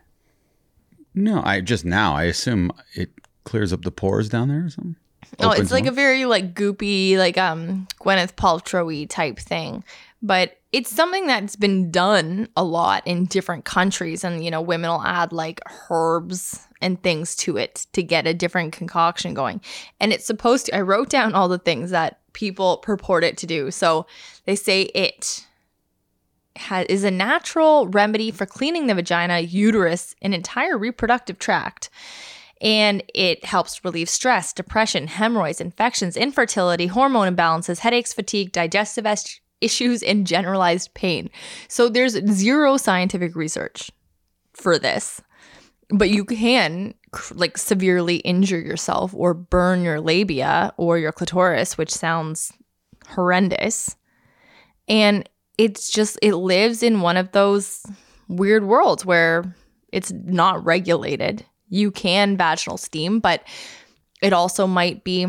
No, 1.15 1.43
I 1.45 1.61
just 1.61 1.85
now, 1.85 2.15
I 2.15 2.25
assume 2.25 2.73
it 2.95 3.11
clears 3.45 3.73
up 3.73 3.83
the 3.83 3.91
pores 3.91 4.29
down 4.29 4.49
there 4.49 4.65
or 4.65 4.71
something. 4.71 4.97
Oh, 5.39 5.51
it's 5.51 5.71
like 5.71 5.85
them 5.85 5.93
a 5.93 5.97
very 5.97 6.25
like 6.25 6.55
goopy, 6.55 7.17
like 7.17 7.39
um 7.39 7.87
Gwyneth 8.01 8.35
Paltrow 8.35 9.09
type 9.09 9.39
thing. 9.39 9.85
But 10.23 10.59
it's 10.71 10.91
something 10.91 11.27
that's 11.27 11.57
been 11.57 11.91
done 11.91 12.49
a 12.57 12.65
lot 12.65 13.07
in 13.07 13.27
different 13.27 13.65
countries 13.65 14.25
and 14.25 14.45
you 14.45 14.51
know 14.51 14.61
women 14.61 14.91
will 14.91 15.03
add 15.03 15.33
like 15.33 15.61
herbs 15.91 16.67
and 16.81 17.03
things 17.03 17.37
to 17.37 17.57
it 17.57 17.87
to 17.93 18.03
get 18.03 18.27
a 18.27 18.35
different 18.35 18.73
concoction 18.73 19.35
going. 19.35 19.61
And 20.01 20.13
it's 20.13 20.27
supposed 20.27 20.67
to 20.67 20.77
i 20.77 20.81
wrote 20.81 21.11
down 21.11 21.35
all 21.35 21.49
the 21.49 21.59
things 21.59 21.91
that 21.91 22.19
people 22.33 22.79
purport 22.79 23.25
it 23.25 23.37
to 23.39 23.47
do. 23.47 23.71
So 23.71 24.07
they 24.47 24.57
say 24.57 24.83
it 24.83 25.47
ha- 26.57 26.85
is 26.89 27.05
a 27.05 27.11
natural 27.11 27.89
remedy 27.89 28.31
for 28.31 28.47
cleaning 28.47 28.87
the 28.87 28.95
vagina 28.95 29.41
uterus 29.41 30.15
and 30.23 30.35
entire 30.35 30.79
reproductive 30.79 31.39
tract. 31.39 31.91
And 32.61 33.03
it 33.13 33.45
helps 33.45 33.85
relieve 33.85 34.09
stress, 34.09 34.53
depression, 34.53 35.09
hemorrhoids, 35.09 35.61
infections, 35.61 36.17
infertility, 36.17 36.87
hormone 36.87 37.35
imbalances, 37.35 37.81
headaches, 37.81 38.13
fatigue, 38.13 38.53
digestive 38.53 39.05
es- 39.05 39.41
issues, 39.63 40.03
and 40.03 40.27
generalized 40.27 40.93
pain. 40.95 41.31
So 41.69 41.89
there's 41.89 42.13
zero 42.33 42.77
scientific 42.77 43.35
research 43.37 43.91
for 44.55 44.79
this, 44.79 45.21
but 45.91 46.11
you 46.11 46.25
can 46.25 46.95
like 47.33 47.59
severely 47.59 48.17
injure 48.17 48.61
yourself 48.61 49.15
or 49.15 49.35
burn 49.35 49.83
your 49.83 50.01
labia 50.01 50.73
or 50.77 50.99
your 50.99 51.13
clitoris, 51.13 51.77
which 51.77 51.93
sounds 51.93 52.53
horrendous. 53.09 53.97
And 54.89 55.29
it's 55.59 55.91
just, 55.91 56.19
it 56.23 56.35
lives 56.35 56.83
in 56.83 57.03
one 57.03 57.17
of 57.17 57.33
those 57.33 57.85
weird 58.29 58.65
worlds 58.65 59.05
where 59.05 59.55
it's 59.93 60.11
not 60.11 60.65
regulated 60.65 61.45
you 61.73 61.91
can 61.91 62.37
vaginal 62.37 62.77
steam, 62.77 63.19
but 63.19 63.43
it 64.23 64.35
also 64.35 64.67
might 64.67 65.05
be 65.05 65.27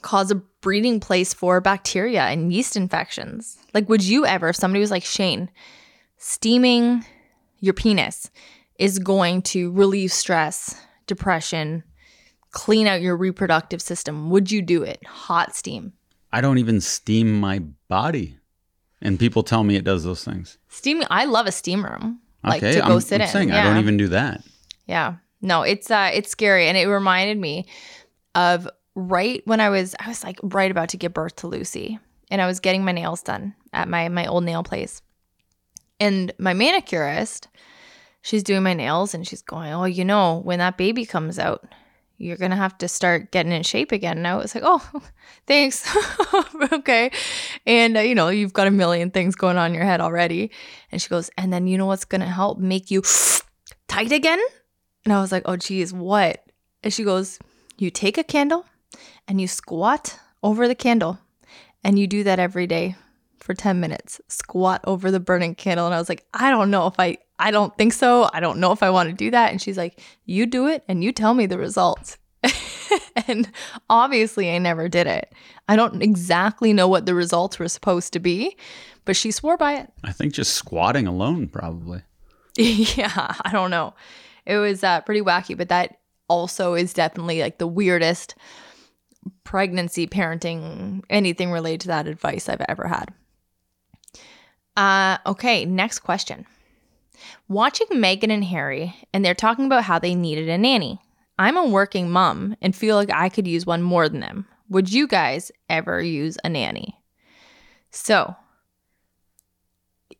cause 0.00 0.30
a 0.30 0.42
breeding 0.60 1.00
place 1.00 1.32
for 1.32 1.60
bacteria 1.60 2.22
and 2.22 2.52
yeast 2.52 2.76
infections. 2.76 3.58
Like, 3.74 3.88
would 3.88 4.02
you 4.02 4.26
ever, 4.26 4.48
if 4.48 4.56
somebody 4.56 4.80
was 4.80 4.90
like, 4.90 5.04
Shane, 5.04 5.50
steaming 6.16 7.04
your 7.60 7.74
penis 7.74 8.30
is 8.78 8.98
going 8.98 9.42
to 9.42 9.70
relieve 9.72 10.12
stress, 10.12 10.80
depression, 11.06 11.84
clean 12.50 12.86
out 12.86 13.00
your 13.00 13.16
reproductive 13.16 13.82
system, 13.82 14.30
would 14.30 14.50
you 14.50 14.62
do 14.62 14.82
it? 14.82 15.04
Hot 15.06 15.54
steam. 15.54 15.92
I 16.32 16.40
don't 16.40 16.58
even 16.58 16.80
steam 16.80 17.40
my 17.40 17.60
body. 17.88 18.36
And 19.00 19.18
people 19.18 19.42
tell 19.42 19.64
me 19.64 19.76
it 19.76 19.84
does 19.84 20.04
those 20.04 20.24
things. 20.24 20.58
Steaming, 20.68 21.06
I 21.10 21.24
love 21.24 21.46
a 21.46 21.52
steam 21.52 21.84
room. 21.84 22.20
Like 22.42 22.62
okay, 22.62 22.74
to 22.74 22.86
go 22.86 22.94
I'm, 22.94 23.00
sit 23.00 23.20
I'm 23.20 23.26
in. 23.26 23.32
saying 23.32 23.48
yeah. 23.48 23.60
I 23.60 23.64
don't 23.64 23.78
even 23.78 23.96
do 23.96 24.08
that. 24.08 24.42
Yeah. 24.86 25.16
No, 25.40 25.62
it's 25.62 25.90
uh 25.90 26.10
it's 26.12 26.30
scary 26.30 26.66
and 26.66 26.76
it 26.76 26.86
reminded 26.86 27.38
me 27.38 27.66
of 28.34 28.68
right 28.98 29.42
when 29.46 29.60
I 29.60 29.70
was 29.70 29.94
I 30.00 30.08
was 30.08 30.24
like 30.24 30.38
right 30.42 30.70
about 30.70 30.88
to 30.90 30.96
give 30.96 31.14
birth 31.14 31.36
to 31.36 31.46
Lucy 31.46 31.98
and 32.30 32.42
I 32.42 32.46
was 32.46 32.60
getting 32.60 32.84
my 32.84 32.92
nails 32.92 33.22
done 33.22 33.54
at 33.72 33.88
my 33.88 34.08
my 34.08 34.26
old 34.26 34.44
nail 34.44 34.62
place. 34.62 35.02
And 36.00 36.32
my 36.38 36.54
manicurist, 36.54 37.48
she's 38.22 38.42
doing 38.42 38.62
my 38.62 38.74
nails 38.74 39.14
and 39.14 39.26
she's 39.26 39.42
going, 39.42 39.72
"Oh, 39.72 39.84
you 39.84 40.04
know, 40.04 40.40
when 40.44 40.58
that 40.60 40.76
baby 40.76 41.04
comes 41.04 41.38
out, 41.38 41.66
you're 42.18 42.36
going 42.36 42.52
to 42.52 42.56
have 42.56 42.78
to 42.78 42.88
start 42.88 43.32
getting 43.32 43.50
in 43.52 43.64
shape 43.64 43.90
again." 43.90 44.18
And 44.18 44.26
I 44.26 44.36
was 44.36 44.54
like, 44.54 44.64
"Oh, 44.64 45.02
thanks." 45.46 45.84
okay. 46.72 47.10
And 47.66 47.96
uh, 47.96 48.00
you 48.00 48.14
know, 48.14 48.28
you've 48.28 48.52
got 48.52 48.68
a 48.68 48.72
million 48.72 49.10
things 49.10 49.34
going 49.34 49.56
on 49.56 49.70
in 49.70 49.74
your 49.74 49.84
head 49.84 50.00
already. 50.00 50.52
And 50.92 51.02
she 51.02 51.08
goes, 51.08 51.30
"And 51.36 51.52
then 51.52 51.66
you 51.66 51.78
know 51.78 51.86
what's 51.86 52.04
going 52.04 52.20
to 52.20 52.28
help 52.28 52.58
make 52.58 52.90
you 52.90 53.02
tight 53.88 54.12
again?" 54.12 54.40
And 55.04 55.12
I 55.12 55.20
was 55.22 55.32
like, 55.32 55.44
oh, 55.46 55.56
geez, 55.56 55.90
what? 55.90 56.44
And 56.82 56.92
she 56.92 57.02
goes, 57.02 57.38
you 57.78 57.90
take 57.90 58.18
a 58.18 58.22
candle 58.22 58.66
and 59.28 59.40
you 59.40 59.46
squat 59.46 60.18
over 60.42 60.66
the 60.66 60.74
candle. 60.74 61.18
And 61.84 61.98
you 61.98 62.08
do 62.08 62.24
that 62.24 62.40
every 62.40 62.66
day 62.66 62.96
for 63.38 63.54
10 63.54 63.78
minutes. 63.78 64.20
Squat 64.26 64.80
over 64.84 65.10
the 65.10 65.20
burning 65.20 65.54
candle. 65.54 65.86
And 65.86 65.94
I 65.94 65.98
was 65.98 66.08
like, 66.08 66.26
I 66.34 66.50
don't 66.50 66.70
know 66.70 66.86
if 66.88 66.98
I, 66.98 67.18
I 67.38 67.52
don't 67.52 67.76
think 67.78 67.92
so. 67.92 68.28
I 68.32 68.40
don't 68.40 68.58
know 68.58 68.72
if 68.72 68.82
I 68.82 68.90
want 68.90 69.10
to 69.10 69.14
do 69.14 69.30
that. 69.30 69.52
And 69.52 69.62
she's 69.62 69.76
like, 69.76 70.00
you 70.24 70.46
do 70.46 70.66
it 70.66 70.82
and 70.88 71.04
you 71.04 71.12
tell 71.12 71.34
me 71.34 71.46
the 71.46 71.58
results. 71.58 72.18
and 73.28 73.50
obviously, 73.88 74.50
I 74.50 74.58
never 74.58 74.88
did 74.88 75.06
it. 75.06 75.32
I 75.68 75.76
don't 75.76 76.02
exactly 76.02 76.72
know 76.72 76.88
what 76.88 77.06
the 77.06 77.14
results 77.14 77.58
were 77.58 77.68
supposed 77.68 78.12
to 78.14 78.18
be, 78.18 78.56
but 79.04 79.16
she 79.16 79.30
swore 79.30 79.56
by 79.56 79.76
it. 79.76 79.92
I 80.04 80.12
think 80.12 80.32
just 80.32 80.54
squatting 80.54 81.06
alone, 81.06 81.48
probably. 81.48 82.02
yeah, 82.56 83.34
I 83.44 83.50
don't 83.52 83.70
know. 83.70 83.94
It 84.46 84.56
was 84.56 84.82
uh, 84.82 85.00
pretty 85.02 85.20
wacky, 85.20 85.56
but 85.56 85.68
that 85.68 85.98
also 86.28 86.74
is 86.74 86.92
definitely 86.92 87.40
like 87.40 87.58
the 87.58 87.66
weirdest 87.66 88.34
pregnancy, 89.44 90.06
parenting, 90.06 91.02
anything 91.10 91.50
related 91.50 91.82
to 91.82 91.88
that 91.88 92.06
advice 92.06 92.48
I've 92.48 92.64
ever 92.68 92.88
had. 92.88 93.12
Uh, 94.76 95.18
okay, 95.26 95.64
next 95.64 96.00
question. 96.00 96.46
Watching 97.48 97.88
Meghan 97.88 98.32
and 98.32 98.44
Harry, 98.44 98.94
and 99.12 99.24
they're 99.24 99.34
talking 99.34 99.66
about 99.66 99.84
how 99.84 99.98
they 99.98 100.14
needed 100.14 100.48
a 100.48 100.58
nanny. 100.58 101.00
I'm 101.38 101.56
a 101.56 101.66
working 101.66 102.10
mom 102.10 102.56
and 102.60 102.74
feel 102.74 102.96
like 102.96 103.12
I 103.12 103.28
could 103.28 103.46
use 103.46 103.66
one 103.66 103.82
more 103.82 104.08
than 104.08 104.20
them. 104.20 104.46
Would 104.68 104.92
you 104.92 105.06
guys 105.06 105.50
ever 105.68 106.02
use 106.02 106.36
a 106.44 106.48
nanny? 106.48 107.00
So, 107.90 108.36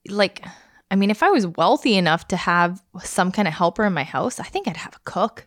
like, 0.08 0.44
I 0.90 0.96
mean, 0.96 1.10
if 1.10 1.22
I 1.22 1.30
was 1.30 1.46
wealthy 1.46 1.96
enough 1.96 2.28
to 2.28 2.36
have 2.36 2.82
some 3.02 3.30
kind 3.30 3.46
of 3.46 3.54
helper 3.54 3.84
in 3.84 3.92
my 3.92 4.04
house, 4.04 4.40
I 4.40 4.44
think 4.44 4.66
I'd 4.66 4.78
have 4.78 4.96
a 4.96 5.10
cook. 5.10 5.46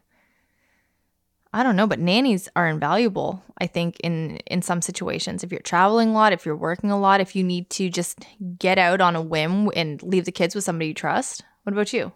I 1.54 1.64
don't 1.64 1.76
know, 1.76 1.88
but 1.88 2.00
nannies 2.00 2.48
are 2.56 2.68
invaluable, 2.68 3.44
I 3.58 3.68
think, 3.68 4.00
in 4.00 4.38
in 4.48 4.62
some 4.62 4.82
situations. 4.82 5.44
If 5.44 5.52
you're 5.52 5.60
traveling 5.62 6.10
a 6.10 6.14
lot, 6.14 6.32
if 6.32 6.46
you're 6.46 6.56
working 6.56 6.92
a 6.92 7.00
lot, 7.00 7.20
if 7.20 7.36
you 7.36 7.44
need 7.44 7.70
to 7.72 7.90
just 7.90 8.26
get 8.58 8.78
out 8.78 9.02
on 9.02 9.16
a 9.18 9.22
whim 9.22 9.70
and 9.76 10.02
leave 10.02 10.24
the 10.26 10.32
kids 10.32 10.56
with 10.56 10.64
somebody 10.64 10.88
you 10.88 10.94
trust. 10.94 11.44
What 11.64 11.74
about 11.74 11.92
you? 11.92 12.14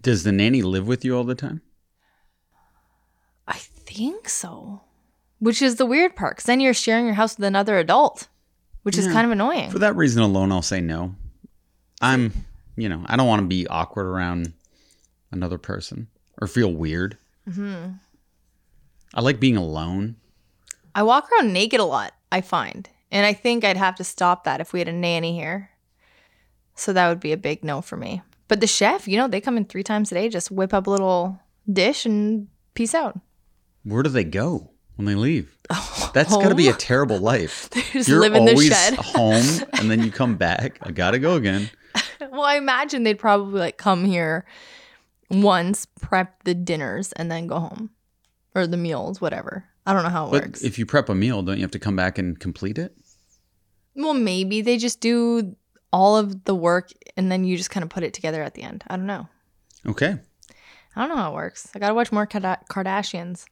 Does 0.00 0.24
the 0.24 0.32
nanny 0.32 0.62
live 0.62 0.86
with 0.88 1.04
you 1.04 1.16
all 1.16 1.24
the 1.24 1.34
time? 1.34 1.60
I 3.46 3.58
think 3.58 4.28
so. 4.28 4.80
Which 5.38 5.60
is 5.60 5.76
the 5.76 5.86
weird 5.86 6.16
part, 6.16 6.36
because 6.36 6.46
then 6.46 6.60
you're 6.60 6.74
sharing 6.74 7.04
your 7.04 7.14
house 7.14 7.36
with 7.36 7.44
another 7.44 7.78
adult, 7.78 8.26
which 8.84 8.96
is 8.96 9.06
kind 9.06 9.26
of 9.26 9.32
annoying. 9.32 9.70
For 9.70 9.78
that 9.80 9.94
reason 9.96 10.22
alone, 10.22 10.50
I'll 10.50 10.62
say 10.62 10.80
no. 10.80 11.14
I'm, 12.00 12.32
you 12.76 12.88
know, 12.88 13.02
I 13.06 13.16
don't 13.16 13.26
want 13.26 13.42
to 13.42 13.46
be 13.46 13.66
awkward 13.68 14.06
around 14.06 14.54
another 15.30 15.58
person 15.58 16.08
or 16.40 16.48
feel 16.48 16.72
weird. 16.72 17.18
hmm 17.52 17.88
I 19.16 19.22
like 19.22 19.40
being 19.40 19.56
alone. 19.56 20.16
I 20.94 21.02
walk 21.02 21.30
around 21.32 21.52
naked 21.52 21.80
a 21.80 21.84
lot, 21.84 22.12
I 22.30 22.42
find. 22.42 22.88
And 23.10 23.24
I 23.24 23.32
think 23.32 23.64
I'd 23.64 23.78
have 23.78 23.94
to 23.96 24.04
stop 24.04 24.44
that 24.44 24.60
if 24.60 24.74
we 24.74 24.78
had 24.78 24.88
a 24.88 24.92
nanny 24.92 25.34
here. 25.34 25.70
So 26.74 26.92
that 26.92 27.08
would 27.08 27.20
be 27.20 27.32
a 27.32 27.38
big 27.38 27.64
no 27.64 27.80
for 27.80 27.96
me. 27.96 28.20
But 28.46 28.60
the 28.60 28.66
chef, 28.66 29.08
you 29.08 29.16
know, 29.16 29.26
they 29.26 29.40
come 29.40 29.56
in 29.56 29.64
three 29.64 29.82
times 29.82 30.12
a 30.12 30.16
day, 30.16 30.28
just 30.28 30.50
whip 30.50 30.74
up 30.74 30.86
a 30.86 30.90
little 30.90 31.40
dish 31.70 32.04
and 32.04 32.48
peace 32.74 32.94
out. 32.94 33.18
Where 33.84 34.02
do 34.02 34.10
they 34.10 34.22
go 34.22 34.70
when 34.96 35.06
they 35.06 35.14
leave? 35.14 35.56
That's 36.12 36.30
got 36.30 36.50
to 36.50 36.54
be 36.54 36.68
a 36.68 36.74
terrible 36.74 37.18
life. 37.18 37.70
They 37.74 37.82
just 37.92 38.08
You're 38.08 38.20
live 38.20 38.34
in 38.34 38.44
the 38.44 38.52
always 38.52 38.94
home 38.96 39.66
and 39.80 39.90
then 39.90 40.02
you 40.02 40.12
come 40.12 40.36
back. 40.36 40.78
I 40.82 40.90
got 40.90 41.12
to 41.12 41.18
go 41.18 41.36
again. 41.36 41.70
well, 42.20 42.42
I 42.42 42.56
imagine 42.56 43.02
they'd 43.02 43.18
probably 43.18 43.60
like 43.60 43.78
come 43.78 44.04
here 44.04 44.44
once, 45.30 45.86
prep 45.86 46.44
the 46.44 46.54
dinners, 46.54 47.12
and 47.12 47.30
then 47.30 47.46
go 47.46 47.60
home. 47.60 47.90
Or 48.56 48.66
the 48.66 48.76
meals, 48.76 49.20
whatever. 49.20 49.64
I 49.86 49.92
don't 49.92 50.02
know 50.02 50.08
how 50.08 50.26
it 50.28 50.30
But 50.32 50.42
works. 50.46 50.62
if 50.64 50.78
you 50.78 50.86
prep 50.86 51.08
a 51.08 51.14
meal, 51.14 51.42
don't 51.42 51.56
you 51.58 51.62
have 51.62 51.70
to 51.72 51.78
come 51.78 51.94
back 51.94 52.18
and 52.18 52.38
complete 52.40 52.78
it? 52.78 52.96
well, 53.94 54.14
maybe 54.14 54.60
they 54.62 54.76
just 54.78 55.00
do 55.00 55.54
all 55.92 56.16
of 56.16 56.44
the 56.44 56.54
work 56.54 56.90
and 57.16 57.30
then 57.32 57.44
you 57.44 57.56
just 57.56 57.70
kind 57.70 57.82
of 57.84 57.88
put 57.88 58.02
it 58.02 58.12
together 58.12 58.42
at 58.42 58.54
the 58.54 58.62
end. 58.62 58.82
I 58.88 58.96
don't 58.96 59.06
know. 59.06 59.28
Okay. 59.86 60.16
I 60.94 61.00
don't 61.00 61.08
know 61.08 61.16
how 61.16 61.30
it 61.32 61.34
works. 61.34 61.68
I 61.74 61.78
gotta 61.78 61.94
watch 61.94 62.10
more 62.12 62.26
Kardashians. 62.26 63.44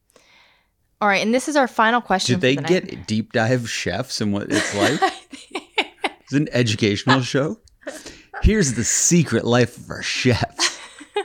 All 1.01 1.09
right, 1.09 1.22
and 1.22 1.35
this 1.35 1.48
is 1.48 1.56
our 1.56 1.68
final 1.68 2.01
question. 2.01 2.36
Do 2.36 2.40
they 2.40 2.56
the 2.56 2.62
get 2.62 2.85
night. 2.93 3.06
deep 3.06 3.32
dive 3.32 3.68
chefs 3.70 4.20
and 4.20 4.32
what 4.32 4.47
it's 4.51 4.74
like? 4.74 5.01
It's 6.24 6.32
an 6.32 6.48
educational 6.52 7.20
show. 7.20 7.59
Here's 8.43 8.72
the 8.74 8.85
secret 8.85 9.44
life 9.44 9.76
of 9.76 9.90
our 9.90 10.02
chefs. 10.02 10.78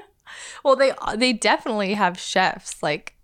well, 0.66 0.76
they 0.76 0.92
they 1.16 1.32
definitely 1.32 1.94
have 1.94 2.20
chefs. 2.20 2.84
Like 2.84 3.16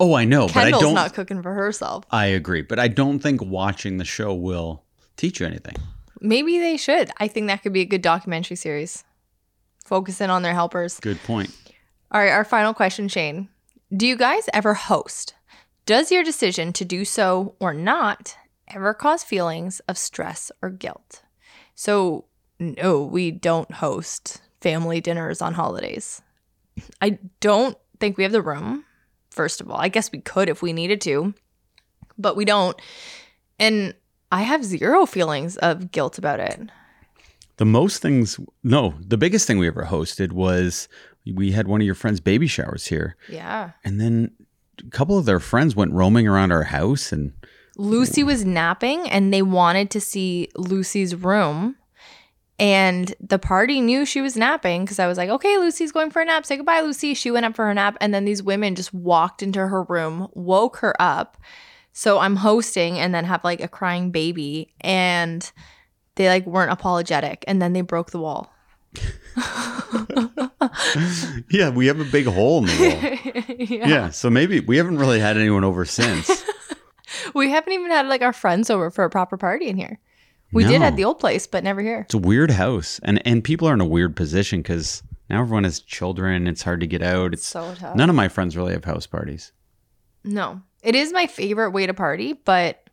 Oh, 0.00 0.14
I 0.14 0.24
know, 0.24 0.46
but 0.46 0.56
I 0.56 0.70
don't. 0.70 0.94
not 0.94 1.12
cooking 1.12 1.42
for 1.42 1.52
herself. 1.52 2.04
I 2.10 2.26
agree, 2.26 2.62
but 2.62 2.78
I 2.78 2.88
don't 2.88 3.18
think 3.18 3.42
watching 3.42 3.98
the 3.98 4.04
show 4.04 4.34
will 4.34 4.82
teach 5.16 5.40
you 5.40 5.46
anything. 5.46 5.76
Maybe 6.20 6.58
they 6.58 6.78
should. 6.78 7.10
I 7.18 7.28
think 7.28 7.48
that 7.48 7.62
could 7.62 7.74
be 7.74 7.82
a 7.82 7.86
good 7.86 8.02
documentary 8.02 8.56
series. 8.56 9.04
Focusing 9.84 10.30
on 10.30 10.42
their 10.42 10.54
helpers. 10.54 10.98
Good 11.00 11.22
point. 11.24 11.54
All 12.10 12.20
right, 12.20 12.30
our 12.30 12.44
final 12.44 12.72
question, 12.72 13.08
Shane. 13.08 13.48
Do 13.94 14.06
you 14.06 14.16
guys 14.16 14.48
ever 14.54 14.74
host? 14.74 15.34
Does 15.84 16.10
your 16.10 16.22
decision 16.24 16.72
to 16.74 16.84
do 16.84 17.04
so 17.04 17.56
or 17.60 17.74
not 17.74 18.36
ever 18.68 18.94
cause 18.94 19.22
feelings 19.22 19.80
of 19.80 19.98
stress 19.98 20.50
or 20.62 20.70
guilt? 20.70 21.22
So, 21.74 22.24
no, 22.58 23.02
we 23.02 23.30
don't 23.30 23.70
host 23.72 24.40
family 24.60 25.00
dinners 25.00 25.42
on 25.42 25.54
holidays. 25.54 26.22
I 27.00 27.18
don't 27.40 27.76
think 27.98 28.16
we 28.16 28.22
have 28.22 28.32
the 28.32 28.42
room, 28.42 28.84
first 29.30 29.60
of 29.60 29.70
all. 29.70 29.78
I 29.78 29.88
guess 29.88 30.12
we 30.12 30.20
could 30.20 30.48
if 30.48 30.62
we 30.62 30.72
needed 30.72 31.00
to, 31.02 31.34
but 32.18 32.36
we 32.36 32.44
don't. 32.44 32.80
And 33.58 33.94
I 34.32 34.42
have 34.42 34.64
zero 34.64 35.06
feelings 35.06 35.56
of 35.58 35.90
guilt 35.90 36.18
about 36.18 36.40
it. 36.40 36.60
The 37.56 37.64
most 37.64 38.00
things, 38.00 38.38
no, 38.62 38.94
the 39.00 39.18
biggest 39.18 39.46
thing 39.46 39.58
we 39.58 39.66
ever 39.66 39.84
hosted 39.84 40.32
was 40.32 40.88
we 41.34 41.52
had 41.52 41.68
one 41.68 41.80
of 41.80 41.84
your 41.84 41.94
friends' 41.94 42.20
baby 42.20 42.46
showers 42.46 42.86
here. 42.86 43.16
Yeah. 43.28 43.72
And 43.84 44.00
then 44.00 44.30
a 44.78 44.90
couple 44.90 45.18
of 45.18 45.26
their 45.26 45.40
friends 45.40 45.76
went 45.76 45.92
roaming 45.92 46.26
around 46.26 46.52
our 46.52 46.64
house 46.64 47.12
and 47.12 47.32
Lucy 47.76 48.22
was 48.22 48.44
napping 48.44 49.08
and 49.10 49.32
they 49.32 49.42
wanted 49.42 49.90
to 49.90 50.00
see 50.00 50.48
Lucy's 50.56 51.14
room. 51.14 51.76
And 52.60 53.14
the 53.20 53.38
party 53.38 53.80
knew 53.80 54.04
she 54.04 54.20
was 54.20 54.36
napping 54.36 54.84
because 54.84 54.98
I 54.98 55.06
was 55.06 55.16
like, 55.16 55.30
okay, 55.30 55.56
Lucy's 55.56 55.92
going 55.92 56.10
for 56.10 56.20
a 56.20 56.26
nap. 56.26 56.44
Say 56.44 56.58
goodbye, 56.58 56.82
Lucy. 56.82 57.14
She 57.14 57.30
went 57.30 57.46
up 57.46 57.56
for 57.56 57.64
her 57.64 57.72
nap. 57.72 57.96
And 58.02 58.12
then 58.12 58.26
these 58.26 58.42
women 58.42 58.74
just 58.74 58.92
walked 58.92 59.42
into 59.42 59.66
her 59.66 59.84
room, 59.84 60.28
woke 60.34 60.76
her 60.76 60.94
up. 61.00 61.38
So 61.94 62.18
I'm 62.18 62.36
hosting 62.36 62.98
and 62.98 63.14
then 63.14 63.24
have 63.24 63.42
like 63.44 63.62
a 63.62 63.68
crying 63.68 64.10
baby. 64.10 64.74
And 64.82 65.50
they 66.16 66.28
like 66.28 66.46
weren't 66.46 66.70
apologetic. 66.70 67.44
And 67.48 67.62
then 67.62 67.72
they 67.72 67.80
broke 67.80 68.10
the 68.10 68.20
wall. 68.20 68.52
yeah, 71.50 71.70
we 71.70 71.86
have 71.86 71.98
a 71.98 72.04
big 72.04 72.26
hole 72.26 72.58
in 72.58 72.66
the 72.66 72.76
wall. 72.76 73.56
yeah. 73.58 73.88
yeah. 73.88 74.10
So 74.10 74.28
maybe 74.28 74.60
we 74.60 74.76
haven't 74.76 74.98
really 74.98 75.18
had 75.20 75.38
anyone 75.38 75.64
over 75.64 75.86
since. 75.86 76.44
We 77.34 77.50
haven't 77.50 77.72
even 77.72 77.90
had 77.90 78.06
like 78.06 78.22
our 78.22 78.32
friends 78.32 78.70
over 78.70 78.90
for 78.90 79.04
a 79.04 79.10
proper 79.10 79.36
party 79.36 79.68
in 79.68 79.76
here. 79.76 79.98
We 80.52 80.64
did 80.64 80.82
at 80.82 80.96
the 80.96 81.04
old 81.04 81.18
place, 81.20 81.46
but 81.46 81.62
never 81.64 81.80
here. 81.80 82.00
It's 82.00 82.14
a 82.14 82.18
weird 82.18 82.50
house, 82.50 83.00
and 83.02 83.24
and 83.26 83.42
people 83.44 83.68
are 83.68 83.74
in 83.74 83.80
a 83.80 83.86
weird 83.86 84.16
position 84.16 84.60
because 84.60 85.02
now 85.28 85.40
everyone 85.42 85.64
has 85.64 85.80
children. 85.80 86.46
It's 86.46 86.62
hard 86.62 86.80
to 86.80 86.86
get 86.86 87.02
out. 87.02 87.32
It's 87.32 87.46
So 87.46 87.74
tough. 87.76 87.94
none 87.96 88.10
of 88.10 88.16
my 88.16 88.28
friends 88.28 88.56
really 88.56 88.72
have 88.72 88.84
house 88.84 89.06
parties. 89.06 89.52
No, 90.24 90.60
it 90.82 90.94
is 90.94 91.12
my 91.12 91.26
favorite 91.26 91.70
way 91.70 91.86
to 91.86 91.94
party, 91.94 92.32
but 92.44 92.88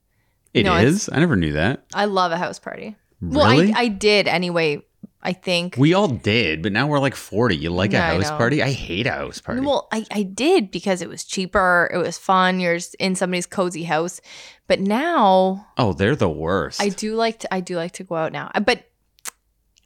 It 0.54 0.62
is. 0.62 0.66
No, 0.66 0.78
it's- 0.78 1.10
I 1.12 1.20
never 1.20 1.36
knew 1.36 1.54
that. 1.54 1.86
I 1.94 2.06
love 2.06 2.32
a 2.32 2.38
house 2.38 2.60
party. 2.60 2.96
Really? 3.22 3.38
Well, 3.38 3.76
I, 3.76 3.82
I 3.82 3.88
did 3.88 4.28
anyway. 4.28 4.84
I 5.22 5.34
think. 5.34 5.76
we 5.78 5.94
all 5.94 6.08
did, 6.08 6.62
but 6.62 6.72
now 6.72 6.88
we're 6.88 7.00
like 7.00 7.16
forty. 7.16 7.58
You 7.58 7.72
like 7.72 7.94
a 7.94 7.98
I 7.98 8.14
house 8.14 8.30
know. 8.30 8.38
party? 8.38 8.62
I 8.62 8.72
hate 8.72 9.08
a 9.08 9.12
house 9.12 9.42
party. 9.42 9.62
Well, 9.62 9.88
I, 9.92 10.06
I 10.12 10.24
did 10.24 10.72
because 10.72 11.02
it 11.02 11.10
was 11.10 11.24
cheaper. 11.24 11.90
It 11.94 11.98
was 11.98 12.18
fun. 12.18 12.60
You're 12.60 12.78
in 13.00 13.16
somebody's 13.16 13.46
cozy 13.48 13.84
house. 13.84 14.22
But 14.68 14.80
now 14.80 15.68
oh, 15.78 15.94
they're 15.94 16.16
the 16.16 16.30
worst. 16.30 16.82
I 16.82 16.90
do 16.90 17.16
like 17.16 17.40
to 17.40 17.54
I 17.54 17.62
do 17.62 17.76
like 17.76 17.94
to 17.94 18.04
go 18.04 18.16
out 18.16 18.32
now. 18.32 18.52
But 18.64 18.86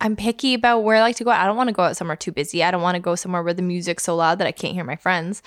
I'm 0.01 0.15
picky 0.15 0.55
about 0.55 0.79
where 0.79 0.97
I 0.97 1.01
like 1.01 1.15
to 1.17 1.23
go. 1.23 1.29
I 1.31 1.45
don't 1.45 1.57
want 1.57 1.69
to 1.69 1.73
go 1.73 1.83
out 1.83 1.95
somewhere 1.95 2.17
too 2.17 2.31
busy. 2.31 2.63
I 2.63 2.71
don't 2.71 2.81
want 2.81 2.95
to 2.95 3.01
go 3.01 3.15
somewhere 3.15 3.43
where 3.43 3.53
the 3.53 3.61
music's 3.61 4.03
so 4.03 4.15
loud 4.15 4.39
that 4.39 4.47
I 4.47 4.51
can't 4.51 4.73
hear 4.73 4.83
my 4.83 4.95
friends. 4.95 5.43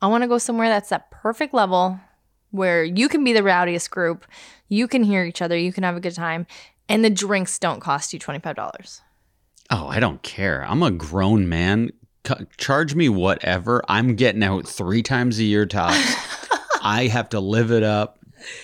I 0.00 0.06
want 0.06 0.22
to 0.22 0.28
go 0.28 0.38
somewhere 0.38 0.68
that's 0.68 0.90
that 0.90 1.10
perfect 1.10 1.52
level 1.52 1.98
where 2.52 2.84
you 2.84 3.08
can 3.08 3.24
be 3.24 3.32
the 3.32 3.42
rowdiest 3.42 3.90
group, 3.90 4.24
you 4.68 4.86
can 4.86 5.02
hear 5.02 5.24
each 5.24 5.42
other, 5.42 5.56
you 5.56 5.72
can 5.72 5.82
have 5.82 5.96
a 5.96 6.00
good 6.00 6.14
time, 6.14 6.46
and 6.88 7.04
the 7.04 7.10
drinks 7.10 7.58
don't 7.58 7.80
cost 7.80 8.12
you 8.12 8.18
twenty 8.18 8.38
five 8.38 8.56
dollars. 8.56 9.02
Oh, 9.70 9.86
I 9.88 10.00
don't 10.00 10.22
care. 10.22 10.64
I'm 10.68 10.82
a 10.82 10.90
grown 10.90 11.48
man. 11.48 11.90
C- 12.26 12.34
charge 12.56 12.94
me 12.94 13.08
whatever. 13.08 13.82
I'm 13.88 14.14
getting 14.16 14.42
out 14.42 14.66
three 14.66 15.02
times 15.02 15.38
a 15.38 15.44
year 15.44 15.66
tops. 15.66 15.96
I 16.82 17.08
have 17.08 17.28
to 17.30 17.40
live 17.40 17.70
it 17.72 17.82
up. 17.82 18.18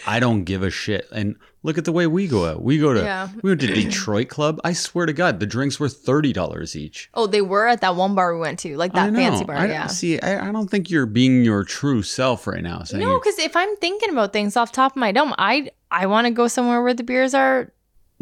I 0.07 0.21
don't 0.21 0.45
give 0.45 0.63
a 0.63 0.71
shit. 0.71 1.09
And 1.13 1.37
look 1.65 1.79
at 1.79 1.85
the 1.85 1.93
way 1.93 2.07
we 2.07 2.29
go 2.29 2.47
out. 2.47 2.63
We 2.63 2.79
go 2.79 2.93
to 2.93 3.01
Yeah. 3.01 3.29
we 3.43 3.51
went 3.51 3.61
to 3.63 3.67
Detroit 3.69 4.29
Club. 4.29 4.61
I 4.63 4.75
swear 4.75 5.07
to 5.07 5.13
God, 5.13 5.41
the 5.41 5.47
drinks 5.47 5.81
were 5.81 5.89
thirty 5.89 6.33
dollars 6.33 6.77
each. 6.77 7.09
Oh, 7.15 7.27
they 7.27 7.41
were 7.41 7.67
at 7.67 7.81
that 7.81 7.97
one 7.97 8.15
bar 8.15 8.35
we 8.35 8.41
went 8.41 8.59
to, 8.61 8.77
like 8.77 8.93
that 8.93 9.13
fancy 9.15 9.45
bar. 9.45 9.57
I, 9.57 9.67
yeah. 9.69 9.87
See, 9.89 10.21
I, 10.21 10.49
I 10.49 10.53
don't 10.53 10.71
think 10.71 10.89
you're 10.91 11.07
being 11.07 11.45
your 11.45 11.65
true 11.65 12.03
self 12.03 12.47
right 12.47 12.63
now. 12.63 12.83
No, 12.93 13.19
because 13.19 13.39
if 13.39 13.57
I'm 13.57 13.75
thinking 13.77 14.11
about 14.11 14.33
things 14.33 14.57
off 14.57 14.71
top 14.71 14.93
of 14.93 14.97
my 14.97 15.11
dome, 15.11 15.35
I 15.39 15.71
I 15.91 16.07
want 16.07 16.27
to 16.27 16.33
go 16.33 16.47
somewhere 16.49 16.83
where 16.83 16.95
the 16.95 17.03
beers 17.05 17.35
are 17.35 17.73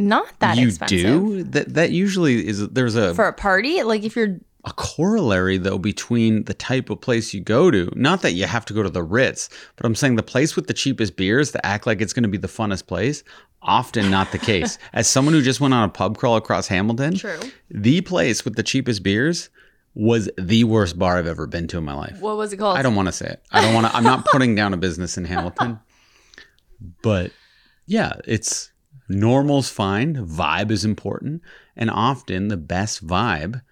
not 0.08 0.38
that 0.40 0.56
you 0.56 0.68
expensive. 0.68 0.98
do 0.98 1.42
that. 1.44 1.74
That 1.74 1.90
usually 1.92 2.46
is. 2.46 2.68
There's 2.68 2.96
a 2.96 3.14
For 3.14 3.26
a 3.26 3.32
party, 3.32 3.82
like 3.82 4.02
if 4.02 4.16
you're 4.16 4.40
a 4.64 4.72
corollary 4.72 5.56
though 5.56 5.78
between 5.78 6.44
the 6.44 6.54
type 6.54 6.90
of 6.90 7.00
place 7.00 7.32
you 7.32 7.40
go 7.40 7.70
to. 7.70 7.90
Not 7.94 8.22
that 8.22 8.32
you 8.32 8.46
have 8.46 8.64
to 8.66 8.74
go 8.74 8.82
to 8.82 8.90
the 8.90 9.02
Ritz, 9.02 9.48
but 9.76 9.86
I'm 9.86 9.94
saying 9.94 10.16
the 10.16 10.22
place 10.22 10.56
with 10.56 10.66
the 10.66 10.74
cheapest 10.74 11.16
beers 11.16 11.52
that 11.52 11.64
act 11.64 11.86
like 11.86 12.00
it's 12.00 12.12
going 12.12 12.24
to 12.24 12.28
be 12.28 12.38
the 12.38 12.48
funnest 12.48 12.86
place. 12.86 13.24
Often 13.62 14.10
not 14.10 14.32
the 14.32 14.38
case. 14.38 14.78
As 14.92 15.06
someone 15.06 15.34
who 15.34 15.42
just 15.42 15.60
went 15.60 15.74
on 15.74 15.84
a 15.84 15.88
pub 15.88 16.16
crawl 16.16 16.36
across 16.36 16.66
Hamilton, 16.66 17.14
true. 17.14 17.38
the 17.70 18.00
place 18.00 18.44
with 18.44 18.56
the 18.56 18.62
cheapest 18.62 19.02
beers 19.02 19.50
was 19.94 20.30
the 20.38 20.64
worst 20.64 20.98
bar 20.98 21.18
I've 21.18 21.26
ever 21.26 21.46
been 21.46 21.66
to 21.68 21.78
in 21.78 21.84
my 21.84 21.94
life. 21.94 22.20
What 22.20 22.36
was 22.36 22.52
it 22.52 22.58
called? 22.58 22.78
I 22.78 22.82
don't 22.82 22.94
want 22.94 23.08
to 23.08 23.12
say 23.12 23.26
it. 23.26 23.42
I 23.50 23.60
don't 23.60 23.74
want 23.74 23.86
to. 23.86 23.96
I'm 23.96 24.04
not 24.04 24.24
putting 24.26 24.54
down 24.54 24.72
a 24.72 24.76
business 24.76 25.18
in 25.18 25.24
Hamilton, 25.24 25.80
but 27.02 27.32
yeah, 27.86 28.12
it's 28.24 28.70
normal's 29.10 29.68
fine. 29.68 30.14
Vibe 30.26 30.70
is 30.70 30.84
important, 30.84 31.42
and 31.76 31.90
often 31.90 32.48
the 32.48 32.56
best 32.56 33.06
vibe 33.06 33.62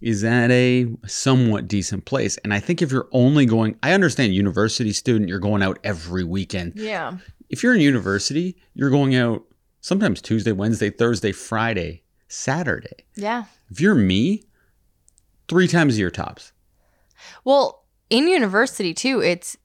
is 0.00 0.24
at 0.24 0.50
a 0.50 0.86
somewhat 1.06 1.68
decent 1.68 2.06
place. 2.06 2.38
And 2.38 2.54
I 2.54 2.60
think 2.60 2.80
if 2.80 2.90
you're 2.90 3.08
only 3.12 3.44
going, 3.44 3.76
I 3.82 3.92
understand 3.92 4.34
university 4.34 4.92
student, 4.92 5.28
you're 5.28 5.38
going 5.38 5.62
out 5.62 5.78
every 5.84 6.24
weekend. 6.24 6.72
Yeah. 6.76 7.18
If 7.50 7.62
you're 7.62 7.74
in 7.74 7.80
university, 7.80 8.56
you're 8.74 8.90
going 8.90 9.14
out 9.14 9.44
sometimes 9.80 10.22
Tuesday, 10.22 10.52
Wednesday, 10.52 10.88
Thursday, 10.90 11.32
Friday, 11.32 12.02
Saturday. 12.28 13.04
Yeah. 13.14 13.44
If 13.70 13.80
you're 13.80 13.94
me, 13.94 14.44
three 15.48 15.68
times 15.68 15.96
a 15.96 15.98
year 15.98 16.10
tops. 16.10 16.52
Well, 17.44 17.84
in 18.08 18.28
university 18.28 18.94
too, 18.94 19.20
it's 19.20 19.56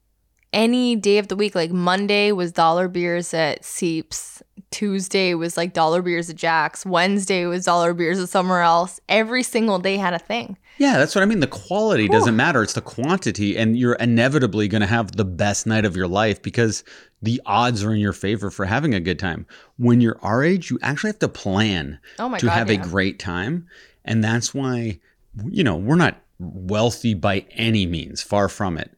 any 0.52 0.96
day 0.96 1.18
of 1.18 1.28
the 1.28 1.36
week. 1.36 1.54
Like 1.54 1.70
Monday 1.70 2.32
was 2.32 2.52
dollar 2.52 2.88
beers 2.88 3.32
at 3.32 3.64
Seeps. 3.64 4.42
Tuesday 4.70 5.34
was 5.34 5.56
like 5.56 5.72
dollar 5.72 6.02
beers 6.02 6.28
at 6.28 6.36
Jack's. 6.36 6.84
Wednesday 6.84 7.46
was 7.46 7.64
dollar 7.64 7.94
beers 7.94 8.18
at 8.18 8.28
somewhere 8.28 8.62
else. 8.62 9.00
Every 9.08 9.42
single 9.42 9.78
day 9.78 9.96
had 9.96 10.12
a 10.14 10.18
thing. 10.18 10.58
Yeah, 10.78 10.98
that's 10.98 11.14
what 11.14 11.22
I 11.22 11.24
mean. 11.24 11.40
The 11.40 11.46
quality 11.46 12.06
doesn't 12.08 12.36
matter, 12.36 12.62
it's 12.62 12.74
the 12.74 12.82
quantity, 12.82 13.56
and 13.56 13.78
you're 13.78 13.94
inevitably 13.94 14.68
going 14.68 14.82
to 14.82 14.86
have 14.86 15.12
the 15.12 15.24
best 15.24 15.66
night 15.66 15.86
of 15.86 15.96
your 15.96 16.08
life 16.08 16.42
because 16.42 16.84
the 17.22 17.40
odds 17.46 17.82
are 17.82 17.94
in 17.94 17.98
your 18.00 18.12
favor 18.12 18.50
for 18.50 18.66
having 18.66 18.92
a 18.92 19.00
good 19.00 19.18
time. 19.18 19.46
When 19.78 20.02
you're 20.02 20.18
our 20.20 20.44
age, 20.44 20.70
you 20.70 20.78
actually 20.82 21.08
have 21.10 21.18
to 21.20 21.28
plan 21.28 21.98
Oh 22.18 22.36
to 22.36 22.44
god. 22.46 22.52
have 22.52 22.68
a 22.70 22.76
great 22.76 23.18
time. 23.18 23.68
And 24.04 24.22
that's 24.22 24.52
why, 24.52 25.00
you 25.48 25.64
know, 25.64 25.76
we're 25.76 25.96
not 25.96 26.20
wealthy 26.38 27.14
by 27.14 27.46
any 27.52 27.86
means, 27.86 28.20
far 28.22 28.48
from 28.50 28.76
it. 28.76 28.90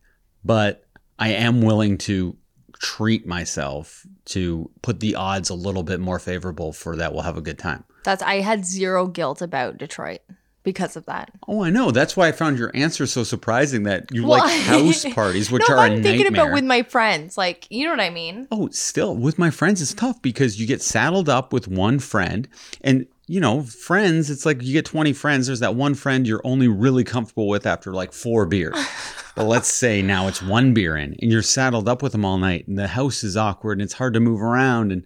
But 0.44 0.84
I 1.18 1.28
am 1.34 1.62
willing 1.62 1.98
to 1.98 2.36
treat 2.80 3.26
myself 3.26 4.06
to 4.26 4.70
put 4.82 5.00
the 5.00 5.14
odds 5.14 5.50
a 5.50 5.54
little 5.54 5.82
bit 5.82 6.00
more 6.00 6.18
favorable 6.18 6.72
for 6.72 6.96
that 6.96 7.12
we'll 7.12 7.22
have 7.22 7.36
a 7.36 7.40
good 7.42 7.58
time. 7.58 7.84
That's 8.04 8.22
I 8.22 8.36
had 8.40 8.64
zero 8.64 9.06
guilt 9.06 9.42
about 9.42 9.78
Detroit 9.78 10.20
because 10.62 10.96
of 10.96 11.06
that. 11.06 11.30
Oh, 11.46 11.64
I 11.64 11.70
know. 11.70 11.90
That's 11.90 12.16
why 12.16 12.28
I 12.28 12.32
found 12.32 12.58
your 12.58 12.70
answer 12.74 13.06
so 13.06 13.24
surprising 13.24 13.84
that 13.84 14.10
you 14.12 14.26
Well, 14.26 14.40
like 14.40 14.60
house 14.62 15.04
parties, 15.14 15.50
which 15.50 15.62
no, 15.68 15.74
are 15.74 15.78
but 15.78 15.90
a 15.90 15.94
I'm 15.94 16.02
thinking 16.02 16.24
nightmare. 16.24 16.44
about 16.44 16.54
with 16.54 16.64
my 16.64 16.82
friends. 16.82 17.36
Like, 17.38 17.66
you 17.70 17.84
know 17.86 17.92
what 17.92 18.00
I 18.00 18.10
mean? 18.10 18.46
oh, 18.50 18.68
still 18.70 19.16
with 19.16 19.38
my 19.38 19.50
friends, 19.50 19.80
it's 19.82 19.94
tough 19.94 20.20
because 20.22 20.60
you 20.60 20.66
get 20.66 20.82
saddled 20.82 21.28
up 21.28 21.52
with 21.52 21.68
one 21.68 21.98
friend, 21.98 22.48
and 22.82 23.06
you 23.30 23.40
know, 23.40 23.62
friends. 23.62 24.30
It's 24.30 24.46
like 24.46 24.62
you 24.62 24.72
get 24.72 24.86
twenty 24.86 25.12
friends. 25.12 25.46
There's 25.48 25.60
that 25.60 25.74
one 25.74 25.94
friend 25.94 26.26
you're 26.26 26.40
only 26.44 26.68
really 26.68 27.04
comfortable 27.04 27.46
with 27.48 27.66
after 27.66 27.92
like 27.92 28.12
four 28.12 28.46
beers. 28.46 28.74
but 29.38 29.46
let's 29.46 29.72
say 29.72 30.02
now 30.02 30.28
it's 30.28 30.42
one 30.42 30.74
beer 30.74 30.96
in, 30.96 31.14
and 31.20 31.30
you're 31.30 31.42
saddled 31.42 31.88
up 31.88 32.02
with 32.02 32.12
them 32.12 32.24
all 32.24 32.38
night, 32.38 32.66
and 32.68 32.76
the 32.78 32.88
house 32.88 33.22
is 33.24 33.36
awkward, 33.36 33.78
and 33.78 33.82
it's 33.82 33.94
hard 33.94 34.14
to 34.14 34.20
move 34.20 34.42
around, 34.42 34.92
and 34.92 35.04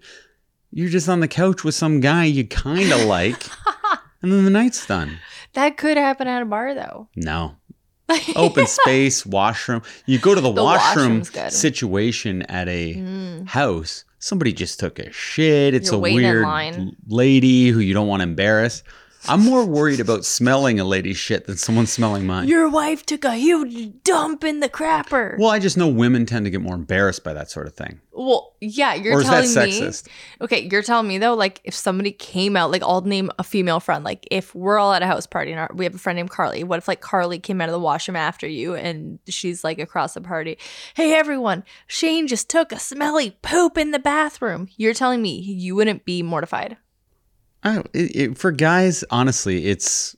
you're 0.70 0.88
just 0.88 1.08
on 1.08 1.20
the 1.20 1.28
couch 1.28 1.62
with 1.64 1.74
some 1.74 2.00
guy 2.00 2.24
you 2.24 2.46
kind 2.46 2.90
of 2.92 3.02
like, 3.02 3.46
and 4.22 4.32
then 4.32 4.44
the 4.44 4.50
night's 4.50 4.86
done. 4.86 5.18
That 5.52 5.76
could 5.76 5.96
happen 5.98 6.26
at 6.28 6.40
a 6.42 6.46
bar 6.46 6.74
though. 6.74 7.08
No, 7.14 7.56
open 8.36 8.66
space, 8.66 9.26
washroom. 9.26 9.82
You 10.06 10.18
go 10.18 10.34
to 10.34 10.40
the, 10.40 10.50
The 10.52 10.62
washroom 10.64 11.22
situation 11.24 12.42
at 12.42 12.68
a 12.68 12.94
Mm. 12.94 13.48
house. 13.48 14.04
Somebody 14.18 14.52
just 14.52 14.78
took 14.78 14.98
a 14.98 15.10
shit. 15.12 15.74
It's 15.74 15.90
You're 15.90 15.96
a 15.96 16.00
weird 16.00 16.46
lady 17.08 17.68
who 17.70 17.80
you 17.80 17.92
don't 17.92 18.06
want 18.06 18.20
to 18.20 18.24
embarrass. 18.28 18.82
I'm 19.28 19.40
more 19.40 19.64
worried 19.64 20.00
about 20.00 20.24
smelling 20.24 20.80
a 20.80 20.84
lady's 20.84 21.16
shit 21.16 21.46
than 21.46 21.56
someone 21.56 21.86
smelling 21.86 22.26
mine. 22.26 22.48
Your 22.48 22.68
wife 22.68 23.06
took 23.06 23.24
a 23.24 23.34
huge 23.34 24.02
dump 24.02 24.42
in 24.42 24.60
the 24.60 24.68
crapper. 24.68 25.38
well, 25.38 25.50
I 25.50 25.58
just 25.58 25.76
know 25.76 25.88
women 25.88 26.26
tend 26.26 26.44
to 26.46 26.50
get 26.50 26.60
more 26.60 26.74
embarrassed 26.74 27.22
by 27.22 27.32
that 27.32 27.50
sort 27.50 27.66
of 27.66 27.74
thing. 27.74 28.00
Well, 28.12 28.56
yeah, 28.60 28.94
you're 28.94 29.14
or 29.16 29.20
is 29.20 29.28
that 29.28 29.44
telling 29.52 29.70
me. 29.70 29.92
Okay, 30.40 30.68
you're 30.70 30.82
telling 30.82 31.08
me 31.08 31.18
though, 31.18 31.34
like 31.34 31.60
if 31.64 31.74
somebody 31.74 32.12
came 32.12 32.56
out, 32.56 32.70
like 32.70 32.82
I'll 32.82 33.00
name 33.00 33.30
a 33.38 33.44
female 33.44 33.80
friend. 33.80 34.04
Like 34.04 34.26
if 34.30 34.54
we're 34.54 34.78
all 34.78 34.92
at 34.92 35.02
a 35.02 35.06
house 35.06 35.26
party 35.26 35.52
and 35.52 35.60
our, 35.60 35.70
we 35.74 35.84
have 35.84 35.94
a 35.94 35.98
friend 35.98 36.16
named 36.16 36.30
Carly, 36.30 36.64
what 36.64 36.78
if 36.78 36.88
like 36.88 37.00
Carly 37.00 37.38
came 37.38 37.60
out 37.60 37.68
of 37.68 37.72
the 37.72 37.80
washroom 37.80 38.16
after 38.16 38.46
you 38.46 38.74
and 38.74 39.18
she's 39.28 39.64
like 39.64 39.78
across 39.78 40.14
the 40.14 40.20
party? 40.20 40.58
Hey 40.94 41.14
everyone, 41.14 41.64
Shane 41.86 42.26
just 42.26 42.50
took 42.50 42.72
a 42.72 42.78
smelly 42.78 43.38
poop 43.42 43.78
in 43.78 43.92
the 43.92 43.98
bathroom. 43.98 44.68
You're 44.76 44.94
telling 44.94 45.22
me 45.22 45.38
you 45.38 45.74
wouldn't 45.74 46.04
be 46.04 46.22
mortified? 46.22 46.76
I 47.64 47.82
it, 47.92 48.38
for 48.38 48.50
guys, 48.52 49.04
honestly, 49.10 49.66
it's 49.66 50.16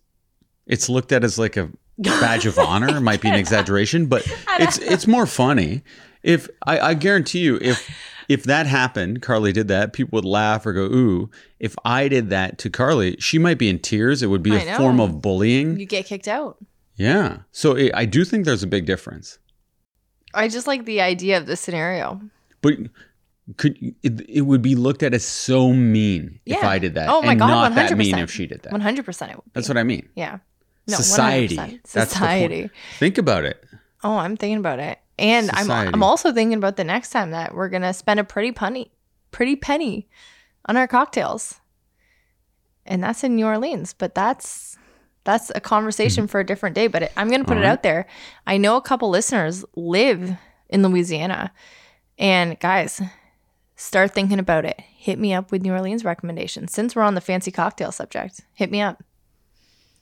it's 0.66 0.88
looked 0.88 1.12
at 1.12 1.24
as 1.24 1.38
like 1.38 1.56
a 1.56 1.70
badge 1.98 2.46
of 2.46 2.58
honor. 2.58 3.00
Might 3.00 3.20
be 3.20 3.28
an 3.28 3.34
exaggeration, 3.34 4.06
but 4.06 4.26
it's 4.58 4.78
it's 4.78 5.06
more 5.06 5.26
funny. 5.26 5.82
If 6.22 6.48
I, 6.66 6.78
I 6.80 6.94
guarantee 6.94 7.40
you, 7.40 7.58
if 7.60 7.88
if 8.28 8.44
that 8.44 8.66
happened, 8.66 9.20
Carly 9.20 9.52
did 9.52 9.68
that, 9.68 9.92
people 9.92 10.16
would 10.16 10.24
laugh 10.24 10.64
or 10.64 10.72
go, 10.72 10.84
ooh. 10.84 11.30
If 11.60 11.76
I 11.84 12.08
did 12.08 12.30
that 12.30 12.56
to 12.58 12.70
Carly, 12.70 13.16
she 13.18 13.38
might 13.38 13.58
be 13.58 13.68
in 13.68 13.78
tears. 13.78 14.22
It 14.22 14.28
would 14.28 14.42
be 14.42 14.52
I 14.52 14.60
a 14.60 14.64
know. 14.64 14.76
form 14.78 15.00
of 15.00 15.20
bullying. 15.20 15.78
You 15.78 15.84
get 15.86 16.06
kicked 16.06 16.28
out. 16.28 16.56
yeah. 16.96 17.40
So 17.52 17.72
it, 17.72 17.92
I 17.94 18.06
do 18.06 18.24
think 18.24 18.46
there's 18.46 18.62
a 18.62 18.66
big 18.66 18.86
difference. 18.86 19.38
I 20.32 20.48
just 20.48 20.66
like 20.66 20.84
the 20.86 21.00
idea 21.02 21.36
of 21.38 21.46
the 21.46 21.56
scenario. 21.56 22.20
But 22.62 22.74
could 23.56 23.76
it, 24.02 24.20
it 24.28 24.40
would 24.42 24.62
be 24.62 24.74
looked 24.74 25.02
at 25.02 25.12
as 25.12 25.24
so 25.24 25.72
mean 25.72 26.40
if 26.46 26.62
I 26.64 26.78
did 26.78 26.94
that. 26.94 27.08
Oh 27.10 27.20
my 27.22 27.32
and 27.32 27.40
God, 27.40 27.74
not 27.74 27.90
100%. 27.90 27.96
mean 27.96 28.18
if 28.18 28.30
she 28.30 28.46
did 28.46 28.62
that. 28.62 28.72
100% 28.72 29.30
it 29.30 29.36
would 29.36 29.44
be. 29.44 29.50
That's 29.52 29.68
what 29.68 29.76
I 29.76 29.82
mean. 29.82 30.08
Yeah. 30.14 30.38
No, 30.86 30.96
Society. 30.96 31.56
100%. 31.56 31.82
That's 31.92 31.92
the 31.92 31.98
point. 31.98 32.10
Society. 32.10 32.70
Think 32.98 33.18
about 33.18 33.44
it. 33.44 33.62
Oh, 34.02 34.16
I'm 34.16 34.36
thinking 34.36 34.58
about 34.58 34.78
it. 34.78 34.98
And 35.18 35.50
I'm 35.52 35.70
I'm 35.70 36.02
also 36.02 36.32
thinking 36.32 36.58
about 36.58 36.76
the 36.76 36.84
next 36.84 37.10
time 37.10 37.30
that 37.30 37.54
we're 37.54 37.68
gonna 37.68 37.94
spend 37.94 38.18
a 38.18 38.24
pretty 38.24 38.52
penny 38.52 38.90
pretty 39.30 39.56
penny 39.56 40.08
on 40.66 40.76
our 40.76 40.88
cocktails. 40.88 41.60
And 42.86 43.02
that's 43.02 43.24
in 43.24 43.36
New 43.36 43.46
Orleans, 43.46 43.94
but 43.94 44.14
that's 44.14 44.76
that's 45.24 45.50
a 45.54 45.60
conversation 45.60 46.24
mm-hmm. 46.24 46.30
for 46.30 46.40
a 46.40 46.46
different 46.46 46.74
day. 46.74 46.86
But 46.86 47.04
it, 47.04 47.12
I'm 47.16 47.30
gonna 47.30 47.44
put 47.44 47.56
All 47.56 47.62
it 47.62 47.66
right. 47.66 47.72
out 47.72 47.82
there. 47.82 48.06
I 48.46 48.56
know 48.56 48.76
a 48.76 48.82
couple 48.82 49.08
listeners 49.08 49.64
live 49.74 50.36
in 50.68 50.82
Louisiana, 50.82 51.52
and 52.18 52.58
guys, 52.60 53.00
start 53.76 54.12
thinking 54.12 54.38
about 54.38 54.64
it. 54.64 54.80
Hit 54.96 55.18
me 55.18 55.34
up 55.34 55.50
with 55.50 55.62
New 55.62 55.72
Orleans 55.72 56.04
recommendations. 56.04 56.72
Since 56.72 56.94
we're 56.94 57.02
on 57.02 57.14
the 57.14 57.20
fancy 57.20 57.50
cocktail 57.50 57.92
subject, 57.92 58.40
hit 58.54 58.70
me 58.70 58.80
up. 58.80 59.02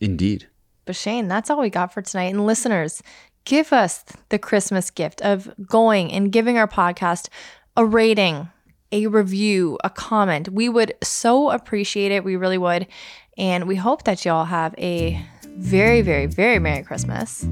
Indeed. 0.00 0.48
But 0.84 0.96
Shane, 0.96 1.28
that's 1.28 1.50
all 1.50 1.60
we 1.60 1.70
got 1.70 1.92
for 1.92 2.02
tonight. 2.02 2.32
And 2.32 2.46
listeners, 2.46 3.02
give 3.44 3.72
us 3.72 4.04
the 4.30 4.38
Christmas 4.38 4.90
gift 4.90 5.20
of 5.22 5.52
going 5.66 6.12
and 6.12 6.32
giving 6.32 6.58
our 6.58 6.68
podcast 6.68 7.28
a 7.76 7.84
rating, 7.84 8.48
a 8.90 9.06
review, 9.06 9.78
a 9.84 9.90
comment. 9.90 10.48
We 10.48 10.68
would 10.68 10.94
so 11.02 11.50
appreciate 11.50 12.12
it. 12.12 12.24
We 12.24 12.36
really 12.36 12.58
would. 12.58 12.86
And 13.38 13.66
we 13.66 13.76
hope 13.76 14.04
that 14.04 14.24
y'all 14.24 14.44
have 14.44 14.74
a 14.76 15.24
very, 15.56 16.02
very, 16.02 16.26
very 16.26 16.58
Merry 16.58 16.82
Christmas. 16.82 17.46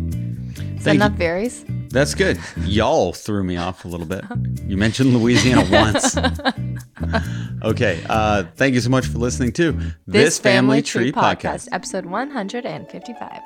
Thank 0.80 0.96
enough 0.96 1.16
berries? 1.18 1.64
That's 1.90 2.14
good. 2.14 2.38
Y'all 2.58 3.12
threw 3.12 3.44
me 3.44 3.56
off 3.56 3.84
a 3.84 3.88
little 3.88 4.06
bit. 4.06 4.24
You 4.66 4.76
mentioned 4.76 5.14
Louisiana 5.16 5.68
once. 5.70 6.16
Okay. 7.62 8.02
Uh, 8.08 8.44
thank 8.56 8.74
you 8.74 8.80
so 8.80 8.90
much 8.90 9.06
for 9.06 9.18
listening 9.18 9.52
to 9.52 9.78
This 10.06 10.38
Family 10.38 10.82
Tree 10.82 11.12
podcast, 11.12 11.68
episode 11.72 12.06
155. 12.06 13.40